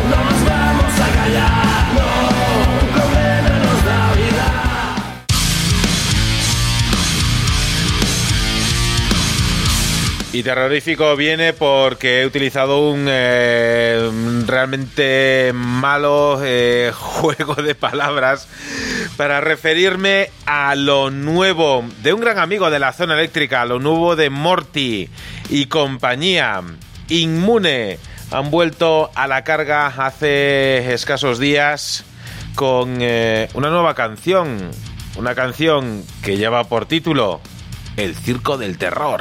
Y 10.33 10.43
terrorífico 10.43 11.15
viene 11.15 11.53
porque 11.53 12.23
he 12.23 12.27
utilizado 12.27 12.89
un 12.89 13.05
eh, 13.07 14.11
realmente 14.47 15.53
malo 15.55 16.41
eh, 16.43 16.91
juego 16.95 17.57
de 17.57 17.75
palabras 17.75 18.49
para 19.19 19.43
referirme 19.43 20.31
a 20.47 20.75
lo 20.75 21.11
nuevo 21.11 21.85
de 22.03 22.15
un 22.15 22.23
gran 22.23 22.39
amigo 22.39 22.71
de 22.71 22.79
la 22.79 22.95
zona 22.95 23.13
eléctrica, 23.13 23.67
lo 23.67 23.79
nuevo 23.79 24.17
de 24.17 24.31
Morty 24.31 25.11
y 25.51 25.67
compañía. 25.67 26.63
Inmune 27.09 27.99
han 28.31 28.51
vuelto 28.51 29.11
a 29.15 29.27
la 29.27 29.45
carga 29.45 29.89
hace 29.89 30.95
escasos 30.95 31.41
días 31.41 32.05
con 32.55 32.99
eh, 33.01 33.51
una 33.53 33.69
nueva 33.69 33.95
canción, 33.95 34.71
una 35.17 35.35
canción 35.35 36.03
que 36.23 36.39
lleva 36.39 36.65
por 36.65 36.87
título 36.87 37.43
El 37.99 38.17
Circo 38.17 38.57
del 38.57 38.79
Terror. 38.79 39.21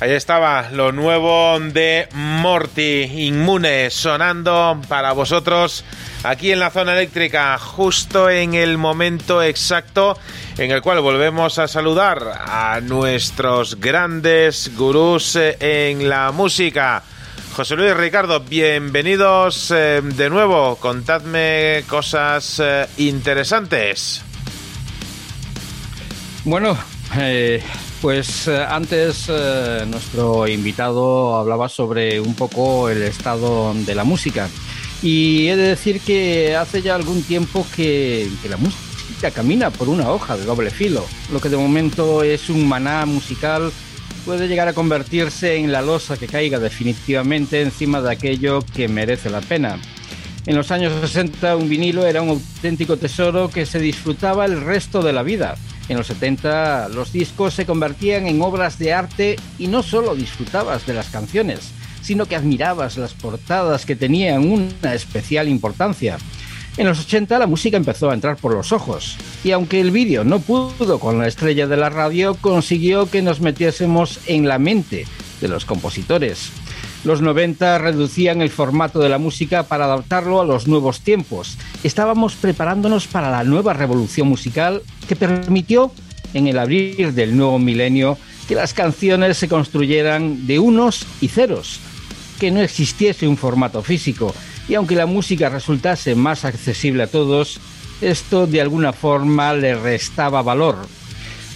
Ahí 0.00 0.12
estaba 0.12 0.70
lo 0.70 0.92
nuevo 0.92 1.60
de 1.60 2.08
Morty 2.14 3.02
Inmune 3.02 3.90
sonando 3.90 4.80
para 4.88 5.12
vosotros 5.12 5.84
aquí 6.22 6.52
en 6.52 6.58
la 6.58 6.70
zona 6.70 6.94
eléctrica, 6.94 7.58
justo 7.58 8.30
en 8.30 8.54
el 8.54 8.78
momento 8.78 9.42
exacto 9.42 10.18
en 10.56 10.70
el 10.70 10.80
cual 10.80 11.00
volvemos 11.00 11.58
a 11.58 11.68
saludar 11.68 12.18
a 12.46 12.80
nuestros 12.80 13.78
grandes 13.78 14.74
gurús 14.74 15.36
eh, 15.36 15.56
en 15.60 16.08
la 16.08 16.32
música. 16.32 17.02
José 17.54 17.76
Luis 17.76 17.94
Ricardo, 17.94 18.40
bienvenidos 18.40 19.70
eh, 19.70 20.00
de 20.02 20.30
nuevo. 20.30 20.76
Contadme 20.76 21.84
cosas 21.86 22.58
eh, 22.58 22.86
interesantes. 22.96 24.22
Bueno, 26.44 26.78
eh, 27.18 27.62
pues 28.00 28.48
eh, 28.48 28.64
antes 28.68 29.26
eh, 29.28 29.84
nuestro 29.88 30.48
invitado 30.48 31.36
hablaba 31.36 31.68
sobre 31.68 32.20
un 32.20 32.34
poco 32.34 32.88
el 32.88 33.02
estado 33.02 33.74
de 33.74 33.94
la 33.94 34.04
música. 34.04 34.48
Y 35.02 35.48
he 35.48 35.56
de 35.56 35.68
decir 35.68 36.00
que 36.00 36.56
hace 36.56 36.82
ya 36.82 36.94
algún 36.94 37.22
tiempo 37.22 37.66
que, 37.74 38.28
que 38.42 38.48
la 38.48 38.56
música 38.56 39.30
camina 39.30 39.70
por 39.70 39.88
una 39.88 40.10
hoja 40.10 40.36
de 40.36 40.44
doble 40.44 40.70
filo. 40.70 41.04
Lo 41.32 41.40
que 41.40 41.48
de 41.48 41.56
momento 41.56 42.22
es 42.22 42.48
un 42.48 42.68
maná 42.68 43.06
musical 43.06 43.72
puede 44.24 44.48
llegar 44.48 44.68
a 44.68 44.72
convertirse 44.72 45.56
en 45.56 45.72
la 45.72 45.82
losa 45.82 46.16
que 46.16 46.26
caiga 46.26 46.58
definitivamente 46.58 47.62
encima 47.62 48.02
de 48.02 48.12
aquello 48.12 48.60
que 48.74 48.88
merece 48.88 49.30
la 49.30 49.40
pena. 49.40 49.78
En 50.46 50.56
los 50.56 50.70
años 50.70 50.92
60 51.00 51.56
un 51.56 51.68
vinilo 51.68 52.06
era 52.06 52.22
un 52.22 52.30
auténtico 52.30 52.96
tesoro 52.96 53.50
que 53.50 53.66
se 53.66 53.78
disfrutaba 53.78 54.46
el 54.46 54.60
resto 54.60 55.02
de 55.02 55.12
la 55.12 55.22
vida. 55.22 55.56
En 55.90 55.96
los 55.96 56.06
70 56.06 56.90
los 56.90 57.12
discos 57.12 57.54
se 57.54 57.66
convertían 57.66 58.28
en 58.28 58.40
obras 58.42 58.78
de 58.78 58.92
arte 58.92 59.34
y 59.58 59.66
no 59.66 59.82
solo 59.82 60.14
disfrutabas 60.14 60.86
de 60.86 60.94
las 60.94 61.08
canciones, 61.08 61.72
sino 62.00 62.26
que 62.26 62.36
admirabas 62.36 62.96
las 62.96 63.12
portadas 63.12 63.86
que 63.86 63.96
tenían 63.96 64.48
una 64.48 64.94
especial 64.94 65.48
importancia. 65.48 66.16
En 66.76 66.86
los 66.86 67.00
80 67.00 67.40
la 67.40 67.48
música 67.48 67.76
empezó 67.76 68.08
a 68.08 68.14
entrar 68.14 68.36
por 68.36 68.54
los 68.54 68.70
ojos, 68.70 69.16
y 69.42 69.50
aunque 69.50 69.80
el 69.80 69.90
vídeo 69.90 70.22
no 70.22 70.38
pudo 70.38 71.00
con 71.00 71.18
la 71.18 71.26
estrella 71.26 71.66
de 71.66 71.76
la 71.76 71.90
radio, 71.90 72.36
consiguió 72.40 73.10
que 73.10 73.20
nos 73.20 73.40
metiésemos 73.40 74.20
en 74.26 74.46
la 74.46 74.60
mente 74.60 75.06
de 75.40 75.48
los 75.48 75.64
compositores. 75.64 76.52
Los 77.02 77.22
90 77.22 77.78
reducían 77.78 78.42
el 78.42 78.50
formato 78.50 78.98
de 78.98 79.08
la 79.08 79.18
música 79.18 79.62
para 79.62 79.86
adaptarlo 79.86 80.40
a 80.40 80.44
los 80.44 80.68
nuevos 80.68 81.00
tiempos. 81.00 81.56
Estábamos 81.82 82.34
preparándonos 82.34 83.06
para 83.06 83.30
la 83.30 83.42
nueva 83.42 83.72
revolución 83.72 84.28
musical 84.28 84.82
que 85.08 85.16
permitió, 85.16 85.92
en 86.34 86.46
el 86.46 86.58
abrir 86.58 87.14
del 87.14 87.36
nuevo 87.36 87.58
milenio, 87.58 88.18
que 88.46 88.54
las 88.54 88.74
canciones 88.74 89.38
se 89.38 89.48
construyeran 89.48 90.46
de 90.46 90.58
unos 90.58 91.06
y 91.22 91.28
ceros, 91.28 91.80
que 92.38 92.50
no 92.50 92.60
existiese 92.60 93.26
un 93.26 93.38
formato 93.38 93.82
físico, 93.82 94.34
y 94.68 94.74
aunque 94.74 94.94
la 94.94 95.06
música 95.06 95.48
resultase 95.48 96.14
más 96.14 96.44
accesible 96.44 97.04
a 97.04 97.10
todos, 97.10 97.60
esto 98.02 98.46
de 98.46 98.60
alguna 98.60 98.92
forma 98.92 99.54
le 99.54 99.74
restaba 99.74 100.42
valor. 100.42 100.76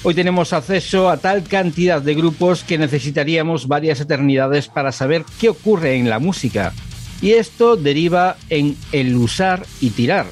Hoy 0.07 0.13
tenemos 0.13 0.53
acceso 0.53 1.09
a 1.09 1.17
tal 1.17 1.45
cantidad 1.45 2.03
de 2.03 2.15
grupos 2.15 2.63
que 2.63 2.77
necesitaríamos 2.77 3.69
varias 3.69 4.03
eternidades 4.03 4.69
para 4.69 4.93
saber 4.93 5.25
qué 5.41 5.49
ocurre 5.49 5.95
en 5.95 6.11
la 6.11 6.19
música. 6.19 6.75
Y 7.23 7.31
esto 7.31 7.77
deriva 7.77 8.37
en 8.51 8.77
el 8.93 9.17
usar 9.17 9.65
y 9.81 9.89
tirar. 9.89 10.27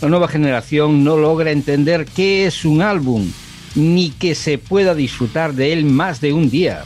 La 0.00 0.08
nueva 0.08 0.26
generación 0.26 1.04
no 1.04 1.18
logra 1.18 1.50
entender 1.50 2.06
qué 2.06 2.46
es 2.46 2.64
un 2.64 2.80
álbum, 2.80 3.30
ni 3.74 4.08
que 4.08 4.34
se 4.34 4.56
pueda 4.56 4.94
disfrutar 4.94 5.52
de 5.52 5.74
él 5.74 5.84
más 5.84 6.22
de 6.22 6.32
un 6.32 6.48
día. 6.48 6.84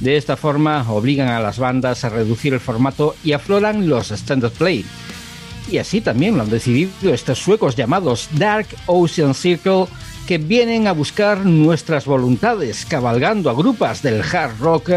De 0.00 0.16
esta 0.16 0.36
forma 0.36 0.84
obligan 0.92 1.28
a 1.28 1.38
las 1.38 1.60
bandas 1.60 2.04
a 2.04 2.08
reducir 2.08 2.52
el 2.52 2.58
formato 2.58 3.14
y 3.22 3.30
afloran 3.30 3.88
los 3.88 4.10
stand-up 4.10 4.50
play. 4.58 4.84
Y 5.70 5.78
así 5.78 6.00
también 6.00 6.36
lo 6.36 6.42
han 6.42 6.50
decidido 6.50 7.14
estos 7.14 7.38
suecos 7.38 7.76
llamados 7.76 8.28
Dark 8.32 8.66
Ocean 8.86 9.34
Circle 9.34 9.86
que 10.26 10.38
vienen 10.38 10.88
a 10.88 10.92
buscar 10.92 11.46
nuestras 11.46 12.04
voluntades, 12.04 12.84
cabalgando 12.84 13.48
a 13.48 13.54
grupas 13.54 14.02
del 14.02 14.22
hard 14.22 14.58
rock 14.60 14.90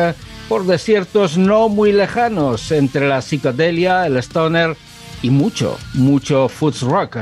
por 0.48 0.66
desiertos 0.66 1.38
no 1.38 1.70
muy 1.70 1.92
lejanos 1.92 2.72
entre 2.72 3.08
la 3.08 3.22
psicodelia, 3.22 4.08
el 4.08 4.18
stoner 4.18 4.76
y 5.22 5.30
mucho, 5.30 5.78
mucho 5.94 6.50
foods 6.50 6.82
rock. 6.82 7.18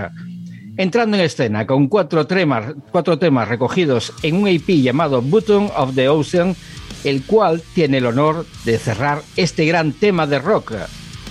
Entrando 0.78 1.18
en 1.18 1.24
escena 1.24 1.68
con 1.68 1.88
cuatro 1.88 2.26
temas, 2.26 2.74
cuatro 2.92 3.20
temas 3.20 3.50
recogidos 3.50 4.14
en 4.24 4.36
un 4.36 4.48
EP 4.48 4.68
llamado 4.68 5.22
Button 5.22 5.70
of 5.76 5.94
the 5.94 6.08
Ocean, 6.08 6.56
el 7.04 7.24
cual 7.24 7.62
tiene 7.76 7.98
el 7.98 8.06
honor 8.06 8.46
de 8.64 8.78
cerrar 8.78 9.22
este 9.36 9.66
gran 9.66 9.92
tema 9.92 10.26
de 10.28 10.40
rock, 10.40 10.74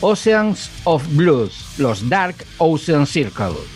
Oceans 0.03 0.70
of 0.85 1.03
Blues, 1.15 1.78
los 1.78 2.07
Dark 2.09 2.36
Ocean 2.59 3.07
Circle. 3.07 3.76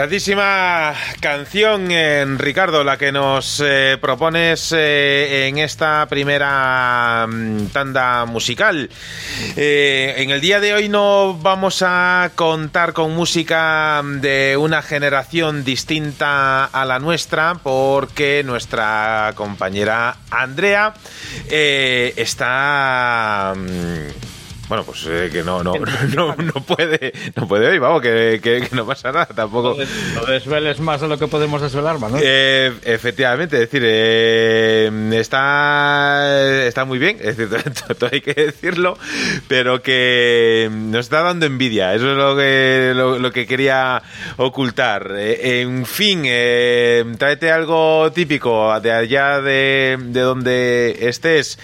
Grandísima 0.00 0.94
canción, 1.20 1.88
eh, 1.90 2.24
Ricardo, 2.38 2.84
la 2.84 2.96
que 2.96 3.12
nos 3.12 3.60
eh, 3.62 3.98
propones 4.00 4.72
eh, 4.72 5.46
en 5.46 5.58
esta 5.58 6.06
primera 6.08 7.26
mm, 7.28 7.66
tanda 7.66 8.24
musical. 8.24 8.88
En 9.56 10.30
el 10.30 10.40
día 10.40 10.58
de 10.58 10.72
hoy 10.72 10.88
no 10.88 11.36
vamos 11.42 11.84
a 11.86 12.30
contar 12.34 12.94
con 12.94 13.14
música 13.14 14.00
de 14.02 14.56
una 14.56 14.80
generación 14.80 15.64
distinta 15.64 16.64
a 16.64 16.86
la 16.86 16.98
nuestra, 16.98 17.56
porque 17.62 18.42
nuestra 18.42 19.34
compañera 19.36 20.16
Andrea 20.30 20.94
está... 21.46 23.52
bueno, 24.70 24.84
pues 24.84 25.04
eh, 25.08 25.28
que 25.32 25.42
no, 25.42 25.62
no, 25.64 25.72
no, 26.14 26.34
no 26.36 26.52
puede, 26.64 27.12
no 27.34 27.48
puede 27.48 27.66
hoy, 27.68 27.78
vamos, 27.78 28.00
que, 28.00 28.38
que- 28.40 28.60
que 28.70 28.76
no 28.76 28.86
pasa 28.86 29.10
nada, 29.10 29.26
tampoco. 29.26 29.76
No 30.14 30.24
desveles 30.26 30.78
más 30.78 31.00
de 31.00 31.08
lo 31.08 31.18
que 31.18 31.26
podemos 31.26 31.60
desvelar, 31.60 31.98
Manuel. 31.98 32.22
Eh, 32.24 32.72
efectivamente, 32.84 33.56
es 33.56 33.62
decir, 33.62 33.82
eh, 33.84 34.90
está, 35.14 36.66
está 36.66 36.84
muy 36.84 36.98
bien, 37.00 37.18
es 37.20 37.36
decir, 37.36 37.58
todo, 37.98 38.08
hay 38.12 38.20
que 38.20 38.32
decirlo, 38.34 38.96
pero 39.48 39.82
que 39.82 40.68
nos 40.72 41.00
está 41.06 41.22
dando 41.22 41.46
envidia, 41.46 41.92
eso 41.94 42.12
es 42.12 42.16
lo 42.16 42.36
que, 42.36 42.92
lo, 42.94 43.18
lo 43.18 43.32
que 43.32 43.46
quería 43.48 44.00
ocultar. 44.36 45.10
Eh, 45.16 45.62
en 45.62 45.84
fin, 45.84 46.22
tráete 47.18 47.50
algo 47.50 48.12
típico 48.12 48.78
de 48.80 48.92
allá 48.92 49.40
de, 49.40 49.98
de 50.00 50.20
donde 50.20 50.96
estés, 51.08 51.58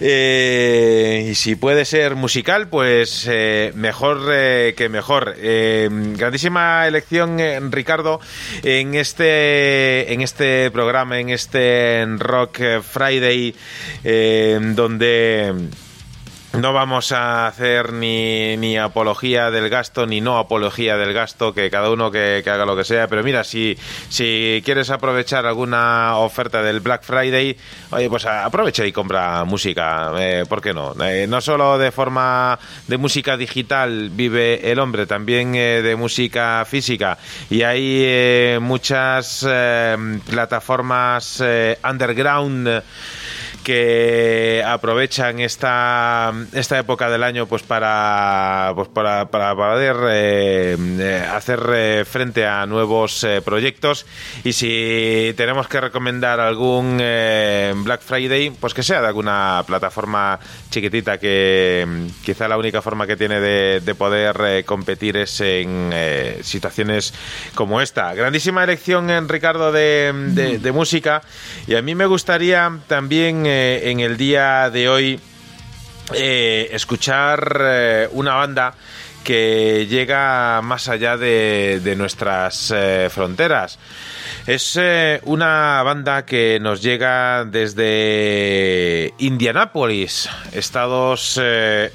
y 0.00 1.34
si 1.34 1.54
puede 1.56 1.84
ser 1.84 2.14
musical, 2.14 2.45
pues 2.70 3.26
eh, 3.28 3.72
mejor 3.74 4.30
eh, 4.30 4.74
que 4.76 4.88
mejor. 4.88 5.34
Eh, 5.36 5.88
grandísima 6.16 6.86
elección, 6.86 7.38
Ricardo, 7.72 8.20
en 8.62 8.94
este, 8.94 10.12
en 10.12 10.20
este 10.20 10.70
programa, 10.70 11.18
en 11.18 11.30
este 11.30 12.06
Rock 12.18 12.60
Friday, 12.82 13.52
donde 14.76 15.70
no 16.56 16.72
vamos 16.72 17.12
a 17.12 17.46
hacer 17.46 17.92
ni, 17.92 18.56
ni 18.56 18.76
apología 18.76 19.50
del 19.50 19.68
gasto 19.68 20.06
ni 20.06 20.20
no 20.20 20.38
apología 20.38 20.96
del 20.96 21.12
gasto, 21.12 21.52
que 21.52 21.70
cada 21.70 21.90
uno 21.90 22.10
que, 22.10 22.42
haga 22.46 22.64
lo 22.64 22.76
que 22.76 22.84
sea. 22.84 23.08
Pero 23.08 23.22
mira, 23.22 23.44
si, 23.44 23.76
si 24.08 24.62
quieres 24.64 24.90
aprovechar 24.90 25.46
alguna 25.46 26.16
oferta 26.18 26.62
del 26.62 26.80
Black 26.80 27.02
Friday, 27.02 27.56
oye, 27.90 28.08
pues 28.08 28.26
aprovecha 28.26 28.86
y 28.86 28.92
compra 28.92 29.44
música. 29.44 30.12
Eh, 30.18 30.44
¿Por 30.48 30.60
qué 30.60 30.72
no? 30.72 30.94
Eh, 31.04 31.26
no 31.26 31.40
solo 31.40 31.78
de 31.78 31.90
forma 31.90 32.58
de 32.86 32.96
música 32.96 33.36
digital 33.36 34.10
vive 34.10 34.70
el 34.70 34.78
hombre, 34.78 35.06
también 35.06 35.54
eh, 35.54 35.82
de 35.82 35.96
música 35.96 36.64
física. 36.66 37.18
Y 37.50 37.62
hay 37.62 38.02
eh, 38.04 38.58
muchas 38.60 39.46
eh, 39.48 39.96
plataformas 40.28 41.42
underground 41.88 42.82
que 43.66 44.62
aprovechan 44.64 45.40
esta, 45.40 46.32
esta 46.52 46.78
época 46.78 47.10
del 47.10 47.24
año 47.24 47.46
pues 47.46 47.64
para 47.64 48.70
pues 48.76 48.86
para, 48.86 49.26
para 49.28 49.56
poder 49.56 49.96
eh, 50.08 50.76
eh, 50.78 51.26
hacer 51.34 51.60
eh, 51.74 52.04
frente 52.08 52.46
a 52.46 52.64
nuevos 52.66 53.24
eh, 53.24 53.42
proyectos. 53.44 54.06
Y 54.44 54.52
si 54.52 55.34
tenemos 55.36 55.66
que 55.66 55.80
recomendar 55.80 56.38
algún 56.38 56.98
eh, 57.00 57.74
Black 57.78 58.02
Friday 58.02 58.50
pues 58.50 58.72
que 58.72 58.84
sea 58.84 59.00
de 59.00 59.08
alguna 59.08 59.64
plataforma 59.66 60.38
chiquitita 60.70 61.18
que 61.18 62.06
quizá 62.24 62.46
la 62.46 62.58
única 62.58 62.80
forma 62.82 63.04
que 63.08 63.16
tiene 63.16 63.40
de, 63.40 63.80
de 63.80 63.94
poder 63.96 64.36
eh, 64.46 64.62
competir 64.64 65.16
es 65.16 65.40
en 65.40 65.90
eh, 65.92 66.38
situaciones 66.42 67.12
como 67.56 67.80
esta. 67.80 68.14
Grandísima 68.14 68.62
elección 68.62 69.10
en 69.10 69.28
Ricardo 69.28 69.72
de, 69.72 70.12
de- 70.14 70.58
de 70.60 70.72
música. 70.72 71.20
Y 71.66 71.74
a 71.74 71.82
mí 71.82 71.96
me 71.96 72.06
gustaría 72.06 72.70
también 72.86 73.44
en 73.56 74.00
el 74.00 74.16
día 74.16 74.70
de 74.70 74.88
hoy 74.88 75.20
eh, 76.14 76.68
escuchar 76.72 77.60
eh, 77.60 78.08
una 78.12 78.34
banda 78.34 78.74
que 79.24 79.86
llega 79.88 80.60
más 80.62 80.88
allá 80.88 81.16
de, 81.16 81.80
de 81.82 81.96
nuestras 81.96 82.72
eh, 82.74 83.08
fronteras. 83.10 83.78
Es 84.46 84.78
una 85.24 85.82
banda 85.82 86.24
que 86.24 86.58
nos 86.60 86.80
llega 86.80 87.44
desde 87.44 89.12
Indianápolis, 89.18 90.28
Estados 90.52 91.40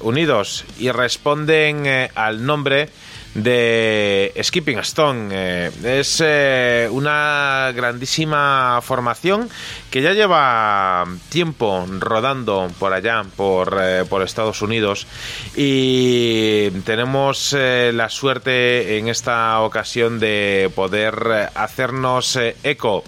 Unidos, 0.00 0.66
y 0.78 0.90
responden 0.90 2.10
al 2.14 2.44
nombre 2.44 2.90
de 3.34 4.32
Skipping 4.42 4.78
Stone. 4.78 5.28
Eh, 5.32 5.70
es 6.00 6.22
eh, 6.24 6.88
una 6.90 7.72
grandísima 7.74 8.80
formación 8.82 9.48
que 9.90 10.02
ya 10.02 10.12
lleva 10.12 11.04
tiempo 11.28 11.86
rodando 11.98 12.70
por 12.78 12.92
allá, 12.92 13.24
por, 13.36 13.78
eh, 13.80 14.04
por 14.08 14.22
Estados 14.22 14.62
Unidos, 14.62 15.06
y 15.56 16.70
tenemos 16.84 17.52
la 17.52 18.08
suerte 18.08 18.98
en 18.98 19.08
esta 19.08 19.60
ocasión 19.60 20.18
de 20.18 20.70
poder 20.74 21.50
hacernos 21.54 22.38
eco 22.62 23.04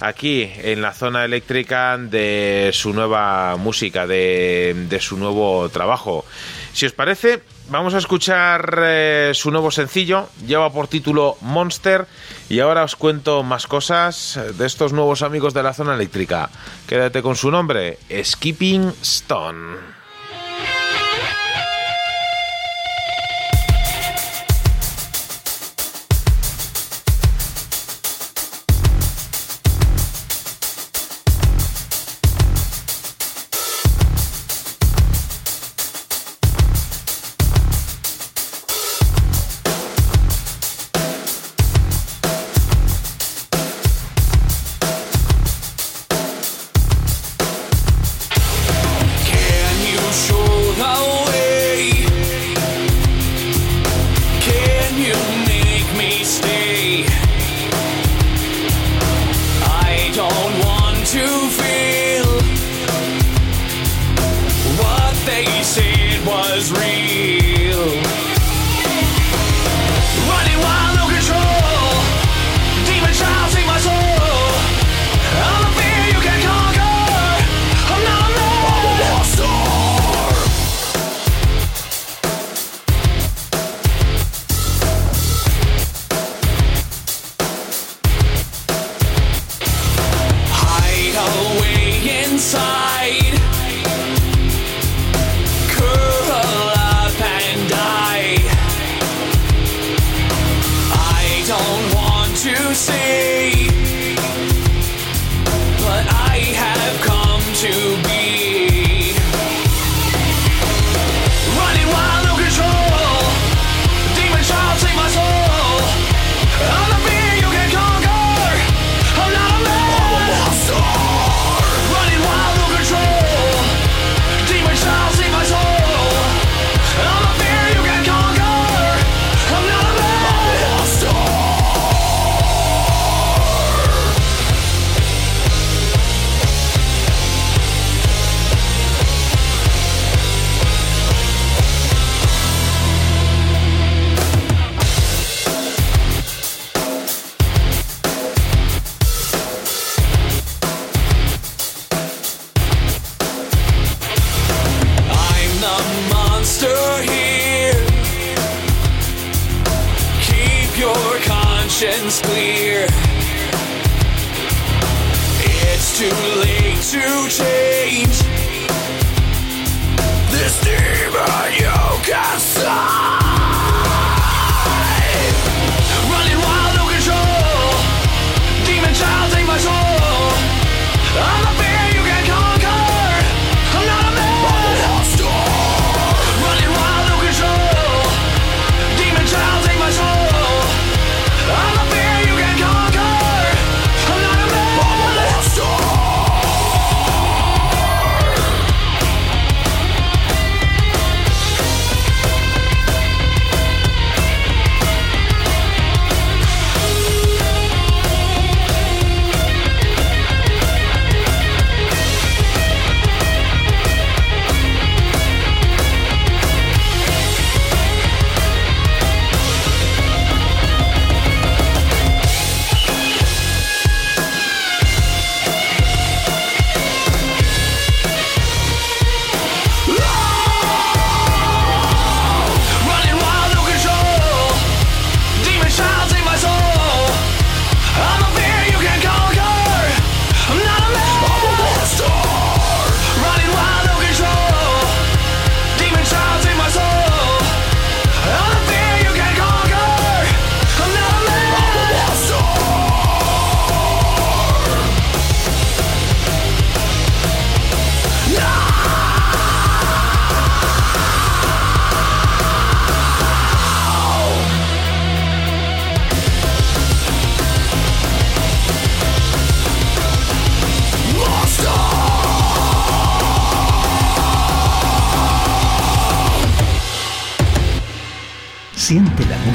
aquí 0.00 0.50
en 0.56 0.80
la 0.80 0.92
zona 0.92 1.24
eléctrica 1.24 1.98
de 1.98 2.70
su 2.72 2.92
nueva 2.92 3.56
música, 3.56 4.06
de, 4.06 4.74
de 4.88 5.00
su 5.00 5.16
nuevo 5.16 5.68
trabajo. 5.68 6.24
Si 6.72 6.86
os 6.86 6.92
parece, 6.92 7.42
vamos 7.70 7.94
a 7.94 7.98
escuchar 7.98 8.78
eh, 8.82 9.32
su 9.34 9.50
nuevo 9.50 9.70
sencillo, 9.70 10.28
lleva 10.46 10.72
por 10.72 10.88
título 10.88 11.36
Monster, 11.40 12.06
y 12.48 12.60
ahora 12.60 12.84
os 12.84 12.96
cuento 12.96 13.42
más 13.42 13.66
cosas 13.66 14.40
de 14.56 14.66
estos 14.66 14.92
nuevos 14.92 15.22
amigos 15.22 15.54
de 15.54 15.62
la 15.62 15.74
zona 15.74 15.94
eléctrica. 15.94 16.50
Quédate 16.86 17.22
con 17.22 17.36
su 17.36 17.50
nombre, 17.50 17.98
Skipping 18.22 18.92
Stone. 19.02 19.91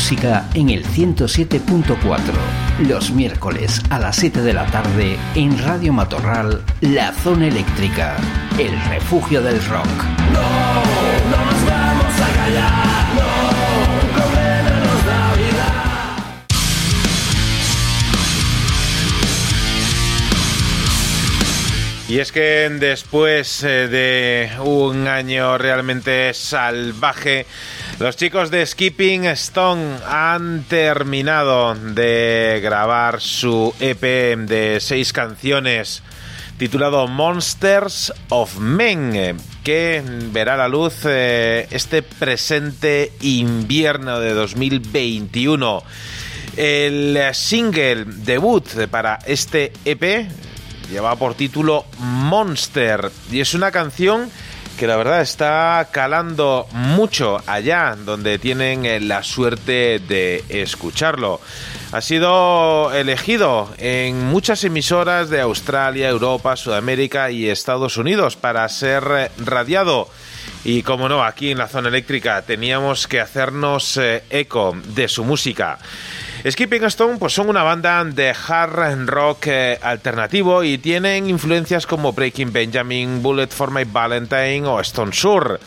Música 0.07 0.47
en 0.53 0.69
el 0.69 0.85
107.4, 0.85 1.97
los 2.87 3.11
miércoles 3.11 3.81
a 3.89 3.99
las 3.99 4.15
7 4.15 4.41
de 4.41 4.53
la 4.53 4.65
tarde 4.67 5.17
en 5.35 5.61
Radio 5.61 5.91
Matorral, 5.91 6.63
La 6.79 7.11
Zona 7.11 7.47
Eléctrica, 7.47 8.15
el 8.57 8.71
refugio 8.83 9.41
del 9.41 9.61
rock. 9.65 9.85
No 10.31 10.39
nos 11.29 11.65
vamos 11.65 12.21
a 12.21 12.29
callar, 12.37 13.07
no, 13.15 14.23
comémonos 14.23 15.05
la 15.05 15.33
vida. 15.35 15.67
Y 22.07 22.19
es 22.19 22.31
que 22.31 22.69
después 22.79 23.61
eh, 23.65 23.89
de 23.89 24.51
un 24.63 25.09
año 25.09 25.57
realmente 25.57 26.33
salvaje, 26.33 27.45
los 27.99 28.15
chicos 28.15 28.51
de 28.51 28.65
Skipping 28.65 29.25
Stone 29.25 29.97
han 30.07 30.63
terminado 30.63 31.73
de 31.73 32.59
grabar 32.61 33.21
su 33.21 33.73
EP 33.79 34.37
de 34.37 34.77
seis 34.79 35.13
canciones 35.13 36.03
titulado 36.57 37.07
Monsters 37.07 38.13
of 38.29 38.57
Men, 38.59 39.37
que 39.63 40.03
verá 40.31 40.57
la 40.57 40.67
luz 40.67 41.01
eh, 41.05 41.67
este 41.71 42.03
presente 42.03 43.13
invierno 43.21 44.19
de 44.19 44.33
2021. 44.33 45.83
El 46.55 47.19
single 47.33 48.05
debut 48.05 48.67
para 48.91 49.19
este 49.25 49.73
EP 49.85 50.27
lleva 50.91 51.15
por 51.15 51.35
título 51.35 51.85
Monster 51.99 53.11
y 53.31 53.39
es 53.39 53.53
una 53.53 53.71
canción 53.71 54.29
que 54.77 54.87
la 54.87 54.95
verdad 54.95 55.21
está 55.21 55.89
calando 55.91 56.67
mucho 56.71 57.41
allá 57.47 57.97
donde 57.97 58.39
tienen 58.39 58.85
eh, 58.85 58.99
la 58.99 59.23
suerte 59.23 59.99
de 59.99 60.43
escucharlo. 60.49 61.41
Ha 61.91 62.01
sido 62.01 62.93
elegido 62.93 63.69
en 63.77 64.25
muchas 64.25 64.63
emisoras 64.63 65.29
de 65.29 65.41
Australia, 65.41 66.07
Europa, 66.07 66.55
Sudamérica 66.55 67.31
y 67.31 67.49
Estados 67.49 67.97
Unidos 67.97 68.35
para 68.35 68.67
ser 68.69 69.31
radiado. 69.37 70.09
Y 70.63 70.83
como 70.83 71.09
no, 71.09 71.23
aquí 71.23 71.51
en 71.51 71.57
la 71.57 71.67
zona 71.67 71.89
eléctrica 71.89 72.41
teníamos 72.43 73.07
que 73.07 73.19
hacernos 73.19 73.97
eh, 73.97 74.23
eco 74.29 74.77
de 74.95 75.07
su 75.07 75.23
música. 75.23 75.79
Skipping 76.45 76.83
Stone 76.85 77.17
pues 77.17 77.33
son 77.33 77.49
una 77.49 77.63
banda 77.63 78.03
de 78.05 78.29
hard 78.47 79.07
rock 79.07 79.47
eh, 79.47 79.79
alternativo 79.81 80.63
y 80.63 80.77
tienen 80.77 81.29
influencias 81.29 81.85
como 81.85 82.13
Breaking 82.13 82.53
Benjamin, 82.53 83.21
Bullet 83.21 83.47
for 83.47 83.71
My 83.71 83.83
Valentine 83.83 84.65
o 84.65 84.79
Stone 84.79 85.11
Sour. 85.13 85.59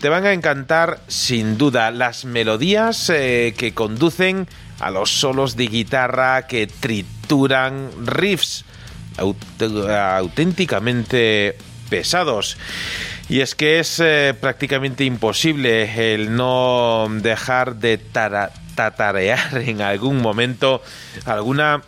Te 0.00 0.08
van 0.08 0.24
a 0.24 0.32
encantar 0.32 1.00
sin 1.06 1.58
duda 1.58 1.90
las 1.90 2.24
melodías 2.24 3.10
eh, 3.10 3.54
que 3.56 3.72
conducen 3.74 4.48
a 4.80 4.90
los 4.90 5.10
solos 5.10 5.54
de 5.56 5.66
guitarra 5.66 6.46
que 6.46 6.66
trituran 6.66 7.90
riffs 8.06 8.64
aut- 9.18 9.36
auténticamente 10.16 11.56
pesados. 11.90 12.56
Y 13.28 13.40
es 13.40 13.54
que 13.54 13.78
es 13.78 14.00
eh, 14.00 14.34
prácticamente 14.40 15.04
imposible 15.04 16.14
el 16.14 16.34
no 16.34 17.06
dejar 17.20 17.76
de 17.76 17.98
tara- 17.98 18.50
tatarear 18.74 19.58
en 19.58 19.82
algún 19.82 20.20
momento 20.20 20.82
alguna 21.24 21.82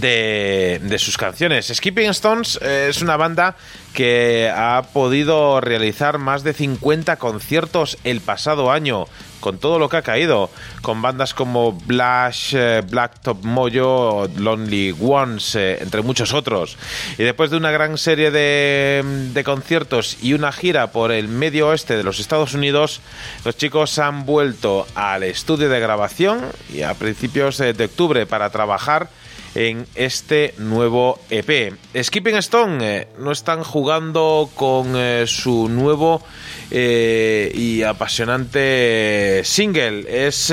de, 0.00 0.96
sus 0.98 1.16
canciones. 1.16 1.66
Skipping 1.66 2.10
Stones 2.10 2.58
eh, 2.62 2.86
es 2.88 3.02
una 3.02 3.16
banda 3.16 3.56
que 3.92 4.50
ha 4.54 4.82
podido 4.92 5.60
realizar 5.60 6.18
más 6.18 6.42
de 6.42 6.52
50 6.52 7.16
conciertos 7.16 7.98
el 8.04 8.20
pasado 8.20 8.72
año, 8.72 9.06
con 9.40 9.58
todo 9.58 9.78
lo 9.78 9.88
que 9.88 9.98
ha 9.98 10.02
caído, 10.02 10.50
con 10.82 11.00
bandas 11.00 11.34
como 11.34 11.72
Blush, 11.72 12.54
eh, 12.56 12.82
Blacktop 12.88 13.44
Mojo, 13.44 14.28
Lonely 14.36 14.96
Ones, 15.00 15.54
eh, 15.54 15.78
entre 15.80 16.02
muchos 16.02 16.32
otros. 16.32 16.76
Y 17.18 17.22
después 17.22 17.50
de 17.50 17.56
una 17.56 17.70
gran 17.70 17.98
serie 17.98 18.30
de, 18.30 19.02
de 19.32 19.44
conciertos 19.44 20.16
y 20.22 20.32
una 20.32 20.50
gira 20.50 20.88
por 20.88 21.12
el 21.12 21.28
medio 21.28 21.68
oeste 21.68 21.96
de 21.96 22.02
los 22.02 22.18
Estados 22.18 22.54
Unidos, 22.54 23.00
los 23.44 23.56
chicos 23.56 23.98
han 23.98 24.26
vuelto 24.26 24.86
al 24.94 25.22
estudio 25.22 25.68
de 25.68 25.78
grabación 25.78 26.40
y 26.72 26.82
a 26.82 26.94
principios 26.94 27.58
de 27.58 27.84
octubre 27.84 28.26
para 28.26 28.50
trabajar 28.50 29.08
en 29.54 29.86
este 29.94 30.54
nuevo 30.58 31.20
EP. 31.30 31.74
Skipping 32.00 32.36
Stone 32.36 32.78
eh, 32.80 33.08
no 33.18 33.32
están 33.32 33.62
jugando 33.62 34.50
con 34.54 34.94
eh, 34.96 35.24
su 35.26 35.68
nuevo 35.68 36.22
eh, 36.70 37.50
y 37.54 37.82
apasionante 37.82 39.42
single. 39.44 40.04
Es 40.08 40.52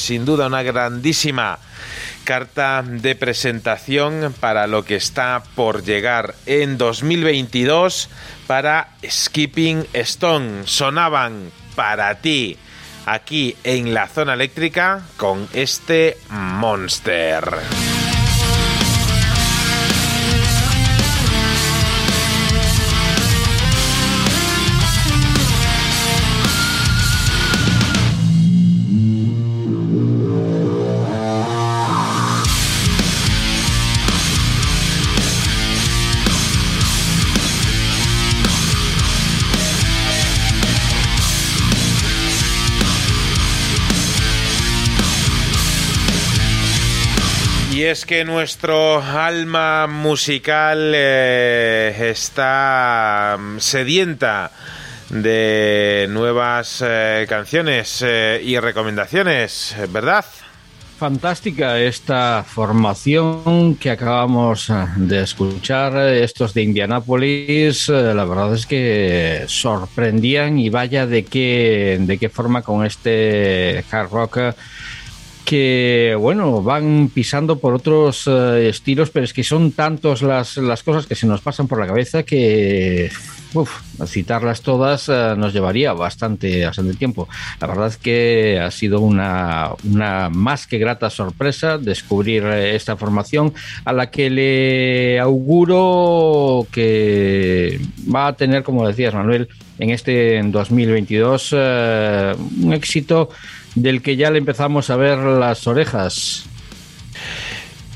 sin 0.00 0.24
duda 0.24 0.46
una 0.46 0.62
grandísima 0.62 1.58
carta 2.24 2.82
de 2.86 3.14
presentación 3.16 4.34
para 4.38 4.66
lo 4.66 4.84
que 4.84 4.96
está 4.96 5.42
por 5.54 5.82
llegar 5.82 6.34
en 6.46 6.78
2022 6.78 8.08
para 8.46 8.96
Skipping 9.08 9.86
Stone. 9.92 10.62
Sonaban 10.66 11.50
para 11.74 12.14
ti 12.20 12.56
aquí 13.06 13.56
en 13.64 13.94
la 13.94 14.08
zona 14.08 14.34
eléctrica 14.34 15.02
con 15.16 15.48
este 15.52 16.18
Monster. 16.30 17.91
Y 47.82 47.86
es 47.86 48.06
que 48.06 48.24
nuestro 48.24 49.02
alma 49.02 49.88
musical 49.88 50.92
eh, 50.94 52.10
está 52.10 53.36
mm, 53.36 53.58
sedienta 53.58 54.52
de 55.08 56.06
nuevas 56.08 56.80
eh, 56.86 57.26
canciones 57.28 58.00
eh, 58.06 58.40
y 58.40 58.56
recomendaciones, 58.60 59.74
¿verdad? 59.88 60.24
Fantástica 60.96 61.80
esta 61.80 62.44
formación 62.46 63.74
que 63.74 63.90
acabamos 63.90 64.72
de 64.94 65.20
escuchar, 65.20 65.96
estos 66.14 66.54
de 66.54 66.62
Indianápolis, 66.62 67.88
la 67.88 68.24
verdad 68.24 68.54
es 68.54 68.64
que 68.64 69.42
sorprendían 69.48 70.60
y 70.60 70.70
vaya 70.70 71.08
de 71.08 71.24
qué, 71.24 71.96
de 71.98 72.16
qué 72.16 72.28
forma 72.28 72.62
con 72.62 72.86
este 72.86 73.84
hard 73.90 74.10
rock 74.12 74.38
que 75.44 76.16
bueno, 76.18 76.62
van 76.62 77.10
pisando 77.12 77.58
por 77.58 77.74
otros 77.74 78.24
eh, 78.26 78.68
estilos, 78.68 79.10
pero 79.10 79.24
es 79.24 79.32
que 79.32 79.44
son 79.44 79.72
tantos 79.72 80.22
las, 80.22 80.56
las 80.56 80.82
cosas 80.82 81.06
que 81.06 81.14
se 81.14 81.26
nos 81.26 81.40
pasan 81.40 81.68
por 81.68 81.80
la 81.80 81.86
cabeza 81.86 82.22
que 82.22 83.10
uf, 83.54 83.80
citarlas 84.06 84.62
todas 84.62 85.08
eh, 85.08 85.34
nos 85.36 85.52
llevaría 85.52 85.92
bastante, 85.92 86.64
bastante 86.64 86.94
tiempo. 86.94 87.28
La 87.60 87.66
verdad 87.66 87.88
es 87.88 87.96
que 87.96 88.60
ha 88.60 88.70
sido 88.70 89.00
una, 89.00 89.70
una 89.84 90.28
más 90.30 90.66
que 90.66 90.78
grata 90.78 91.10
sorpresa 91.10 91.78
descubrir 91.78 92.44
eh, 92.44 92.74
esta 92.74 92.96
formación 92.96 93.52
a 93.84 93.92
la 93.92 94.10
que 94.10 94.30
le 94.30 95.20
auguro 95.20 96.66
que 96.70 97.80
va 98.12 98.28
a 98.28 98.36
tener, 98.36 98.62
como 98.62 98.86
decías 98.86 99.14
Manuel, 99.14 99.48
en 99.78 99.90
este 99.90 100.36
en 100.36 100.52
2022 100.52 101.54
eh, 101.56 102.34
un 102.62 102.72
éxito 102.72 103.30
del 103.74 104.02
que 104.02 104.16
ya 104.16 104.30
le 104.30 104.38
empezamos 104.38 104.90
a 104.90 104.96
ver 104.96 105.18
las 105.18 105.66
orejas. 105.66 106.44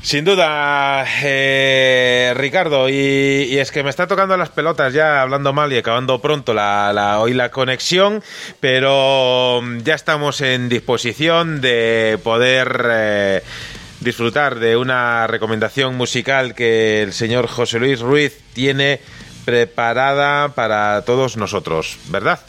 Sin 0.01 0.23
duda, 0.23 1.05
eh, 1.21 2.33
Ricardo, 2.37 2.87
y, 2.87 3.57
es 3.57 3.71
que 3.71 3.83
me 3.83 3.89
está 3.89 4.07
tocando 4.07 4.37
las 4.37 4.47
pelotas 4.49 4.93
ya 4.93 5.21
hablando 5.21 5.51
mal 5.51 5.73
y 5.73 5.77
acabando 5.77 6.21
pronto 6.21 6.53
la- 6.53 7.17
hoy 7.19 7.33
la 7.33 7.51
conexión, 7.51 8.23
pero 8.61 9.59
mm, 9.61 9.79
ya 9.79 9.95
estamos 9.95 10.39
en 10.39 10.69
disposición 10.69 11.59
de 11.59 12.17
poder 12.23 12.85
eh, 12.89 13.43
disfrutar 13.99 14.59
de 14.59 14.77
una 14.77 15.27
recomendación 15.27 15.95
musical 15.95 16.55
que 16.55 17.01
el 17.03 17.11
señor 17.11 17.47
José 17.47 17.77
Luis 17.79 17.99
Ruiz 17.99 18.39
tiene 18.53 19.01
preparada 19.43 20.49
para 20.55 21.01
todos 21.03 21.35
nosotros, 21.35 21.97
¿verdad? 22.07 22.39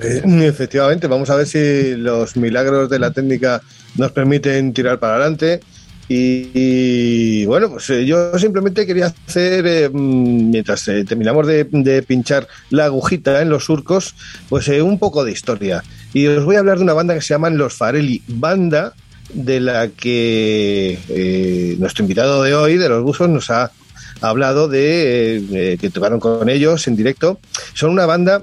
Eh, 0.00 0.22
efectivamente, 0.46 1.06
vamos 1.06 1.30
a 1.30 1.36
ver 1.36 1.46
si 1.46 1.96
los 1.96 2.36
milagros 2.36 2.90
de 2.90 2.98
la 2.98 3.12
técnica 3.12 3.62
nos 3.96 4.12
permiten 4.12 4.72
tirar 4.72 4.98
para 4.98 5.16
adelante. 5.16 5.60
Y, 6.08 7.46
bueno, 7.46 7.70
pues 7.70 7.88
eh, 7.90 8.04
yo 8.04 8.38
simplemente 8.38 8.86
quería 8.86 9.06
hacer, 9.06 9.66
eh, 9.66 9.88
mm, 9.88 10.50
mientras 10.50 10.86
eh, 10.88 11.04
terminamos 11.04 11.46
de, 11.46 11.64
pinchar 12.06 12.46
la 12.70 12.86
agujita 12.86 13.40
en 13.40 13.48
los 13.48 13.64
surcos, 13.64 14.14
pues 14.48 14.68
un 14.68 14.98
poco 14.98 15.24
de 15.24 15.32
historia. 15.32 15.82
Y 16.12 16.26
os 16.26 16.44
voy 16.44 16.56
a 16.56 16.58
hablar 16.58 16.78
de 16.78 16.84
una 16.84 16.92
banda 16.92 17.14
que 17.14 17.22
se 17.22 17.34
llaman 17.34 17.56
Los 17.56 17.74
Farelli, 17.74 18.22
banda 18.28 18.94
de 19.32 19.60
la 19.60 19.88
que 19.88 21.76
nuestro 21.78 22.04
invitado 22.04 22.42
de 22.42 22.54
hoy, 22.54 22.76
de 22.76 22.88
los 22.88 23.02
Busos, 23.02 23.28
nos 23.28 23.50
ha 23.50 23.72
hablado 24.20 24.68
de 24.68 25.76
que 25.80 25.90
tocaron 25.90 26.20
con 26.20 26.48
ellos 26.48 26.86
en 26.86 26.94
directo. 26.94 27.40
Son 27.72 27.90
una 27.90 28.06
banda 28.06 28.42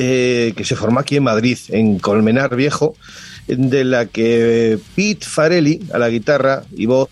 eh, 0.00 0.52
que 0.56 0.64
se 0.64 0.76
formó 0.76 1.00
aquí 1.00 1.16
en 1.16 1.24
Madrid, 1.24 1.58
en 1.70 1.98
Colmenar 1.98 2.54
Viejo, 2.54 2.94
de 3.48 3.82
la 3.82 4.06
que 4.06 4.78
Pete 4.94 5.26
Farelli, 5.26 5.80
a 5.92 5.98
la 5.98 6.08
guitarra 6.08 6.62
y 6.70 6.86
voz, 6.86 7.08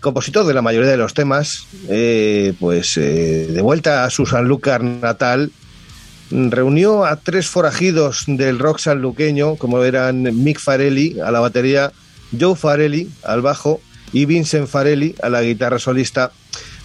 compositor 0.00 0.44
de 0.44 0.52
la 0.52 0.60
mayoría 0.60 0.90
de 0.90 0.98
los 0.98 1.14
temas, 1.14 1.66
eh, 1.88 2.52
pues 2.60 2.98
eh, 2.98 3.46
de 3.48 3.62
vuelta 3.62 4.04
a 4.04 4.10
su 4.10 4.26
Sanlúcar 4.26 4.84
natal, 4.84 5.50
reunió 6.30 7.06
a 7.06 7.16
tres 7.16 7.46
forajidos 7.46 8.24
del 8.26 8.58
rock 8.58 8.80
sanluqueño, 8.80 9.56
como 9.56 9.82
eran 9.82 10.24
Mick 10.44 10.60
Farelli 10.60 11.18
a 11.20 11.30
la 11.30 11.40
batería, 11.40 11.92
Joe 12.38 12.54
Farelli 12.54 13.08
al 13.24 13.40
bajo 13.40 13.80
y 14.12 14.26
Vincent 14.26 14.68
Farelli 14.68 15.14
a 15.22 15.30
la 15.30 15.40
guitarra 15.40 15.78
solista, 15.78 16.32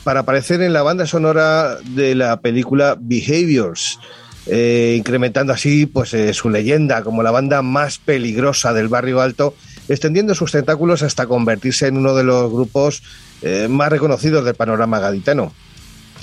para 0.05 0.21
aparecer 0.21 0.61
en 0.61 0.71
la 0.71 0.81
banda 0.81 1.05
sonora 1.05 1.77
de 1.81 2.15
la 2.15 2.39
película 2.39 2.97
Behaviors, 2.97 3.99
eh, 4.45 4.95
incrementando 4.97 5.53
así 5.53 5.85
pues 5.85 6.13
eh, 6.13 6.33
su 6.33 6.49
leyenda 6.49 7.01
como 7.01 7.23
la 7.23 7.31
banda 7.31 7.61
más 7.61 7.97
peligrosa 7.97 8.73
del 8.73 8.89
barrio 8.89 9.21
alto, 9.21 9.55
extendiendo 9.87 10.35
sus 10.35 10.51
tentáculos 10.51 11.01
hasta 11.01 11.27
convertirse 11.27 11.87
en 11.87 11.97
uno 11.97 12.13
de 12.13 12.23
los 12.23 12.51
grupos 12.51 13.03
eh, 13.41 13.67
más 13.69 13.89
reconocidos 13.89 14.43
del 14.43 14.55
panorama 14.55 14.99
gaditano. 14.99 15.53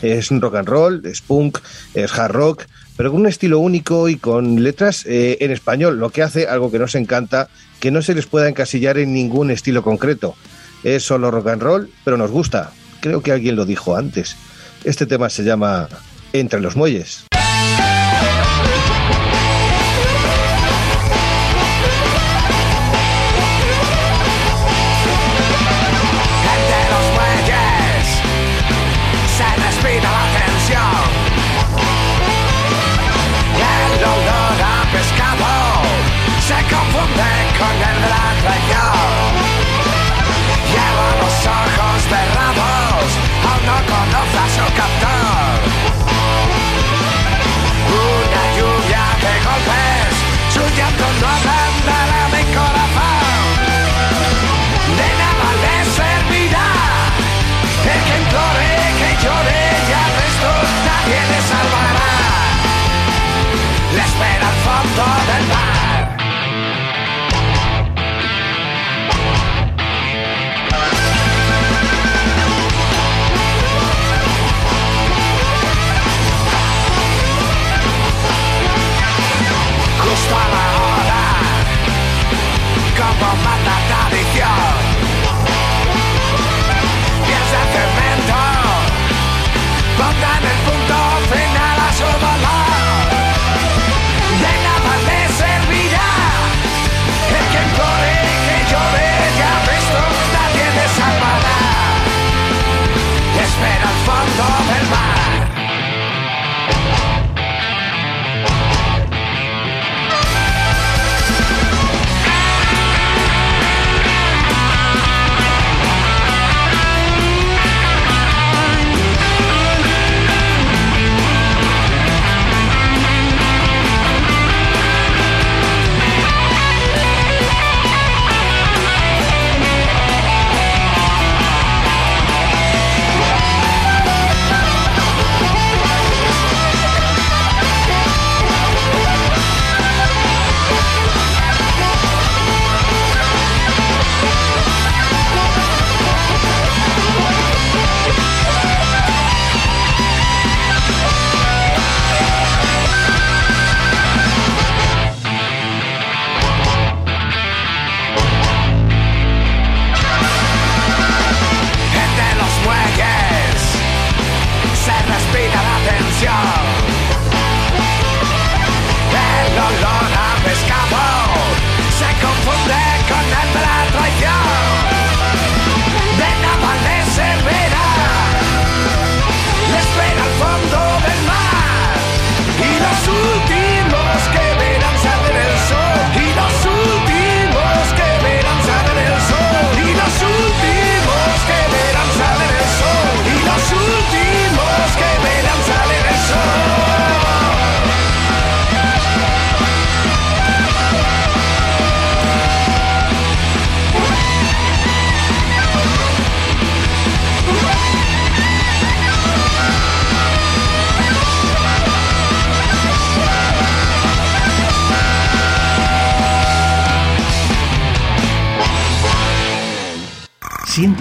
Es 0.02 0.30
rock 0.30 0.54
and 0.56 0.68
roll, 0.68 1.02
es 1.04 1.20
punk, 1.20 1.58
es 1.94 2.12
hard 2.18 2.32
rock, 2.32 2.64
pero 2.96 3.10
con 3.10 3.20
un 3.20 3.26
estilo 3.26 3.58
único 3.58 4.08
y 4.08 4.16
con 4.16 4.62
letras 4.62 5.04
en 5.06 5.50
español, 5.50 5.98
lo 5.98 6.08
que 6.08 6.22
hace 6.22 6.46
algo 6.46 6.70
que 6.70 6.78
nos 6.78 6.94
encanta, 6.94 7.50
que 7.80 7.90
no 7.90 8.00
se 8.00 8.14
les 8.14 8.24
pueda 8.24 8.48
encasillar 8.48 8.96
en 8.96 9.12
ningún 9.12 9.50
estilo 9.50 9.82
concreto. 9.82 10.36
Es 10.84 11.02
solo 11.02 11.30
rock 11.30 11.48
and 11.48 11.62
roll, 11.62 11.90
pero 12.02 12.16
nos 12.16 12.30
gusta. 12.30 12.72
Creo 13.00 13.22
que 13.22 13.32
alguien 13.32 13.56
lo 13.56 13.66
dijo 13.66 13.94
antes. 13.94 14.36
Este 14.84 15.04
tema 15.04 15.28
se 15.28 15.44
llama 15.44 15.88
Entre 16.32 16.60
los 16.60 16.76
Muelles. 16.76 17.29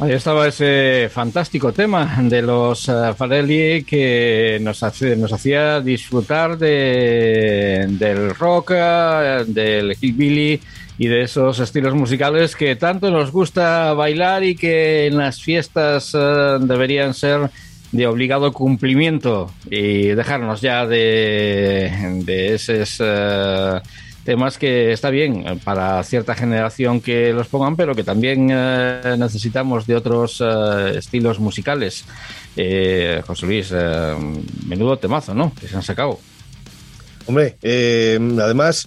Ahí 0.00 0.12
estaba 0.12 0.46
ese 0.46 1.08
fantástico 1.12 1.72
tema 1.72 2.18
de 2.22 2.40
los 2.40 2.88
eh, 2.88 2.92
Farelli 3.16 3.82
que 3.82 4.58
nos, 4.62 4.84
hace- 4.84 5.16
nos 5.16 5.32
hacía 5.32 5.80
disfrutar 5.80 6.56
de, 6.56 7.84
del 7.88 8.32
rock, 8.36 8.72
eh, 8.76 9.44
del 9.48 9.96
hillbilly 10.00 10.60
y 10.98 11.06
de 11.08 11.22
esos 11.22 11.58
estilos 11.58 11.94
musicales 11.94 12.54
que 12.54 12.76
tanto 12.76 13.10
nos 13.10 13.32
gusta 13.32 13.92
bailar 13.94 14.44
y 14.44 14.54
que 14.54 15.06
en 15.06 15.16
las 15.16 15.42
fiestas 15.42 16.12
eh, 16.14 16.58
deberían 16.60 17.12
ser 17.12 17.50
de 17.90 18.06
obligado 18.06 18.52
cumplimiento 18.52 19.50
y 19.68 20.08
dejarnos 20.08 20.60
ya 20.60 20.86
de, 20.86 21.90
de 22.24 22.54
esos 22.54 22.98
eh, 23.00 23.80
temas 24.28 24.58
que 24.58 24.92
está 24.92 25.08
bien 25.08 25.46
eh, 25.46 25.58
para 25.64 26.02
cierta 26.02 26.34
generación 26.34 27.00
que 27.00 27.32
los 27.32 27.48
pongan, 27.48 27.76
pero 27.76 27.94
que 27.94 28.04
también 28.04 28.50
eh, 28.52 29.16
necesitamos 29.18 29.86
de 29.86 29.96
otros 29.96 30.42
eh, 30.44 30.98
estilos 30.98 31.40
musicales. 31.40 32.04
Eh, 32.54 33.22
José 33.26 33.46
Luis, 33.46 33.72
eh, 33.72 34.14
menudo 34.66 34.98
temazo, 34.98 35.32
¿no? 35.32 35.54
Que 35.58 35.66
se 35.66 35.76
han 35.76 35.82
sacado. 35.82 36.20
Hombre, 37.24 37.56
además, 37.62 38.86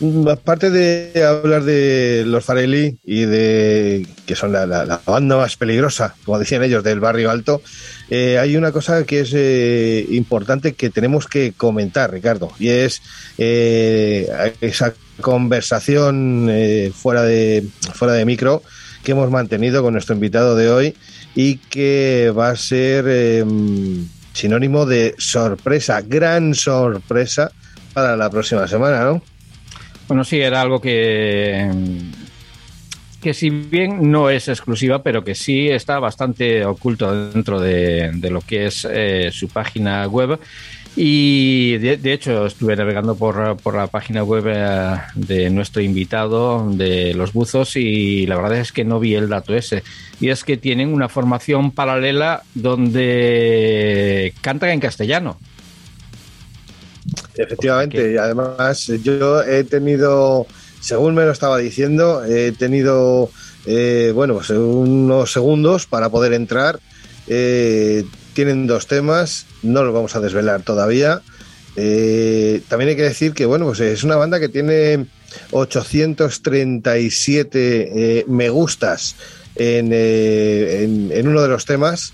mm, 0.00 0.28
aparte 0.28 0.70
de 0.70 1.24
hablar 1.24 1.64
de 1.64 2.24
los 2.26 2.44
Farelli 2.44 2.98
y 3.04 3.24
de 3.24 4.06
que 4.26 4.36
son 4.36 4.52
la 4.52 5.00
banda 5.06 5.38
más 5.38 5.56
peligrosa, 5.56 6.14
como 6.26 6.38
decían 6.38 6.62
ellos, 6.62 6.84
del 6.84 7.00
barrio 7.00 7.30
alto, 7.30 7.62
eh, 8.10 8.38
hay 8.38 8.56
una 8.56 8.72
cosa 8.72 9.04
que 9.04 9.20
es 9.20 9.32
eh, 9.34 10.06
importante 10.10 10.74
que 10.74 10.90
tenemos 10.90 11.26
que 11.26 11.52
comentar, 11.52 12.12
Ricardo, 12.12 12.50
y 12.58 12.68
es 12.68 13.02
eh, 13.38 14.28
esa 14.60 14.94
conversación 15.20 16.48
eh, 16.50 16.92
fuera 16.94 17.22
de 17.22 17.64
fuera 17.94 18.14
de 18.14 18.24
micro 18.24 18.62
que 19.02 19.12
hemos 19.12 19.30
mantenido 19.30 19.82
con 19.82 19.92
nuestro 19.92 20.14
invitado 20.14 20.56
de 20.56 20.70
hoy 20.70 20.94
y 21.34 21.56
que 21.56 22.32
va 22.36 22.50
a 22.50 22.56
ser 22.56 23.04
eh, 23.08 23.44
sinónimo 24.32 24.86
de 24.86 25.14
sorpresa, 25.18 26.00
gran 26.02 26.54
sorpresa 26.54 27.52
para 27.92 28.16
la 28.16 28.30
próxima 28.30 28.66
semana, 28.66 29.04
¿no? 29.04 29.22
Bueno, 30.08 30.24
sí, 30.24 30.40
era 30.40 30.60
algo 30.60 30.80
que, 30.80 31.70
que 33.24 33.32
si 33.32 33.48
bien 33.48 34.10
no 34.10 34.28
es 34.28 34.48
exclusiva, 34.48 35.02
pero 35.02 35.24
que 35.24 35.34
sí 35.34 35.70
está 35.70 35.98
bastante 35.98 36.62
oculto 36.66 37.30
dentro 37.30 37.58
de, 37.58 38.10
de 38.12 38.30
lo 38.30 38.42
que 38.42 38.66
es 38.66 38.86
eh, 38.88 39.30
su 39.32 39.48
página 39.48 40.06
web. 40.06 40.38
Y 40.94 41.78
de, 41.78 41.96
de 41.96 42.12
hecho 42.12 42.44
estuve 42.44 42.76
navegando 42.76 43.16
por, 43.16 43.56
por 43.56 43.76
la 43.76 43.86
página 43.86 44.22
web 44.22 44.44
eh, 44.46 44.96
de 45.14 45.48
nuestro 45.48 45.80
invitado 45.80 46.70
de 46.70 47.14
los 47.14 47.32
buzos 47.32 47.76
y 47.76 48.26
la 48.26 48.36
verdad 48.36 48.58
es 48.58 48.72
que 48.72 48.84
no 48.84 49.00
vi 49.00 49.14
el 49.14 49.30
dato 49.30 49.54
ese. 49.54 49.82
Y 50.20 50.28
es 50.28 50.44
que 50.44 50.58
tienen 50.58 50.92
una 50.92 51.08
formación 51.08 51.70
paralela 51.70 52.42
donde 52.54 54.34
cantan 54.42 54.68
en 54.68 54.80
castellano. 54.80 55.38
Efectivamente, 57.36 58.12
y 58.12 58.16
además 58.18 58.86
yo 59.02 59.42
he 59.42 59.64
tenido, 59.64 60.46
según 60.84 61.14
me 61.14 61.24
lo 61.24 61.32
estaba 61.32 61.58
diciendo, 61.58 62.24
he 62.24 62.52
tenido, 62.52 63.30
eh, 63.66 64.12
bueno, 64.14 64.34
pues 64.34 64.50
unos 64.50 65.32
segundos 65.32 65.86
para 65.86 66.08
poder 66.10 66.32
entrar. 66.34 66.78
Eh, 67.26 68.04
tienen 68.34 68.66
dos 68.66 68.86
temas, 68.86 69.46
no 69.62 69.82
los 69.84 69.94
vamos 69.94 70.14
a 70.16 70.20
desvelar 70.20 70.62
todavía. 70.62 71.22
Eh, 71.76 72.60
también 72.68 72.90
hay 72.90 72.96
que 72.96 73.02
decir 73.02 73.32
que, 73.32 73.46
bueno, 73.46 73.66
pues 73.66 73.80
es 73.80 74.04
una 74.04 74.16
banda 74.16 74.38
que 74.40 74.48
tiene 74.48 75.06
837 75.52 78.18
eh, 78.20 78.24
me 78.28 78.48
gustas 78.50 79.16
en, 79.56 79.90
eh, 79.92 80.82
en- 80.84 81.10
en 81.12 81.28
uno 81.28 81.42
de 81.42 81.48
los 81.48 81.64
temas. 81.64 82.12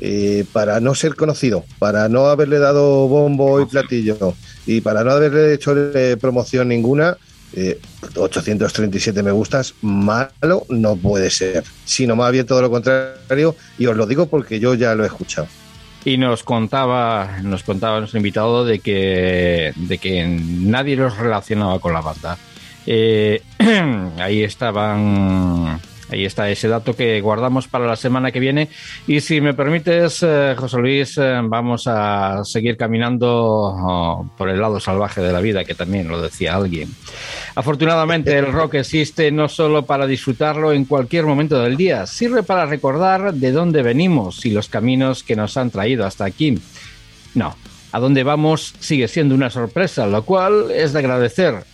eh, 0.00 0.44
para 0.52 0.78
no 0.78 0.94
ser 0.94 1.16
conocido, 1.16 1.64
para 1.80 2.08
no 2.08 2.26
haberle 2.28 2.60
dado 2.60 3.08
bombo 3.08 3.60
y 3.60 3.66
platillo 3.66 4.32
y 4.64 4.80
para 4.80 5.02
no 5.02 5.10
haberle 5.10 5.52
hecho 5.54 5.74
eh, 5.76 6.16
promoción 6.20 6.68
ninguna, 6.68 7.16
eh, 7.54 7.80
837 8.14 9.22
me 9.22 9.30
gustas, 9.30 9.74
malo 9.82 10.64
no 10.68 10.96
puede 10.96 11.30
ser, 11.30 11.64
sino 11.84 12.16
más 12.16 12.32
bien 12.32 12.46
todo 12.46 12.62
lo 12.62 12.70
contrario, 12.70 13.56
y 13.78 13.86
os 13.86 13.96
lo 13.96 14.06
digo 14.06 14.26
porque 14.26 14.60
yo 14.60 14.74
ya 14.74 14.94
lo 14.94 15.04
he 15.04 15.06
escuchado. 15.06 15.48
Y 16.04 16.16
nos 16.16 16.42
contaba, 16.42 17.38
nos 17.42 17.62
contaba 17.62 17.98
nuestro 17.98 18.18
invitado 18.18 18.64
de 18.64 18.78
que, 18.78 19.72
de 19.76 19.98
que 19.98 20.26
nadie 20.26 20.96
los 20.96 21.16
relacionaba 21.16 21.78
con 21.80 21.92
la 21.92 22.00
banda. 22.00 22.38
Eh, 22.86 23.42
ahí 24.18 24.42
estaban, 24.42 25.80
ahí 26.10 26.24
está 26.24 26.50
ese 26.50 26.68
dato 26.68 26.94
que 26.94 27.20
guardamos 27.20 27.68
para 27.68 27.86
la 27.86 27.96
semana 27.96 28.30
que 28.30 28.40
viene. 28.40 28.68
Y 29.06 29.20
si 29.20 29.40
me 29.40 29.54
permites, 29.54 30.22
eh, 30.22 30.54
José 30.56 30.78
Luis, 30.78 31.18
eh, 31.18 31.40
vamos 31.42 31.86
a 31.86 32.44
seguir 32.44 32.76
caminando 32.76 33.28
oh, 33.30 34.30
por 34.36 34.48
el 34.48 34.60
lado 34.60 34.80
salvaje 34.80 35.20
de 35.20 35.32
la 35.32 35.40
vida, 35.40 35.64
que 35.64 35.74
también 35.74 36.08
lo 36.08 36.20
decía 36.20 36.54
alguien. 36.54 36.94
Afortunadamente, 37.54 38.36
el 38.36 38.52
rock 38.52 38.74
existe 38.74 39.30
no 39.30 39.48
solo 39.48 39.84
para 39.84 40.06
disfrutarlo 40.06 40.72
en 40.72 40.84
cualquier 40.84 41.24
momento 41.26 41.60
del 41.60 41.76
día, 41.76 42.06
sirve 42.06 42.42
para 42.42 42.66
recordar 42.66 43.34
de 43.34 43.52
dónde 43.52 43.82
venimos 43.82 44.44
y 44.46 44.50
los 44.50 44.68
caminos 44.68 45.22
que 45.22 45.36
nos 45.36 45.56
han 45.56 45.70
traído 45.70 46.06
hasta 46.06 46.24
aquí. 46.24 46.58
No, 47.34 47.56
a 47.92 48.00
dónde 48.00 48.22
vamos 48.22 48.74
sigue 48.80 49.08
siendo 49.08 49.34
una 49.34 49.50
sorpresa, 49.50 50.06
lo 50.06 50.22
cual 50.22 50.70
es 50.70 50.92
de 50.92 50.98
agradecer. 51.00 51.64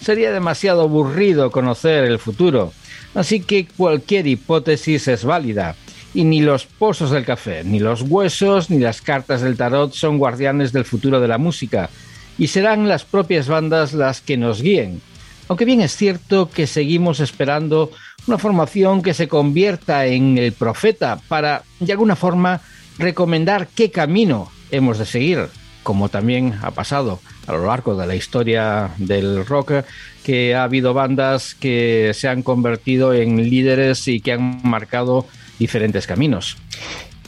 Sería 0.00 0.32
demasiado 0.32 0.82
aburrido 0.82 1.50
conocer 1.50 2.04
el 2.04 2.18
futuro, 2.18 2.72
así 3.14 3.40
que 3.40 3.66
cualquier 3.66 4.26
hipótesis 4.26 5.08
es 5.08 5.24
válida. 5.24 5.76
Y 6.12 6.24
ni 6.24 6.40
los 6.40 6.66
pozos 6.66 7.10
del 7.10 7.24
café, 7.24 7.64
ni 7.64 7.80
los 7.80 8.02
huesos, 8.02 8.70
ni 8.70 8.78
las 8.78 9.02
cartas 9.02 9.40
del 9.40 9.56
tarot 9.56 9.92
son 9.92 10.18
guardianes 10.18 10.72
del 10.72 10.84
futuro 10.84 11.20
de 11.20 11.26
la 11.26 11.38
música, 11.38 11.90
y 12.38 12.46
serán 12.46 12.88
las 12.88 13.04
propias 13.04 13.48
bandas 13.48 13.92
las 13.92 14.20
que 14.20 14.36
nos 14.36 14.62
guíen. 14.62 15.00
Aunque 15.48 15.64
bien 15.64 15.80
es 15.80 15.96
cierto 15.96 16.48
que 16.50 16.66
seguimos 16.66 17.20
esperando 17.20 17.90
una 18.26 18.38
formación 18.38 19.02
que 19.02 19.12
se 19.12 19.28
convierta 19.28 20.06
en 20.06 20.38
el 20.38 20.52
profeta 20.52 21.18
para, 21.28 21.64
de 21.80 21.92
alguna 21.92 22.16
forma, 22.16 22.60
recomendar 22.98 23.68
qué 23.74 23.90
camino 23.90 24.50
hemos 24.70 24.98
de 24.98 25.06
seguir, 25.06 25.48
como 25.84 26.08
también 26.08 26.54
ha 26.62 26.72
pasado 26.72 27.20
a 27.46 27.52
lo 27.52 27.66
largo 27.66 27.94
de 27.94 28.08
la 28.08 28.16
historia 28.16 28.90
del 28.96 29.46
rock, 29.46 29.84
que 30.24 30.56
ha 30.56 30.64
habido 30.64 30.94
bandas 30.94 31.54
que 31.54 32.10
se 32.14 32.26
han 32.26 32.42
convertido 32.42 33.14
en 33.14 33.36
líderes 33.48 34.08
y 34.08 34.20
que 34.20 34.32
han 34.32 34.60
marcado 34.64 35.28
diferentes 35.60 36.08
caminos. 36.08 36.56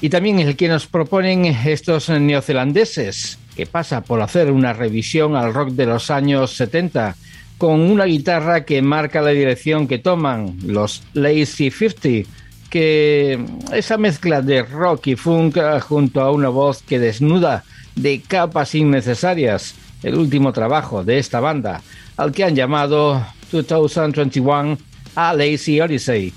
Y 0.00 0.08
también 0.08 0.40
el 0.40 0.56
que 0.56 0.68
nos 0.68 0.86
proponen 0.86 1.44
estos 1.44 2.08
neozelandeses, 2.08 3.38
que 3.54 3.66
pasa 3.66 4.02
por 4.02 4.20
hacer 4.20 4.50
una 4.50 4.72
revisión 4.72 5.36
al 5.36 5.54
rock 5.54 5.70
de 5.70 5.86
los 5.86 6.10
años 6.10 6.56
70, 6.56 7.14
con 7.58 7.80
una 7.80 8.04
guitarra 8.04 8.64
que 8.64 8.82
marca 8.82 9.22
la 9.22 9.30
dirección 9.30 9.86
que 9.86 9.98
toman 9.98 10.56
los 10.66 11.02
Lazy 11.14 11.70
50, 11.70 12.28
que 12.68 13.42
esa 13.72 13.96
mezcla 13.96 14.42
de 14.42 14.62
rock 14.62 15.08
y 15.08 15.16
funk 15.16 15.56
junto 15.80 16.20
a 16.20 16.30
una 16.32 16.48
voz 16.48 16.82
que 16.82 16.98
desnuda 16.98 17.64
de 17.96 18.20
capas 18.20 18.74
innecesarias 18.74 19.74
el 20.02 20.14
último 20.14 20.52
trabajo 20.52 21.02
de 21.02 21.18
esta 21.18 21.40
banda, 21.40 21.82
al 22.16 22.32
que 22.32 22.44
han 22.44 22.54
llamado 22.54 23.26
2021 23.50 24.78
A 25.14 25.34
Lazy 25.34 25.80
Odyssey, 25.80 26.32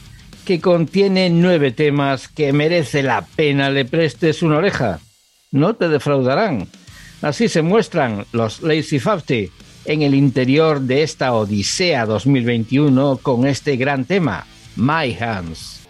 que 0.46 0.60
contiene 0.60 1.30
nueve 1.30 1.72
temas 1.72 2.28
que 2.28 2.52
merece 2.54 3.04
la 3.04 3.22
pena 3.22 3.70
le 3.70 3.86
prestes 3.86 4.42
una 4.42 4.58
oreja. 4.58 5.00
No 5.52 5.76
te 5.76 5.90
defraudarán. 5.90 6.68
Así 7.22 7.50
se 7.50 7.62
muestran 7.62 8.26
los 8.32 8.62
Lazy 8.62 9.00
50 9.00 9.34
en 9.86 10.02
el 10.02 10.16
interior 10.16 10.82
de 10.82 11.04
esta 11.04 11.34
Odisea 11.34 12.06
2021 12.06 13.18
con 13.18 13.46
este 13.46 13.76
gran 13.76 14.06
tema, 14.06 14.46
My 14.76 15.16
Hands. 15.20 15.88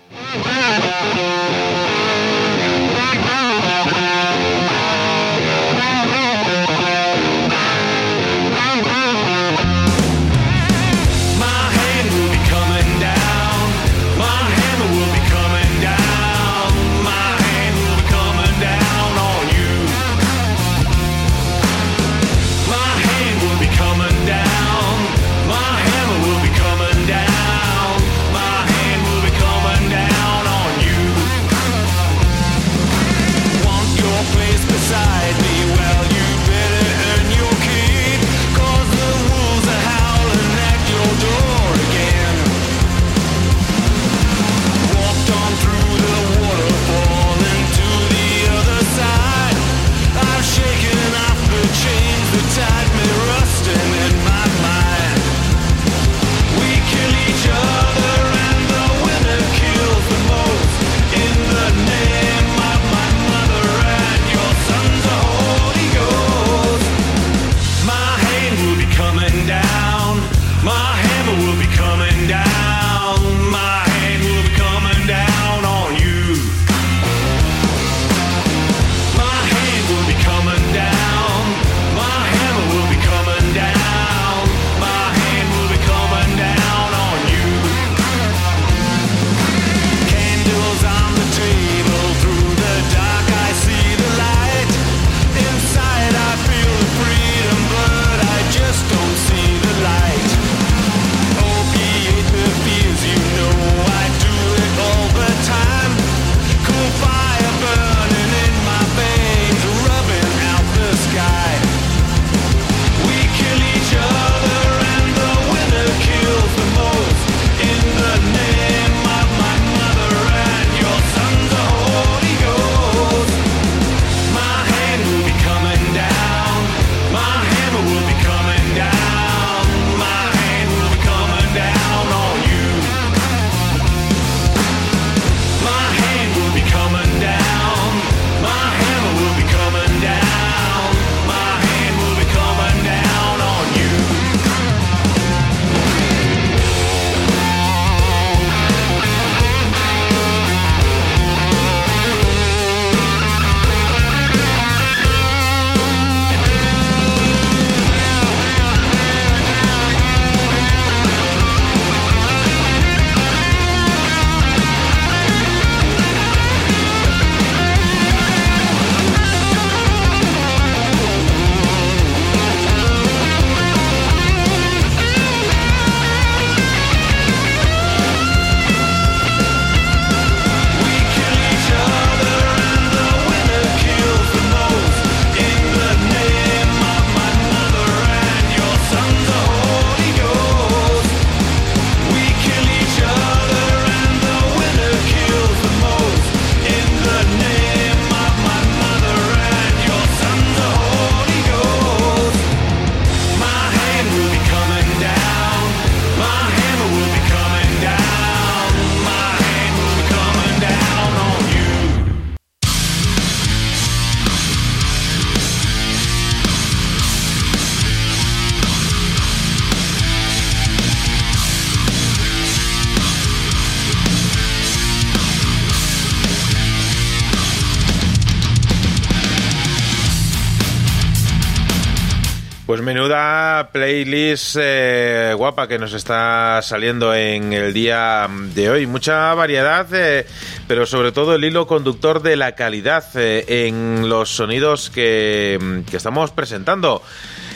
Menuda 232.90 233.69
playlist 233.72 234.58
eh, 234.59 235.35
guapa 235.38 235.68
que 235.68 235.77
nos 235.77 235.93
está 235.93 236.59
saliendo 236.64 237.14
en 237.14 237.53
el 237.53 237.72
día 237.72 238.27
de 238.56 238.68
hoy. 238.68 238.88
Mucha 238.88 239.32
variedad, 239.35 239.85
eh, 239.93 240.26
pero 240.68 240.88
sobre 240.88 241.11
todo 241.11 241.35
el 241.35 241.43
hilo 241.43 241.68
conductor 241.68 242.24
de 242.24 242.35
la 242.35 242.56
calidad 242.56 243.06
eh, 243.14 243.68
en 243.68 244.09
los 244.09 244.32
sonidos 244.32 244.90
que, 244.90 245.84
que 245.88 245.98
estamos 245.98 246.32
presentando. 246.32 247.03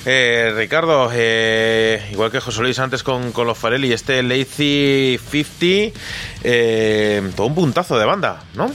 Ricardo, 0.05 1.05
igual 2.11 2.29
que 2.29 2.39
José 2.39 2.61
Luis 2.61 2.77
antes 2.77 3.01
con, 3.01 3.31
con 3.31 3.47
los 3.47 3.57
Farelli, 3.57 3.91
este 3.91 4.21
Lazy 4.21 5.17
50, 5.17 5.99
eh, 6.43 7.31
todo 7.35 7.47
un 7.47 7.55
puntazo 7.55 7.97
de 7.97 8.05
banda, 8.05 8.43
¿no? 8.53 8.69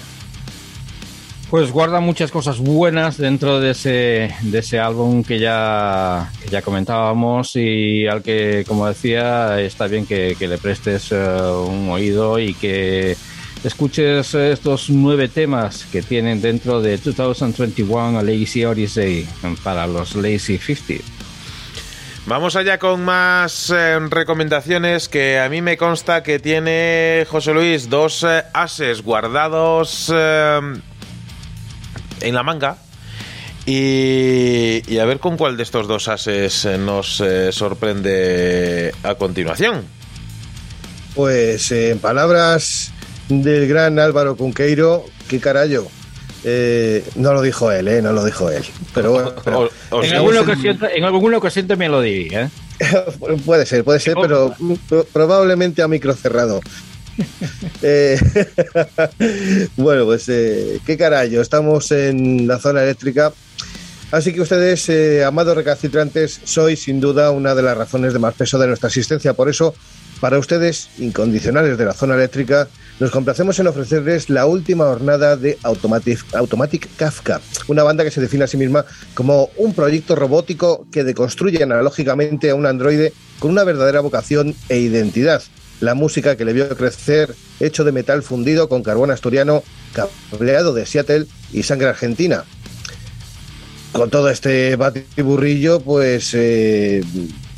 Pues 1.50 1.72
guarda 1.72 2.00
muchas 2.00 2.30
cosas 2.30 2.58
buenas 2.58 3.16
dentro 3.16 3.58
de 3.58 3.70
ese, 3.70 4.34
de 4.42 4.58
ese 4.58 4.78
álbum 4.78 5.24
que 5.24 5.38
ya, 5.38 6.30
que 6.42 6.50
ya 6.50 6.60
comentábamos 6.60 7.56
y 7.56 8.06
al 8.06 8.22
que, 8.22 8.66
como 8.68 8.86
decía, 8.86 9.58
está 9.58 9.86
bien 9.86 10.04
que, 10.04 10.36
que 10.38 10.46
le 10.46 10.58
prestes 10.58 11.10
eh, 11.10 11.16
un 11.16 11.88
oído 11.88 12.38
y 12.38 12.52
que 12.52 13.16
escuches 13.64 14.34
estos 14.34 14.90
nueve 14.90 15.28
temas 15.28 15.86
que 15.90 16.02
tienen 16.02 16.42
dentro 16.42 16.82
de 16.82 16.98
2021 16.98 18.18
A 18.18 18.22
Lazy 18.22 18.66
Odyssey 18.66 19.26
para 19.64 19.86
los 19.86 20.16
Lazy 20.16 20.58
50. 20.58 21.02
Vamos 22.26 22.56
allá 22.56 22.78
con 22.78 23.02
más 23.06 23.70
eh, 23.70 23.98
recomendaciones 24.10 25.08
que 25.08 25.38
a 25.38 25.48
mí 25.48 25.62
me 25.62 25.78
consta 25.78 26.22
que 26.22 26.38
tiene 26.38 27.26
José 27.26 27.54
Luis 27.54 27.88
dos 27.88 28.22
eh, 28.22 28.44
ases 28.52 29.00
guardados 29.00 30.12
en 32.22 32.34
la 32.34 32.42
manga. 32.42 32.78
Y, 33.66 34.82
y 34.92 34.98
a 34.98 35.04
ver 35.04 35.18
con 35.20 35.36
cuál 35.36 35.56
de 35.58 35.62
estos 35.62 35.86
dos 35.86 36.08
ases 36.08 36.64
eh, 36.64 36.78
nos 36.78 37.20
eh, 37.20 37.52
sorprende 37.52 38.94
a 39.02 39.14
continuación. 39.16 39.84
Pues 41.14 41.70
eh, 41.72 41.90
en 41.90 41.98
palabras 41.98 42.92
del 43.28 43.68
gran 43.68 43.98
Álvaro 43.98 44.36
Cunqueiro, 44.36 45.04
qué 45.28 45.38
carajo. 45.40 45.90
Eh, 46.44 47.04
no 47.16 47.32
lo 47.34 47.42
dijo 47.42 47.70
él, 47.72 47.88
eh, 47.88 48.00
no 48.00 48.12
lo 48.12 48.24
dijo 48.24 48.48
él. 48.50 48.62
Pero 48.94 49.12
bueno, 49.12 49.34
pero- 49.44 49.60
O- 49.90 49.96
o 49.98 50.02
En 50.02 50.14
alguna, 50.14 50.40
ocasión, 50.42 50.78
en 50.94 51.04
alguna 51.04 51.36
ocasión 51.38 51.66
también 51.66 51.90
lo 51.92 52.00
diría. 52.00 52.44
¿eh? 52.44 52.48
puede 53.44 53.66
ser, 53.66 53.84
puede 53.84 54.00
ser, 54.00 54.14
pero 54.20 54.54
pro- 54.88 55.04
probablemente 55.12 55.82
a 55.82 55.88
micro 55.88 56.14
cerrado. 56.14 56.60
Eh, 57.82 58.18
bueno, 59.76 60.04
pues 60.04 60.28
eh, 60.28 60.80
qué 60.84 60.96
carajo, 60.96 61.40
estamos 61.40 61.92
en 61.92 62.46
la 62.46 62.58
zona 62.58 62.82
eléctrica. 62.82 63.32
Así 64.10 64.32
que 64.32 64.40
ustedes, 64.40 64.88
eh, 64.88 65.24
amados 65.24 65.54
recalcitrantes, 65.54 66.40
sois 66.44 66.82
sin 66.82 67.00
duda 67.00 67.30
una 67.30 67.54
de 67.54 67.62
las 67.62 67.76
razones 67.76 68.12
de 68.12 68.18
más 68.18 68.34
peso 68.34 68.58
de 68.58 68.66
nuestra 68.66 68.88
existencia. 68.88 69.34
Por 69.34 69.48
eso, 69.48 69.74
para 70.20 70.38
ustedes, 70.38 70.88
incondicionales 70.98 71.76
de 71.76 71.84
la 71.84 71.92
zona 71.92 72.14
eléctrica, 72.14 72.68
nos 73.00 73.10
complacemos 73.10 73.58
en 73.60 73.68
ofrecerles 73.68 74.30
la 74.30 74.46
última 74.46 74.86
jornada 74.86 75.36
de 75.36 75.58
Automatic, 75.62 76.24
Automatic 76.34 76.88
Kafka, 76.96 77.40
una 77.68 77.82
banda 77.82 78.02
que 78.02 78.10
se 78.10 78.20
define 78.20 78.44
a 78.44 78.48
sí 78.48 78.56
misma 78.56 78.84
como 79.14 79.50
un 79.56 79.74
proyecto 79.74 80.16
robótico 80.16 80.86
que 80.90 81.04
deconstruye 81.04 81.62
analógicamente 81.62 82.50
a 82.50 82.54
un 82.54 82.66
androide 82.66 83.12
con 83.38 83.52
una 83.52 83.62
verdadera 83.62 84.00
vocación 84.00 84.54
e 84.68 84.78
identidad. 84.78 85.42
La 85.80 85.94
música 85.94 86.36
que 86.36 86.44
le 86.44 86.52
vio 86.52 86.68
crecer, 86.76 87.34
hecho 87.60 87.84
de 87.84 87.92
metal 87.92 88.22
fundido 88.22 88.68
con 88.68 88.82
carbón 88.82 89.10
asturiano, 89.10 89.62
cableado 90.30 90.74
de 90.74 90.86
Seattle 90.86 91.26
y 91.52 91.62
sangre 91.62 91.88
argentina. 91.88 92.44
Con 93.92 94.10
todo 94.10 94.28
este 94.28 94.76
batiburrillo, 94.76 95.80
pues 95.80 96.32
eh, 96.34 97.02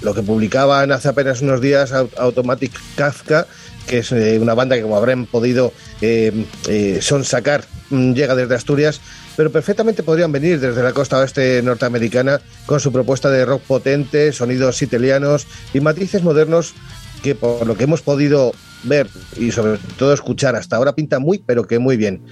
lo 0.03 0.15
que 0.15 0.23
publicaban 0.23 0.93
hace 0.93 1.09
apenas 1.09 1.41
unos 1.43 1.61
días 1.61 1.93
Au- 1.93 2.09
Automatic 2.19 2.73
Kafka, 2.95 3.47
que 3.87 3.99
es 3.99 4.13
eh, 4.13 4.39
una 4.41 4.55
banda 4.55 4.77
que 4.77 4.83
como 4.83 4.97
habrán 4.97 5.27
podido 5.27 5.73
eh, 6.01 6.47
eh, 6.69 6.99
sonsacar, 7.03 7.65
mm, 7.91 8.13
llega 8.13 8.35
desde 8.37 8.55
Asturias, 8.55 9.01
pero 9.37 9.51
perfectamente 9.51 10.03
podrían 10.03 10.31
venir 10.31 10.61
desde 10.61 10.83
la 10.83 10.93
costa 10.93 11.19
oeste 11.19 11.61
norteamericana 11.63 12.41
con 12.67 12.79
su 12.81 12.93
propuesta 12.93 13.29
de 13.31 13.45
rock 13.45 13.63
potente, 13.63 14.33
sonidos 14.33 14.81
italianos 14.83 15.47
y 15.75 15.81
matices 15.81 16.23
modernos 16.23 16.75
que 17.23 17.35
por 17.35 17.67
lo 17.67 17.77
que 17.77 17.85
hemos 17.85 18.03
podido 18.03 18.53
ver 18.85 19.09
y 19.37 19.51
sobre 19.51 19.79
todo 19.99 20.13
escuchar 20.13 20.57
hasta 20.57 20.77
ahora 20.77 20.95
pinta 20.95 21.19
muy 21.19 21.39
pero 21.39 21.67
que 21.67 21.79
muy 21.79 21.97
bien. 21.97 22.23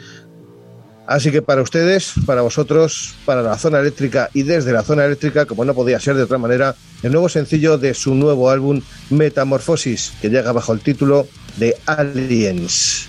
Así 1.06 1.30
que 1.30 1.40
para 1.40 1.62
ustedes, 1.62 2.12
para 2.26 2.42
vosotros, 2.42 3.14
para 3.24 3.40
la 3.40 3.56
zona 3.56 3.78
eléctrica 3.78 4.28
y 4.34 4.42
desde 4.42 4.72
la 4.72 4.82
zona 4.82 5.06
eléctrica, 5.06 5.46
como 5.46 5.64
no 5.64 5.72
podía 5.72 5.98
ser 5.98 6.16
de 6.16 6.24
otra 6.24 6.36
manera, 6.36 6.74
el 7.02 7.12
nuevo 7.12 7.30
sencillo 7.30 7.78
de 7.78 7.94
su 7.94 8.14
nuevo 8.14 8.50
álbum 8.50 8.82
Metamorfosis, 9.08 10.12
que 10.20 10.28
llega 10.28 10.52
bajo 10.52 10.74
el 10.74 10.80
título 10.80 11.26
de 11.56 11.74
Aliens. 11.86 13.07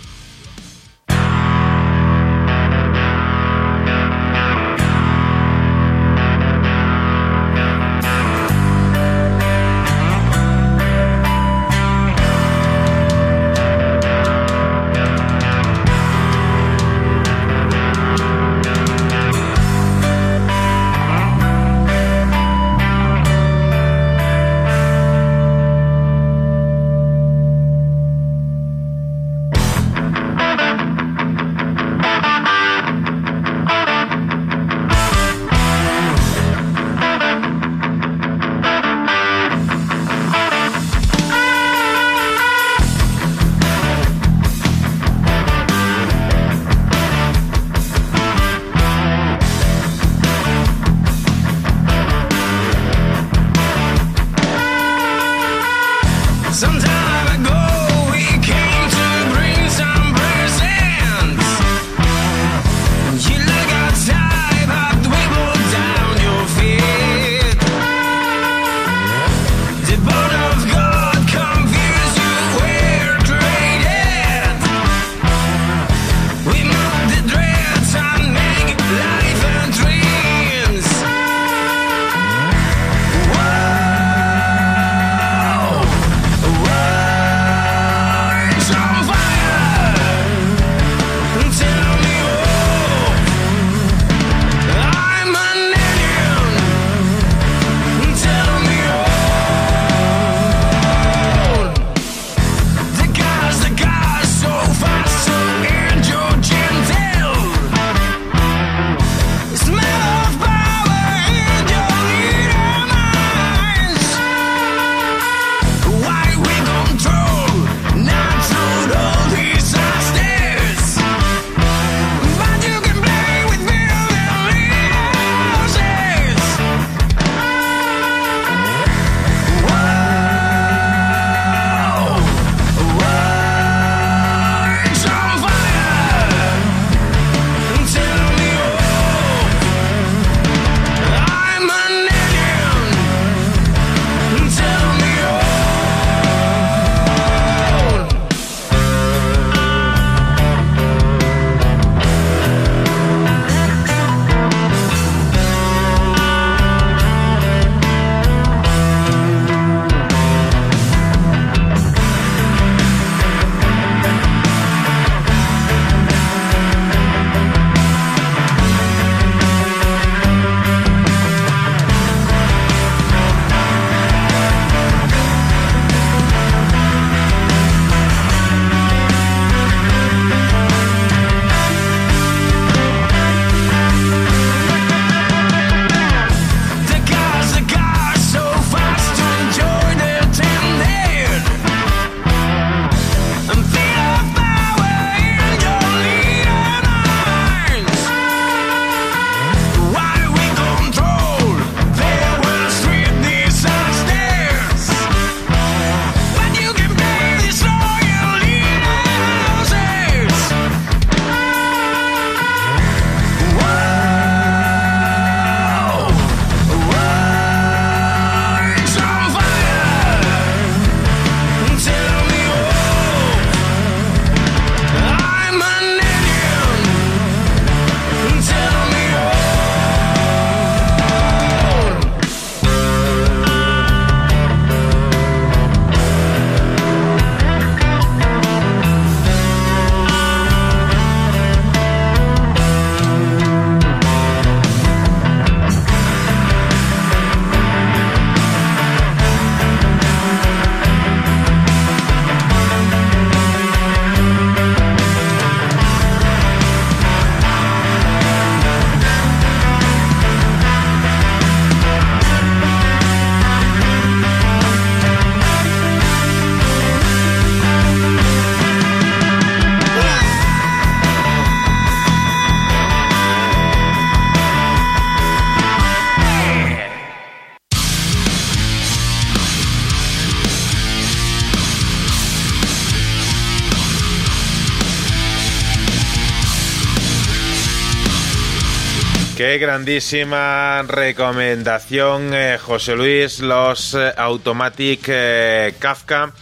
Qué 289.50 289.58
grandísima 289.58 290.84
recomendación, 290.84 292.36
eh, 292.36 292.60
José 292.62 292.96
Luis, 292.96 293.40
los 293.40 293.96
eh, 293.96 294.14
Automatic 294.16 295.06
eh, 295.08 295.74
Kafka. 295.80 296.34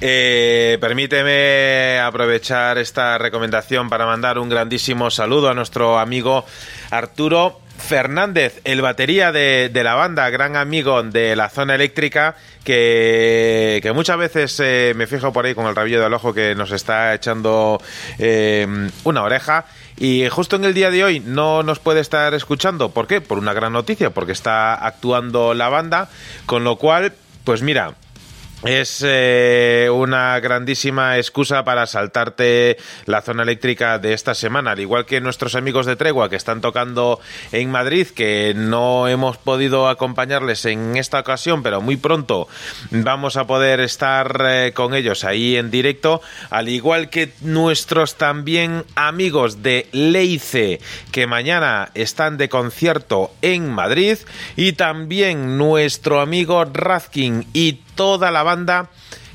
Permíteme 0.00 2.00
aprovechar 2.00 2.76
esta 2.78 3.18
recomendación 3.18 3.88
para 3.88 4.04
mandar 4.04 4.40
un 4.40 4.48
grandísimo 4.48 5.12
saludo 5.12 5.48
a 5.48 5.54
nuestro 5.54 6.00
amigo 6.00 6.44
Arturo 6.90 7.60
Fernández, 7.78 8.60
el 8.64 8.82
batería 8.82 9.30
de, 9.30 9.70
la 9.72 9.94
banda, 9.94 10.28
gran 10.28 10.56
amigo 10.56 11.04
de 11.04 11.36
la 11.36 11.50
zona 11.50 11.76
eléctrica, 11.76 12.34
que, 12.64 13.78
que 13.80 13.92
muchas 13.92 14.18
veces 14.18 14.96
me 14.96 15.06
fijo 15.06 15.32
por 15.32 15.46
ahí 15.46 15.54
con 15.54 15.66
el 15.66 15.76
rabillo 15.76 16.02
del 16.02 16.14
ojo 16.14 16.34
que 16.34 16.56
nos 16.56 16.72
está 16.72 17.14
echando 17.14 17.80
una 19.04 19.22
oreja. 19.22 19.66
Y 20.00 20.26
justo 20.30 20.56
en 20.56 20.64
el 20.64 20.72
día 20.72 20.90
de 20.90 21.04
hoy 21.04 21.20
no 21.20 21.62
nos 21.62 21.78
puede 21.78 22.00
estar 22.00 22.32
escuchando. 22.32 22.88
¿Por 22.88 23.06
qué? 23.06 23.20
Por 23.20 23.36
una 23.36 23.52
gran 23.52 23.74
noticia, 23.74 24.08
porque 24.08 24.32
está 24.32 24.74
actuando 24.74 25.52
la 25.52 25.68
banda. 25.68 26.08
Con 26.46 26.64
lo 26.64 26.76
cual, 26.76 27.12
pues 27.44 27.60
mira, 27.60 27.94
es 28.64 29.02
eh, 29.06 29.88
una 29.92 30.38
grandísima 30.40 31.16
excusa 31.16 31.64
para 31.64 31.86
saltarte 31.86 32.76
la 33.06 33.22
zona 33.22 33.42
eléctrica 33.42 33.98
de 33.98 34.12
esta 34.12 34.34
semana, 34.34 34.72
al 34.72 34.80
igual 34.80 35.06
que 35.06 35.20
nuestros 35.20 35.54
amigos 35.54 35.86
de 35.86 35.96
Tregua 35.96 36.28
que 36.28 36.36
están 36.36 36.60
tocando 36.60 37.20
en 37.52 37.70
Madrid, 37.70 38.08
que 38.08 38.52
no 38.54 39.08
hemos 39.08 39.38
podido 39.38 39.88
acompañarles 39.88 40.64
en 40.66 40.96
esta 40.96 41.20
ocasión, 41.20 41.62
pero 41.62 41.80
muy 41.80 41.96
pronto 41.96 42.48
vamos 42.90 43.36
a 43.36 43.46
poder 43.46 43.80
estar 43.80 44.44
eh, 44.46 44.72
con 44.74 44.94
ellos 44.94 45.24
ahí 45.24 45.56
en 45.56 45.70
directo, 45.70 46.20
al 46.50 46.68
igual 46.68 47.08
que 47.08 47.32
nuestros 47.40 48.16
también 48.16 48.84
amigos 48.94 49.62
de 49.62 49.88
Leice, 49.92 50.80
que 51.12 51.26
mañana 51.26 51.90
están 51.94 52.36
de 52.36 52.48
concierto 52.48 53.32
en 53.40 53.70
Madrid, 53.70 54.18
y 54.56 54.72
también 54.72 55.56
nuestro 55.56 56.20
amigo 56.20 56.64
Razkin 56.64 57.46
y 57.54 57.80
toda 58.00 58.30
la 58.30 58.42
banda 58.42 58.88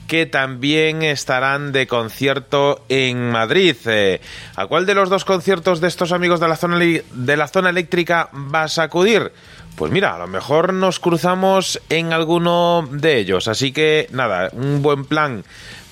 que 0.07 0.25
también 0.25 1.03
estarán 1.03 1.71
de 1.71 1.85
concierto 1.85 2.83
en 2.89 3.29
Madrid. 3.29 3.75
Eh, 3.85 4.19
¿A 4.55 4.65
cuál 4.65 4.87
de 4.87 4.95
los 4.95 5.07
dos 5.07 5.23
conciertos 5.23 5.81
de 5.81 5.87
estos 5.87 6.11
amigos 6.11 6.39
de 6.39 6.47
la 6.47 6.55
zona 6.55 6.79
de 6.79 7.37
la 7.37 7.47
zona 7.47 7.69
eléctrica 7.69 8.29
vas 8.31 8.79
a 8.79 8.83
acudir? 8.83 9.31
Pues 9.75 9.91
mira, 9.91 10.15
a 10.15 10.17
lo 10.17 10.25
mejor 10.25 10.73
nos 10.73 10.99
cruzamos 10.99 11.79
en 11.89 12.11
alguno 12.11 12.89
de 12.89 13.19
ellos. 13.19 13.47
Así 13.47 13.71
que 13.71 14.07
nada, 14.11 14.49
un 14.53 14.81
buen 14.81 15.05
plan 15.05 15.43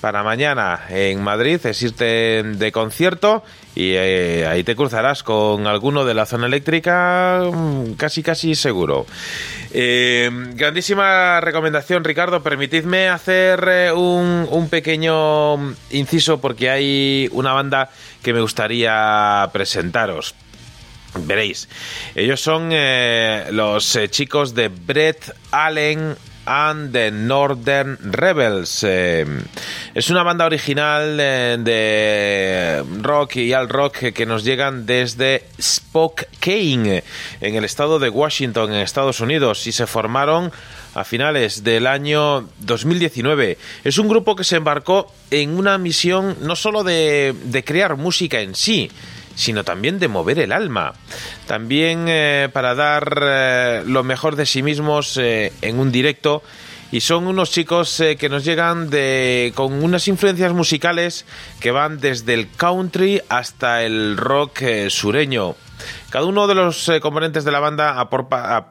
para 0.04 0.22
mañana 0.22 0.82
en 0.90 1.22
Madrid 1.22 1.64
es 1.64 1.80
irte 1.80 2.42
de 2.42 2.72
concierto 2.72 3.42
y 3.74 3.92
eh, 3.94 4.46
ahí 4.46 4.62
te 4.62 4.76
cruzarás 4.76 5.22
con 5.22 5.66
alguno 5.66 6.04
de 6.04 6.12
la 6.12 6.26
zona 6.26 6.46
eléctrica 6.46 7.40
mm, 7.50 7.94
casi 7.94 8.22
casi 8.22 8.54
seguro. 8.54 9.06
Eh, 9.72 10.28
grandísima 10.56 11.40
recomendación, 11.40 12.04
Ricardo. 12.04 12.42
Permitidme 12.42 13.08
hacer 13.08 13.66
eh, 13.66 13.92
un, 13.92 14.68
pequeño 14.68 15.74
inciso 15.88 16.38
porque 16.38 16.68
hay 16.68 17.30
una 17.32 17.54
banda 17.54 17.88
que 18.22 18.34
me 18.34 18.42
gustaría 18.42 19.48
presentaros. 19.54 20.34
Veréis, 21.20 21.66
ellos 22.14 22.42
son 22.42 22.74
los 23.52 23.98
chicos 24.10 24.54
de 24.54 24.68
Brett 24.68 25.34
Allen 25.50 26.14
and 26.46 26.92
the 26.92 27.10
Northern 27.10 27.98
Rebels. 28.12 28.84
Eh, 28.86 29.24
es 29.94 30.10
una 30.10 30.22
banda 30.22 30.46
original 30.46 31.18
eh, 31.20 31.56
de 31.58 32.84
rock 33.02 33.36
y 33.36 33.52
al 33.52 33.68
rock 33.68 34.12
que- 34.12 34.24
nos 34.26 34.44
llegan 34.44 34.86
desde 34.86 35.44
Spokane, 35.60 37.04
en 37.40 37.54
el 37.54 37.64
estado 37.64 37.98
de 37.98 38.08
Washington, 38.08 38.72
en 38.72 38.80
Estados 38.80 39.20
Unidos, 39.20 39.66
y 39.66 39.72
se 39.72 39.86
formaron 39.86 40.50
a 40.94 41.04
finales 41.04 41.64
del 41.64 41.86
año 41.86 42.48
2019. 42.60 43.58
Es 43.84 43.98
un 43.98 44.08
grupo 44.08 44.36
que 44.36 44.44
se 44.44 44.56
embarcó 44.56 45.12
en 45.30 45.58
una 45.58 45.76
misión 45.78 46.36
no 46.40 46.56
solo 46.56 46.84
de, 46.84 47.34
de 47.44 47.64
crear 47.64 47.96
música 47.96 48.40
en 48.40 48.54
sí, 48.54 48.90
sino 49.34 49.64
también 49.64 49.98
de 49.98 50.08
mover 50.08 50.38
el 50.38 50.52
alma. 50.52 50.94
También 51.46 52.06
eh, 52.08 52.48
para 52.52 52.74
dar 52.74 53.20
eh, 53.22 53.82
lo 53.86 54.02
mejor 54.04 54.36
de 54.36 54.46
sí 54.46 54.62
mismos 54.62 55.16
eh, 55.16 55.52
en 55.62 55.78
un 55.78 55.92
directo. 55.92 56.42
Y 56.92 57.00
son 57.00 57.26
unos 57.26 57.50
chicos 57.50 58.00
que 58.20 58.28
nos 58.28 58.44
llegan 58.44 58.88
con 59.54 59.82
unas 59.82 60.06
influencias 60.06 60.52
musicales 60.52 61.26
que 61.58 61.72
van 61.72 61.98
desde 61.98 62.34
el 62.34 62.48
country 62.52 63.20
hasta 63.28 63.82
el 63.82 64.16
rock 64.16 64.62
sureño. 64.90 65.56
Cada 66.10 66.26
uno 66.26 66.46
de 66.46 66.54
los 66.54 66.88
componentes 67.02 67.44
de 67.44 67.50
la 67.50 67.58
banda 67.58 67.98
aporta 67.98 68.68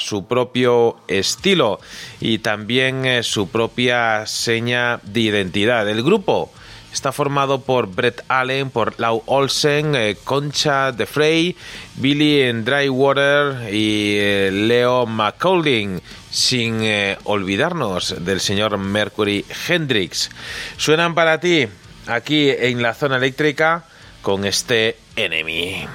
su 0.00 0.26
propio 0.26 0.96
estilo 1.06 1.78
y 2.18 2.38
también 2.38 3.22
su 3.22 3.50
propia 3.50 4.26
seña 4.26 4.98
de 5.04 5.20
identidad. 5.20 5.88
El 5.88 6.02
grupo 6.02 6.50
está 6.96 7.12
formado 7.12 7.60
por 7.60 7.88
Brett 7.88 8.24
Allen, 8.28 8.70
por 8.70 8.98
Lau 8.98 9.22
Olsen, 9.26 9.94
eh, 9.94 10.16
Concha 10.24 10.92
de 10.92 11.04
Frey, 11.04 11.54
Billy 11.96 12.50
Drywater 12.64 13.70
y 13.70 14.16
eh, 14.16 14.50
Leo 14.50 15.04
McColding, 15.04 16.00
sin 16.30 16.82
eh, 16.82 17.18
olvidarnos 17.24 18.24
del 18.24 18.40
señor 18.40 18.78
Mercury 18.78 19.44
Hendrix. 19.68 20.30
Suenan 20.78 21.14
para 21.14 21.38
ti 21.38 21.68
aquí 22.06 22.48
en 22.48 22.80
la 22.80 22.94
zona 22.94 23.16
eléctrica 23.16 23.84
con 24.22 24.46
este 24.46 24.96
Enemy. 25.16 25.86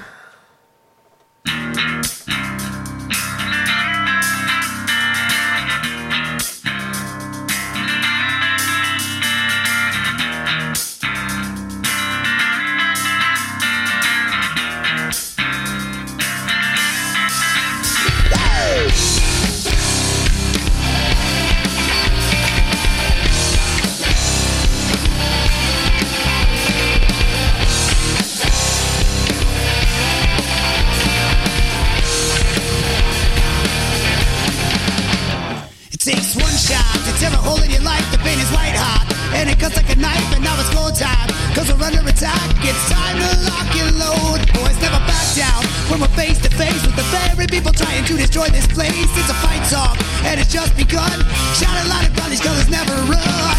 Under 41.82 42.06
attack. 42.08 42.54
It's 42.62 42.88
time 42.90 43.18
to 43.18 43.26
lock 43.50 43.66
and 43.74 43.98
load. 43.98 44.38
Boys 44.54 44.78
never 44.80 45.00
back 45.06 45.26
down 45.34 45.64
when 45.90 46.00
we're 46.00 46.14
face 46.14 46.38
to 46.42 46.50
face 46.50 46.80
with 46.86 46.94
the 46.94 47.02
very 47.10 47.46
people 47.46 47.72
trying 47.72 48.04
to 48.04 48.16
destroy 48.16 48.46
this 48.48 48.66
place. 48.68 48.92
It's 48.94 49.30
a 49.30 49.34
fight 49.42 49.66
song, 49.66 49.96
and 50.24 50.38
it's 50.38 50.52
just 50.52 50.76
begun. 50.76 51.10
Shout 51.58 51.74
it 51.82 51.88
loud 51.88 52.04
and 52.06 52.14
proud, 52.14 52.30
these 52.30 52.40
colors 52.40 52.68
never 52.70 52.94
run. 53.10 53.58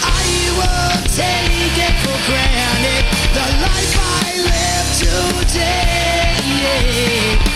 I 0.00 0.24
will 0.56 0.96
take 1.12 1.76
it 1.76 1.94
for 2.04 2.16
granted 2.24 3.04
the 3.36 3.46
life 3.64 3.96
I 4.00 4.32
live 4.48 4.88
today. 5.44 7.55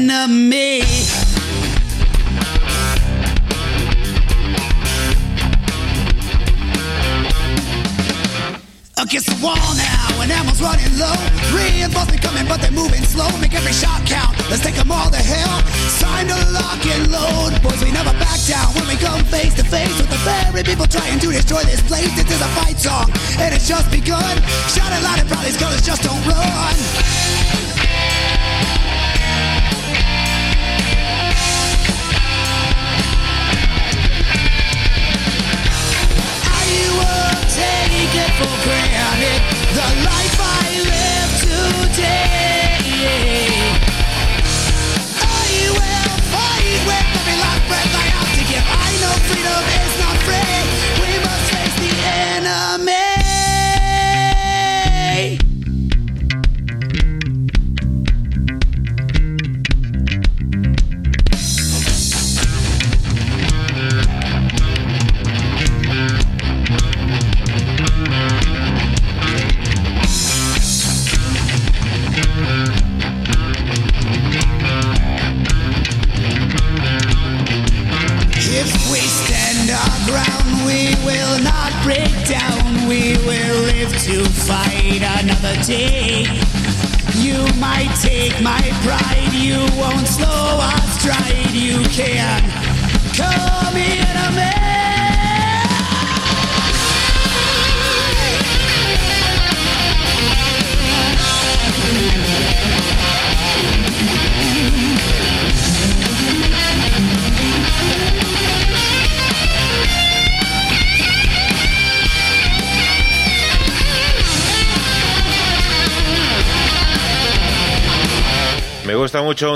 Enemy. 0.00 0.80
Against 8.96 9.28
the 9.28 9.36
wall 9.44 9.56
now, 9.76 10.22
and 10.22 10.32
ammo's 10.32 10.60
running 10.60 10.88
low. 10.96 11.12
Reinforcements 11.52 12.24
coming, 12.24 12.46
but 12.48 12.60
they're 12.60 12.70
moving 12.70 13.04
slow. 13.04 13.28
Make 13.40 13.54
every 13.54 13.72
shot 13.72 14.00
count. 14.06 14.32
Let's 14.48 14.62
take 14.62 14.74
them 14.74 14.90
all 14.90 15.10
to 15.10 15.16
hell. 15.16 15.60
Time 16.00 16.28
to 16.28 16.36
lock 16.52 16.80
and 16.86 17.12
load. 17.12 17.60
Boys, 17.62 17.82
we 17.84 17.92
never 17.92 18.12
back 18.16 18.40
down 18.48 18.72
when 18.76 18.88
we 18.88 18.96
come 18.96 19.24
face 19.24 19.54
to 19.54 19.64
face 19.64 19.96
with 20.00 20.08
the 20.08 20.20
very 20.24 20.62
people 20.62 20.86
trying 20.86 21.18
to 21.20 21.28
destroy 21.28 21.62
this 21.64 21.82
place. 21.82 22.08
This 22.16 22.28
is 22.30 22.40
a 22.40 22.48
fight 22.60 22.78
song, 22.78 23.10
and 23.36 23.54
it's 23.54 23.68
just 23.68 23.90
begun. 23.90 24.36
Shout 24.72 24.92
it 24.92 25.02
loud 25.04 25.20
and 25.20 25.28
proud, 25.28 25.44
these 25.44 25.56
colors 25.56 25.84
just 25.84 26.02
don't 26.02 26.24
run. 26.26 27.19
For 38.40 38.56
granted. 38.64 39.40
The 39.76 39.88
life 40.08 40.38
I 40.40 40.68
live 40.88 41.92
today. 41.92 42.39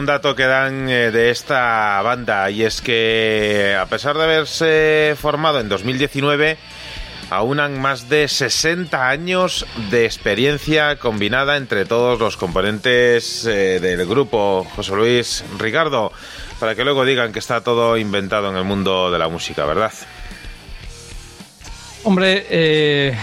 Un 0.04 0.08
dato 0.08 0.36
que 0.36 0.44
dan 0.44 0.86
eh, 0.90 1.10
de 1.10 1.30
esta 1.30 2.02
banda 2.02 2.50
y 2.50 2.62
es 2.62 2.82
que 2.82 3.74
a 3.80 3.86
pesar 3.86 4.14
de 4.18 4.24
haberse 4.24 5.16
formado 5.18 5.60
en 5.60 5.70
2019, 5.70 6.58
aunan 7.30 7.80
más 7.80 8.10
de 8.10 8.28
60 8.28 9.08
años 9.08 9.64
de 9.88 10.04
experiencia 10.04 10.98
combinada 10.98 11.56
entre 11.56 11.86
todos 11.86 12.20
los 12.20 12.36
componentes 12.36 13.46
eh, 13.46 13.80
del 13.80 14.06
grupo. 14.06 14.66
José 14.76 14.94
Luis 14.94 15.42
Ricardo, 15.58 16.12
para 16.60 16.74
que 16.74 16.84
luego 16.84 17.06
digan 17.06 17.32
que 17.32 17.38
está 17.38 17.62
todo 17.62 17.96
inventado 17.96 18.50
en 18.50 18.56
el 18.56 18.64
mundo 18.64 19.10
de 19.10 19.18
la 19.18 19.28
música, 19.28 19.64
¿verdad? 19.64 19.94
Hombre, 22.02 22.44
eh, 22.50 23.16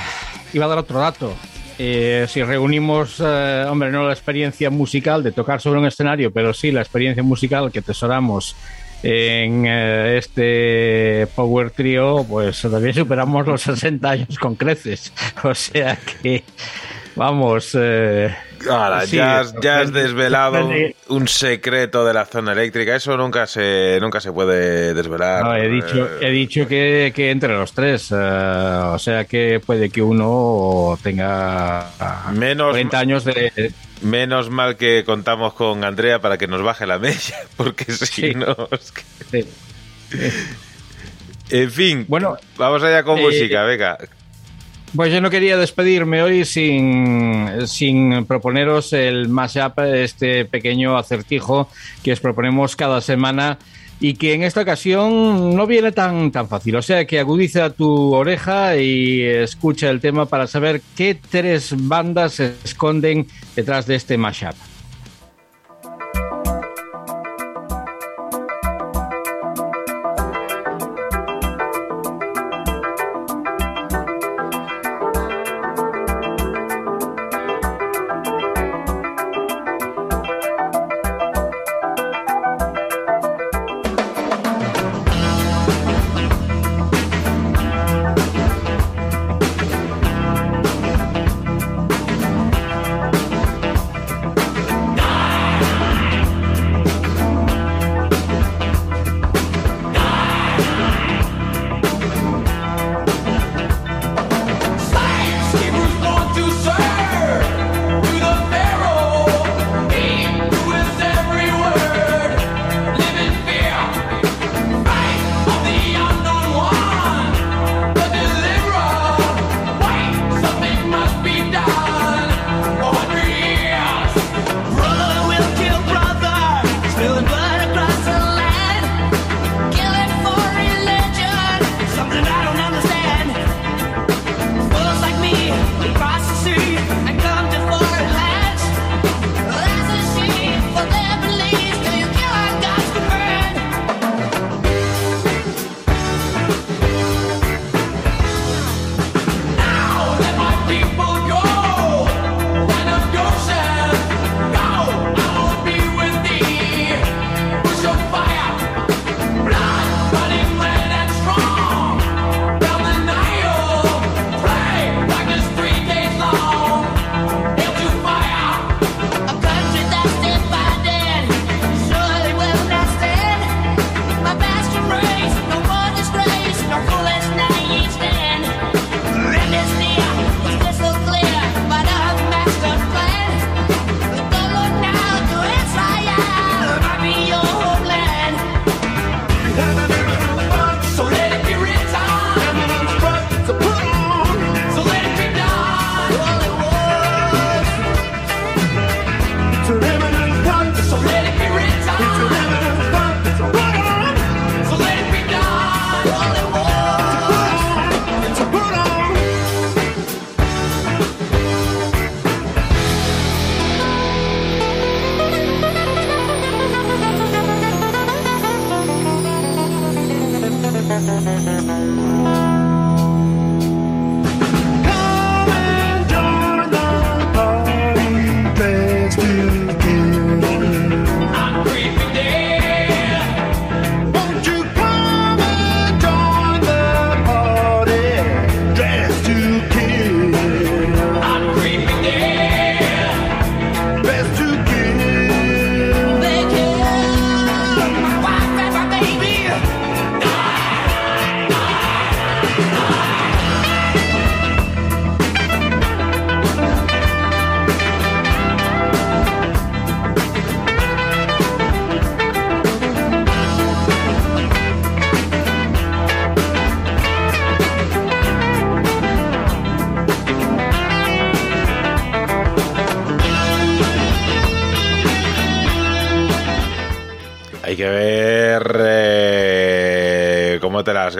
iba 0.51 0.66
a 0.66 0.69
dar 0.69 0.80
otro 0.80 1.00
dato. 1.00 1.38
Eh, 1.84 2.27
si 2.27 2.43
reunimos, 2.43 3.19
eh, 3.19 3.66
hombre, 3.68 3.90
no 3.90 4.06
la 4.06 4.14
experiencia 4.14 4.69
musical 4.69 5.24
de 5.24 5.32
tocar 5.32 5.60
sobre 5.60 5.80
un 5.80 5.88
escenario, 5.88 6.32
pero 6.32 6.53
sí 6.53 6.72
la 6.72 6.82
experiencia 6.82 7.24
musical 7.24 7.72
que 7.72 7.82
tesoramos 7.82 8.56
en 9.01 9.66
eh, 9.66 10.16
este 10.19 11.26
Power 11.35 11.72
Trio, 11.72 12.24
pues 12.30 12.61
también 12.61 12.93
superamos 12.93 13.48
los 13.48 13.61
60 13.64 14.08
años 14.11 14.38
con 14.38 14.53
creces. 14.53 15.11
O 15.43 15.56
sea 15.56 15.98
que, 16.22 16.43
vamos. 17.16 17.72
eh, 17.74 18.32
Ahora, 18.69 19.06
sí, 19.06 19.15
ya, 19.17 19.40
has, 19.40 19.53
ya 19.61 19.80
has 19.80 19.88
sorprende- 19.90 20.01
desvelado 20.03 20.69
un, 21.09 21.27
secreto 21.27 22.06
de 22.06 22.14
la 22.14 22.25
zona 22.25 22.51
eléctrica. 22.53 22.95
Eso 22.95 23.15
nunca 23.17 23.48
se, 23.48 23.98
nunca 24.01 24.19
se 24.19 24.31
puede 24.31 24.93
desvelar. 24.93 25.43
No, 25.43 25.56
he 25.56 25.67
dicho, 25.69 26.09
he 26.22 26.30
dicho 26.30 26.67
que, 26.67 27.11
que 27.15 27.31
entre 27.31 27.53
los 27.53 27.73
tres, 27.73 28.11
eh, 28.11 28.15
o 28.15 28.99
sea 28.99 29.25
que 29.25 29.59
puede 29.65 29.90
que 29.90 30.01
uno 30.01 30.98
tenga 31.01 31.88
Menos 32.33 32.72
40 32.72 32.99
años 32.99 33.23
de... 33.25 33.72
Menos 34.01 34.49
mal 34.49 34.77
que 34.77 35.03
contamos 35.06 35.53
con 35.53 35.83
Andrea 35.83 36.19
para 36.19 36.38
que 36.38 36.48
nos 36.48 36.64
baje 36.64 36.88
la 36.88 36.98
media, 36.98 37.35
porque 37.56 37.85
si 37.91 38.06
Sí. 38.06 38.33
no. 38.33 38.56
es 38.72 38.91
que- 38.91 39.03
de- 39.43 39.48
En 41.49 41.69
fin, 41.72 42.06
Bueno, 42.07 42.38
vamos 42.57 42.81
allá 42.83 43.03
con 43.03 43.19
eh, 43.19 43.22
música, 43.23 43.64
venga. 43.64 43.98
Pues 44.95 45.13
yo 45.13 45.21
no 45.21 45.29
quería 45.29 45.55
despedirme 45.55 46.21
hoy 46.21 46.43
sin, 46.43 47.65
sin 47.65 48.25
proponeros 48.25 48.91
el 48.91 49.29
mashup, 49.29 49.79
este 49.79 50.43
pequeño 50.43 50.97
acertijo 50.97 51.69
que 52.03 52.11
os 52.11 52.19
proponemos 52.19 52.75
cada 52.75 52.99
semana 52.99 53.57
y 54.01 54.15
que 54.15 54.33
en 54.33 54.43
esta 54.43 54.61
ocasión 54.61 55.55
no 55.55 55.65
viene 55.65 55.93
tan, 55.93 56.31
tan 56.31 56.49
fácil. 56.49 56.75
O 56.75 56.81
sea 56.81 57.05
que 57.05 57.19
agudiza 57.19 57.69
tu 57.69 58.13
oreja 58.13 58.75
y 58.75 59.21
escucha 59.21 59.89
el 59.89 60.01
tema 60.01 60.25
para 60.25 60.45
saber 60.45 60.81
qué 60.97 61.15
tres 61.15 61.73
bandas 61.77 62.33
se 62.33 62.55
esconden 62.63 63.27
detrás 63.55 63.85
de 63.85 63.95
este 63.95 64.17
mashup. 64.17 64.55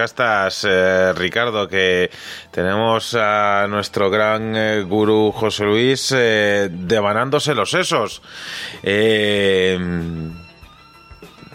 Gastas, 0.02 0.66
eh, 0.68 1.14
Ricardo, 1.14 1.68
que 1.68 2.10
tenemos 2.52 3.16
a 3.16 3.68
nuestro 3.70 4.10
gran 4.10 4.56
eh, 4.56 4.82
gurú 4.84 5.32
José 5.32 5.64
Luis 5.66 6.12
eh, 6.16 6.70
devanándose 6.72 7.54
los 7.54 7.70
sesos. 7.72 8.22
Eh, 8.82 9.78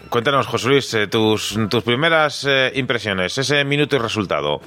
cuéntanos, 0.08 0.47
José 0.47 0.68
Luis, 0.68 0.94
eh, 0.94 1.07
tus, 1.08 1.58
tus 1.68 1.83
primeras 1.83 2.44
eh, 2.49 2.70
impresiones, 2.76 3.36
ese 3.36 3.65
minuto 3.65 3.97
y 3.97 3.99
resultado. 3.99 4.60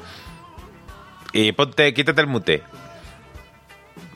Y 1.32 1.52
ponte, 1.54 1.94
quítate 1.94 2.22
el 2.22 2.28
mute. 2.28 2.64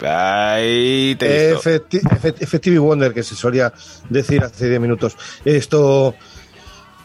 Ahí 0.05 1.15
te 1.17 1.25
he 1.27 1.53
visto. 1.53 1.69
Efecti- 1.69 2.01
efect- 2.01 2.41
Effective 2.41 2.79
Wonder, 2.79 3.13
que 3.13 3.23
se 3.23 3.35
solía 3.35 3.71
decir 4.09 4.43
hace 4.43 4.67
10 4.67 4.81
minutos. 4.81 5.15
Esto, 5.45 6.15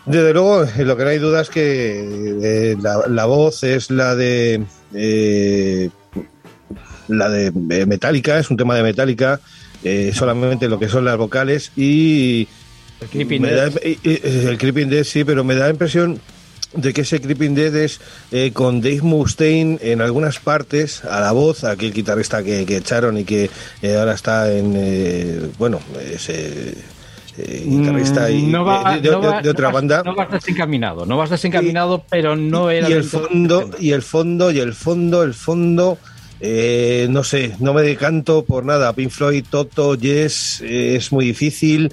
desde 0.08 0.32
luego, 0.32 0.64
eh, 0.64 0.84
lo 0.84 0.96
que 0.96 1.04
no 1.04 1.10
hay 1.10 1.18
duda 1.18 1.42
es 1.42 1.50
que 1.50 2.38
eh, 2.42 2.76
la, 2.80 3.04
la 3.08 3.26
voz 3.26 3.62
es 3.64 3.90
la 3.90 4.14
de. 4.14 4.62
eh, 4.94 5.90
la 7.08 7.28
de 7.30 7.46
eh, 7.46 7.86
Metallica, 7.86 8.38
es 8.38 8.50
un 8.50 8.56
tema 8.56 8.74
de 8.76 8.82
Metallica, 8.82 9.40
eh, 9.82 10.12
solamente 10.14 10.68
lo 10.68 10.78
que 10.78 10.88
son 10.88 11.04
las 11.04 11.16
vocales 11.16 11.72
y. 11.76 12.48
El 13.00 13.08
Creeping 13.08 13.42
Dead. 13.42 13.72
el 13.82 14.58
Creeping 14.58 14.90
Dead, 14.90 15.04
sí, 15.04 15.24
pero 15.24 15.44
me 15.44 15.54
da 15.54 15.66
la 15.66 15.70
impresión 15.70 16.20
de 16.74 16.92
que 16.92 17.02
ese 17.02 17.20
Creeping 17.20 17.54
Dead 17.54 17.74
es 17.76 18.00
eh, 18.32 18.50
con 18.52 18.80
Dave 18.80 19.02
Mustaine 19.02 19.78
en 19.80 20.00
algunas 20.00 20.38
partes 20.38 21.04
a 21.04 21.20
la 21.20 21.32
voz, 21.32 21.64
aquel 21.64 21.92
guitarrista 21.92 22.42
que, 22.42 22.66
que 22.66 22.76
echaron 22.76 23.16
y 23.16 23.24
que 23.24 23.50
eh, 23.82 23.96
ahora 23.96 24.14
está 24.14 24.52
en, 24.52 24.74
eh, 24.76 25.40
bueno, 25.58 25.80
es 26.12 26.28
eh, 27.38 27.64
guitarrista 27.66 28.30
y, 28.30 28.42
Mm, 28.42 28.50
no 28.52 28.64
va- 28.64 28.94
de, 28.94 29.00
de- 29.00 29.10
no 29.10 29.20
va- 29.22 29.40
de 29.42 29.50
otra 29.50 29.68
no 29.68 29.68
vas- 29.68 29.74
banda. 29.74 30.02
No 30.04 30.14
vas 30.14 30.30
desencaminado, 30.30 31.06
no 31.06 31.16
vas 31.16 31.30
desencaminado, 31.30 32.04
pero 32.10 32.34
no 32.36 32.70
era 32.70 32.88
y 32.90 32.92
el 32.92 33.04
fondo, 33.04 33.70
y 33.78 33.92
el 33.92 34.02
fondo, 34.02 34.50
y 34.50 34.58
el 34.58 34.74
fondo, 34.74 35.22
el 35.22 35.34
fondo, 35.34 35.98
eh, 36.40 37.06
no 37.10 37.24
sé, 37.24 37.54
no 37.60 37.72
me 37.74 37.82
decanto 37.82 38.44
por 38.44 38.64
nada. 38.64 38.92
Pink 38.92 39.10
Floyd, 39.10 39.44
Toto, 39.48 39.94
Yes, 39.94 40.60
eh, 40.62 40.96
es 40.96 41.10
muy 41.12 41.24
difícil 41.26 41.92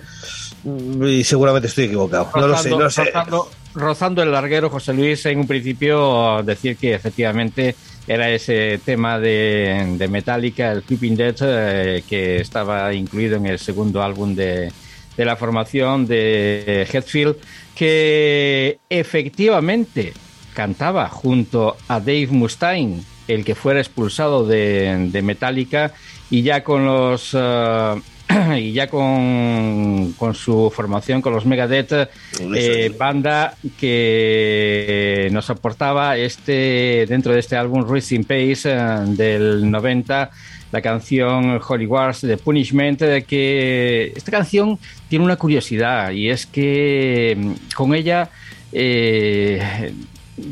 mm, 0.63 1.03
y 1.03 1.23
seguramente 1.23 1.67
estoy 1.67 1.85
equivocado. 1.85 2.29
No 2.35 2.47
lo 2.47 2.57
sé, 2.57 2.69
no 2.71 2.79
lo 2.79 2.89
sé. 2.89 3.05
rozando- 3.05 3.49
rozando 3.75 4.23
el 4.23 4.31
larguero, 4.31 4.69
José 4.69 4.93
Luis, 4.93 5.25
en 5.25 5.39
un 5.39 5.47
principio 5.47 6.41
decir 6.43 6.77
que 6.77 6.93
efectivamente 6.93 7.75
era 8.07 8.29
ese 8.29 8.79
tema 8.85 9.19
de, 9.19 9.95
de 9.97 10.07
Metallica, 10.07 10.71
el 10.71 10.83
Creeping 10.83 11.15
Dead, 11.15 11.35
eh, 11.41 12.03
que 12.07 12.37
estaba 12.39 12.93
incluido 12.93 13.35
en 13.37 13.47
el 13.47 13.57
segundo 13.59 14.01
álbum 14.03 14.35
de, 14.35 14.71
de 15.17 15.25
la 15.25 15.35
formación 15.35 16.07
de 16.07 16.87
Hetfield, 16.91 17.37
que 17.75 18.79
efectivamente 18.89 20.13
cantaba 20.53 21.09
junto 21.09 21.75
a 21.87 21.99
Dave 21.99 22.27
Mustaine, 22.27 23.01
el 23.27 23.43
que 23.43 23.55
fuera 23.55 23.79
expulsado 23.79 24.45
de, 24.45 25.09
de 25.11 25.21
Metallica, 25.21 25.93
y 26.29 26.41
ya 26.41 26.63
con 26.63 26.85
los 26.85 27.31
eh, 27.33 28.01
y 28.57 28.73
ya 28.73 28.87
con, 28.87 30.13
con 30.13 30.33
su 30.33 30.71
formación 30.73 31.21
con 31.21 31.33
los 31.33 31.45
Megadeth, 31.45 32.09
eh, 32.55 32.93
banda 32.97 33.55
que 33.79 35.29
nos 35.31 35.49
aportaba 35.49 36.17
este 36.17 37.05
dentro 37.07 37.33
de 37.33 37.39
este 37.39 37.55
álbum 37.55 37.85
Racing 37.87 38.23
Pace 38.23 38.63
eh, 38.65 38.77
del 39.09 39.69
90 39.69 40.31
la 40.71 40.81
canción 40.81 41.61
Holy 41.65 41.85
Wars 41.85 42.21
de 42.21 42.37
Punishment 42.37 42.99
que 43.25 44.11
esta 44.15 44.31
canción 44.31 44.79
tiene 45.07 45.25
una 45.25 45.35
curiosidad 45.35 46.11
y 46.11 46.29
es 46.29 46.45
que 46.45 47.35
mm, 47.37 47.75
con 47.75 47.93
ella 47.93 48.29
eh, 48.71 49.91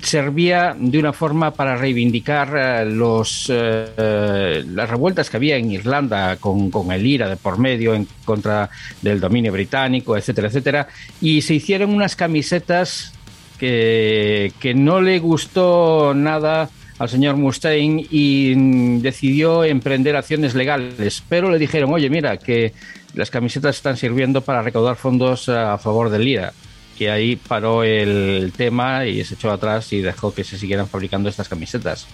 servía 0.02 0.76
de 0.78 0.98
una 0.98 1.12
forma 1.12 1.52
para 1.52 1.76
reivindicar 1.76 2.54
eh, 2.56 2.86
los, 2.86 3.52
eh, 3.54 4.64
las 4.68 4.90
revueltas 4.90 5.30
que 5.30 5.38
había 5.38 5.58
en 5.58 5.72
Irlanda 5.72 6.38
con, 6.38 6.72
con 6.72 6.92
el 6.92 7.06
IRA 7.06 7.28
de 7.28 7.36
por 7.36 7.58
medio 7.58 7.94
en 7.94 8.08
contra 8.24 8.70
del 9.02 9.20
dominio 9.20 9.52
británico, 9.52 10.16
etcétera, 10.16 10.48
etcétera. 10.48 10.88
Y 11.20 11.42
se 11.42 11.56
hicieron 11.56 11.94
unas 11.94 12.16
camisetas 12.16 13.14
que, 13.60 14.54
que 14.60 14.74
no 14.74 15.02
le 15.02 15.20
gustó 15.20 16.14
nada 16.16 16.70
al 17.00 17.10
señor 17.10 17.36
Mustaine 17.36 18.06
y 18.10 18.54
mm, 18.56 19.02
decidió 19.02 19.66
emprender 19.66 20.16
acciones 20.16 20.56
legales. 20.56 21.24
Pero 21.28 21.52
le 21.52 21.60
dijeron, 21.60 21.92
oye, 21.94 22.10
mira, 22.10 22.38
que 22.38 22.74
las 23.14 23.30
camisetas 23.30 23.76
están 23.76 23.98
sirviendo 23.98 24.42
para 24.42 24.62
recaudar 24.62 24.96
fondos 24.96 25.50
a 25.50 25.78
favor 25.78 26.10
del 26.10 26.28
IRA 26.28 26.54
que 26.98 27.10
ahí 27.10 27.36
paró 27.36 27.84
el 27.84 28.54
tema 28.56 29.06
y 29.06 29.24
se 29.24 29.36
echó 29.36 29.52
atrás 29.52 29.92
y 29.94 30.02
dejó 30.02 30.34
que 30.34 30.44
se 30.44 30.58
siguieran 30.58 30.88
fabricando 30.88 31.30
estas 31.30 31.50
camisetas. 31.50 32.08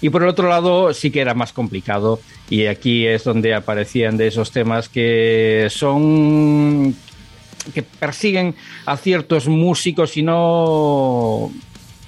Y 0.00 0.10
por 0.10 0.22
el 0.22 0.28
otro 0.28 0.48
lado 0.48 0.94
sí 0.94 1.10
que 1.10 1.20
era 1.20 1.34
más 1.34 1.52
complicado 1.52 2.20
y 2.48 2.66
aquí 2.66 3.06
es 3.06 3.24
donde 3.24 3.54
aparecían 3.54 4.16
de 4.16 4.28
esos 4.28 4.50
temas 4.50 4.88
que 4.88 5.68
son 5.70 6.94
que 7.74 7.82
persiguen 7.82 8.56
a 8.86 8.96
ciertos 8.96 9.46
músicos 9.46 10.16
y 10.16 10.22
no 10.22 11.52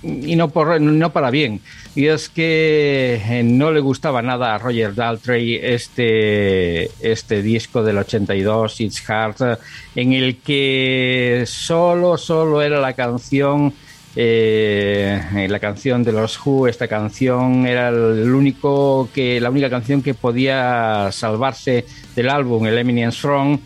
y 0.02 0.34
no 0.34 0.48
por 0.48 0.80
no 0.80 1.12
para 1.12 1.30
bien 1.30 1.60
y 1.94 2.06
es 2.06 2.28
que 2.28 3.20
eh, 3.24 3.42
no 3.44 3.70
le 3.70 3.80
gustaba 3.80 4.20
nada 4.20 4.54
a 4.54 4.58
Roger 4.58 4.94
Daltrey 4.94 5.54
este 5.62 6.90
este 7.00 7.42
disco 7.42 7.82
del 7.82 7.98
82 7.98 8.80
It's 8.80 9.08
Hard 9.08 9.36
eh, 9.40 9.56
en 9.94 10.12
el 10.12 10.38
que 10.38 11.44
solo 11.46 12.18
solo 12.18 12.62
era 12.62 12.80
la 12.80 12.94
canción 12.94 13.72
eh, 14.16 15.46
la 15.50 15.58
canción 15.58 16.04
de 16.04 16.12
los 16.12 16.38
Who. 16.44 16.68
Esta 16.68 16.86
canción 16.86 17.66
era 17.66 17.88
el 17.88 18.32
único 18.32 19.08
que 19.12 19.40
la 19.40 19.50
única 19.50 19.68
canción 19.68 20.02
que 20.02 20.14
podía 20.14 21.10
salvarse 21.10 21.84
del 22.14 22.30
álbum 22.30 22.64
el 22.66 22.78
Eminence 22.78 23.18
Strong 23.18 23.58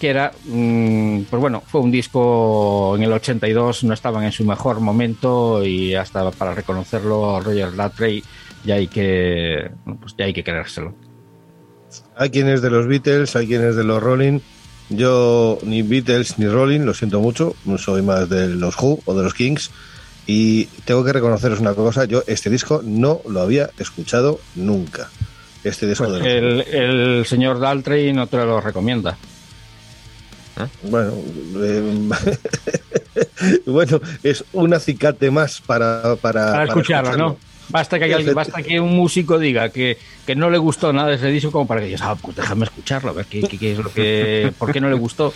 que 0.00 0.08
era, 0.08 0.32
mm, 0.46 1.24
pues 1.30 1.40
bueno, 1.40 1.62
fue 1.64 1.82
un 1.82 1.90
disco 1.90 2.96
en 2.96 3.02
el 3.02 3.12
82, 3.12 3.84
no 3.84 3.94
estaban 3.94 4.24
en 4.24 4.32
su 4.32 4.44
mejor 4.44 4.80
momento 4.80 5.64
y 5.64 5.94
hasta 5.94 6.28
para 6.32 6.54
reconocerlo 6.54 7.38
Roger 7.40 7.76
Daltrey 7.76 8.24
ya 8.64 8.76
hay 8.76 8.88
que, 8.88 9.70
pues 10.00 10.16
ya 10.18 10.24
hay 10.24 10.32
que 10.32 10.42
creérselo. 10.42 10.94
Hay 12.16 12.30
quien 12.30 12.48
es 12.48 12.62
de 12.62 12.70
los 12.70 12.86
Beatles, 12.86 13.36
hay 13.36 13.46
quien 13.46 13.62
es 13.62 13.76
de 13.76 13.84
los 13.84 14.02
Rolling. 14.02 14.40
Yo 14.88 15.58
ni 15.62 15.82
Beatles 15.82 16.38
ni 16.38 16.46
Rolling, 16.46 16.80
lo 16.80 16.94
siento 16.94 17.20
mucho, 17.20 17.54
soy 17.76 18.02
más 18.02 18.28
de 18.28 18.48
los 18.48 18.76
Who 18.80 19.00
o 19.04 19.14
de 19.14 19.22
los 19.22 19.34
Kings. 19.34 19.70
Y 20.26 20.64
tengo 20.84 21.04
que 21.04 21.12
reconoceros 21.12 21.60
una 21.60 21.74
cosa, 21.74 22.06
yo 22.06 22.22
este 22.26 22.48
disco 22.48 22.80
no 22.84 23.20
lo 23.28 23.40
había 23.40 23.70
escuchado 23.78 24.40
nunca. 24.54 25.10
Este 25.62 25.86
disco 25.86 26.06
Pues 26.06 26.22
de 26.22 26.40
los 26.40 26.66
el, 26.68 26.74
el 26.74 27.26
señor 27.26 27.60
Daltrey 27.60 28.12
no 28.14 28.26
te 28.26 28.38
lo 28.38 28.60
recomienda. 28.60 29.18
Bueno, 30.82 31.12
eh, 31.56 32.10
bueno, 33.66 34.00
es 34.22 34.44
un 34.52 34.74
acicate 34.74 35.30
más 35.30 35.60
para, 35.60 36.16
para, 36.16 36.52
Para 36.52 36.64
escucharlo, 36.64 37.16
¿no? 37.16 37.36
Basta 37.70 37.98
que, 37.98 38.12
alguien, 38.12 38.34
basta 38.34 38.62
que 38.62 38.80
un 38.80 38.96
músico 38.96 39.38
diga 39.38 39.68
que, 39.68 39.96
que, 40.26 40.34
no 40.34 40.50
le 40.50 40.58
gustó 40.58 40.92
nada 40.92 41.08
de 41.08 41.14
ese 41.14 41.28
disco 41.28 41.52
como 41.52 41.68
para 41.68 41.80
que 41.80 41.86
digas, 41.86 42.02
ah, 42.02 42.16
pues 42.20 42.36
déjame 42.36 42.64
escucharlo, 42.64 43.10
a 43.10 43.12
ver 43.12 43.26
qué, 43.26 43.42
qué, 43.42 43.58
qué 43.58 43.72
es 43.72 43.78
lo 43.78 43.92
que, 43.92 44.52
por 44.58 44.72
qué 44.72 44.80
no 44.80 44.88
le 44.90 44.96
gustó. 44.96 45.32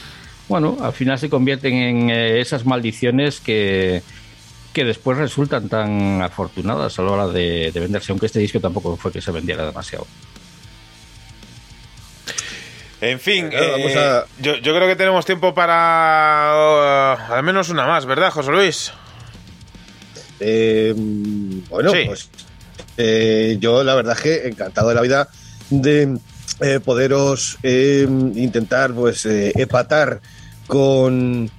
Bueno, 0.49 0.77
al 0.81 0.93
final 0.93 1.19
se 1.19 1.31
convierten 1.31 1.75
en 1.75 2.11
eh, 2.11 2.41
esas 2.41 2.67
maldiciones 2.67 3.41
que, 3.41 4.03
que 4.73 4.85
después 4.85 5.17
resultan 5.17 5.69
tan 5.69 6.21
afortunadas 6.23 6.99
a 6.99 7.03
la 7.03 7.11
hora 7.13 7.29
de, 7.29 7.71
de 7.73 7.81
venderse, 7.81 8.11
aunque 8.11 8.27
este 8.27 8.41
disco 8.41 8.59
tampoco 8.59 8.97
fue 8.97 9.13
que 9.13 9.21
se 9.21 9.31
vendiera 9.31 9.65
demasiado. 9.65 10.07
En 13.11 13.21
fin, 13.21 13.51
eh, 13.53 13.97
a- 13.99 14.25
yo, 14.41 14.55
yo 14.57 14.75
creo 14.75 14.87
que 14.89 14.97
tenemos 14.97 15.27
tiempo 15.27 15.53
para 15.55 16.53
uh, 17.29 17.33
al 17.35 17.43
menos 17.43 17.69
una 17.69 17.87
más, 17.87 18.07
¿verdad, 18.07 18.31
José 18.31 18.51
Luis? 18.51 18.93
Eh, 20.41 20.95
bueno, 21.69 21.91
Sí. 21.93 22.03
pues 22.07 22.29
eh, 22.97 23.57
yo 23.61 23.83
la 23.85 23.95
verdad 23.95 24.15
es 24.17 24.23
que 24.23 24.49
encantado 24.49 24.89
de 24.89 24.95
la 24.95 25.01
vida 25.01 25.29
de 25.71 26.19
eh, 26.61 26.81
poderos 26.85 27.59
eh, 27.63 28.07
intentar 28.09 28.93
pues 28.95 29.27
eh, 29.27 29.53
empatar 29.57 30.21
con 30.67 31.51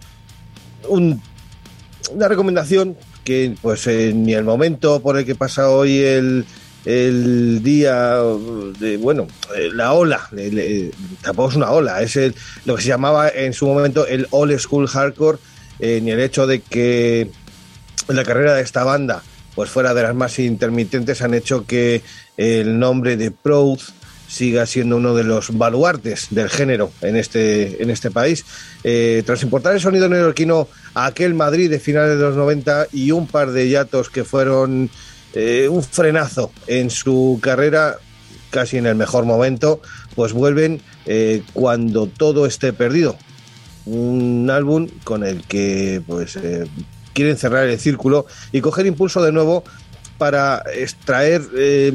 un- 0.88 1.22
una 2.12 2.28
recomendación 2.28 2.98
que 3.24 3.56
pues 3.62 3.88
eh, 3.88 4.14
ni 4.16 4.34
el 4.34 4.44
momento 4.44 5.02
por 5.02 5.18
el 5.18 5.26
que 5.26 5.36
pasa 5.36 5.70
hoy 5.70 6.00
el, 6.00 6.46
el 6.86 7.62
día 7.64 8.20
de 8.80 8.98
bueno 8.98 9.28
eh, 9.56 9.70
la 9.74 9.94
ola 9.94 10.28
le- 10.32 10.92
tampoco 11.22 11.50
es 11.50 11.56
una 11.56 11.72
ola 11.72 12.02
es 12.02 12.16
el, 12.16 12.36
lo 12.66 12.76
que 12.76 12.84
se 12.84 12.90
llamaba 12.90 13.30
en 13.30 13.54
su 13.54 13.66
momento 13.66 14.06
el 14.06 14.28
old 14.32 14.58
school 14.60 14.88
hardcore 14.88 15.40
eh, 15.80 16.00
ni 16.04 16.12
el 16.12 16.20
hecho 16.20 16.46
de 16.48 16.62
que 16.62 17.30
la 18.08 18.24
carrera 18.24 18.54
de 18.54 18.62
esta 18.62 18.84
banda 18.84 19.24
pues 19.56 19.70
fuera 19.70 19.94
de 19.94 20.04
las 20.04 20.14
más 20.14 20.38
intermitentes 20.40 21.22
han 21.22 21.34
hecho 21.34 21.66
que 21.66 22.02
el 22.38 22.78
nombre 22.78 23.18
de 23.18 23.32
Proud 23.32 23.80
siga 24.28 24.66
siendo 24.66 24.98
uno 24.98 25.16
de 25.16 25.24
los 25.24 25.56
baluartes 25.58 26.28
del 26.32 26.50
género 26.50 26.92
en 27.02 27.16
este, 27.16 27.82
en 27.82 27.90
este 27.90 28.12
país. 28.12 28.44
Eh, 28.84 29.24
tras 29.26 29.44
importar 29.44 29.74
el 29.76 29.80
sonido 29.80 30.10
neoyorquino 30.10 30.68
a 30.94 31.06
aquel 31.06 31.36
Madrid 31.36 31.70
de 31.70 31.80
finales 31.80 32.18
de 32.18 32.24
los 32.26 32.36
90 32.36 32.88
y 32.92 33.12
un 33.12 33.28
par 33.28 33.52
de 33.52 33.70
hiatos 33.70 34.10
que 34.10 34.26
fueron 34.26 34.90
eh, 35.36 35.68
un 35.70 35.84
frenazo 35.84 36.52
en 36.68 36.90
su 36.90 37.40
carrera, 37.42 37.98
casi 38.50 38.78
en 38.78 38.86
el 38.86 38.96
mejor 38.96 39.26
momento, 39.26 39.82
pues 40.16 40.34
vuelven 40.34 40.82
eh, 41.06 41.44
cuando 41.54 42.08
todo 42.08 42.46
esté 42.46 42.74
perdido. 42.74 43.18
Un 43.86 44.50
álbum 44.50 44.88
con 45.04 45.24
el 45.24 45.44
que 45.44 46.02
pues 46.08 46.38
eh, 46.38 46.68
quieren 47.14 47.38
cerrar 47.38 47.68
el 47.68 47.80
círculo 47.80 48.26
y 48.52 48.62
coger 48.62 48.88
impulso 48.88 49.22
de 49.22 49.32
nuevo 49.32 49.64
para 50.18 50.64
extraer 50.74 51.44
eh, 51.56 51.92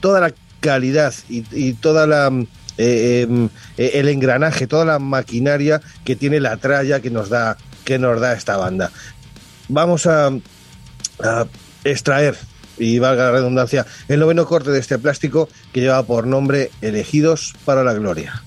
toda 0.00 0.20
la 0.20 0.34
calidad 0.60 1.12
y, 1.28 1.44
y 1.52 1.74
toda 1.74 2.06
la 2.06 2.30
eh, 2.78 3.22
em, 3.22 3.48
eh, 3.76 3.90
el 3.94 4.08
engranaje, 4.08 4.66
toda 4.66 4.84
la 4.84 4.98
maquinaria 4.98 5.82
que 6.04 6.16
tiene 6.16 6.40
la 6.40 6.56
tralla 6.56 7.00
que 7.00 7.10
nos 7.10 7.28
da 7.28 7.56
que 7.84 7.98
nos 7.98 8.20
da 8.20 8.32
esta 8.32 8.56
banda. 8.56 8.90
Vamos 9.68 10.06
a, 10.06 10.30
a 11.22 11.46
extraer 11.84 12.36
y 12.78 12.98
valga 12.98 13.24
la 13.24 13.32
redundancia 13.32 13.86
el 14.08 14.20
noveno 14.20 14.46
corte 14.46 14.70
de 14.70 14.80
este 14.80 14.98
plástico 14.98 15.48
que 15.72 15.80
lleva 15.80 16.02
por 16.02 16.26
nombre 16.26 16.70
Elegidos 16.80 17.54
para 17.64 17.84
la 17.84 17.94
Gloria. 17.94 18.42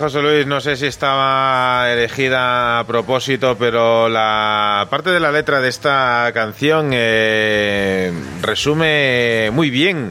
José 0.00 0.22
Luis, 0.22 0.46
no 0.46 0.62
sé 0.62 0.76
si 0.76 0.86
estaba 0.86 1.92
elegida 1.92 2.78
a 2.78 2.86
propósito, 2.86 3.58
pero 3.58 4.08
la 4.08 4.86
parte 4.88 5.10
de 5.10 5.20
la 5.20 5.30
letra 5.30 5.60
de 5.60 5.68
esta 5.68 6.30
canción 6.32 6.88
eh, 6.94 8.10
resume 8.40 9.50
muy 9.52 9.68
bien 9.68 10.10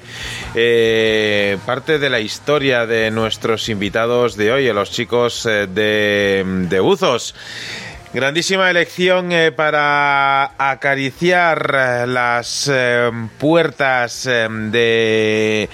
eh, 0.53 1.58
parte 1.66 1.98
de 1.98 2.08
la 2.11 2.19
historia 2.19 2.85
de 2.85 3.09
nuestros 3.09 3.68
invitados 3.68 4.38
de 4.38 4.51
hoy, 4.51 4.72
los 4.72 4.92
chicos 4.92 5.48
eh, 5.48 5.66
de, 5.66 6.43
de 6.45 6.80
Buzos. 6.80 7.34
Grandísima 8.14 8.69
elección 8.69 9.32
para 9.56 10.51
acariciar 10.58 12.08
las 12.08 12.72
puertas 13.40 14.24
de, 14.24 15.69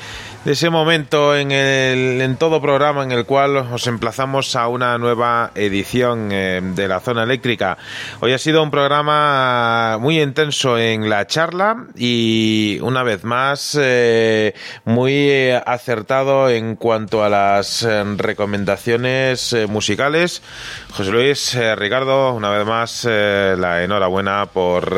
de 0.46 0.52
ese 0.52 0.70
momento 0.70 1.36
en, 1.36 1.52
el, 1.52 2.22
en 2.22 2.38
todo 2.38 2.62
programa 2.62 3.04
en 3.04 3.12
el 3.12 3.26
cual 3.26 3.58
os 3.58 3.88
emplazamos 3.88 4.56
a 4.56 4.68
una 4.68 4.96
nueva 5.00 5.50
edición 5.56 6.30
eh, 6.32 6.62
de 6.64 6.88
la 6.88 7.00
zona 7.00 7.24
eléctrica. 7.24 7.80
Hoy 8.20 8.32
ha 8.32 8.38
sido 8.38 8.62
un 8.62 8.70
programa 8.70 9.98
muy 10.00 10.22
intenso 10.22 10.78
en 10.78 11.10
la 11.10 11.26
charla 11.26 11.88
y 11.96 12.78
una 12.84 13.02
vez 13.02 13.24
más 13.24 13.76
eh, 13.82 14.54
muy 14.84 15.14
eh, 15.14 15.60
acertado 15.66 16.48
en 16.52 16.76
cuanto 16.76 17.24
a 17.24 17.30
las 17.30 17.82
recomendaciones 18.18 19.56
musicales. 19.68 20.44
José 20.92 21.12
Luis, 21.12 21.58
Ricardo, 21.76 22.34
una 22.34 22.52
vez 22.52 22.68
más 22.68 23.06
la 23.06 23.84
enhorabuena 23.84 24.46
por 24.46 24.96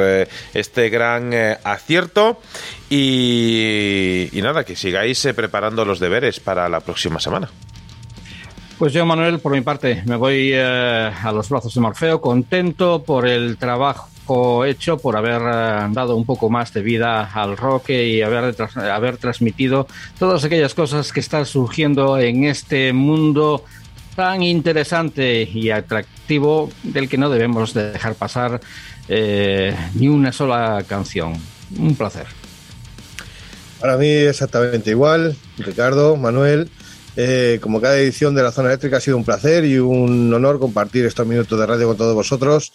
este 0.54 0.90
gran 0.90 1.32
acierto 1.64 2.42
y, 2.90 4.30
nada, 4.42 4.64
que 4.64 4.76
sigáis 4.76 5.24
eh, 5.26 5.34
preparando 5.34 5.86
los 5.86 6.00
deberes 6.00 6.40
para 6.40 6.70
la 6.70 6.80
próxima 6.80 7.20
semana. 7.20 7.50
Pues 8.78 8.94
yo, 8.94 9.06
Manuel, 9.06 9.40
por 9.40 9.52
mi 9.52 9.62
parte, 9.62 10.04
me 10.06 10.16
voy 10.16 10.52
eh, 10.54 11.12
a 11.24 11.32
los 11.32 11.50
brazos 11.50 11.74
de 11.74 11.82
Morfeo, 11.82 12.22
contento 12.22 13.04
por 13.04 13.28
el 13.28 13.58
trabajo 13.58 14.66
hecho, 14.66 14.98
por 14.98 15.16
haber 15.16 15.42
eh, 15.42 15.88
dado 15.92 16.16
un 16.16 16.26
poco 16.26 16.50
más 16.50 16.74
de 16.74 16.82
vida 16.82 17.32
al 17.34 17.58
rock 17.58 17.90
y 17.90 18.22
haber, 18.22 18.56
haber 18.76 19.18
transmitido 19.18 19.88
todas 20.20 20.44
aquellas 20.44 20.74
cosas 20.74 21.12
que 21.14 21.22
están 21.22 21.46
surgiendo 21.46 22.20
en 22.20 22.44
este 22.44 22.94
mundo 22.94 23.64
tan 24.16 24.44
interesante 24.44 25.44
y 25.44 25.70
atractivo 25.70 26.70
del 26.84 27.08
que 27.08 27.18
no 27.18 27.30
debemos 27.30 27.74
de 27.74 27.92
dejar 27.92 28.16
pasar 28.16 28.60
eh, 29.08 29.76
ni 29.94 30.08
una 30.08 30.32
sola 30.32 30.84
canción. 30.88 31.34
Un 31.78 31.96
placer. 31.96 32.37
Para 33.80 33.98
mí 33.98 34.08
exactamente 34.08 34.90
igual, 34.92 35.36
Ricardo, 35.58 36.16
Manuel. 36.16 36.70
eh, 37.18 37.58
como 37.62 37.82
cada 37.82 37.98
edición 37.98 38.36
de 38.36 38.44
la 38.44 38.52
zona 38.52 38.70
eléctrica 38.70 38.98
ha 38.98 39.02
sido 39.02 39.18
un 39.18 39.26
placer 39.26 39.66
y 39.66 39.80
un 39.80 40.32
honor 40.34 40.60
compartir 40.60 41.04
estos 41.06 41.26
minutos 41.26 41.60
de 41.60 41.66
radio 41.66 41.88
con 41.88 41.98
todos 41.98 42.14
vosotros, 42.14 42.72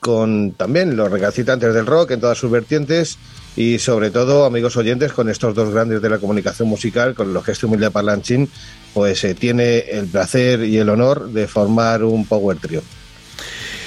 con 0.00 0.52
también 0.52 0.96
los 0.96 1.10
recalcitrantes 1.10 1.74
del 1.74 1.86
rock 1.86 2.12
en 2.12 2.20
todas 2.20 2.38
sus 2.38 2.50
vertientes 2.50 3.18
y 3.54 3.78
sobre 3.78 4.10
todo, 4.10 4.46
amigos 4.46 4.78
oyentes, 4.78 5.12
con 5.12 5.28
estos 5.28 5.54
dos 5.54 5.70
grandes 5.70 6.00
de 6.00 6.08
la 6.08 6.18
comunicación 6.18 6.68
musical, 6.68 7.14
con 7.14 7.34
los 7.34 7.44
que 7.44 7.52
este 7.52 7.66
humilde 7.66 7.90
parlanchín 7.90 8.48
pues 8.94 9.22
eh, 9.24 9.34
tiene 9.34 9.80
el 9.80 10.06
placer 10.06 10.64
y 10.64 10.78
el 10.78 10.88
honor 10.88 11.28
de 11.28 11.46
formar 11.46 12.02
un 12.02 12.24
power 12.24 12.56
trio. 12.56 12.82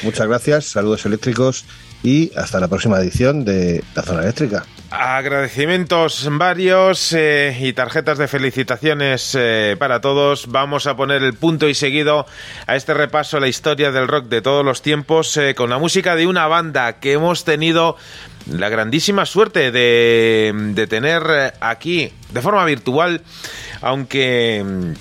Muchas 0.04 0.28
gracias, 0.28 0.66
saludos 0.66 1.04
eléctricos 1.08 1.66
y 2.06 2.32
hasta 2.38 2.60
la 2.60 2.68
próxima 2.68 3.00
edición 3.00 3.44
de 3.44 3.84
La 3.96 4.04
Zona 4.04 4.22
Eléctrica. 4.22 4.64
Agradecimientos 4.92 6.30
varios 6.32 7.12
eh, 7.14 7.58
y 7.60 7.74
tarjetas 7.74 8.20
de 8.20 8.28
felicitaciones 8.28 9.36
eh, 9.38 9.76
para 9.80 10.00
todos. 10.00 10.48
Vamos 10.48 10.86
a 10.86 10.96
poner 10.96 11.24
el 11.24 11.34
punto 11.34 11.68
y 11.68 11.74
seguido 11.74 12.28
a 12.68 12.76
este 12.76 12.94
repaso 12.94 13.38
a 13.38 13.40
la 13.40 13.48
historia 13.48 13.92
del 13.92 14.08
rock 14.08 14.28
de 14.28 14.44
todos 14.44 14.64
los 14.64 14.84
tiempos 14.84 15.36
eh, 15.38 15.56
con 15.56 15.72
la 15.72 15.80
música 15.80 16.16
de 16.16 16.28
una 16.28 16.46
banda 16.46 17.00
que 17.00 17.14
hemos 17.14 17.44
tenido 17.44 17.98
la 18.50 18.70
grandísima 18.70 19.26
suerte 19.26 19.72
de, 19.72 20.54
de 20.54 20.88
tener 20.88 21.56
aquí 21.60 22.14
de 22.32 22.42
forma 22.42 22.64
virtual, 22.66 23.22
aunque... 23.82 24.94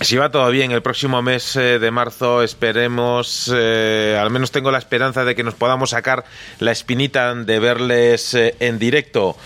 si 0.00 0.16
va 0.16 0.30
todo 0.30 0.48
bien, 0.50 0.70
el 0.70 0.82
próximo 0.82 1.22
mes 1.22 1.56
eh, 1.56 1.78
de 1.78 1.90
marzo 1.90 2.42
esperemos, 2.42 3.52
eh, 3.54 4.16
al 4.20 4.30
menos 4.30 4.52
tengo 4.52 4.70
la 4.70 4.78
esperanza 4.78 5.24
de 5.24 5.34
que 5.34 5.42
nos 5.42 5.54
podamos 5.54 5.90
sacar 5.90 6.24
la 6.60 6.70
espinita 6.70 7.34
de 7.34 7.58
verles 7.58 8.34
eh, 8.34 8.54
en 8.60 8.78
directo. 8.78 9.36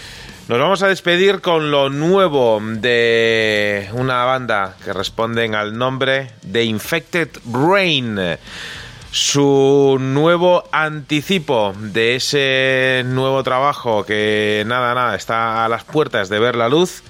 Nos 0.48 0.58
vamos 0.58 0.82
a 0.82 0.88
despedir 0.88 1.40
con 1.40 1.70
lo 1.70 1.88
nuevo 1.88 2.60
de 2.62 3.88
una 3.92 4.24
banda 4.24 4.76
que 4.84 4.92
responden 4.92 5.54
al 5.54 5.78
nombre 5.78 6.32
de 6.42 6.64
Infected 6.64 7.30
Brain. 7.44 8.18
Su 9.10 9.96
nuevo 10.00 10.64
anticipo 10.72 11.72
de 11.78 12.16
ese 12.16 13.04
nuevo 13.06 13.42
trabajo 13.42 14.04
que 14.04 14.64
nada, 14.66 14.94
nada, 14.94 15.14
está 15.14 15.64
a 15.64 15.68
las 15.68 15.84
puertas 15.84 16.28
de 16.28 16.40
ver 16.40 16.56
la 16.56 16.68
luz, 16.68 17.02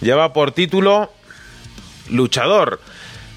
lleva 0.00 0.32
por 0.32 0.52
título 0.52 1.10
luchador. 2.10 2.80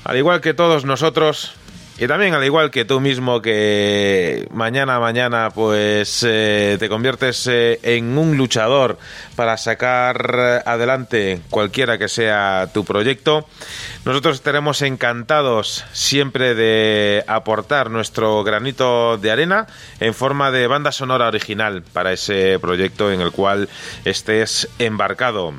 Al 0.03 0.17
igual 0.17 0.41
que 0.41 0.53
todos 0.53 0.85
nosotros, 0.85 1.55
y 1.97 2.07
también 2.07 2.33
al 2.33 2.43
igual 2.43 2.71
que 2.71 2.83
tú 2.83 2.99
mismo, 2.99 3.41
que 3.41 4.49
mañana, 4.51 4.99
mañana, 4.99 5.49
pues 5.55 6.25
eh, 6.27 6.75
te 6.77 6.89
conviertes 6.89 7.47
eh, 7.47 7.79
en 7.83 8.17
un 8.17 8.35
luchador 8.35 8.97
para 9.37 9.55
sacar 9.55 10.63
adelante 10.65 11.39
cualquiera 11.49 11.97
que 11.97 12.09
sea 12.09 12.69
tu 12.73 12.83
proyecto. 12.83 13.47
Nosotros 14.03 14.35
estaremos 14.35 14.81
encantados 14.81 15.85
siempre 15.93 16.53
de 16.53 17.23
aportar 17.27 17.89
nuestro 17.89 18.43
granito 18.43 19.17
de 19.17 19.31
arena 19.31 19.65
en 20.01 20.13
forma 20.13 20.51
de 20.51 20.67
banda 20.67 20.91
sonora 20.91 21.29
original 21.29 21.81
para 21.93 22.11
ese 22.11 22.59
proyecto 22.59 23.09
en 23.09 23.21
el 23.21 23.31
cual 23.31 23.69
estés 24.03 24.67
embarcado. 24.79 25.53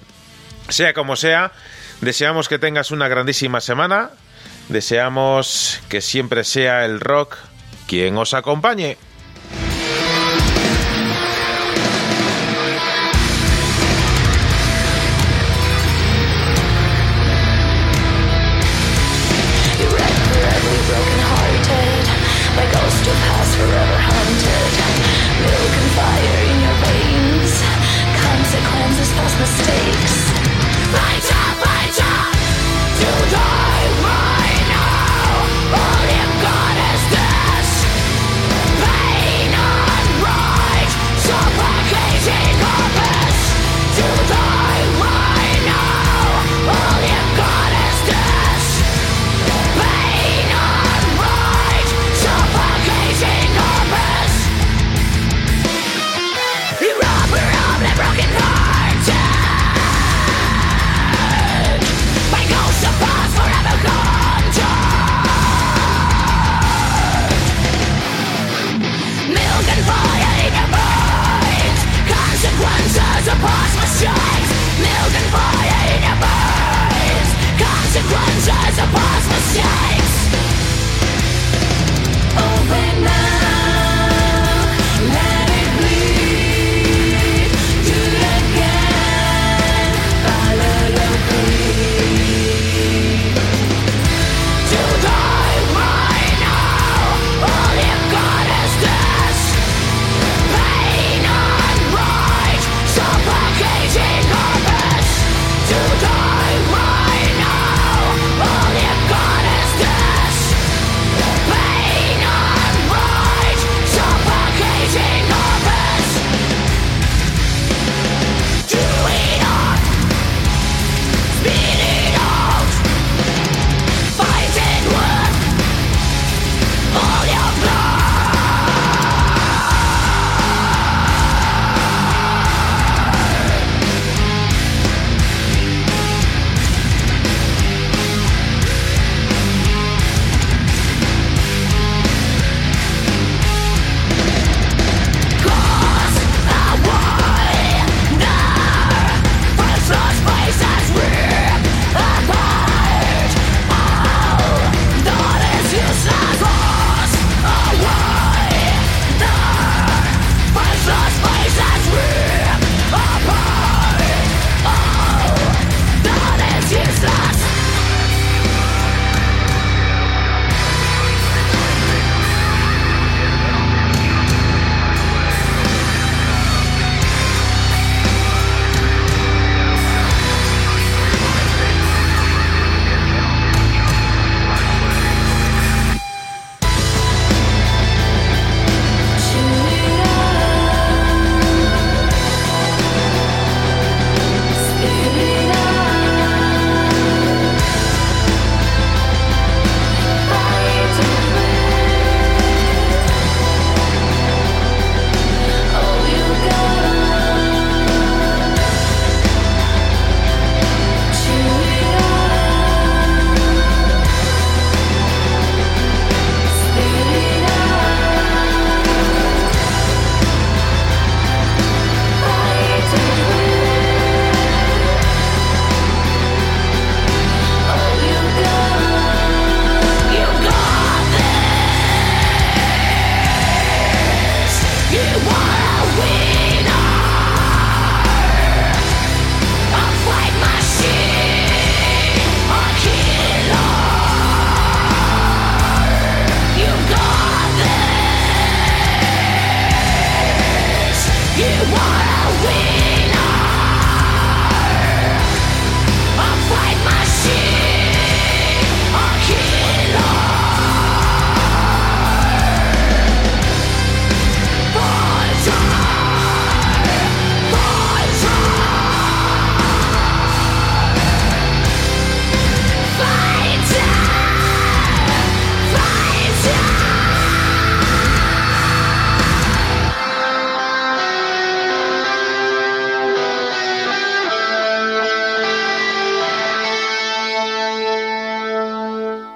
Sea 0.68 0.92
como 0.92 1.16
sea, 1.16 1.52
deseamos 2.00 2.48
que 2.48 2.58
tengas 2.58 2.90
una 2.90 3.08
grandísima 3.08 3.60
semana. 3.60 4.10
Deseamos 4.68 5.80
que 5.88 6.00
siempre 6.00 6.44
sea 6.44 6.84
el 6.84 7.00
rock 7.00 7.36
quien 7.86 8.16
os 8.16 8.34
acompañe. 8.34 8.98